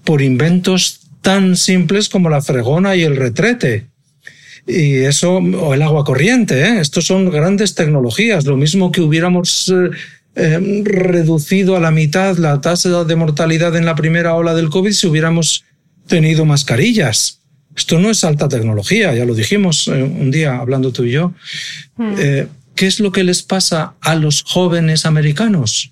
por 0.03 0.21
inventos 0.21 1.01
tan 1.21 1.55
simples 1.57 2.09
como 2.09 2.29
la 2.29 2.41
fregona 2.41 2.95
y 2.95 3.03
el 3.03 3.15
retrete. 3.15 3.87
Y 4.67 4.95
eso, 4.95 5.37
o 5.37 5.73
el 5.73 5.81
agua 5.81 6.05
corriente, 6.05 6.61
¿eh? 6.61 6.79
estos 6.79 7.05
son 7.05 7.29
grandes 7.29 7.75
tecnologías. 7.75 8.45
Lo 8.45 8.55
mismo 8.55 8.91
que 8.91 9.01
hubiéramos 9.01 9.69
eh, 9.69 9.89
eh, 10.35 10.81
reducido 10.83 11.75
a 11.75 11.79
la 11.79 11.91
mitad 11.91 12.37
la 12.37 12.61
tasa 12.61 13.03
de 13.03 13.15
mortalidad 13.15 13.75
en 13.75 13.85
la 13.85 13.95
primera 13.95 14.35
ola 14.35 14.53
del 14.53 14.69
COVID 14.69 14.91
si 14.91 15.07
hubiéramos 15.07 15.63
tenido 16.07 16.45
mascarillas. 16.45 17.39
Esto 17.75 17.99
no 17.99 18.09
es 18.09 18.23
alta 18.23 18.47
tecnología, 18.47 19.15
ya 19.15 19.25
lo 19.25 19.33
dijimos 19.33 19.87
un 19.87 20.29
día 20.29 20.57
hablando 20.57 20.91
tú 20.91 21.05
y 21.05 21.11
yo. 21.11 21.33
Hmm. 21.97 22.13
¿Qué 22.75 22.87
es 22.87 22.99
lo 22.99 23.11
que 23.11 23.23
les 23.23 23.41
pasa 23.41 23.95
a 23.99 24.15
los 24.15 24.43
jóvenes 24.43 25.07
americanos? 25.07 25.91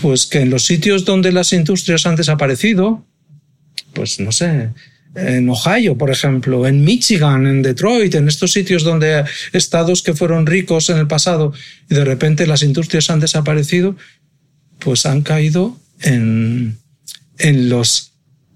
Pues 0.00 0.26
que 0.26 0.40
en 0.40 0.50
los 0.50 0.64
sitios 0.64 1.04
donde 1.04 1.32
las 1.32 1.52
industrias 1.52 2.06
han 2.06 2.16
desaparecido, 2.16 3.04
pues 3.92 4.20
no 4.20 4.32
sé, 4.32 4.70
en 5.14 5.48
Ohio, 5.48 5.96
por 5.96 6.10
ejemplo, 6.10 6.66
en 6.66 6.84
Michigan, 6.84 7.46
en 7.46 7.62
Detroit, 7.62 8.14
en 8.14 8.28
estos 8.28 8.52
sitios 8.52 8.84
donde 8.84 9.24
estados 9.52 10.02
que 10.02 10.14
fueron 10.14 10.46
ricos 10.46 10.90
en 10.90 10.98
el 10.98 11.06
pasado 11.06 11.52
y 11.90 11.94
de 11.94 12.04
repente 12.04 12.46
las 12.46 12.62
industrias 12.62 13.10
han 13.10 13.20
desaparecido, 13.20 13.96
pues 14.78 15.06
han 15.06 15.22
caído 15.22 15.76
en, 16.02 16.78
en 17.38 17.68
los 17.68 18.12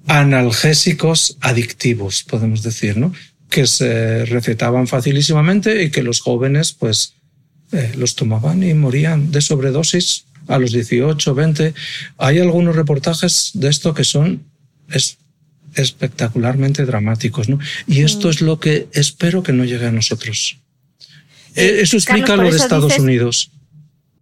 analgésicos 0.06 1.36
adictivos, 1.40 2.22
podemos 2.24 2.62
decir, 2.62 2.96
¿no? 2.96 3.12
Que 3.48 3.66
se 3.66 4.24
recetaban 4.26 4.86
facilísimamente 4.86 5.82
y 5.82 5.90
que 5.90 6.02
los 6.02 6.20
jóvenes, 6.20 6.72
pues, 6.72 7.14
eh, 7.72 7.92
los 7.96 8.14
tomaban 8.14 8.62
y 8.62 8.74
morían 8.74 9.30
de 9.30 9.40
sobredosis 9.40 10.24
a 10.48 10.58
los 10.58 10.72
18, 10.72 11.34
20. 11.34 11.74
Hay 12.18 12.38
algunos 12.38 12.76
reportajes 12.76 13.50
de 13.54 13.68
esto 13.68 13.94
que 13.94 14.04
son 14.04 14.42
espectacularmente 15.74 16.84
dramáticos. 16.84 17.48
¿no? 17.48 17.58
Y 17.86 18.02
esto 18.02 18.30
es 18.30 18.40
lo 18.40 18.60
que 18.60 18.88
espero 18.92 19.42
que 19.42 19.52
no 19.52 19.64
llegue 19.64 19.86
a 19.86 19.92
nosotros. 19.92 20.58
Eh, 21.54 21.80
eso 21.82 21.96
explica 21.96 22.36
lo 22.36 22.50
de 22.50 22.56
Estados 22.56 22.98
Unidos. 22.98 23.50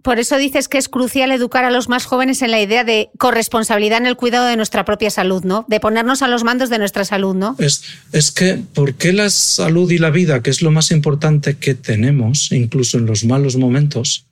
Por 0.02 0.18
eso 0.18 0.38
dices 0.38 0.68
que 0.68 0.78
es 0.78 0.88
crucial 0.88 1.30
educar 1.30 1.64
a 1.64 1.70
los 1.70 1.88
más 1.88 2.06
jóvenes 2.06 2.40
en 2.40 2.50
la 2.50 2.60
idea 2.60 2.84
de 2.84 3.10
corresponsabilidad 3.18 3.98
en 3.98 4.06
el 4.06 4.16
cuidado 4.16 4.46
de 4.46 4.56
nuestra 4.56 4.86
propia 4.86 5.10
salud, 5.10 5.44
¿no? 5.44 5.66
De 5.68 5.78
ponernos 5.78 6.22
a 6.22 6.28
los 6.28 6.42
mandos 6.42 6.70
de 6.70 6.78
nuestra 6.78 7.04
salud, 7.04 7.34
¿no? 7.34 7.54
Es, 7.58 7.82
es 8.12 8.30
que, 8.30 8.62
¿por 8.72 8.94
qué 8.94 9.12
la 9.12 9.28
salud 9.28 9.90
y 9.90 9.98
la 9.98 10.10
vida, 10.10 10.42
que 10.42 10.48
es 10.48 10.62
lo 10.62 10.70
más 10.70 10.90
importante 10.90 11.56
que 11.58 11.74
tenemos, 11.74 12.50
incluso 12.50 12.96
en 12.96 13.06
los 13.06 13.24
malos 13.24 13.56
momentos, 13.56 14.24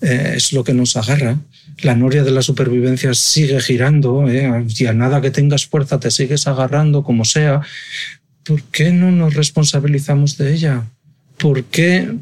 eh, 0.00 0.34
es 0.36 0.52
lo 0.52 0.64
que 0.64 0.74
nos 0.74 0.96
agarra? 0.96 1.38
La 1.82 1.94
noria 1.94 2.22
de 2.22 2.30
la 2.30 2.42
supervivencia 2.42 3.14
sigue 3.14 3.60
girando 3.60 4.28
¿eh? 4.28 4.64
y 4.68 4.86
a 4.86 4.92
nada 4.92 5.20
que 5.20 5.30
tengas 5.30 5.66
fuerza 5.66 6.00
te 6.00 6.10
sigues 6.10 6.46
agarrando 6.46 7.02
como 7.02 7.24
sea. 7.24 7.62
¿Por 8.44 8.62
qué 8.62 8.92
no 8.92 9.10
nos 9.10 9.34
responsabilizamos 9.34 10.36
de 10.36 10.54
ella? 10.54 10.84
¿Por 11.38 11.64
qué 11.64 12.14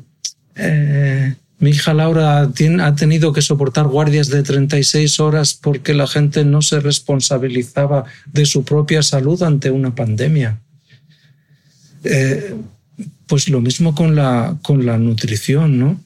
eh, 0.56 1.34
mi 1.58 1.70
hija 1.70 1.94
Laura 1.94 2.40
ha 2.40 2.94
tenido 2.94 3.32
que 3.32 3.42
soportar 3.42 3.86
guardias 3.86 4.28
de 4.28 4.42
36 4.42 5.20
horas 5.20 5.54
porque 5.54 5.94
la 5.94 6.06
gente 6.06 6.44
no 6.44 6.62
se 6.62 6.80
responsabilizaba 6.80 8.04
de 8.32 8.46
su 8.46 8.64
propia 8.64 9.02
salud 9.02 9.42
ante 9.42 9.70
una 9.70 9.94
pandemia? 9.94 10.60
Eh, 12.04 12.54
pues 13.26 13.48
lo 13.48 13.60
mismo 13.60 13.94
con 13.94 14.14
la, 14.14 14.58
con 14.62 14.84
la 14.84 14.98
nutrición, 14.98 15.78
¿no? 15.78 16.00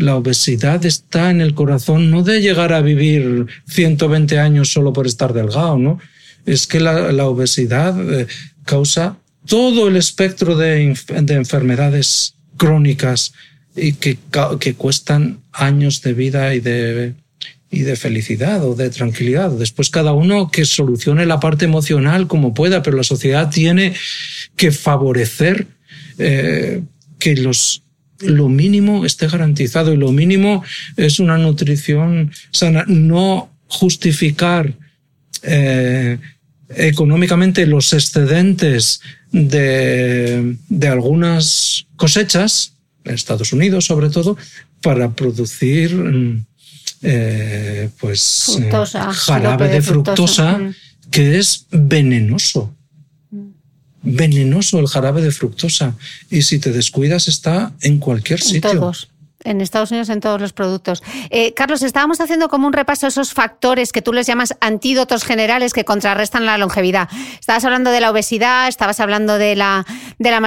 La 0.00 0.16
obesidad 0.16 0.84
está 0.84 1.30
en 1.30 1.40
el 1.40 1.54
corazón 1.54 2.10
no 2.10 2.22
de 2.22 2.40
llegar 2.40 2.72
a 2.72 2.80
vivir 2.80 3.46
120 3.68 4.38
años 4.38 4.72
solo 4.72 4.92
por 4.92 5.06
estar 5.06 5.32
delgado, 5.32 5.78
¿no? 5.78 5.98
Es 6.46 6.66
que 6.66 6.80
la, 6.80 7.26
obesidad 7.26 7.94
eh, 8.12 8.26
causa 8.64 9.18
todo 9.46 9.88
el 9.88 9.96
espectro 9.96 10.56
de, 10.56 10.94
enfermedades 11.28 12.34
crónicas 12.56 13.32
y 13.76 13.92
que, 13.92 14.16
cuestan 14.76 15.40
años 15.52 16.02
de 16.02 16.14
vida 16.14 16.54
y 16.54 16.60
de, 16.60 17.14
y 17.70 17.80
de 17.80 17.96
felicidad 17.96 18.64
o 18.64 18.74
de 18.74 18.90
tranquilidad. 18.90 19.50
Después 19.50 19.90
cada 19.90 20.12
uno 20.12 20.50
que 20.50 20.64
solucione 20.64 21.26
la 21.26 21.40
parte 21.40 21.66
emocional 21.66 22.26
como 22.26 22.54
pueda, 22.54 22.82
pero 22.82 22.96
la 22.96 23.04
sociedad 23.04 23.50
tiene 23.50 23.94
que 24.56 24.72
favorecer 24.72 25.66
eh, 26.18 26.82
que 27.18 27.36
los 27.36 27.82
lo 28.20 28.48
mínimo 28.48 29.04
esté 29.04 29.28
garantizado 29.28 29.92
y 29.92 29.96
lo 29.96 30.12
mínimo 30.12 30.62
es 30.96 31.20
una 31.20 31.38
nutrición 31.38 32.30
sana. 32.50 32.84
No 32.86 33.50
justificar 33.68 34.72
eh, 35.42 36.18
económicamente 36.76 37.66
los 37.66 37.92
excedentes 37.92 39.00
de, 39.32 40.56
de 40.68 40.88
algunas 40.88 41.86
cosechas, 41.96 42.74
en 43.04 43.14
Estados 43.14 43.52
Unidos 43.52 43.86
sobre 43.86 44.10
todo, 44.10 44.36
para 44.82 45.10
producir 45.14 45.90
eh, 47.02 47.88
pues 47.98 48.48
eh, 48.48 48.52
Fructosa, 48.60 49.12
jarabe 49.12 49.68
de 49.68 49.82
fructosa, 49.82 50.58
Mm. 50.58 50.74
que 51.10 51.38
es 51.38 51.66
venenoso. 51.70 52.74
Venenoso 54.02 54.78
el 54.78 54.86
jarabe 54.88 55.22
de 55.22 55.30
fructosa. 55.30 55.94
Y 56.30 56.42
si 56.42 56.58
te 56.58 56.72
descuidas 56.72 57.28
está 57.28 57.72
en 57.82 57.98
cualquier 57.98 58.40
En 58.40 58.46
sitio. 58.46 58.70
todos. 58.72 59.08
En 59.42 59.62
Estados 59.62 59.90
Unidos, 59.90 60.10
en 60.10 60.20
todos 60.20 60.38
los 60.38 60.52
productos. 60.52 61.02
Eh, 61.30 61.54
Carlos, 61.54 61.80
estábamos 61.82 62.20
haciendo 62.20 62.50
como 62.50 62.66
un 62.66 62.74
repaso 62.74 63.06
a 63.06 63.08
esos 63.08 63.32
factores 63.32 63.90
que 63.90 64.02
tú 64.02 64.12
les 64.12 64.26
llamas 64.26 64.54
antídotos 64.60 65.24
generales 65.24 65.72
que 65.72 65.82
contrarrestan 65.86 66.44
la 66.44 66.58
longevidad. 66.58 67.08
Estabas 67.40 67.64
hablando 67.64 67.90
de 67.90 68.00
la 68.02 68.10
obesidad, 68.10 68.68
estabas 68.68 69.00
hablando 69.00 69.38
de 69.38 69.56
la, 69.56 69.86
de 70.18 70.30
la, 70.30 70.40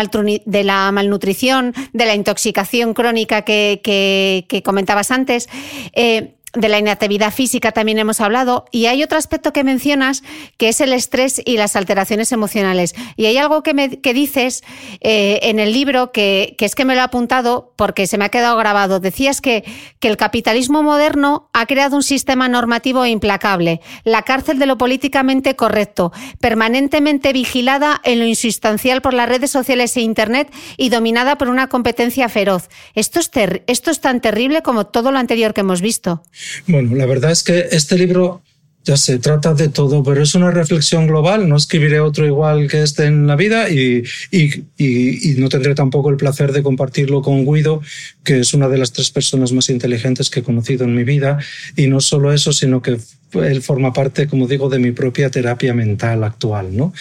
de 0.46 0.64
la 0.64 0.92
malnutrición, 0.92 1.74
de 1.92 2.06
la 2.06 2.14
intoxicación 2.14 2.94
crónica 2.94 3.42
que, 3.42 3.82
que- 3.84 4.46
que 4.48 4.62
comentabas 4.62 5.10
antes. 5.10 5.50
Eh, 5.94 6.36
de 6.54 6.70
la 6.70 6.78
inactividad 6.78 7.34
física 7.34 7.72
también 7.72 8.00
hemos 8.00 8.22
hablado. 8.22 8.66
Y 8.72 8.86
hay 8.86 9.04
otro 9.04 9.18
aspecto 9.18 9.54
que 9.54 9.64
mencionas, 9.64 10.24
que 10.58 10.70
es 10.70 10.82
el 10.82 10.94
estrés 10.94 11.42
y 11.44 11.58
las 11.58 11.76
alteraciones 11.76 12.32
emocionales. 12.32 12.94
Y 13.18 13.26
hay 13.26 13.38
algo 13.38 13.64
que, 13.64 13.74
me, 13.74 14.02
que 14.02 14.14
dices 14.14 14.64
eh, 15.02 15.40
en 15.44 15.60
el 15.60 15.74
libro 15.74 16.12
que, 16.12 16.56
que 16.58 16.66
es 16.66 16.76
que 16.76 16.86
me 16.86 16.94
lo 16.94 17.02
he 17.02 17.04
apuntado 17.04 17.74
porque 17.76 18.06
se 18.08 18.18
me 18.18 18.26
ha 18.26 18.30
quedado 18.30 18.56
grabado. 18.58 19.00
Decías 19.00 19.42
que, 19.42 19.64
que 20.00 20.08
el 20.08 20.18
capitalismo 20.18 20.84
moderno 20.84 21.50
ha 21.54 21.66
creado 21.66 21.96
un 21.96 22.04
sistema 22.04 22.48
normativo 22.48 23.06
implacable, 23.06 23.82
la 24.04 24.22
cárcel 24.22 24.60
de 24.60 24.68
lo 24.68 24.78
políticamente 24.78 25.56
correcto, 25.56 26.12
permanentemente 26.40 27.34
vigilada 27.34 28.00
en 28.04 28.20
lo 28.20 28.26
insustancial 28.26 29.02
por 29.02 29.14
las 29.14 29.28
redes 29.28 29.52
sociales 29.52 29.98
e 29.98 30.02
Internet 30.02 30.54
y 30.78 30.90
dominada 30.90 31.38
por 31.38 31.50
una 31.50 31.68
competencia 31.68 32.30
feroz. 32.30 32.70
Esto 32.94 33.20
es, 33.20 33.32
esto 33.68 33.92
es 33.92 34.02
tan 34.02 34.22
terrible 34.22 34.62
como 34.62 34.86
todo 34.86 35.12
lo 35.12 35.18
anterior 35.18 35.54
que 35.54 35.62
hemos 35.62 35.82
visto. 35.82 36.22
Bueno, 36.68 36.95
la 36.95 37.06
verdad 37.06 37.32
es 37.32 37.44
que 37.44 37.68
este 37.72 37.98
libro 37.98 38.41
ya 38.86 38.98
se 38.98 39.18
trata 39.18 39.53
de 39.53 39.70
todo, 39.70 40.03
pero 40.03 40.22
es 40.22 40.36
una 40.36 40.52
reflexión 40.52 41.07
global. 41.07 41.48
No 41.48 41.56
escribiré 41.56 42.02
otro 42.02 42.26
igual 42.26 42.68
que 42.68 42.84
este 42.84 43.06
en 43.06 43.28
la 43.28 43.38
vida 43.38 43.70
y, 43.70 44.03
y- 44.30 44.64
y- 44.78 45.36
no 45.38 45.48
tendré 45.48 45.74
tampoco 45.74 46.10
el 46.10 46.18
placer 46.18 46.52
de 46.52 46.64
compartirlo 46.64 47.22
con 47.22 47.45
Guido, 47.45 47.82
que 48.26 48.40
es 48.41 48.53
una 48.53 48.68
de 48.68 48.78
las 48.78 48.91
tres 48.91 49.10
personas 49.10 49.53
más 49.53 49.70
inteligentes 49.70 50.30
que 50.30 50.41
he 50.41 50.44
conocido 50.44 50.84
en 50.84 50.95
mi 50.95 51.06
vida. 51.06 51.40
Y 51.78 51.88
no 51.88 52.02
solo 52.02 52.34
eso, 52.34 52.52
sino 52.52 52.82
que 52.82 52.98
él 53.41 53.61
forma 53.61 53.94
parte, 53.94 54.28
como 54.28 54.48
digo, 54.48 54.68
de 54.68 54.80
mi 54.80 54.91
propia 54.91 55.30
terapia 55.32 55.74
mental 55.74 56.24
actual, 56.26 56.76
¿no? 56.76 56.94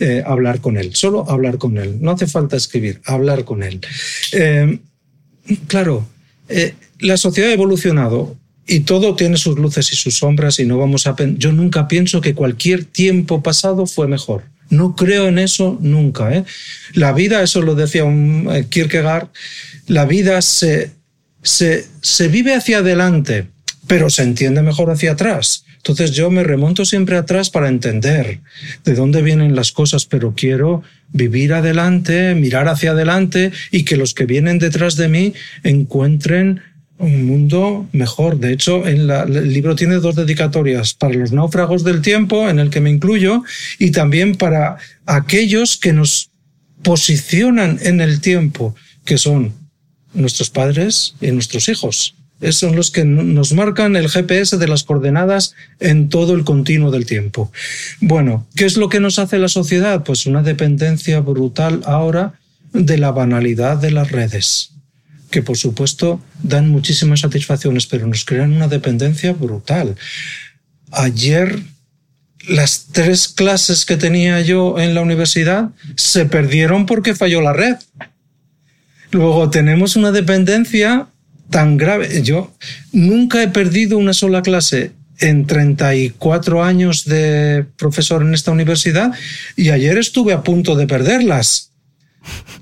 Eh, 0.00 0.22
hablar 0.26 0.60
con 0.60 0.76
él, 0.76 0.94
solo 0.96 1.24
hablar 1.30 1.56
con 1.58 1.78
él. 1.78 1.98
No 2.00 2.10
hace 2.10 2.26
falta 2.26 2.56
escribir, 2.56 3.00
hablar 3.04 3.44
con 3.44 3.62
él. 3.62 3.80
Eh, 4.32 4.80
Claro, 5.66 6.06
eh, 6.48 6.74
la 7.00 7.16
sociedad 7.16 7.48
ha 7.50 7.54
evolucionado 7.54 8.36
y 8.68 8.80
todo 8.80 9.16
tiene 9.16 9.38
sus 9.38 9.58
luces 9.58 9.92
y 9.92 9.96
sus 9.96 10.18
sombras 10.18 10.60
y 10.60 10.66
no 10.66 10.78
vamos 10.78 11.06
a... 11.06 11.16
Yo 11.36 11.52
nunca 11.52 11.88
pienso 11.88 12.20
que 12.20 12.34
cualquier 12.34 12.84
tiempo 12.84 13.42
pasado 13.42 13.86
fue 13.86 14.06
mejor. 14.06 14.44
No 14.68 14.94
creo 14.94 15.28
en 15.28 15.38
eso 15.38 15.78
nunca. 15.80 16.32
¿eh? 16.34 16.44
La 16.92 17.12
vida, 17.12 17.42
eso 17.42 17.62
lo 17.62 17.74
decía 17.74 18.04
un 18.04 18.46
eh, 18.52 18.66
Kierkegaard, 18.68 19.28
la 19.86 20.04
vida 20.04 20.42
se, 20.42 20.92
se, 21.42 21.86
se 22.02 22.28
vive 22.28 22.54
hacia 22.54 22.78
adelante, 22.78 23.46
pero 23.86 24.10
se 24.10 24.22
entiende 24.22 24.60
mejor 24.62 24.90
hacia 24.90 25.12
atrás. 25.12 25.64
Entonces 25.78 26.10
yo 26.10 26.30
me 26.30 26.44
remonto 26.44 26.84
siempre 26.84 27.16
atrás 27.16 27.48
para 27.48 27.68
entender 27.68 28.40
de 28.84 28.94
dónde 28.94 29.22
vienen 29.22 29.56
las 29.56 29.72
cosas, 29.72 30.04
pero 30.04 30.34
quiero 30.36 30.82
vivir 31.10 31.54
adelante, 31.54 32.34
mirar 32.34 32.68
hacia 32.68 32.90
adelante 32.90 33.52
y 33.70 33.84
que 33.84 33.96
los 33.96 34.12
que 34.12 34.26
vienen 34.26 34.58
detrás 34.58 34.96
de 34.96 35.08
mí 35.08 35.32
encuentren 35.62 36.60
un 36.98 37.26
mundo 37.26 37.86
mejor. 37.92 38.38
De 38.38 38.52
hecho, 38.52 38.86
en 38.86 39.06
la- 39.06 39.22
el 39.22 39.52
libro 39.52 39.76
tiene 39.76 39.96
dos 39.96 40.16
dedicatorias, 40.16 40.94
para 40.94 41.14
los 41.14 41.32
náufragos 41.32 41.84
del 41.84 42.02
tiempo, 42.02 42.48
en 42.48 42.58
el 42.58 42.70
que 42.70 42.80
me 42.80 42.90
incluyo, 42.90 43.42
y 43.78 43.92
también 43.92 44.34
para 44.36 44.76
aquellos 45.06 45.76
que 45.76 45.92
nos 45.92 46.30
posicionan 46.82 47.78
en 47.82 48.00
el 48.00 48.20
tiempo, 48.20 48.74
que 49.04 49.18
son 49.18 49.52
nuestros 50.14 50.50
padres 50.50 51.14
y 51.20 51.30
nuestros 51.30 51.68
hijos. 51.68 52.14
Esos 52.40 52.60
son 52.60 52.76
los 52.76 52.90
que 52.90 53.04
no- 53.04 53.24
nos 53.24 53.52
marcan 53.52 53.96
el 53.96 54.08
GPS 54.08 54.58
de 54.58 54.68
las 54.68 54.84
coordenadas 54.84 55.54
en 55.80 56.08
todo 56.08 56.34
el 56.34 56.44
continuo 56.44 56.90
del 56.92 57.04
tiempo. 57.04 57.50
Bueno, 58.00 58.46
¿qué 58.54 58.64
es 58.64 58.76
lo 58.76 58.88
que 58.88 59.00
nos 59.00 59.18
hace 59.18 59.38
la 59.38 59.48
sociedad? 59.48 60.04
Pues 60.04 60.24
una 60.26 60.42
dependencia 60.42 61.20
brutal 61.20 61.82
ahora 61.84 62.34
de 62.72 62.96
la 62.98 63.10
banalidad 63.10 63.76
de 63.78 63.90
las 63.90 64.12
redes, 64.12 64.70
que 65.30 65.42
por 65.42 65.56
supuesto 65.56 66.20
dan 66.42 66.70
muchísimas 66.70 67.20
satisfacciones, 67.20 67.86
pero 67.86 68.06
nos 68.06 68.24
crean 68.24 68.52
una 68.52 68.68
dependencia 68.68 69.32
brutal. 69.32 69.96
Ayer 70.90 71.60
las 72.48 72.86
tres 72.92 73.28
clases 73.28 73.84
que 73.84 73.96
tenía 73.96 74.40
yo 74.40 74.78
en 74.78 74.94
la 74.94 75.02
universidad 75.02 75.70
se 75.96 76.24
perdieron 76.24 76.86
porque 76.86 77.14
falló 77.14 77.40
la 77.40 77.52
red. 77.52 77.76
Luego 79.10 79.50
tenemos 79.50 79.96
una 79.96 80.12
dependencia 80.12 81.08
tan 81.50 81.76
grave. 81.76 82.22
Yo 82.22 82.54
nunca 82.92 83.42
he 83.42 83.48
perdido 83.48 83.98
una 83.98 84.12
sola 84.12 84.42
clase 84.42 84.92
en 85.20 85.46
34 85.46 86.62
años 86.62 87.04
de 87.04 87.64
profesor 87.76 88.22
en 88.22 88.34
esta 88.34 88.52
universidad 88.52 89.12
y 89.56 89.70
ayer 89.70 89.98
estuve 89.98 90.32
a 90.32 90.42
punto 90.42 90.76
de 90.76 90.86
perderlas. 90.86 91.67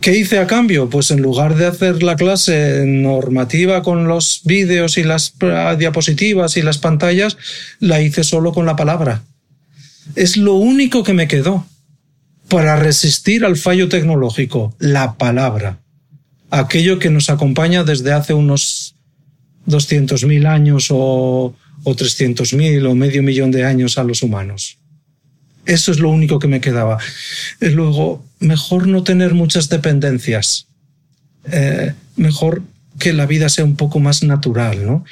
¿Qué 0.01 0.16
hice 0.16 0.38
a 0.38 0.47
cambio? 0.47 0.88
Pues 0.88 1.10
en 1.10 1.22
lugar 1.22 1.56
de 1.56 1.66
hacer 1.66 2.02
la 2.02 2.16
clase 2.16 2.84
normativa 2.86 3.82
con 3.82 4.06
los 4.09 4.43
vídeos 4.44 4.98
y 4.98 5.02
las 5.02 5.34
diapositivas 5.78 6.56
y 6.56 6.62
las 6.62 6.78
pantallas, 6.78 7.36
la 7.80 8.01
hice 8.01 8.24
solo 8.24 8.52
con 8.52 8.66
la 8.66 8.76
palabra. 8.76 9.22
Es 10.14 10.36
lo 10.36 10.55
único 10.55 11.02
que 11.02 11.12
me 11.12 11.28
quedó 11.28 11.66
para 12.48 12.76
resistir 12.76 13.44
al 13.44 13.56
fallo 13.56 13.88
tecnológico, 13.88 14.74
la 14.78 15.14
palabra 15.14 15.80
aquello 16.51 16.98
que 16.98 17.10
nos 17.10 17.30
acompaña 17.30 17.84
desde 17.84 18.12
hace 18.12 18.34
unos 18.34 18.94
200.000 19.66 20.47
años 20.47 20.88
o, 20.90 21.55
o 21.82 21.94
300.000 21.94 22.88
o 22.88 22.94
medio 22.94 23.22
millón 23.22 23.51
de 23.51 23.64
años 23.64 23.98
a 23.98 24.05
los 24.05 24.22
humanos. 24.22 24.78
Eso 25.66 25.90
es 25.90 25.98
lo 25.98 26.10
único 26.10 26.38
que 26.38 26.48
me 26.48 26.60
quedaba. 26.60 26.98
Luego, 27.60 28.24
mejor 28.38 28.86
no 28.86 29.02
tener 29.02 29.34
muchas 29.34 29.68
dependencias. 29.68 30.66
Eh, 31.51 31.93
mejor 32.16 32.62
que 32.98 33.12
la 33.12 33.26
vida 33.26 33.48
sea 33.48 33.64
un 33.64 33.76
poco 33.76 33.98
más 34.01 34.22
natural, 34.22 34.84
¿no? 34.86 35.05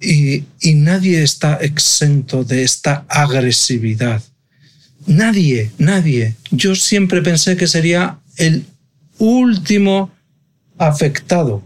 Y, 0.00 0.44
nadie 0.74 1.22
está 1.22 1.54
exento 1.56 2.42
de 2.42 2.64
esta 2.64 3.04
agresividad. 3.08 4.22
Nadie, 5.06 5.70
nadie. 5.78 6.34
Yo 6.50 6.74
siempre 6.74 7.22
pensé 7.22 7.56
que 7.56 7.68
sería 7.68 8.18
el 8.36 8.64
último 9.18 10.10
afectado. 10.78 11.62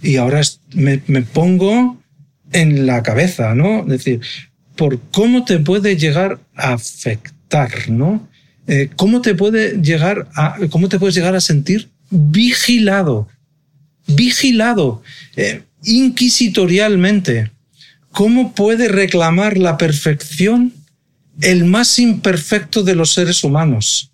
Y 0.00 0.16
ahora 0.16 0.40
me, 0.74 1.02
me 1.08 1.22
pongo 1.22 2.00
en 2.52 2.86
la 2.86 3.02
cabeza, 3.02 3.54
¿no? 3.54 3.82
Es 3.82 3.88
decir, 3.88 4.20
por 4.76 5.00
cómo 5.10 5.44
te 5.44 5.58
puede 5.58 5.96
llegar 5.96 6.38
a 6.54 6.74
afectar, 6.74 7.34
Eh, 8.66 8.90
¿Cómo 8.96 9.20
te 9.20 9.34
puede 9.34 9.80
llegar 9.82 10.28
a, 10.34 10.56
cómo 10.70 10.88
te 10.88 10.98
puedes 10.98 11.14
llegar 11.14 11.34
a 11.34 11.40
sentir 11.40 11.90
vigilado, 12.10 13.28
vigilado, 14.06 15.02
eh, 15.36 15.62
inquisitorialmente? 15.84 17.50
¿Cómo 18.10 18.54
puede 18.54 18.88
reclamar 18.88 19.58
la 19.58 19.78
perfección 19.78 20.72
el 21.40 21.64
más 21.64 21.98
imperfecto 21.98 22.82
de 22.82 22.94
los 22.94 23.12
seres 23.12 23.42
humanos? 23.42 24.12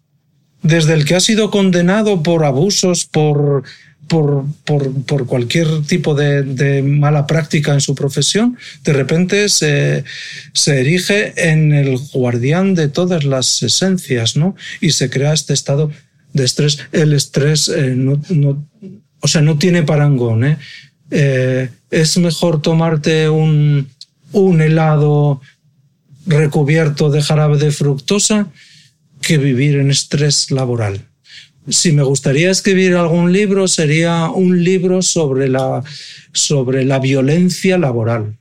desde 0.63 0.95
el 0.95 1.05
que 1.05 1.15
ha 1.15 1.21
sido 1.21 1.51
condenado 1.51 2.23
por 2.23 2.45
abusos, 2.45 3.05
por, 3.05 3.65
por, 4.09 4.45
por, 4.65 5.27
cualquier 5.27 5.83
tipo 5.83 6.15
de, 6.15 6.83
mala 6.83 7.27
práctica 7.27 7.75
en 7.75 7.81
su 7.81 7.95
profesión, 7.95 8.57
de 8.83 8.93
repente 8.93 9.49
se, 9.49 10.05
se 10.53 10.81
erige 10.81 11.35
en 11.51 11.73
el 11.73 11.99
guardián 12.13 12.75
de 12.75 12.89
todas 12.89 13.25
las 13.25 13.63
esencias, 13.63 14.37
¿no? 14.37 14.57
Y 14.81 14.91
se 14.91 15.11
crea 15.11 15.33
este 15.33 15.53
estado 15.55 15.93
de 16.33 16.45
estrés. 16.45 16.79
El 16.93 17.13
estrés 17.13 17.69
eh, 17.69 17.95
no, 17.97 18.21
no- 18.31 18.67
o 19.21 19.29
sea, 19.29 19.43
no 19.43 19.59
tiene 19.59 19.83
parangón, 19.83 20.45
¿eh? 20.45 20.59
Eh, 21.11 21.69
es 21.91 22.19
mejor 22.19 22.63
tomarte 22.63 23.29
un, 23.29 23.89
un 24.33 24.61
helado 24.61 25.41
recubierto 26.27 27.11
de 27.11 27.23
jarabe 27.23 27.59
de 27.59 27.71
fructosa 27.71 28.49
que 29.21 29.39
vivir 29.39 29.77
en 29.77 29.91
estrés 29.91 30.51
laboral. 30.51 31.08
Si 31.71 31.93
me 31.93 32.03
gustaría 32.03 32.51
escribir 32.51 32.95
algún 32.95 33.33
libro, 33.33 33.69
sería 33.69 34.31
un 34.31 34.63
libro 34.65 35.03
sobre 35.03 35.49
la, 35.49 35.83
sobre 36.33 36.85
la 36.85 36.99
violencia 36.99 37.79
laboral. 37.79 38.39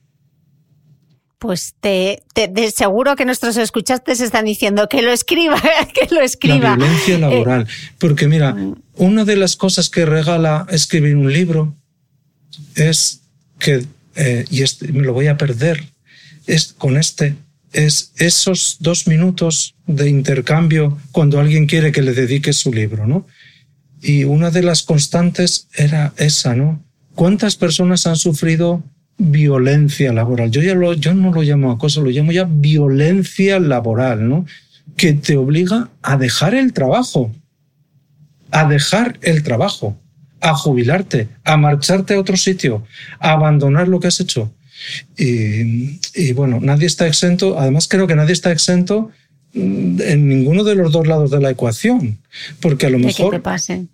Pues 1.39 1.75
te, 1.79 2.23
te- 2.33 2.71
seguro 2.71 3.15
que 3.15 3.23
nuestros 3.25 3.57
escuchantes 3.57 4.21
están 4.21 4.45
diciendo 4.45 4.89
que 4.89 5.03
lo 5.03 5.11
escriba, 5.11 5.61
que 5.93 6.13
lo 6.13 6.21
escriba. 6.21 6.69
La 6.71 6.75
violencia 6.77 7.15
Eh, 7.15 7.19
laboral. 7.19 7.67
Porque 7.99 8.27
mira, 8.27 8.55
una 8.95 9.23
de 9.23 9.35
las 9.35 9.55
cosas 9.55 9.89
que 9.89 10.05
regala 10.05 10.65
escribir 10.71 11.15
un 11.15 11.31
libro 11.31 11.75
es 12.75 13.21
que, 13.59 13.85
eh, 14.15 14.45
y 14.49 14.63
este, 14.63 14.91
me 14.91 15.03
lo 15.03 15.13
voy 15.13 15.27
a 15.27 15.37
perder, 15.37 15.83
es 16.47 16.73
con 16.73 16.97
este, 16.97 17.35
es 17.73 18.13
esos 18.17 18.77
dos 18.79 19.07
minutos 19.07 19.75
de 19.85 20.09
intercambio 20.09 20.97
cuando 21.11 21.39
alguien 21.39 21.65
quiere 21.65 21.91
que 21.91 22.01
le 22.01 22.13
dedique 22.13 22.53
su 22.53 22.73
libro, 22.73 23.07
¿no? 23.07 23.25
Y 24.01 24.23
una 24.23 24.51
de 24.51 24.63
las 24.63 24.83
constantes 24.83 25.67
era 25.75 26.13
esa, 26.17 26.55
¿no? 26.55 26.83
¿Cuántas 27.15 27.55
personas 27.55 28.05
han 28.05 28.15
sufrido 28.15 28.83
violencia 29.17 30.13
laboral? 30.13 30.51
Yo 30.51 30.61
ya 30.61 30.75
lo, 30.75 30.93
yo 30.93 31.13
no 31.13 31.31
lo 31.31 31.41
llamo 31.41 31.71
acoso, 31.71 32.01
lo 32.01 32.11
llamo 32.11 32.31
ya 32.31 32.47
violencia 32.47 33.59
laboral, 33.59 34.27
¿no? 34.27 34.45
Que 34.95 35.13
te 35.13 35.35
obliga 35.35 35.89
a 36.03 36.17
dejar 36.17 36.53
el 36.53 36.73
trabajo, 36.73 37.33
a 38.51 38.67
dejar 38.67 39.17
el 39.21 39.43
trabajo, 39.43 39.97
a 40.41 40.53
jubilarte, 40.53 41.27
a 41.43 41.57
marcharte 41.57 42.13
a 42.13 42.19
otro 42.19 42.37
sitio, 42.37 42.85
a 43.19 43.31
abandonar 43.31 43.87
lo 43.87 43.99
que 43.99 44.07
has 44.07 44.19
hecho. 44.19 44.53
Y, 45.17 45.99
y 46.13 46.33
bueno, 46.33 46.59
nadie 46.61 46.87
está 46.87 47.07
exento, 47.07 47.59
además 47.59 47.87
creo 47.87 48.07
que 48.07 48.15
nadie 48.15 48.33
está 48.33 48.51
exento 48.51 49.11
mm, 49.53 50.01
en 50.01 50.27
ninguno 50.29 50.63
de 50.63 50.75
los 50.75 50.91
dos 50.91 51.07
lados 51.07 51.31
de 51.31 51.41
la 51.41 51.49
ecuación, 51.49 52.17
porque 52.61 52.85
a 52.85 52.89
lo 52.89 52.97
de 52.97 53.03
que 53.03 53.07
mejor 53.07 53.41
pase. 53.41 53.85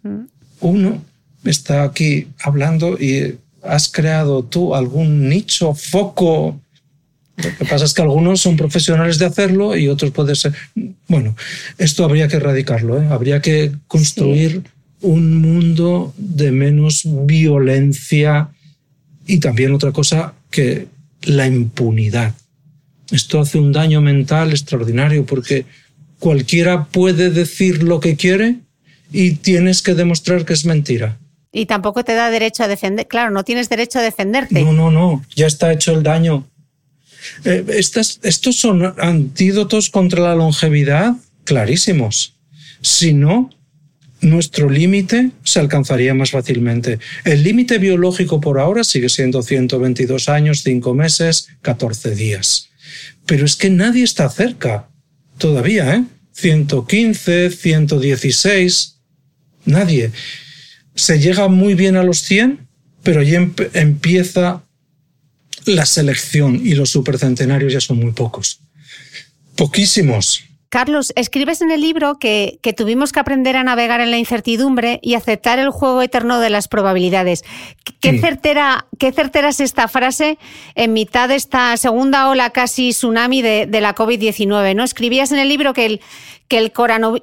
Uno 0.59 1.03
está 1.45 1.83
aquí 1.83 2.27
hablando 2.41 2.97
y 2.99 3.35
has 3.63 3.89
creado 3.89 4.43
tú 4.43 4.75
algún 4.75 5.29
nicho, 5.29 5.73
foco. 5.73 6.59
Lo 7.37 7.57
que 7.57 7.65
pasa 7.65 7.85
es 7.85 7.93
que 7.93 8.01
algunos 8.01 8.41
son 8.41 8.57
profesionales 8.57 9.17
de 9.17 9.25
hacerlo 9.25 9.75
y 9.75 9.87
otros 9.87 10.11
pueden 10.11 10.35
ser. 10.35 10.53
Bueno, 11.07 11.35
esto 11.77 12.03
habría 12.03 12.27
que 12.27 12.37
erradicarlo, 12.37 13.01
¿eh? 13.01 13.07
habría 13.09 13.41
que 13.41 13.71
construir 13.87 14.63
un 15.01 15.41
mundo 15.41 16.13
de 16.17 16.51
menos 16.51 17.03
violencia 17.05 18.49
y 19.25 19.39
también 19.39 19.73
otra 19.73 19.91
cosa 19.91 20.33
que 20.53 20.87
la 21.23 21.47
impunidad. 21.47 22.35
Esto 23.11 23.41
hace 23.41 23.57
un 23.57 23.73
daño 23.73 24.01
mental 24.01 24.51
extraordinario 24.51 25.25
porque 25.25 25.65
cualquiera 26.19 26.85
puede 26.85 27.31
decir 27.31 27.83
lo 27.83 27.99
que 27.99 28.15
quiere 28.15 28.57
y 29.11 29.31
tienes 29.31 29.81
que 29.81 29.95
demostrar 29.95 30.45
que 30.45 30.53
es 30.53 30.63
mentira. 30.65 31.17
Y 31.51 31.65
tampoco 31.65 32.03
te 32.03 32.13
da 32.13 32.29
derecho 32.29 32.63
a 32.63 32.67
defender. 32.67 33.07
Claro, 33.07 33.31
no 33.31 33.43
tienes 33.43 33.67
derecho 33.67 33.99
a 33.99 34.03
defenderte. 34.03 34.63
No, 34.63 34.71
no, 34.71 34.91
no, 34.91 35.25
ya 35.35 35.47
está 35.47 35.73
hecho 35.73 35.91
el 35.91 36.03
daño. 36.03 36.47
Eh, 37.45 37.65
estas, 37.69 38.19
estos 38.23 38.55
son 38.55 38.93
antídotos 38.97 39.89
contra 39.89 40.21
la 40.21 40.35
longevidad 40.35 41.15
clarísimos. 41.43 42.33
Si 42.81 43.13
no, 43.13 43.49
nuestro 44.23 44.69
límite 44.69 45.31
se 45.43 45.59
alcanzaría 45.59 46.13
más 46.13 46.31
fácilmente. 46.31 46.99
El 47.23 47.43
límite 47.43 47.77
biológico 47.77 48.41
por 48.41 48.59
ahora 48.59 48.83
sigue 48.83 49.09
siendo 49.09 49.41
122 49.43 50.29
años, 50.29 50.63
5 50.63 50.93
meses, 50.93 51.49
14 51.61 52.15
días. 52.15 52.69
Pero 53.25 53.45
es 53.45 53.55
que 53.55 53.69
nadie 53.69 54.03
está 54.03 54.29
cerca 54.29 54.89
todavía, 55.37 55.95
¿eh? 55.95 56.03
115, 56.33 57.51
116, 57.51 58.95
nadie. 59.65 60.11
Se 60.95 61.19
llega 61.19 61.47
muy 61.47 61.75
bien 61.75 61.95
a 61.95 62.03
los 62.03 62.21
100, 62.23 62.67
pero 63.03 63.21
ya 63.21 63.39
emp- 63.39 63.69
empieza 63.73 64.63
la 65.65 65.85
selección 65.85 66.59
y 66.65 66.73
los 66.75 66.89
supercentenarios 66.89 67.71
ya 67.73 67.81
son 67.81 67.97
muy 67.97 68.11
pocos. 68.11 68.59
Poquísimos. 69.55 70.43
Carlos, 70.73 71.13
escribes 71.15 71.61
en 71.61 71.69
el 71.69 71.81
libro 71.81 72.17
que, 72.17 72.57
que 72.63 72.73
tuvimos 72.73 73.11
que 73.11 73.19
aprender 73.19 73.55
a 73.55 73.63
navegar 73.63 74.01
en 74.01 74.09
la 74.09 74.17
incertidumbre 74.17 74.99
y 75.03 75.13
aceptar 75.13 75.59
el 75.59 75.69
juego 75.69 76.01
eterno 76.01 76.39
de 76.39 76.49
las 76.49 76.67
probabilidades. 76.67 77.43
¿Qué 77.99 78.13
Mm. 78.13 78.19
certera, 78.21 78.87
qué 78.97 79.11
certera 79.11 79.49
es 79.49 79.59
esta 79.59 79.87
frase 79.87 80.39
en 80.73 80.91
mitad 80.93 81.29
de 81.29 81.35
esta 81.35 81.77
segunda 81.77 82.27
ola 82.27 82.49
casi 82.49 82.89
tsunami 82.89 83.43
de, 83.43 83.67
de 83.67 83.81
la 83.81 83.93
COVID-19? 83.93 84.75
¿no? 84.75 84.83
Escribías 84.83 85.31
en 85.31 85.37
el 85.37 85.47
libro 85.47 85.75
que 85.75 85.85
el, 85.85 86.01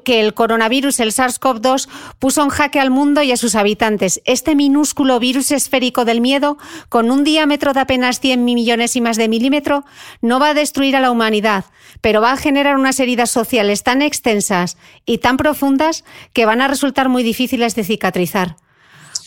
que 0.05 0.21
el, 0.21 0.35
coronavirus, 0.35 1.01
el 1.01 1.13
SARS-CoV-2, 1.13 1.89
puso 2.19 2.43
en 2.43 2.49
jaque 2.49 2.81
al 2.81 2.91
mundo 2.91 3.23
y 3.23 3.31
a 3.31 3.37
sus 3.37 3.55
habitantes. 3.55 4.21
Este 4.25 4.57
minúsculo 4.57 5.21
virus 5.21 5.53
esférico 5.53 6.05
del 6.05 6.21
miedo, 6.21 6.59
con 6.89 7.11
un 7.13 7.23
diámetro 7.23 7.73
de 7.73 7.81
apenas 7.81 8.19
100 8.19 8.45
millones 8.45 8.97
y 8.97 9.01
más 9.01 9.17
de 9.17 9.29
milímetro, 9.29 9.85
no 10.21 10.41
va 10.41 10.49
a 10.49 10.55
destruir 10.55 10.97
a 10.97 11.01
la 11.01 11.13
humanidad, 11.13 11.65
pero 12.01 12.21
va 12.21 12.33
a 12.33 12.37
generar 12.37 12.77
unas 12.77 12.99
heridas 12.99 13.31
sociales 13.31 13.85
tan 13.85 14.03
extensas 14.03 14.77
y 15.07 15.19
tan 15.19 15.37
profundas 15.37 16.05
que 16.33 16.47
van 16.47 16.61
a 16.61 16.69
resultar 16.69 17.09
muy 17.09 17.23
difíciles 17.23 17.77
de 17.77 17.85
cicatrizar. 17.85 18.57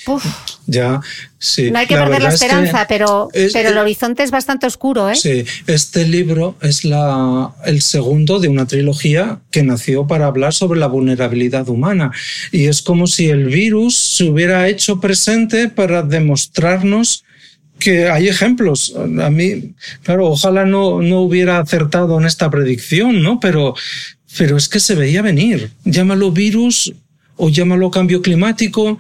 Uf, 0.05 0.25
Ya, 0.67 0.99
sí. 1.39 1.71
no 1.71 1.80
hay 1.80 1.88
que 1.88 1.95
perder 1.95 2.09
la 2.09 2.17
verdad 2.19 2.34
es 2.34 2.39
que 2.39 2.45
esperanza, 2.45 2.85
pero, 2.89 3.30
es- 3.34 3.53
pero 3.53 3.69
el 3.69 3.77
horizonte 3.77 4.23
es 4.23 4.31
bastante 4.31 4.65
oscuro, 4.67 5.09
¿eh? 5.09 5.15
Sí, 5.15 5.45
este 5.67 6.05
libro 6.07 6.55
es 6.61 6.84
la, 6.84 7.53
el 7.65 7.81
segundo 7.81 8.39
de 8.39 8.47
una 8.49 8.65
trilogía 8.65 9.39
que 9.51 9.63
nació 9.63 10.05
para 10.07 10.25
hablar 10.27 10.53
sobre 10.53 10.80
la 10.80 10.88
vulnerabilidad 10.88 11.69
humana. 11.69 12.11
Y 12.51 12.65
es 12.65 12.81
como 12.81 13.07
si 13.07 13.30
el 13.30 13.45
virus 13.45 13.95
se 13.97 14.25
hubiera 14.25 14.67
hecho 14.67 14.99
presente 14.99 15.69
para 15.69 16.03
demostrarnos 16.03 17.23
que 17.80 18.07
hay 18.09 18.27
ejemplos. 18.27 18.93
A 19.21 19.30
mí, 19.30 19.73
claro, 20.03 20.27
ojalá 20.27 20.65
no, 20.65 21.01
no 21.01 21.21
hubiera 21.21 21.59
acertado 21.59 22.19
en 22.19 22.25
esta 22.25 22.49
predicción, 22.49 23.21
¿no? 23.21 23.39
Pero, 23.39 23.75
pero 24.38 24.57
es 24.57 24.69
que 24.69 24.80
se 24.80 24.95
veía 24.95 25.21
venir. 25.21 25.71
Llámalo 25.84 26.31
virus 26.31 26.93
o 27.44 27.49
llámalo 27.49 27.91
cambio 27.91 28.22
climático, 28.22 28.98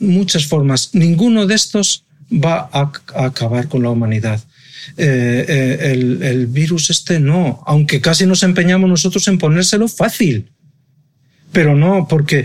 muchas 0.00 0.46
formas. 0.46 0.90
Ninguno 0.94 1.46
de 1.46 1.54
estos 1.54 2.02
va 2.28 2.68
a, 2.72 2.90
acabar 3.14 3.68
con 3.68 3.84
la 3.84 3.90
humanidad. 3.90 4.42
Eh, 4.96 5.46
eh, 5.48 5.92
el, 5.92 6.22
el 6.22 6.46
virus 6.48 6.90
este 6.90 7.20
no, 7.20 7.62
aunque 7.66 8.00
casi 8.00 8.26
nos 8.26 8.42
empeñamos 8.42 8.90
nosotros 8.90 9.28
en 9.28 9.38
ponérselo 9.38 9.86
fácil. 9.86 10.50
Pero 11.52 11.76
no, 11.76 12.08
porque 12.08 12.44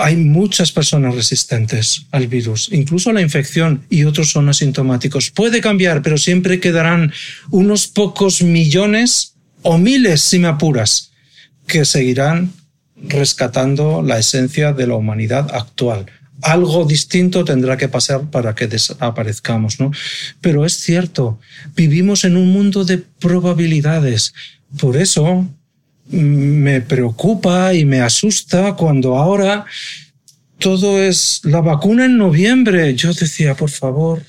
hay 0.00 0.16
muchas 0.16 0.70
personas 0.70 1.14
resistentes 1.14 2.02
al 2.10 2.26
virus, 2.26 2.68
incluso 2.70 3.08
a 3.08 3.14
la 3.14 3.22
infección, 3.22 3.86
y 3.88 4.04
otros 4.04 4.30
son 4.30 4.50
asintomáticos. 4.50 5.30
Puede 5.30 5.62
cambiar, 5.62 6.02
pero 6.02 6.18
siempre 6.18 6.60
quedarán 6.60 7.10
unos 7.50 7.86
pocos 7.86 8.42
millones 8.42 9.32
o 9.62 9.78
miles, 9.78 10.20
si 10.20 10.38
me 10.38 10.48
apuras, 10.48 11.12
que 11.66 11.86
seguirán 11.86 12.52
rescatando 13.02 14.02
la 14.02 14.18
esencia 14.18 14.72
de 14.72 14.86
la 14.86 14.94
humanidad 14.94 15.54
actual. 15.54 16.06
Algo 16.40 16.84
distinto 16.84 17.44
tendrá 17.44 17.76
que 17.76 17.88
pasar 17.88 18.30
para 18.30 18.54
que 18.54 18.66
desaparezcamos, 18.66 19.80
¿no? 19.80 19.90
Pero 20.40 20.64
es 20.64 20.74
cierto, 20.74 21.38
vivimos 21.74 22.24
en 22.24 22.36
un 22.36 22.52
mundo 22.52 22.84
de 22.84 22.98
probabilidades. 22.98 24.34
Por 24.78 24.96
eso 24.96 25.48
me 26.10 26.80
preocupa 26.80 27.74
y 27.74 27.84
me 27.84 28.00
asusta 28.00 28.74
cuando 28.74 29.16
ahora 29.16 29.66
todo 30.58 31.02
es 31.02 31.40
la 31.44 31.60
vacuna 31.60 32.06
en 32.06 32.18
noviembre. 32.18 32.94
Yo 32.94 33.12
decía, 33.12 33.54
por 33.54 33.70
favor, 33.70 34.22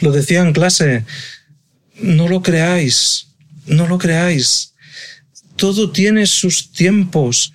lo 0.00 0.12
decía 0.12 0.40
en 0.40 0.52
clase, 0.52 1.04
no 2.00 2.28
lo 2.28 2.42
creáis, 2.42 3.28
no 3.66 3.86
lo 3.86 3.98
creáis. 3.98 4.74
Todo 5.56 5.92
tiene 5.92 6.26
sus 6.26 6.72
tiempos 6.72 7.52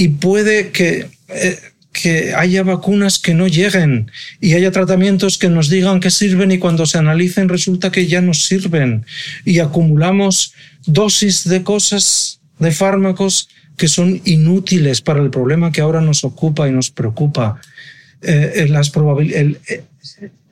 y 0.00 0.08
puede 0.08 0.70
que, 0.70 1.08
eh, 1.28 1.58
que 1.92 2.32
haya 2.34 2.62
vacunas 2.62 3.18
que 3.18 3.34
no 3.34 3.46
lleguen 3.46 4.10
y 4.40 4.54
haya 4.54 4.70
tratamientos 4.70 5.36
que 5.36 5.50
nos 5.50 5.68
digan 5.68 6.00
que 6.00 6.10
sirven 6.10 6.52
y 6.52 6.58
cuando 6.58 6.86
se 6.86 6.96
analicen 6.96 7.50
resulta 7.50 7.92
que 7.92 8.06
ya 8.06 8.22
no 8.22 8.32
sirven 8.32 9.04
y 9.44 9.58
acumulamos 9.58 10.54
dosis 10.86 11.46
de 11.46 11.62
cosas, 11.62 12.40
de 12.58 12.72
fármacos 12.72 13.50
que 13.76 13.88
son 13.88 14.22
inútiles 14.24 15.02
para 15.02 15.20
el 15.20 15.28
problema 15.28 15.70
que 15.70 15.82
ahora 15.82 16.00
nos 16.00 16.24
ocupa 16.24 16.66
y 16.66 16.72
nos 16.72 16.90
preocupa. 16.90 17.60
Eh, 18.22 18.68
las 18.70 18.90
el, 18.96 19.58
eh, 19.68 19.82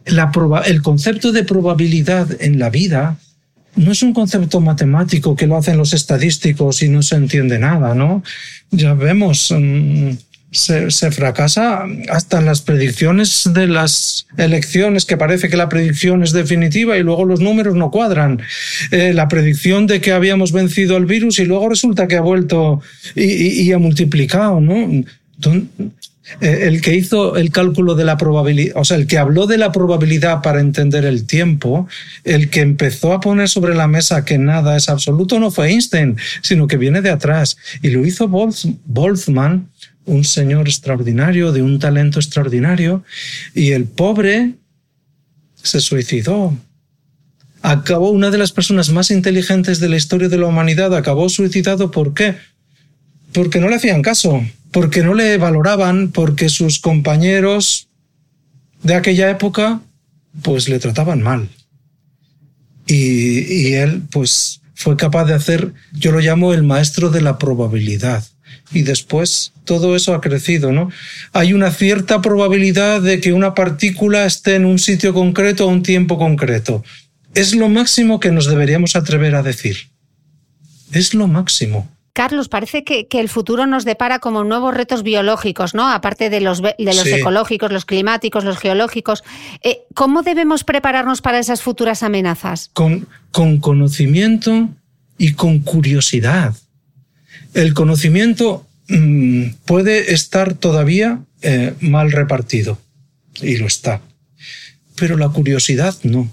la 0.05 0.31
proba 0.31 0.61
el 0.61 0.83
concepto 0.83 1.33
de 1.33 1.45
probabilidad 1.45 2.29
en 2.41 2.59
la 2.59 2.69
vida 2.69 3.17
no 3.77 3.93
es 3.93 4.03
un 4.03 4.13
concepto 4.13 4.61
matemático 4.61 5.37
que 5.37 5.47
lo 5.47 5.57
hacen 5.57 5.77
los 5.77 5.93
estadísticos 5.93 6.83
y 6.83 6.89
no 6.89 7.03
se 7.03 7.17
entiende 7.17 7.59
nada, 7.59 7.95
¿no? 7.95 8.23
Ya 8.71 8.95
vemos, 8.95 9.55
mmm, 9.57 10.11
se, 10.51 11.11
fracasa 11.11 11.85
hasta 12.11 12.41
las 12.41 12.63
predicciones 12.63 13.51
de 13.53 13.67
las 13.67 14.27
elecciones, 14.37 15.05
que 15.05 15.17
parece 15.17 15.49
que 15.49 15.57
la 15.57 15.69
predicción 15.69 16.23
es 16.23 16.33
definitiva 16.33 16.97
y 16.97 17.03
luego 17.03 17.25
los 17.25 17.41
números 17.41 17.75
no 17.75 17.91
cuadran. 17.91 18.41
Eh, 18.91 19.13
la 19.13 19.29
predicción 19.29 19.87
de 19.87 20.01
que 20.01 20.13
habíamos 20.13 20.53
vencido 20.53 20.97
el 20.97 21.07
virus 21.07 21.39
y 21.39 21.45
luego 21.45 21.69
resulta 21.69 22.09
que 22.09 22.17
ha 22.17 22.23
vuelto 22.23 22.81
y, 23.15 23.25
y, 23.25 23.63
y 23.63 23.73
ha 23.73 23.79
multiplicado, 23.79 24.61
¿no? 24.61 25.05
Eh, 26.41 26.65
el 26.67 26.81
que 26.81 26.95
hizo 26.95 27.37
el 27.37 27.51
cálculo 27.51 27.95
de 27.95 28.05
la 28.05 28.17
probabilidad, 28.17 28.77
o 28.77 28.85
sea, 28.85 28.97
el 28.97 29.07
que 29.07 29.19
habló 29.19 29.47
de 29.47 29.59
la 29.59 29.73
probabilidad 29.73 30.43
para 30.43 30.61
entender 30.61 31.05
el 31.05 31.27
tiempo, 31.27 31.89
el 32.25 32.51
que 32.51 32.61
empezó 32.61 33.13
a 33.13 33.21
poner 33.21 33.49
sobre 33.49 33.75
la 33.75 33.89
mesa 33.89 34.25
que 34.25 34.39
nada 34.39 34.77
es 34.77 34.89
absoluto, 34.89 35.41
no 35.41 35.51
fue 35.51 35.71
Einstein, 35.71 36.17
sino 36.43 36.67
que 36.67 36.77
viene 36.77 37.01
de 37.01 37.11
atrás. 37.11 37.57
Y 37.83 37.91
lo 37.91 38.05
hizo 38.07 38.29
Boltzmann, 38.29 39.71
un 40.05 40.25
señor 40.25 40.69
extraordinario, 40.69 41.53
de 41.53 41.63
un 41.63 41.79
talento 41.79 42.19
extraordinario, 42.19 43.03
y 43.55 43.73
el 43.73 43.85
pobre 43.85 44.55
se 45.63 45.81
suicidó. 45.81 46.57
Acabó 47.63 48.11
una 48.11 48.31
de 48.31 48.39
las 48.39 48.53
personas 48.53 48.91
más 48.91 49.11
inteligentes 49.11 49.81
de 49.81 49.89
la 49.89 49.97
historia 49.97 50.29
de 50.29 50.39
la 50.39 50.47
humanidad, 50.47 50.95
acabó 50.95 51.29
suicidado. 51.29 51.91
¿Por 51.91 52.15
qué? 52.15 52.37
Porque 53.33 53.61
no 53.61 53.69
le 53.69 53.77
hacían 53.77 54.03
caso 54.03 54.43
porque 54.71 55.03
no 55.03 55.15
le 55.15 55.39
valoraban, 55.39 56.11
porque 56.11 56.49
sus 56.49 56.79
compañeros 56.79 57.89
de 58.83 58.95
aquella 58.95 59.31
época 59.31 59.81
pues 60.43 60.69
le 60.69 60.79
trataban 60.79 61.23
mal. 61.23 61.49
Y, 62.87 63.75
él 63.75 64.03
pues 64.11 64.61
fue 64.75 64.97
capaz 64.97 65.27
de 65.27 65.35
hacer, 65.35 65.75
yo 65.93 66.11
lo 66.13 66.21
llamo 66.21 66.55
el 66.55 66.63
maestro 66.63 67.11
de 67.11 67.21
la 67.21 67.39
probabilidad. 67.39 68.25
Y 68.73 68.83
después 68.83 69.53
todo 69.65 69.97
eso 69.97 70.15
ha 70.15 70.21
crecido, 70.21 70.73
¿no? 70.73 70.91
Hay 71.33 71.53
una 71.53 71.71
cierta 71.71 72.23
probabilidad 72.23 73.03
de 73.03 73.21
que 73.21 73.33
una 73.33 73.55
partícula 73.55 74.27
esté 74.27 74.55
en 74.55 74.65
un 74.65 74.79
sitio 74.79 75.13
concreto 75.13 75.65
a 75.65 75.73
un 75.73 75.83
tiempo 75.83 76.19
concreto. 76.19 76.85
Es 77.35 77.55
lo 77.55 77.69
máximo 77.69 78.21
que 78.21 78.31
nos 78.31 78.47
deberíamos 78.47 78.97
atrever 78.97 79.35
a 79.35 79.43
decir. 79.43 79.89
Es 80.93 81.15
lo 81.15 81.29
máximo. 81.29 81.91
Carlos, 82.19 82.49
parece 82.49 82.83
que, 82.83 83.07
el 83.13 83.29
futuro 83.29 83.69
nos 83.69 83.85
depara 83.85 84.19
como 84.19 84.43
nuevos 84.43 84.75
retos 84.75 85.05
biológicos, 85.05 85.73
¿no? 85.73 85.89
Aparte 85.89 86.31
de 86.31 86.41
los, 86.41 86.61
de 86.61 86.75
los 86.77 87.07
ecológicos, 87.07 87.71
los 87.71 87.85
climáticos, 87.85 88.43
los 88.43 88.59
geológicos. 88.59 89.23
Eh, 89.63 89.83
¿Cómo 89.95 90.23
debemos 90.23 90.65
prepararnos 90.65 91.23
para 91.23 91.39
esas 91.39 91.63
futuras 91.63 92.03
amenazas? 92.03 92.71
Con, 92.73 93.07
con 93.31 93.59
conocimiento 93.59 94.69
y 95.17 95.35
con 95.35 95.61
curiosidad. 95.61 96.57
El 97.55 97.73
conocimiento 97.73 98.67
mm, 98.89 99.51
puede 99.65 100.13
estar 100.13 100.55
todavía 100.55 101.21
eh, 101.43 101.75
mal 101.79 102.11
repartido, 102.11 102.81
y 103.41 103.59
lo 103.59 103.69
está. 103.69 104.01
Pero 104.97 105.17
la 105.17 105.29
curiosidad 105.29 105.95
no 106.03 106.29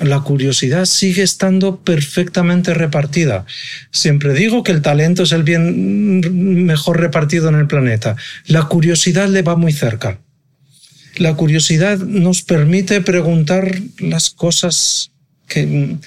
la 0.00 0.20
curiosidad 0.20 0.84
sigue 0.84 1.22
estando 1.22 1.80
perfectamente 1.80 2.74
repartida. 2.74 3.46
Siempre 3.90 4.34
digo 4.34 4.62
que 4.62 4.72
el 4.72 4.82
talento 4.82 5.24
es 5.24 5.32
el 5.32 5.42
bien 5.42 6.64
mejor 6.66 7.00
repartido 7.00 7.48
en 7.48 7.56
el 7.56 7.66
planeta. 7.66 8.16
La 8.46 8.64
curiosidad 8.64 9.28
le 9.28 9.42
va 9.42 9.56
muy 9.56 9.72
cerca. 9.72 10.18
La 11.16 11.34
curiosidad 11.34 11.98
nos 11.98 12.42
permite 12.42 13.00
preguntar 13.00 13.80
las 13.98 14.30
cosas 14.30 15.10
que, 15.48 15.98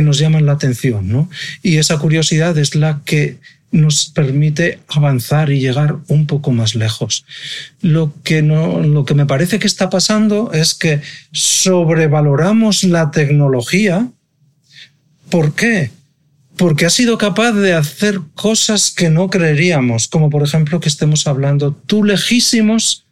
nos 0.00 0.18
llaman 0.18 0.46
la 0.46 0.52
atención, 0.52 1.08
¿no? 1.08 1.28
Y 1.62 1.76
esa 1.76 1.98
curiosidad 1.98 2.56
es 2.56 2.74
la 2.74 3.02
que 3.04 3.36
nos 3.72 4.06
permite 4.06 4.80
avanzar 4.88 5.50
y 5.50 5.60
llegar 5.60 5.96
un 6.08 6.26
poco 6.26 6.52
más 6.52 6.74
lejos. 6.74 7.24
Lo 7.80 8.12
que, 8.22 8.42
no, 8.42 8.80
lo 8.80 9.04
que 9.04 9.14
me 9.14 9.26
parece 9.26 9.58
que 9.58 9.66
está 9.66 9.90
pasando 9.90 10.52
es 10.52 10.74
que 10.74 11.00
sobrevaloramos 11.32 12.84
la 12.84 13.10
tecnología. 13.10 14.08
¿Por 15.30 15.54
qué? 15.54 15.90
Porque 16.56 16.86
ha 16.86 16.90
sido 16.90 17.18
capaz 17.18 17.52
de 17.52 17.74
hacer 17.74 18.20
cosas 18.34 18.90
que 18.90 19.10
no 19.10 19.28
creeríamos, 19.28 20.08
como 20.08 20.30
por 20.30 20.42
ejemplo 20.42 20.80
que 20.80 20.88
estemos 20.88 21.26
hablando 21.26 21.72
tú 21.72 22.04
lejísimos 22.04 23.04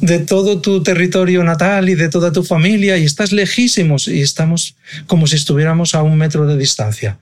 de 0.00 0.18
todo 0.18 0.60
tu 0.60 0.82
territorio 0.82 1.42
natal 1.42 1.88
y 1.88 1.94
de 1.94 2.08
toda 2.08 2.32
tu 2.32 2.42
familia 2.42 2.98
y 2.98 3.04
estás 3.04 3.32
lejísimos 3.32 4.08
y 4.08 4.20
estamos 4.20 4.76
como 5.06 5.26
si 5.26 5.36
estuviéramos 5.36 5.94
a 5.94 6.02
un 6.02 6.16
metro 6.16 6.46
de 6.46 6.56
distancia. 6.56 7.18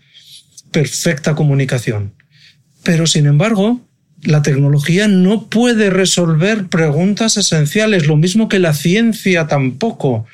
Perfecta 0.70 1.34
comunicación. 1.34 2.12
Pero 2.84 3.06
sin 3.06 3.26
embargo, 3.26 3.80
la 4.22 4.42
tecnología 4.42 5.08
no 5.08 5.46
puede 5.48 5.90
resolver 5.90 6.68
preguntas 6.68 7.36
esenciales, 7.36 8.06
lo 8.06 8.16
mismo 8.16 8.48
que 8.48 8.58
la 8.58 8.74
ciencia 8.74 9.46
tampoco. 9.46 10.26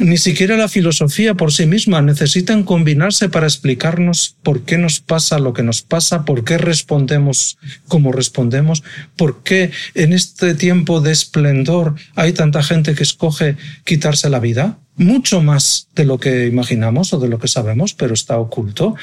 Ni 0.00 0.16
siquiera 0.16 0.56
la 0.56 0.68
filosofía 0.68 1.34
por 1.34 1.52
sí 1.52 1.66
misma 1.66 2.02
necesitan 2.02 2.64
combinarse 2.64 3.28
para 3.28 3.46
explicarnos 3.46 4.36
por 4.42 4.64
qué 4.64 4.76
nos 4.76 4.98
pasa 4.98 5.38
lo 5.38 5.52
que 5.52 5.62
nos 5.62 5.82
pasa, 5.82 6.24
por 6.24 6.42
qué 6.42 6.58
respondemos 6.58 7.58
como 7.86 8.10
respondemos, 8.10 8.82
por 9.16 9.44
qué 9.44 9.70
en 9.94 10.12
este 10.12 10.54
tiempo 10.54 11.00
de 11.00 11.12
esplendor 11.12 11.94
hay 12.16 12.32
tanta 12.32 12.64
gente 12.64 12.96
que 12.96 13.04
escoge 13.04 13.56
quitarse 13.84 14.28
la 14.30 14.40
vida 14.40 14.78
mucho 14.96 15.42
más 15.42 15.88
de 15.94 16.04
lo 16.04 16.18
que 16.18 16.46
imaginamos 16.46 17.12
o 17.12 17.20
de 17.20 17.28
lo 17.28 17.38
que 17.38 17.48
sabemos, 17.48 17.94
pero 17.94 18.14
está 18.14 18.38
oculto. 18.38 18.94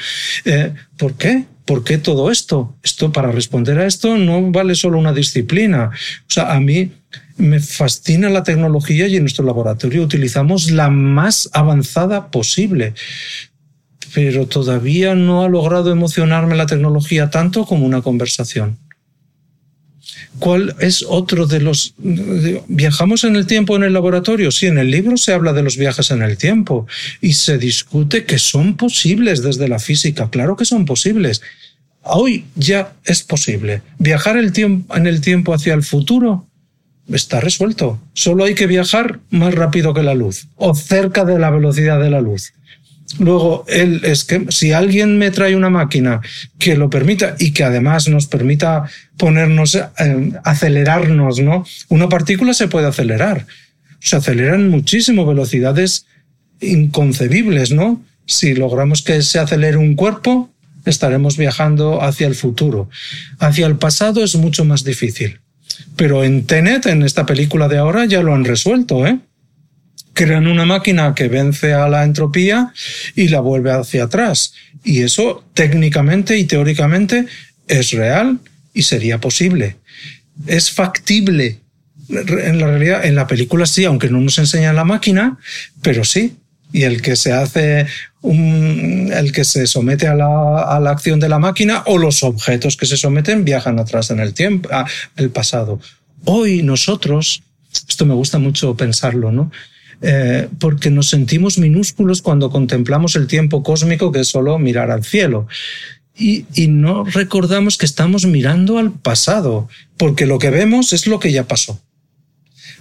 Eh, 0.44 0.74
¿Por 0.96 1.14
qué? 1.14 1.44
¿Por 1.64 1.84
qué 1.84 1.98
todo 1.98 2.30
esto? 2.30 2.74
Esto 2.82 3.12
para 3.12 3.30
responder 3.30 3.78
a 3.78 3.86
esto 3.86 4.16
no 4.16 4.50
vale 4.50 4.74
solo 4.74 4.98
una 4.98 5.12
disciplina. 5.12 5.90
O 5.92 6.30
sea, 6.30 6.52
a 6.52 6.60
mí 6.60 6.90
me 7.36 7.60
fascina 7.60 8.30
la 8.30 8.42
tecnología 8.42 9.06
y 9.06 9.16
en 9.16 9.22
nuestro 9.22 9.44
laboratorio 9.44 10.02
utilizamos 10.02 10.70
la 10.70 10.90
más 10.90 11.48
avanzada 11.52 12.30
posible. 12.30 12.94
Pero 14.14 14.46
todavía 14.46 15.14
no 15.14 15.42
ha 15.42 15.48
logrado 15.48 15.90
emocionarme 15.90 16.56
la 16.56 16.66
tecnología 16.66 17.30
tanto 17.30 17.64
como 17.64 17.86
una 17.86 18.02
conversación. 18.02 18.78
¿Cuál 20.38 20.74
es 20.80 21.04
otro 21.08 21.46
de 21.46 21.60
los... 21.60 21.94
¿Viajamos 22.68 23.24
en 23.24 23.36
el 23.36 23.46
tiempo 23.46 23.76
en 23.76 23.84
el 23.84 23.92
laboratorio? 23.92 24.50
Sí, 24.50 24.66
en 24.66 24.78
el 24.78 24.90
libro 24.90 25.16
se 25.16 25.32
habla 25.32 25.52
de 25.52 25.62
los 25.62 25.76
viajes 25.76 26.10
en 26.10 26.22
el 26.22 26.36
tiempo 26.36 26.86
y 27.20 27.34
se 27.34 27.58
discute 27.58 28.24
que 28.24 28.38
son 28.38 28.76
posibles 28.76 29.42
desde 29.42 29.68
la 29.68 29.78
física. 29.78 30.30
Claro 30.30 30.56
que 30.56 30.64
son 30.64 30.84
posibles. 30.84 31.42
Hoy 32.02 32.44
ya 32.56 32.94
es 33.04 33.22
posible. 33.22 33.82
Viajar 33.98 34.36
el 34.36 34.52
tiempo, 34.52 34.96
en 34.96 35.06
el 35.06 35.20
tiempo 35.20 35.54
hacia 35.54 35.74
el 35.74 35.82
futuro 35.82 36.46
está 37.12 37.40
resuelto. 37.40 38.00
Solo 38.12 38.44
hay 38.44 38.54
que 38.54 38.66
viajar 38.66 39.20
más 39.30 39.54
rápido 39.54 39.94
que 39.94 40.02
la 40.02 40.14
luz 40.14 40.48
o 40.56 40.74
cerca 40.74 41.24
de 41.24 41.38
la 41.38 41.50
velocidad 41.50 42.00
de 42.00 42.10
la 42.10 42.20
luz. 42.20 42.52
Luego, 43.18 43.64
el, 43.68 44.04
es 44.04 44.24
que 44.24 44.46
si 44.48 44.72
alguien 44.72 45.18
me 45.18 45.30
trae 45.30 45.54
una 45.54 45.70
máquina 45.70 46.20
que 46.58 46.76
lo 46.76 46.88
permita 46.88 47.36
y 47.38 47.52
que 47.52 47.64
además 47.64 48.08
nos 48.08 48.26
permita 48.26 48.88
ponernos, 49.16 49.74
eh, 49.74 50.32
acelerarnos, 50.44 51.40
¿no? 51.40 51.64
Una 51.88 52.08
partícula 52.08 52.54
se 52.54 52.68
puede 52.68 52.86
acelerar. 52.86 53.46
Se 54.00 54.16
aceleran 54.16 54.70
muchísimo, 54.70 55.26
velocidades 55.26 56.06
inconcebibles, 56.60 57.72
¿no? 57.72 58.02
Si 58.26 58.54
logramos 58.54 59.02
que 59.02 59.20
se 59.22 59.38
acelere 59.38 59.76
un 59.76 59.94
cuerpo, 59.94 60.50
estaremos 60.84 61.36
viajando 61.36 62.02
hacia 62.02 62.26
el 62.26 62.34
futuro. 62.34 62.88
Hacia 63.38 63.66
el 63.66 63.76
pasado 63.76 64.24
es 64.24 64.34
mucho 64.36 64.64
más 64.64 64.84
difícil. 64.84 65.40
Pero 65.96 66.24
en 66.24 66.44
Tenet, 66.44 66.86
en 66.86 67.02
esta 67.02 67.26
película 67.26 67.68
de 67.68 67.78
ahora, 67.78 68.06
ya 68.06 68.22
lo 68.22 68.34
han 68.34 68.44
resuelto, 68.44 69.06
¿eh? 69.06 69.18
Crean 70.12 70.46
una 70.46 70.64
máquina 70.64 71.14
que 71.14 71.28
vence 71.28 71.72
a 71.72 71.88
la 71.88 72.04
entropía 72.04 72.72
y 73.14 73.28
la 73.28 73.40
vuelve 73.40 73.72
hacia 73.72 74.04
atrás. 74.04 74.54
Y 74.84 75.02
eso 75.02 75.44
técnicamente 75.54 76.38
y 76.38 76.44
teóricamente 76.44 77.26
es 77.68 77.92
real 77.92 78.38
y 78.74 78.82
sería 78.82 79.18
posible. 79.18 79.76
Es 80.46 80.70
factible. 80.70 81.60
En 82.08 82.58
la 82.58 82.66
realidad, 82.66 83.04
en 83.04 83.14
la 83.14 83.26
película 83.26 83.64
sí, 83.66 83.84
aunque 83.84 84.10
no 84.10 84.20
nos 84.20 84.38
enseñan 84.38 84.76
la 84.76 84.84
máquina, 84.84 85.38
pero 85.82 86.04
sí. 86.04 86.36
Y 86.72 86.84
el 86.84 87.02
que 87.02 87.16
se 87.16 87.32
hace 87.32 87.86
un, 88.22 89.10
el 89.14 89.32
que 89.32 89.44
se 89.44 89.66
somete 89.66 90.08
a 90.08 90.14
la, 90.14 90.62
a 90.62 90.80
la 90.80 90.90
acción 90.90 91.20
de 91.20 91.28
la 91.28 91.38
máquina 91.38 91.82
o 91.86 91.98
los 91.98 92.22
objetos 92.22 92.76
que 92.76 92.86
se 92.86 92.96
someten 92.96 93.44
viajan 93.44 93.78
atrás 93.78 94.10
en 94.10 94.20
el 94.20 94.32
tiempo, 94.32 94.68
el 95.16 95.30
pasado. 95.30 95.80
Hoy 96.24 96.62
nosotros, 96.62 97.42
esto 97.88 98.06
me 98.06 98.14
gusta 98.14 98.38
mucho 98.38 98.74
pensarlo, 98.74 99.32
¿no? 99.32 99.50
Eh, 100.04 100.48
porque 100.58 100.90
nos 100.90 101.08
sentimos 101.08 101.58
minúsculos 101.58 102.22
cuando 102.22 102.50
contemplamos 102.50 103.14
el 103.14 103.28
tiempo 103.28 103.62
cósmico 103.62 104.10
que 104.10 104.20
es 104.20 104.28
solo 104.28 104.58
mirar 104.58 104.90
al 104.90 105.04
cielo. 105.04 105.46
Y, 106.16 106.44
y, 106.54 106.66
no 106.66 107.04
recordamos 107.04 107.78
que 107.78 107.86
estamos 107.86 108.26
mirando 108.26 108.78
al 108.78 108.92
pasado, 108.92 109.68
porque 109.96 110.26
lo 110.26 110.38
que 110.38 110.50
vemos 110.50 110.92
es 110.92 111.06
lo 111.06 111.18
que 111.20 111.32
ya 111.32 111.44
pasó. 111.44 111.80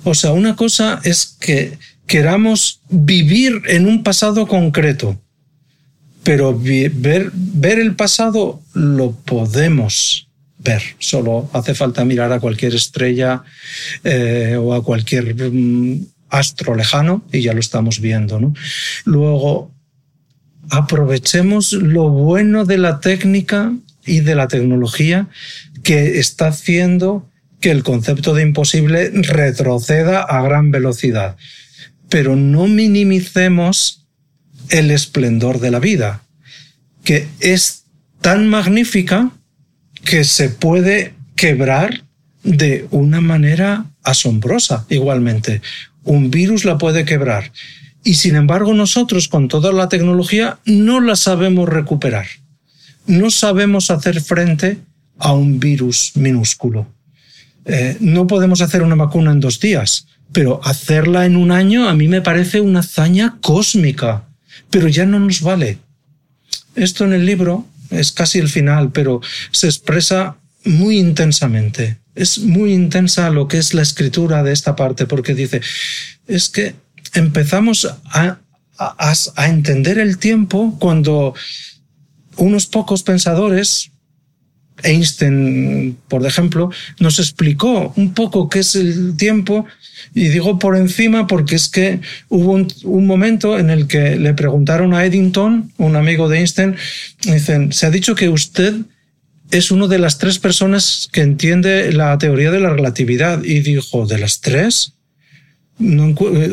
O 0.03 0.15
sea, 0.15 0.31
una 0.31 0.55
cosa 0.55 0.99
es 1.03 1.37
que 1.39 1.77
queramos 2.07 2.81
vivir 2.89 3.61
en 3.67 3.87
un 3.87 4.03
pasado 4.03 4.47
concreto, 4.47 5.17
pero 6.23 6.57
ver, 6.57 7.31
ver 7.33 7.79
el 7.79 7.95
pasado 7.95 8.61
lo 8.73 9.11
podemos 9.11 10.27
ver. 10.57 10.81
Solo 10.99 11.49
hace 11.53 11.73
falta 11.73 12.05
mirar 12.05 12.31
a 12.31 12.39
cualquier 12.39 12.75
estrella 12.75 13.43
eh, 14.03 14.57
o 14.59 14.73
a 14.73 14.83
cualquier 14.83 15.35
mm, 15.35 16.05
astro 16.31 16.75
lejano 16.75 17.23
y 17.31 17.41
ya 17.41 17.53
lo 17.53 17.59
estamos 17.59 17.99
viendo. 17.99 18.39
¿no? 18.39 18.53
Luego, 19.05 19.71
aprovechemos 20.69 21.73
lo 21.73 22.09
bueno 22.09 22.65
de 22.65 22.77
la 22.77 22.99
técnica 22.99 23.73
y 24.05 24.21
de 24.21 24.35
la 24.35 24.47
tecnología 24.47 25.27
que 25.83 26.19
está 26.19 26.47
haciendo 26.47 27.29
que 27.59 27.71
el 27.71 27.83
concepto 27.83 28.33
de 28.33 28.41
imposible 28.41 29.11
retroceda 29.13 30.21
a 30.21 30.41
gran 30.41 30.71
velocidad. 30.71 31.37
Pero 32.09 32.35
no 32.35 32.67
minimicemos 32.67 34.07
el 34.69 34.89
esplendor 34.91 35.59
de 35.59 35.71
la 35.71 35.79
vida, 35.79 36.23
que 37.03 37.27
es 37.39 37.83
tan 38.21 38.47
magnífica 38.47 39.31
que 40.03 40.23
se 40.23 40.49
puede 40.49 41.13
quebrar 41.35 42.03
de 42.43 42.87
una 42.91 43.21
manera 43.21 43.85
asombrosa 44.03 44.85
igualmente. 44.89 45.61
Un 46.03 46.31
virus 46.31 46.65
la 46.65 46.77
puede 46.77 47.05
quebrar. 47.05 47.51
Y 48.03 48.15
sin 48.15 48.35
embargo 48.35 48.73
nosotros 48.73 49.27
con 49.27 49.47
toda 49.47 49.71
la 49.71 49.89
tecnología 49.89 50.59
no 50.65 50.99
la 50.99 51.15
sabemos 51.15 51.69
recuperar. 51.69 52.27
No 53.05 53.29
sabemos 53.29 53.91
hacer 53.91 54.21
frente 54.21 54.79
a 55.17 55.33
un 55.33 55.59
virus 55.59 56.13
minúsculo. 56.15 56.87
Eh, 57.65 57.97
no 57.99 58.25
podemos 58.25 58.61
hacer 58.61 58.81
una 58.81 58.95
vacuna 58.95 59.31
en 59.31 59.39
dos 59.39 59.59
días, 59.59 60.07
pero 60.31 60.61
hacerla 60.63 61.25
en 61.25 61.35
un 61.35 61.51
año 61.51 61.87
a 61.87 61.93
mí 61.93 62.07
me 62.07 62.21
parece 62.21 62.61
una 62.61 62.79
hazaña 62.79 63.37
cósmica, 63.41 64.23
pero 64.69 64.87
ya 64.87 65.05
no 65.05 65.19
nos 65.19 65.41
vale. 65.41 65.77
Esto 66.75 67.05
en 67.05 67.13
el 67.13 67.25
libro 67.25 67.67
es 67.91 68.11
casi 68.11 68.39
el 68.39 68.49
final, 68.49 68.91
pero 68.91 69.21
se 69.51 69.67
expresa 69.67 70.37
muy 70.65 70.97
intensamente. 70.97 71.97
Es 72.15 72.39
muy 72.39 72.73
intensa 72.73 73.29
lo 73.29 73.47
que 73.47 73.57
es 73.57 73.73
la 73.73 73.81
escritura 73.81 74.43
de 74.43 74.51
esta 74.51 74.75
parte, 74.75 75.05
porque 75.05 75.33
dice, 75.33 75.61
es 76.27 76.49
que 76.49 76.75
empezamos 77.13 77.87
a, 78.05 78.39
a, 78.77 79.47
entender 79.47 79.99
el 79.99 80.17
tiempo 80.17 80.77
cuando 80.79 81.33
unos 82.37 82.67
pocos 82.67 83.03
pensadores, 83.03 83.91
Einstein, 84.83 85.97
por 86.07 86.25
ejemplo, 86.25 86.71
nos 86.99 87.19
explicó 87.19 87.93
un 87.95 88.13
poco 88.13 88.49
qué 88.49 88.59
es 88.59 88.75
el 88.75 89.15
tiempo 89.15 89.65
y 90.15 90.29
digo 90.29 90.57
por 90.57 90.75
encima 90.75 91.27
porque 91.27 91.55
es 91.55 91.69
que 91.69 92.01
hubo 92.29 92.53
un, 92.53 93.05
momento 93.05 93.59
en 93.59 93.69
el 93.69 93.87
que 93.87 94.15
le 94.15 94.33
preguntaron 94.33 94.93
a 94.93 95.05
Eddington, 95.05 95.71
un 95.77 95.95
amigo 95.95 96.29
de 96.29 96.39
Einstein, 96.39 96.75
dicen, 97.23 97.71
se 97.71 97.85
ha 97.85 97.91
dicho 97.91 98.15
que 98.15 98.29
usted 98.29 98.73
es 99.51 99.71
una 99.71 99.87
de 99.87 99.99
las 99.99 100.17
tres 100.17 100.39
personas 100.39 101.09
que 101.11 101.21
entiende 101.21 101.91
la 101.93 102.17
teoría 102.17 102.51
de 102.51 102.59
la 102.59 102.69
relatividad 102.69 103.43
y 103.43 103.59
dijo, 103.59 104.05
¿de 104.05 104.17
las 104.17 104.41
tres? 104.41 104.93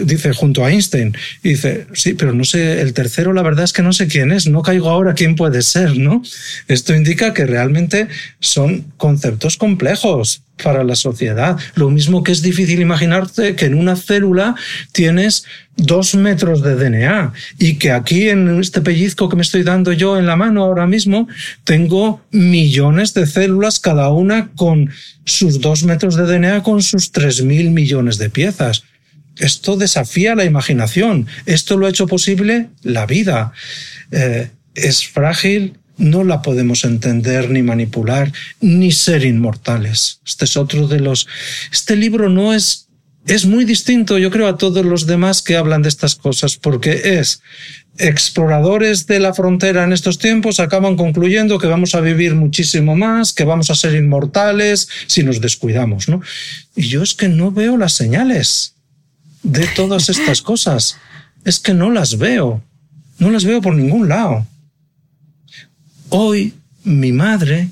dice 0.04 0.32
junto 0.32 0.64
a 0.64 0.70
Einstein, 0.70 1.14
dice, 1.42 1.86
sí, 1.92 2.14
pero 2.14 2.32
no 2.32 2.44
sé, 2.44 2.80
el 2.80 2.94
tercero 2.94 3.34
la 3.34 3.42
verdad 3.42 3.64
es 3.64 3.74
que 3.74 3.82
no 3.82 3.92
sé 3.92 4.06
quién 4.06 4.32
es, 4.32 4.46
no 4.46 4.62
caigo 4.62 4.88
ahora 4.88 5.14
quién 5.14 5.36
puede 5.36 5.60
ser, 5.60 5.98
¿no? 5.98 6.22
Esto 6.66 6.94
indica 6.94 7.34
que 7.34 7.44
realmente 7.44 8.08
son 8.40 8.86
conceptos 8.96 9.58
complejos 9.58 10.42
para 10.62 10.84
la 10.84 10.94
sociedad. 10.94 11.58
Lo 11.74 11.90
mismo 11.90 12.22
que 12.22 12.32
es 12.32 12.42
difícil 12.42 12.80
imaginarte 12.80 13.54
que 13.54 13.66
en 13.66 13.74
una 13.74 13.96
célula 13.96 14.54
tienes 14.92 15.44
dos 15.76 16.14
metros 16.14 16.62
de 16.62 16.74
DNA 16.74 17.32
y 17.58 17.74
que 17.74 17.92
aquí 17.92 18.28
en 18.28 18.60
este 18.60 18.80
pellizco 18.80 19.28
que 19.28 19.36
me 19.36 19.42
estoy 19.42 19.62
dando 19.62 19.92
yo 19.92 20.18
en 20.18 20.26
la 20.26 20.36
mano 20.36 20.64
ahora 20.64 20.86
mismo 20.86 21.28
tengo 21.64 22.20
millones 22.32 23.14
de 23.14 23.26
células, 23.26 23.78
cada 23.78 24.10
una 24.10 24.50
con 24.56 24.90
sus 25.24 25.60
dos 25.60 25.84
metros 25.84 26.16
de 26.16 26.26
DNA, 26.26 26.62
con 26.62 26.82
sus 26.82 27.12
tres 27.12 27.42
mil 27.42 27.70
millones 27.70 28.18
de 28.18 28.30
piezas. 28.30 28.84
Esto 29.38 29.76
desafía 29.76 30.34
la 30.34 30.44
imaginación. 30.44 31.28
Esto 31.46 31.76
lo 31.76 31.86
ha 31.86 31.90
hecho 31.90 32.08
posible 32.08 32.70
la 32.82 33.06
vida. 33.06 33.52
Eh, 34.10 34.50
es 34.74 35.06
frágil, 35.06 35.74
no 35.98 36.24
la 36.24 36.42
podemos 36.42 36.84
entender 36.84 37.50
ni 37.50 37.62
manipular, 37.62 38.32
ni 38.60 38.92
ser 38.92 39.24
inmortales. 39.24 40.20
Este 40.24 40.46
es 40.46 40.56
otro 40.56 40.88
de 40.88 41.00
los... 41.00 41.26
Este 41.70 41.96
libro 41.96 42.28
no 42.28 42.54
es... 42.54 42.86
Es 43.26 43.44
muy 43.44 43.66
distinto, 43.66 44.16
yo 44.16 44.30
creo, 44.30 44.48
a 44.48 44.56
todos 44.56 44.86
los 44.86 45.06
demás 45.06 45.42
que 45.42 45.56
hablan 45.56 45.82
de 45.82 45.90
estas 45.90 46.14
cosas, 46.14 46.56
porque 46.56 47.18
es 47.18 47.42
exploradores 47.98 49.06
de 49.06 49.20
la 49.20 49.34
frontera 49.34 49.84
en 49.84 49.92
estos 49.92 50.18
tiempos 50.18 50.60
acaban 50.60 50.96
concluyendo 50.96 51.58
que 51.58 51.66
vamos 51.66 51.94
a 51.94 52.00
vivir 52.00 52.34
muchísimo 52.34 52.96
más, 52.96 53.32
que 53.32 53.44
vamos 53.44 53.70
a 53.70 53.74
ser 53.74 53.94
inmortales 53.94 54.88
si 55.08 55.24
nos 55.24 55.40
descuidamos, 55.40 56.08
¿no? 56.08 56.22
Y 56.76 56.88
yo 56.88 57.02
es 57.02 57.14
que 57.14 57.28
no 57.28 57.50
veo 57.50 57.76
las 57.76 57.92
señales 57.92 58.74
de 59.42 59.66
todas 59.68 60.08
estas 60.08 60.42
cosas. 60.42 60.96
Es 61.44 61.60
que 61.60 61.74
no 61.74 61.90
las 61.90 62.18
veo. 62.18 62.62
No 63.18 63.30
las 63.30 63.44
veo 63.44 63.60
por 63.60 63.74
ningún 63.74 64.08
lado. 64.08 64.46
Hoy 66.10 66.54
mi 66.84 67.12
madre 67.12 67.68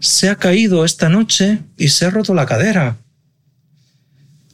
se 0.00 0.28
ha 0.28 0.36
caído 0.36 0.84
esta 0.84 1.08
noche 1.08 1.58
y 1.76 1.88
se 1.88 2.06
ha 2.06 2.10
roto 2.10 2.34
la 2.34 2.46
cadera. 2.46 2.96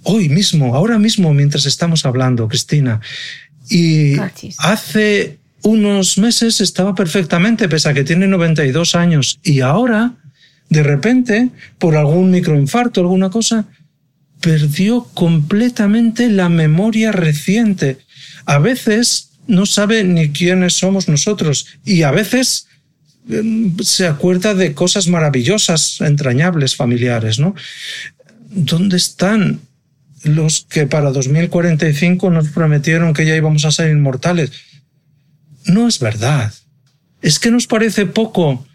Hoy 0.02 0.28
mismo, 0.28 0.74
ahora 0.74 0.98
mismo, 0.98 1.32
mientras 1.32 1.66
estamos 1.66 2.04
hablando, 2.04 2.48
Cristina. 2.48 3.00
Y 3.70 4.16
hace 4.58 5.38
unos 5.62 6.18
meses 6.18 6.60
estaba 6.60 6.94
perfectamente, 6.94 7.68
pese 7.68 7.88
a 7.88 7.94
que 7.94 8.04
tiene 8.04 8.26
92 8.26 8.94
años. 8.94 9.38
Y 9.42 9.60
ahora, 9.60 10.12
de 10.68 10.82
repente, 10.82 11.50
por 11.78 11.96
algún 11.96 12.30
microinfarto, 12.30 13.00
alguna 13.00 13.30
cosa, 13.30 13.66
perdió 14.40 15.04
completamente 15.14 16.28
la 16.28 16.50
memoria 16.50 17.12
reciente. 17.12 17.98
A 18.44 18.58
veces 18.58 19.30
no 19.46 19.64
sabe 19.64 20.04
ni 20.04 20.30
quiénes 20.30 20.74
somos 20.74 21.08
nosotros 21.08 21.66
y 21.84 22.02
a 22.02 22.10
veces 22.10 22.66
se 23.82 24.06
acuerda 24.06 24.54
de 24.54 24.74
cosas 24.74 25.08
maravillosas, 25.08 26.00
entrañables, 26.00 26.76
familiares, 26.76 27.38
¿no? 27.38 27.54
¿Dónde 28.50 28.96
están 28.96 29.60
los 30.24 30.66
que 30.68 30.86
para 30.86 31.10
2045 31.10 32.30
nos 32.30 32.48
prometieron 32.48 33.14
que 33.14 33.26
ya 33.26 33.36
íbamos 33.36 33.64
a 33.64 33.72
ser 33.72 33.90
inmortales? 33.90 34.52
No 35.66 35.88
es 35.88 35.98
verdad. 35.98 36.52
Es 37.22 37.38
que 37.38 37.50
nos 37.50 37.66
parece 37.66 38.06
poco 38.06 38.66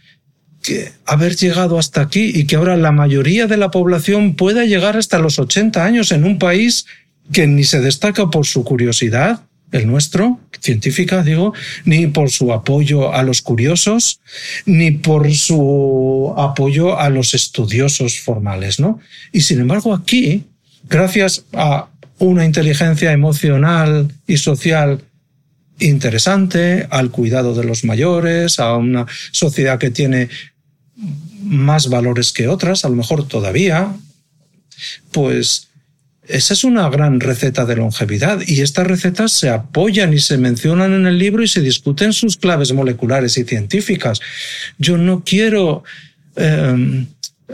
que 0.61 0.91
haber 1.05 1.35
llegado 1.35 1.79
hasta 1.79 2.01
aquí 2.01 2.31
y 2.33 2.45
que 2.45 2.55
ahora 2.55 2.75
la 2.75 2.91
mayoría 2.91 3.47
de 3.47 3.57
la 3.57 3.71
población 3.71 4.35
pueda 4.35 4.65
llegar 4.65 4.97
hasta 4.97 5.19
los 5.19 5.39
80 5.39 5.85
años 5.85 6.11
en 6.11 6.25
un 6.25 6.39
país 6.39 6.85
que 7.31 7.47
ni 7.47 7.63
se 7.63 7.79
destaca 7.79 8.29
por 8.29 8.45
su 8.45 8.63
curiosidad, 8.63 9.43
el 9.71 9.87
nuestro, 9.87 10.39
científica, 10.59 11.23
digo, 11.23 11.53
ni 11.85 12.07
por 12.07 12.31
su 12.31 12.51
apoyo 12.53 13.13
a 13.13 13.23
los 13.23 13.41
curiosos, 13.41 14.19
ni 14.65 14.91
por 14.91 15.31
su 15.33 16.33
apoyo 16.37 16.99
a 16.99 17.09
los 17.09 17.33
estudiosos 17.33 18.19
formales, 18.19 18.79
¿no? 18.79 18.99
Y 19.31 19.41
sin 19.41 19.59
embargo, 19.59 19.93
aquí, 19.93 20.45
gracias 20.89 21.45
a 21.53 21.87
una 22.17 22.45
inteligencia 22.45 23.11
emocional 23.11 24.13
y 24.27 24.37
social 24.37 25.03
interesante, 25.79 26.87
al 26.89 27.09
cuidado 27.09 27.55
de 27.55 27.63
los 27.63 27.85
mayores, 27.85 28.59
a 28.59 28.75
una 28.75 29.05
sociedad 29.31 29.79
que 29.79 29.91
tiene 29.91 30.29
más 31.41 31.89
valores 31.89 32.33
que 32.33 32.47
otras, 32.47 32.83
a 32.83 32.89
lo 32.89 32.95
mejor 32.95 33.27
todavía, 33.27 33.93
pues 35.11 35.68
esa 36.29 36.53
es 36.53 36.63
una 36.63 36.87
gran 36.89 37.19
receta 37.19 37.65
de 37.65 37.75
longevidad 37.75 38.39
y 38.45 38.61
estas 38.61 38.85
recetas 38.85 39.31
se 39.31 39.49
apoyan 39.49 40.13
y 40.13 40.19
se 40.19 40.37
mencionan 40.37 40.93
en 40.93 41.07
el 41.07 41.17
libro 41.17 41.43
y 41.43 41.47
se 41.47 41.61
discuten 41.61 42.13
sus 42.13 42.37
claves 42.37 42.71
moleculares 42.71 43.37
y 43.37 43.43
científicas. 43.43 44.21
Yo 44.77 44.97
no 44.97 45.23
quiero 45.25 45.83
em, 46.35 47.07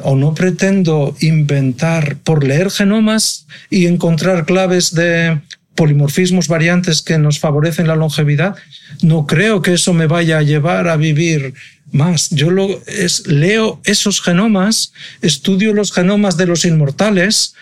o 0.03 0.15
no 0.15 0.33
pretendo 0.33 1.15
inventar 1.21 2.17
por 2.17 2.43
leer 2.43 2.69
genomas 2.69 3.47
y 3.69 3.85
encontrar 3.85 4.45
claves 4.45 4.93
de 4.93 5.39
polimorfismos 5.75 6.47
variantes 6.47 7.01
que 7.01 7.17
nos 7.17 7.39
favorecen 7.39 7.87
la 7.87 7.95
longevidad, 7.95 8.55
no 9.01 9.25
creo 9.25 9.61
que 9.61 9.73
eso 9.73 9.93
me 9.93 10.07
vaya 10.07 10.37
a 10.37 10.43
llevar 10.43 10.87
a 10.87 10.95
vivir 10.95 11.53
más. 11.91 12.29
Yo 12.29 12.49
leo 12.51 13.81
esos 13.83 14.21
genomas, 14.21 14.93
estudio 15.21 15.73
los 15.73 15.91
genomas 15.91 16.37
de 16.37 16.47
los 16.47 16.65
inmortales 16.65 17.55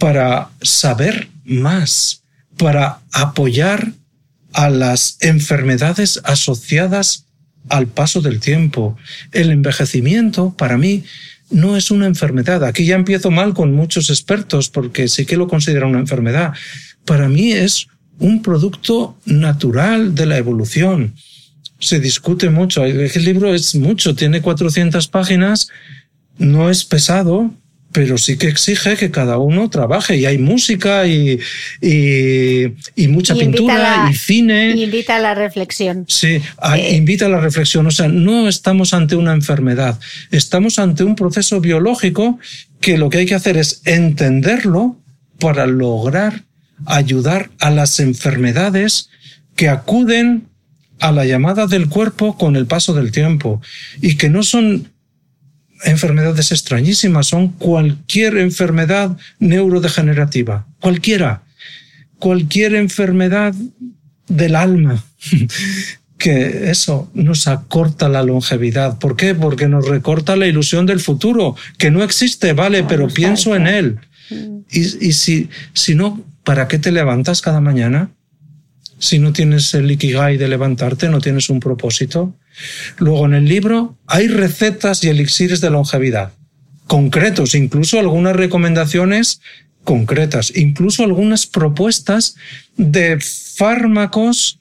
para 0.00 0.50
saber 0.62 1.28
más, 1.44 2.24
para 2.56 2.98
apoyar 3.12 3.92
a 4.52 4.68
las 4.68 5.18
enfermedades 5.20 6.20
asociadas 6.24 7.26
al 7.68 7.86
paso 7.86 8.20
del 8.20 8.40
tiempo. 8.40 8.96
El 9.30 9.50
envejecimiento, 9.50 10.52
para 10.58 10.76
mí, 10.76 11.04
no 11.50 11.76
es 11.76 11.92
una 11.92 12.06
enfermedad. 12.06 12.64
Aquí 12.64 12.84
ya 12.84 12.96
empiezo 12.96 13.30
mal 13.30 13.54
con 13.54 13.72
muchos 13.72 14.10
expertos 14.10 14.68
porque 14.68 15.06
sí 15.06 15.24
que 15.24 15.36
lo 15.36 15.46
consideran 15.46 15.90
una 15.90 16.00
enfermedad 16.00 16.54
para 17.04 17.28
mí 17.28 17.52
es 17.52 17.88
un 18.18 18.42
producto 18.42 19.16
natural 19.24 20.14
de 20.14 20.26
la 20.26 20.38
evolución. 20.38 21.14
Se 21.78 21.98
discute 21.98 22.50
mucho. 22.50 22.84
El 22.84 23.24
libro 23.24 23.54
es 23.54 23.74
mucho, 23.74 24.14
tiene 24.14 24.42
400 24.42 25.08
páginas, 25.08 25.68
no 26.38 26.70
es 26.70 26.84
pesado, 26.84 27.52
pero 27.92 28.18
sí 28.18 28.38
que 28.38 28.48
exige 28.48 28.96
que 28.96 29.10
cada 29.10 29.38
uno 29.38 29.68
trabaje. 29.68 30.16
Y 30.16 30.26
hay 30.26 30.38
música 30.38 31.06
y, 31.06 31.40
y, 31.80 33.08
mucha 33.08 33.34
pintura 33.34 34.08
y 34.10 34.14
cine. 34.14 34.74
Y 34.76 34.84
invita 34.84 35.16
a 35.16 35.18
la 35.18 35.34
reflexión. 35.34 36.04
Sí, 36.08 36.40
eh, 36.76 36.96
invita 36.96 37.26
a 37.26 37.28
la 37.28 37.40
reflexión. 37.40 37.86
O 37.86 37.90
sea, 37.90 38.08
no 38.08 38.48
estamos 38.48 38.94
ante 38.94 39.16
una 39.16 39.32
enfermedad, 39.32 39.98
estamos 40.30 40.78
ante 40.78 41.04
un 41.04 41.16
proceso 41.16 41.60
biológico 41.60 42.38
que 42.80 42.96
lo 42.96 43.10
que 43.10 43.18
hay 43.18 43.26
que 43.26 43.34
hacer 43.34 43.56
es 43.56 43.82
entenderlo 43.84 44.96
para 45.38 45.66
lograr 45.66 46.44
ayudar 46.86 47.50
a 47.58 47.70
las 47.70 48.00
enfermedades 48.00 49.10
que 49.54 49.68
acuden 49.68 50.48
a 50.98 51.12
la 51.12 51.24
llamada 51.24 51.66
del 51.66 51.88
cuerpo 51.88 52.36
con 52.36 52.56
el 52.56 52.66
paso 52.66 52.94
del 52.94 53.10
tiempo 53.10 53.60
y 54.00 54.16
que 54.16 54.28
no 54.28 54.42
son 54.42 54.90
enfermedades 55.84 56.52
extrañísimas, 56.52 57.26
son 57.26 57.48
cualquier 57.48 58.36
enfermedad 58.38 59.16
neurodegenerativa, 59.38 60.66
cualquiera, 60.80 61.42
cualquier 62.18 62.74
enfermedad 62.74 63.54
del 64.28 64.56
alma, 64.56 65.04
que 66.18 66.70
eso 66.70 67.10
nos 67.14 67.48
acorta 67.48 68.08
la 68.08 68.22
longevidad. 68.22 68.98
¿Por 68.98 69.16
qué? 69.16 69.34
Porque 69.34 69.68
nos 69.68 69.88
recorta 69.88 70.36
la 70.36 70.46
ilusión 70.46 70.86
del 70.86 71.00
futuro, 71.00 71.56
que 71.78 71.90
no 71.90 72.02
existe, 72.02 72.52
vale, 72.52 72.84
pero 72.84 73.08
pienso 73.08 73.56
en 73.56 73.66
él. 73.66 73.98
Y, 74.70 75.08
y 75.08 75.12
si, 75.12 75.48
si 75.72 75.94
no, 75.94 76.22
¿para 76.44 76.68
qué 76.68 76.78
te 76.78 76.92
levantas 76.92 77.40
cada 77.40 77.60
mañana? 77.60 78.10
Si 78.98 79.18
no 79.18 79.32
tienes 79.32 79.72
el 79.74 79.90
ikigai 79.90 80.36
de 80.36 80.46
levantarte, 80.46 81.08
no 81.08 81.20
tienes 81.20 81.48
un 81.48 81.58
propósito. 81.58 82.34
Luego 82.98 83.26
en 83.26 83.34
el 83.34 83.44
libro 83.46 83.96
hay 84.06 84.28
recetas 84.28 85.04
y 85.04 85.08
elixires 85.08 85.60
de 85.60 85.70
longevidad, 85.70 86.32
concretos, 86.86 87.54
incluso 87.54 87.98
algunas 87.98 88.36
recomendaciones 88.36 89.40
concretas, 89.84 90.52
incluso 90.54 91.04
algunas 91.04 91.46
propuestas 91.46 92.36
de 92.76 93.18
fármacos 93.20 94.60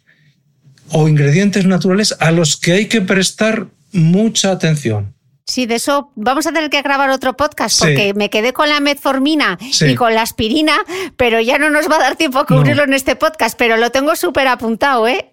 o 0.89 1.07
ingredientes 1.07 1.65
naturales 1.65 2.15
a 2.19 2.31
los 2.31 2.57
que 2.57 2.73
hay 2.73 2.85
que 2.87 3.01
prestar 3.01 3.67
mucha 3.91 4.51
atención. 4.51 5.13
Sí, 5.49 5.65
de 5.65 5.75
eso 5.75 6.11
vamos 6.15 6.45
a 6.45 6.51
tener 6.53 6.69
que 6.69 6.81
grabar 6.83 7.09
otro 7.09 7.35
podcast 7.35 7.75
Sí. 7.75 7.81
porque 7.81 8.13
me 8.13 8.29
quedé 8.29 8.53
con 8.53 8.69
la 8.69 8.79
metformina 8.79 9.57
Sí. 9.71 9.87
y 9.87 9.95
con 9.95 10.13
la 10.13 10.21
aspirina, 10.21 10.77
pero 11.17 11.41
ya 11.41 11.57
no 11.57 11.69
nos 11.71 11.89
va 11.89 11.95
a 11.95 11.99
dar 11.99 12.15
tiempo 12.15 12.37
a 12.37 12.45
cubrirlo 12.45 12.83
en 12.83 12.93
este 12.93 13.15
podcast, 13.15 13.57
pero 13.57 13.75
lo 13.77 13.89
tengo 13.89 14.15
súper 14.15 14.47
apuntado, 14.47 15.07
¿eh? 15.07 15.29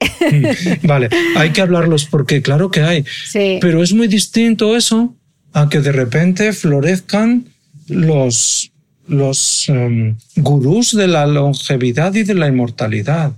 Vale, 0.83 1.11
hay 1.37 1.51
que 1.51 1.61
hablarlos 1.61 2.07
porque 2.07 2.41
claro 2.41 2.71
que 2.71 2.81
hay, 2.81 3.05
Sí. 3.29 3.59
pero 3.61 3.83
es 3.83 3.93
muy 3.93 4.09
distinto 4.09 4.75
eso 4.75 5.15
a 5.53 5.69
que 5.69 5.81
de 5.81 5.93
repente 5.93 6.53
florezcan 6.55 7.49
los, 7.89 8.73
los 9.07 9.69
em, 9.69 10.17
gurús 10.37 10.97
de 10.97 11.09
la 11.09 11.27
longevidad 11.27 12.15
y 12.15 12.23
de 12.25 12.35
la 12.35 12.49
inmortalidad. 12.49 13.33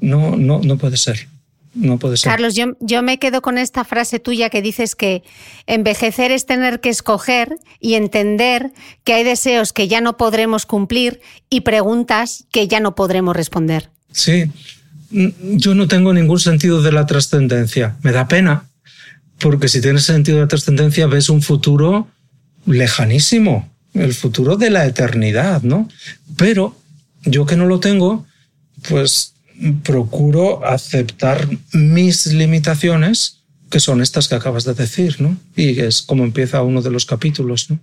No, 0.00 0.36
no, 0.36 0.60
no 0.62 0.76
puede 0.76 0.96
ser. 0.98 1.28
No 1.74 1.98
puede 1.98 2.16
ser. 2.16 2.30
Carlos, 2.30 2.54
yo, 2.54 2.76
yo 2.80 3.02
me 3.02 3.18
quedo 3.18 3.40
con 3.40 3.56
esta 3.56 3.84
frase 3.84 4.18
tuya 4.18 4.50
que 4.50 4.60
dices 4.60 4.94
que 4.94 5.22
envejecer 5.66 6.30
es 6.30 6.44
tener 6.44 6.80
que 6.80 6.90
escoger 6.90 7.58
y 7.80 7.94
entender 7.94 8.72
que 9.04 9.14
hay 9.14 9.24
deseos 9.24 9.72
que 9.72 9.88
ya 9.88 10.00
no 10.00 10.16
podremos 10.16 10.66
cumplir 10.66 11.20
y 11.48 11.62
preguntas 11.62 12.44
que 12.52 12.68
ya 12.68 12.80
no 12.80 12.94
podremos 12.94 13.34
responder. 13.34 13.90
Sí, 14.12 14.50
Mm, 15.12 15.56
yo 15.56 15.74
no 15.74 15.88
tengo 15.88 16.12
ningún 16.12 16.40
sentido 16.40 16.82
de 16.82 16.90
la 16.90 17.06
trascendencia. 17.06 17.96
Me 18.02 18.12
da 18.12 18.28
pena, 18.28 18.64
porque 19.38 19.68
si 19.68 19.80
tienes 19.80 20.04
sentido 20.04 20.38
de 20.38 20.44
la 20.44 20.48
trascendencia 20.48 21.06
ves 21.06 21.28
un 21.28 21.42
futuro 21.42 22.08
lejanísimo, 22.66 23.70
el 23.92 24.14
futuro 24.14 24.56
de 24.56 24.70
la 24.70 24.86
eternidad, 24.86 25.62
¿no? 25.62 25.88
Pero 26.36 26.76
yo 27.24 27.44
que 27.44 27.56
no 27.56 27.66
lo 27.66 27.78
tengo, 27.78 28.26
pues 28.88 29.31
procuro 29.82 30.64
aceptar 30.64 31.48
mis 31.72 32.26
limitaciones, 32.26 33.38
que 33.70 33.80
son 33.80 34.02
estas 34.02 34.28
que 34.28 34.34
acabas 34.34 34.64
de 34.64 34.74
decir, 34.74 35.20
¿no? 35.20 35.36
Y 35.56 35.80
es 35.80 36.02
como 36.02 36.24
empieza 36.24 36.62
uno 36.62 36.82
de 36.82 36.90
los 36.90 37.06
capítulos, 37.06 37.70
¿no? 37.70 37.78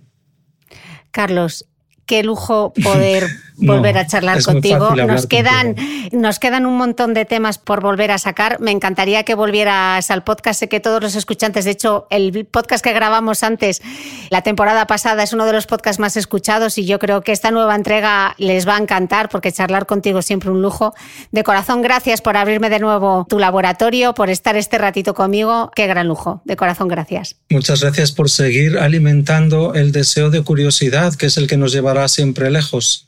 Carlos, 1.10 1.66
qué 2.10 2.24
lujo 2.24 2.72
poder 2.82 3.30
No, 3.60 3.74
volver 3.74 3.98
a 3.98 4.06
charlar 4.06 4.42
contigo. 4.42 4.94
Nos 4.94 5.26
quedan, 5.26 5.76
nos 6.12 6.38
quedan 6.38 6.66
un 6.66 6.76
montón 6.76 7.14
de 7.14 7.24
temas 7.24 7.58
por 7.58 7.82
volver 7.82 8.10
a 8.10 8.18
sacar. 8.18 8.60
Me 8.60 8.70
encantaría 8.70 9.22
que 9.24 9.34
volvieras 9.34 10.10
al 10.10 10.24
podcast. 10.24 10.60
Sé 10.60 10.68
que 10.68 10.80
todos 10.80 11.02
los 11.02 11.14
escuchantes, 11.14 11.64
de 11.64 11.72
hecho, 11.72 12.06
el 12.10 12.46
podcast 12.46 12.82
que 12.82 12.92
grabamos 12.92 13.42
antes, 13.42 13.82
la 14.30 14.42
temporada 14.42 14.86
pasada, 14.86 15.22
es 15.22 15.32
uno 15.32 15.46
de 15.46 15.52
los 15.52 15.66
podcasts 15.66 16.00
más 16.00 16.16
escuchados 16.16 16.78
y 16.78 16.86
yo 16.86 16.98
creo 16.98 17.20
que 17.22 17.32
esta 17.32 17.50
nueva 17.50 17.74
entrega 17.74 18.34
les 18.38 18.66
va 18.66 18.76
a 18.76 18.78
encantar 18.78 19.28
porque 19.28 19.52
charlar 19.52 19.86
contigo 19.86 20.20
es 20.20 20.26
siempre 20.26 20.50
un 20.50 20.62
lujo. 20.62 20.94
De 21.30 21.44
corazón, 21.44 21.82
gracias 21.82 22.22
por 22.22 22.36
abrirme 22.36 22.70
de 22.70 22.78
nuevo 22.78 23.26
tu 23.28 23.38
laboratorio, 23.38 24.14
por 24.14 24.30
estar 24.30 24.56
este 24.56 24.78
ratito 24.78 25.14
conmigo. 25.14 25.70
Qué 25.74 25.86
gran 25.86 26.08
lujo. 26.08 26.40
De 26.44 26.56
corazón, 26.56 26.88
gracias. 26.88 27.36
Muchas 27.50 27.82
gracias 27.82 28.12
por 28.12 28.30
seguir 28.30 28.78
alimentando 28.78 29.74
el 29.74 29.92
deseo 29.92 30.30
de 30.30 30.42
curiosidad, 30.42 31.14
que 31.14 31.26
es 31.26 31.36
el 31.36 31.46
que 31.46 31.56
nos 31.56 31.72
llevará 31.72 31.99
siempre 32.08 32.50
lejos. 32.50 33.06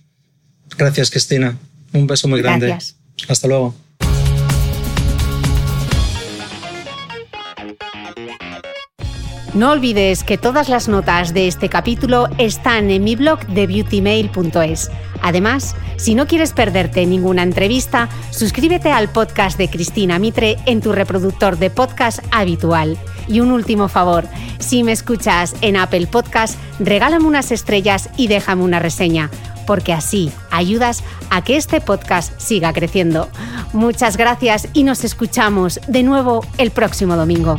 Gracias, 0.77 1.11
Cristina. 1.11 1.57
Un 1.93 2.07
beso 2.07 2.29
muy 2.29 2.41
grande. 2.41 2.69
Gracias. 2.69 2.97
Hasta 3.29 3.49
luego. 3.49 3.75
No 9.55 9.71
olvides 9.71 10.25
que 10.25 10.39
todas 10.39 10.71
las 10.71 10.89
notas 10.89 11.35
de 11.35 11.47
este 11.47 11.69
capítulo 11.69 12.29
están 12.39 12.91
en 12.91 13.05
mi 13.05 13.17
blog 13.17 13.47
de 13.49 13.67
beautymail.es. 13.67 14.91
Además, 15.23 15.75
si 15.97 16.15
no 16.15 16.27
quieres 16.27 16.53
perderte 16.53 17.07
ninguna 17.07 17.43
entrevista, 17.43 18.09
suscríbete 18.31 18.91
al 18.91 19.09
podcast 19.09 19.57
de 19.57 19.71
Cristina 19.71 20.19
Mitre 20.19 20.59
en 20.67 20.81
tu 20.81 20.93
reproductor 20.93 21.57
de 21.57 21.71
podcast 21.71 22.19
habitual. 22.33 22.99
Y 23.29 23.41
un 23.41 23.53
último 23.53 23.89
favor, 23.89 24.27
si 24.59 24.83
me 24.83 24.93
escuchas 24.93 25.55
en 25.61 25.77
Apple 25.77 26.09
Podcast, 26.09 26.59
regálame 26.81 27.25
unas 27.25 27.53
estrellas 27.53 28.11
y 28.17 28.27
déjame 28.27 28.65
una 28.65 28.81
reseña, 28.81 29.31
porque 29.67 29.93
así 29.93 30.33
ayudas 30.51 31.05
a 31.31 31.43
que 31.43 31.57
este 31.57 31.81
podcast 31.81 32.39
siga 32.41 32.73
creciendo. 32.73 33.29
Muchas 33.73 34.17
gracias 34.17 34.69
y 34.73 34.83
nos 34.83 35.05
escuchamos 35.05 35.81
de 35.87 36.03
nuevo 36.03 36.45
el 36.59 36.73
próximo 36.73 37.17
domingo. 37.17 37.59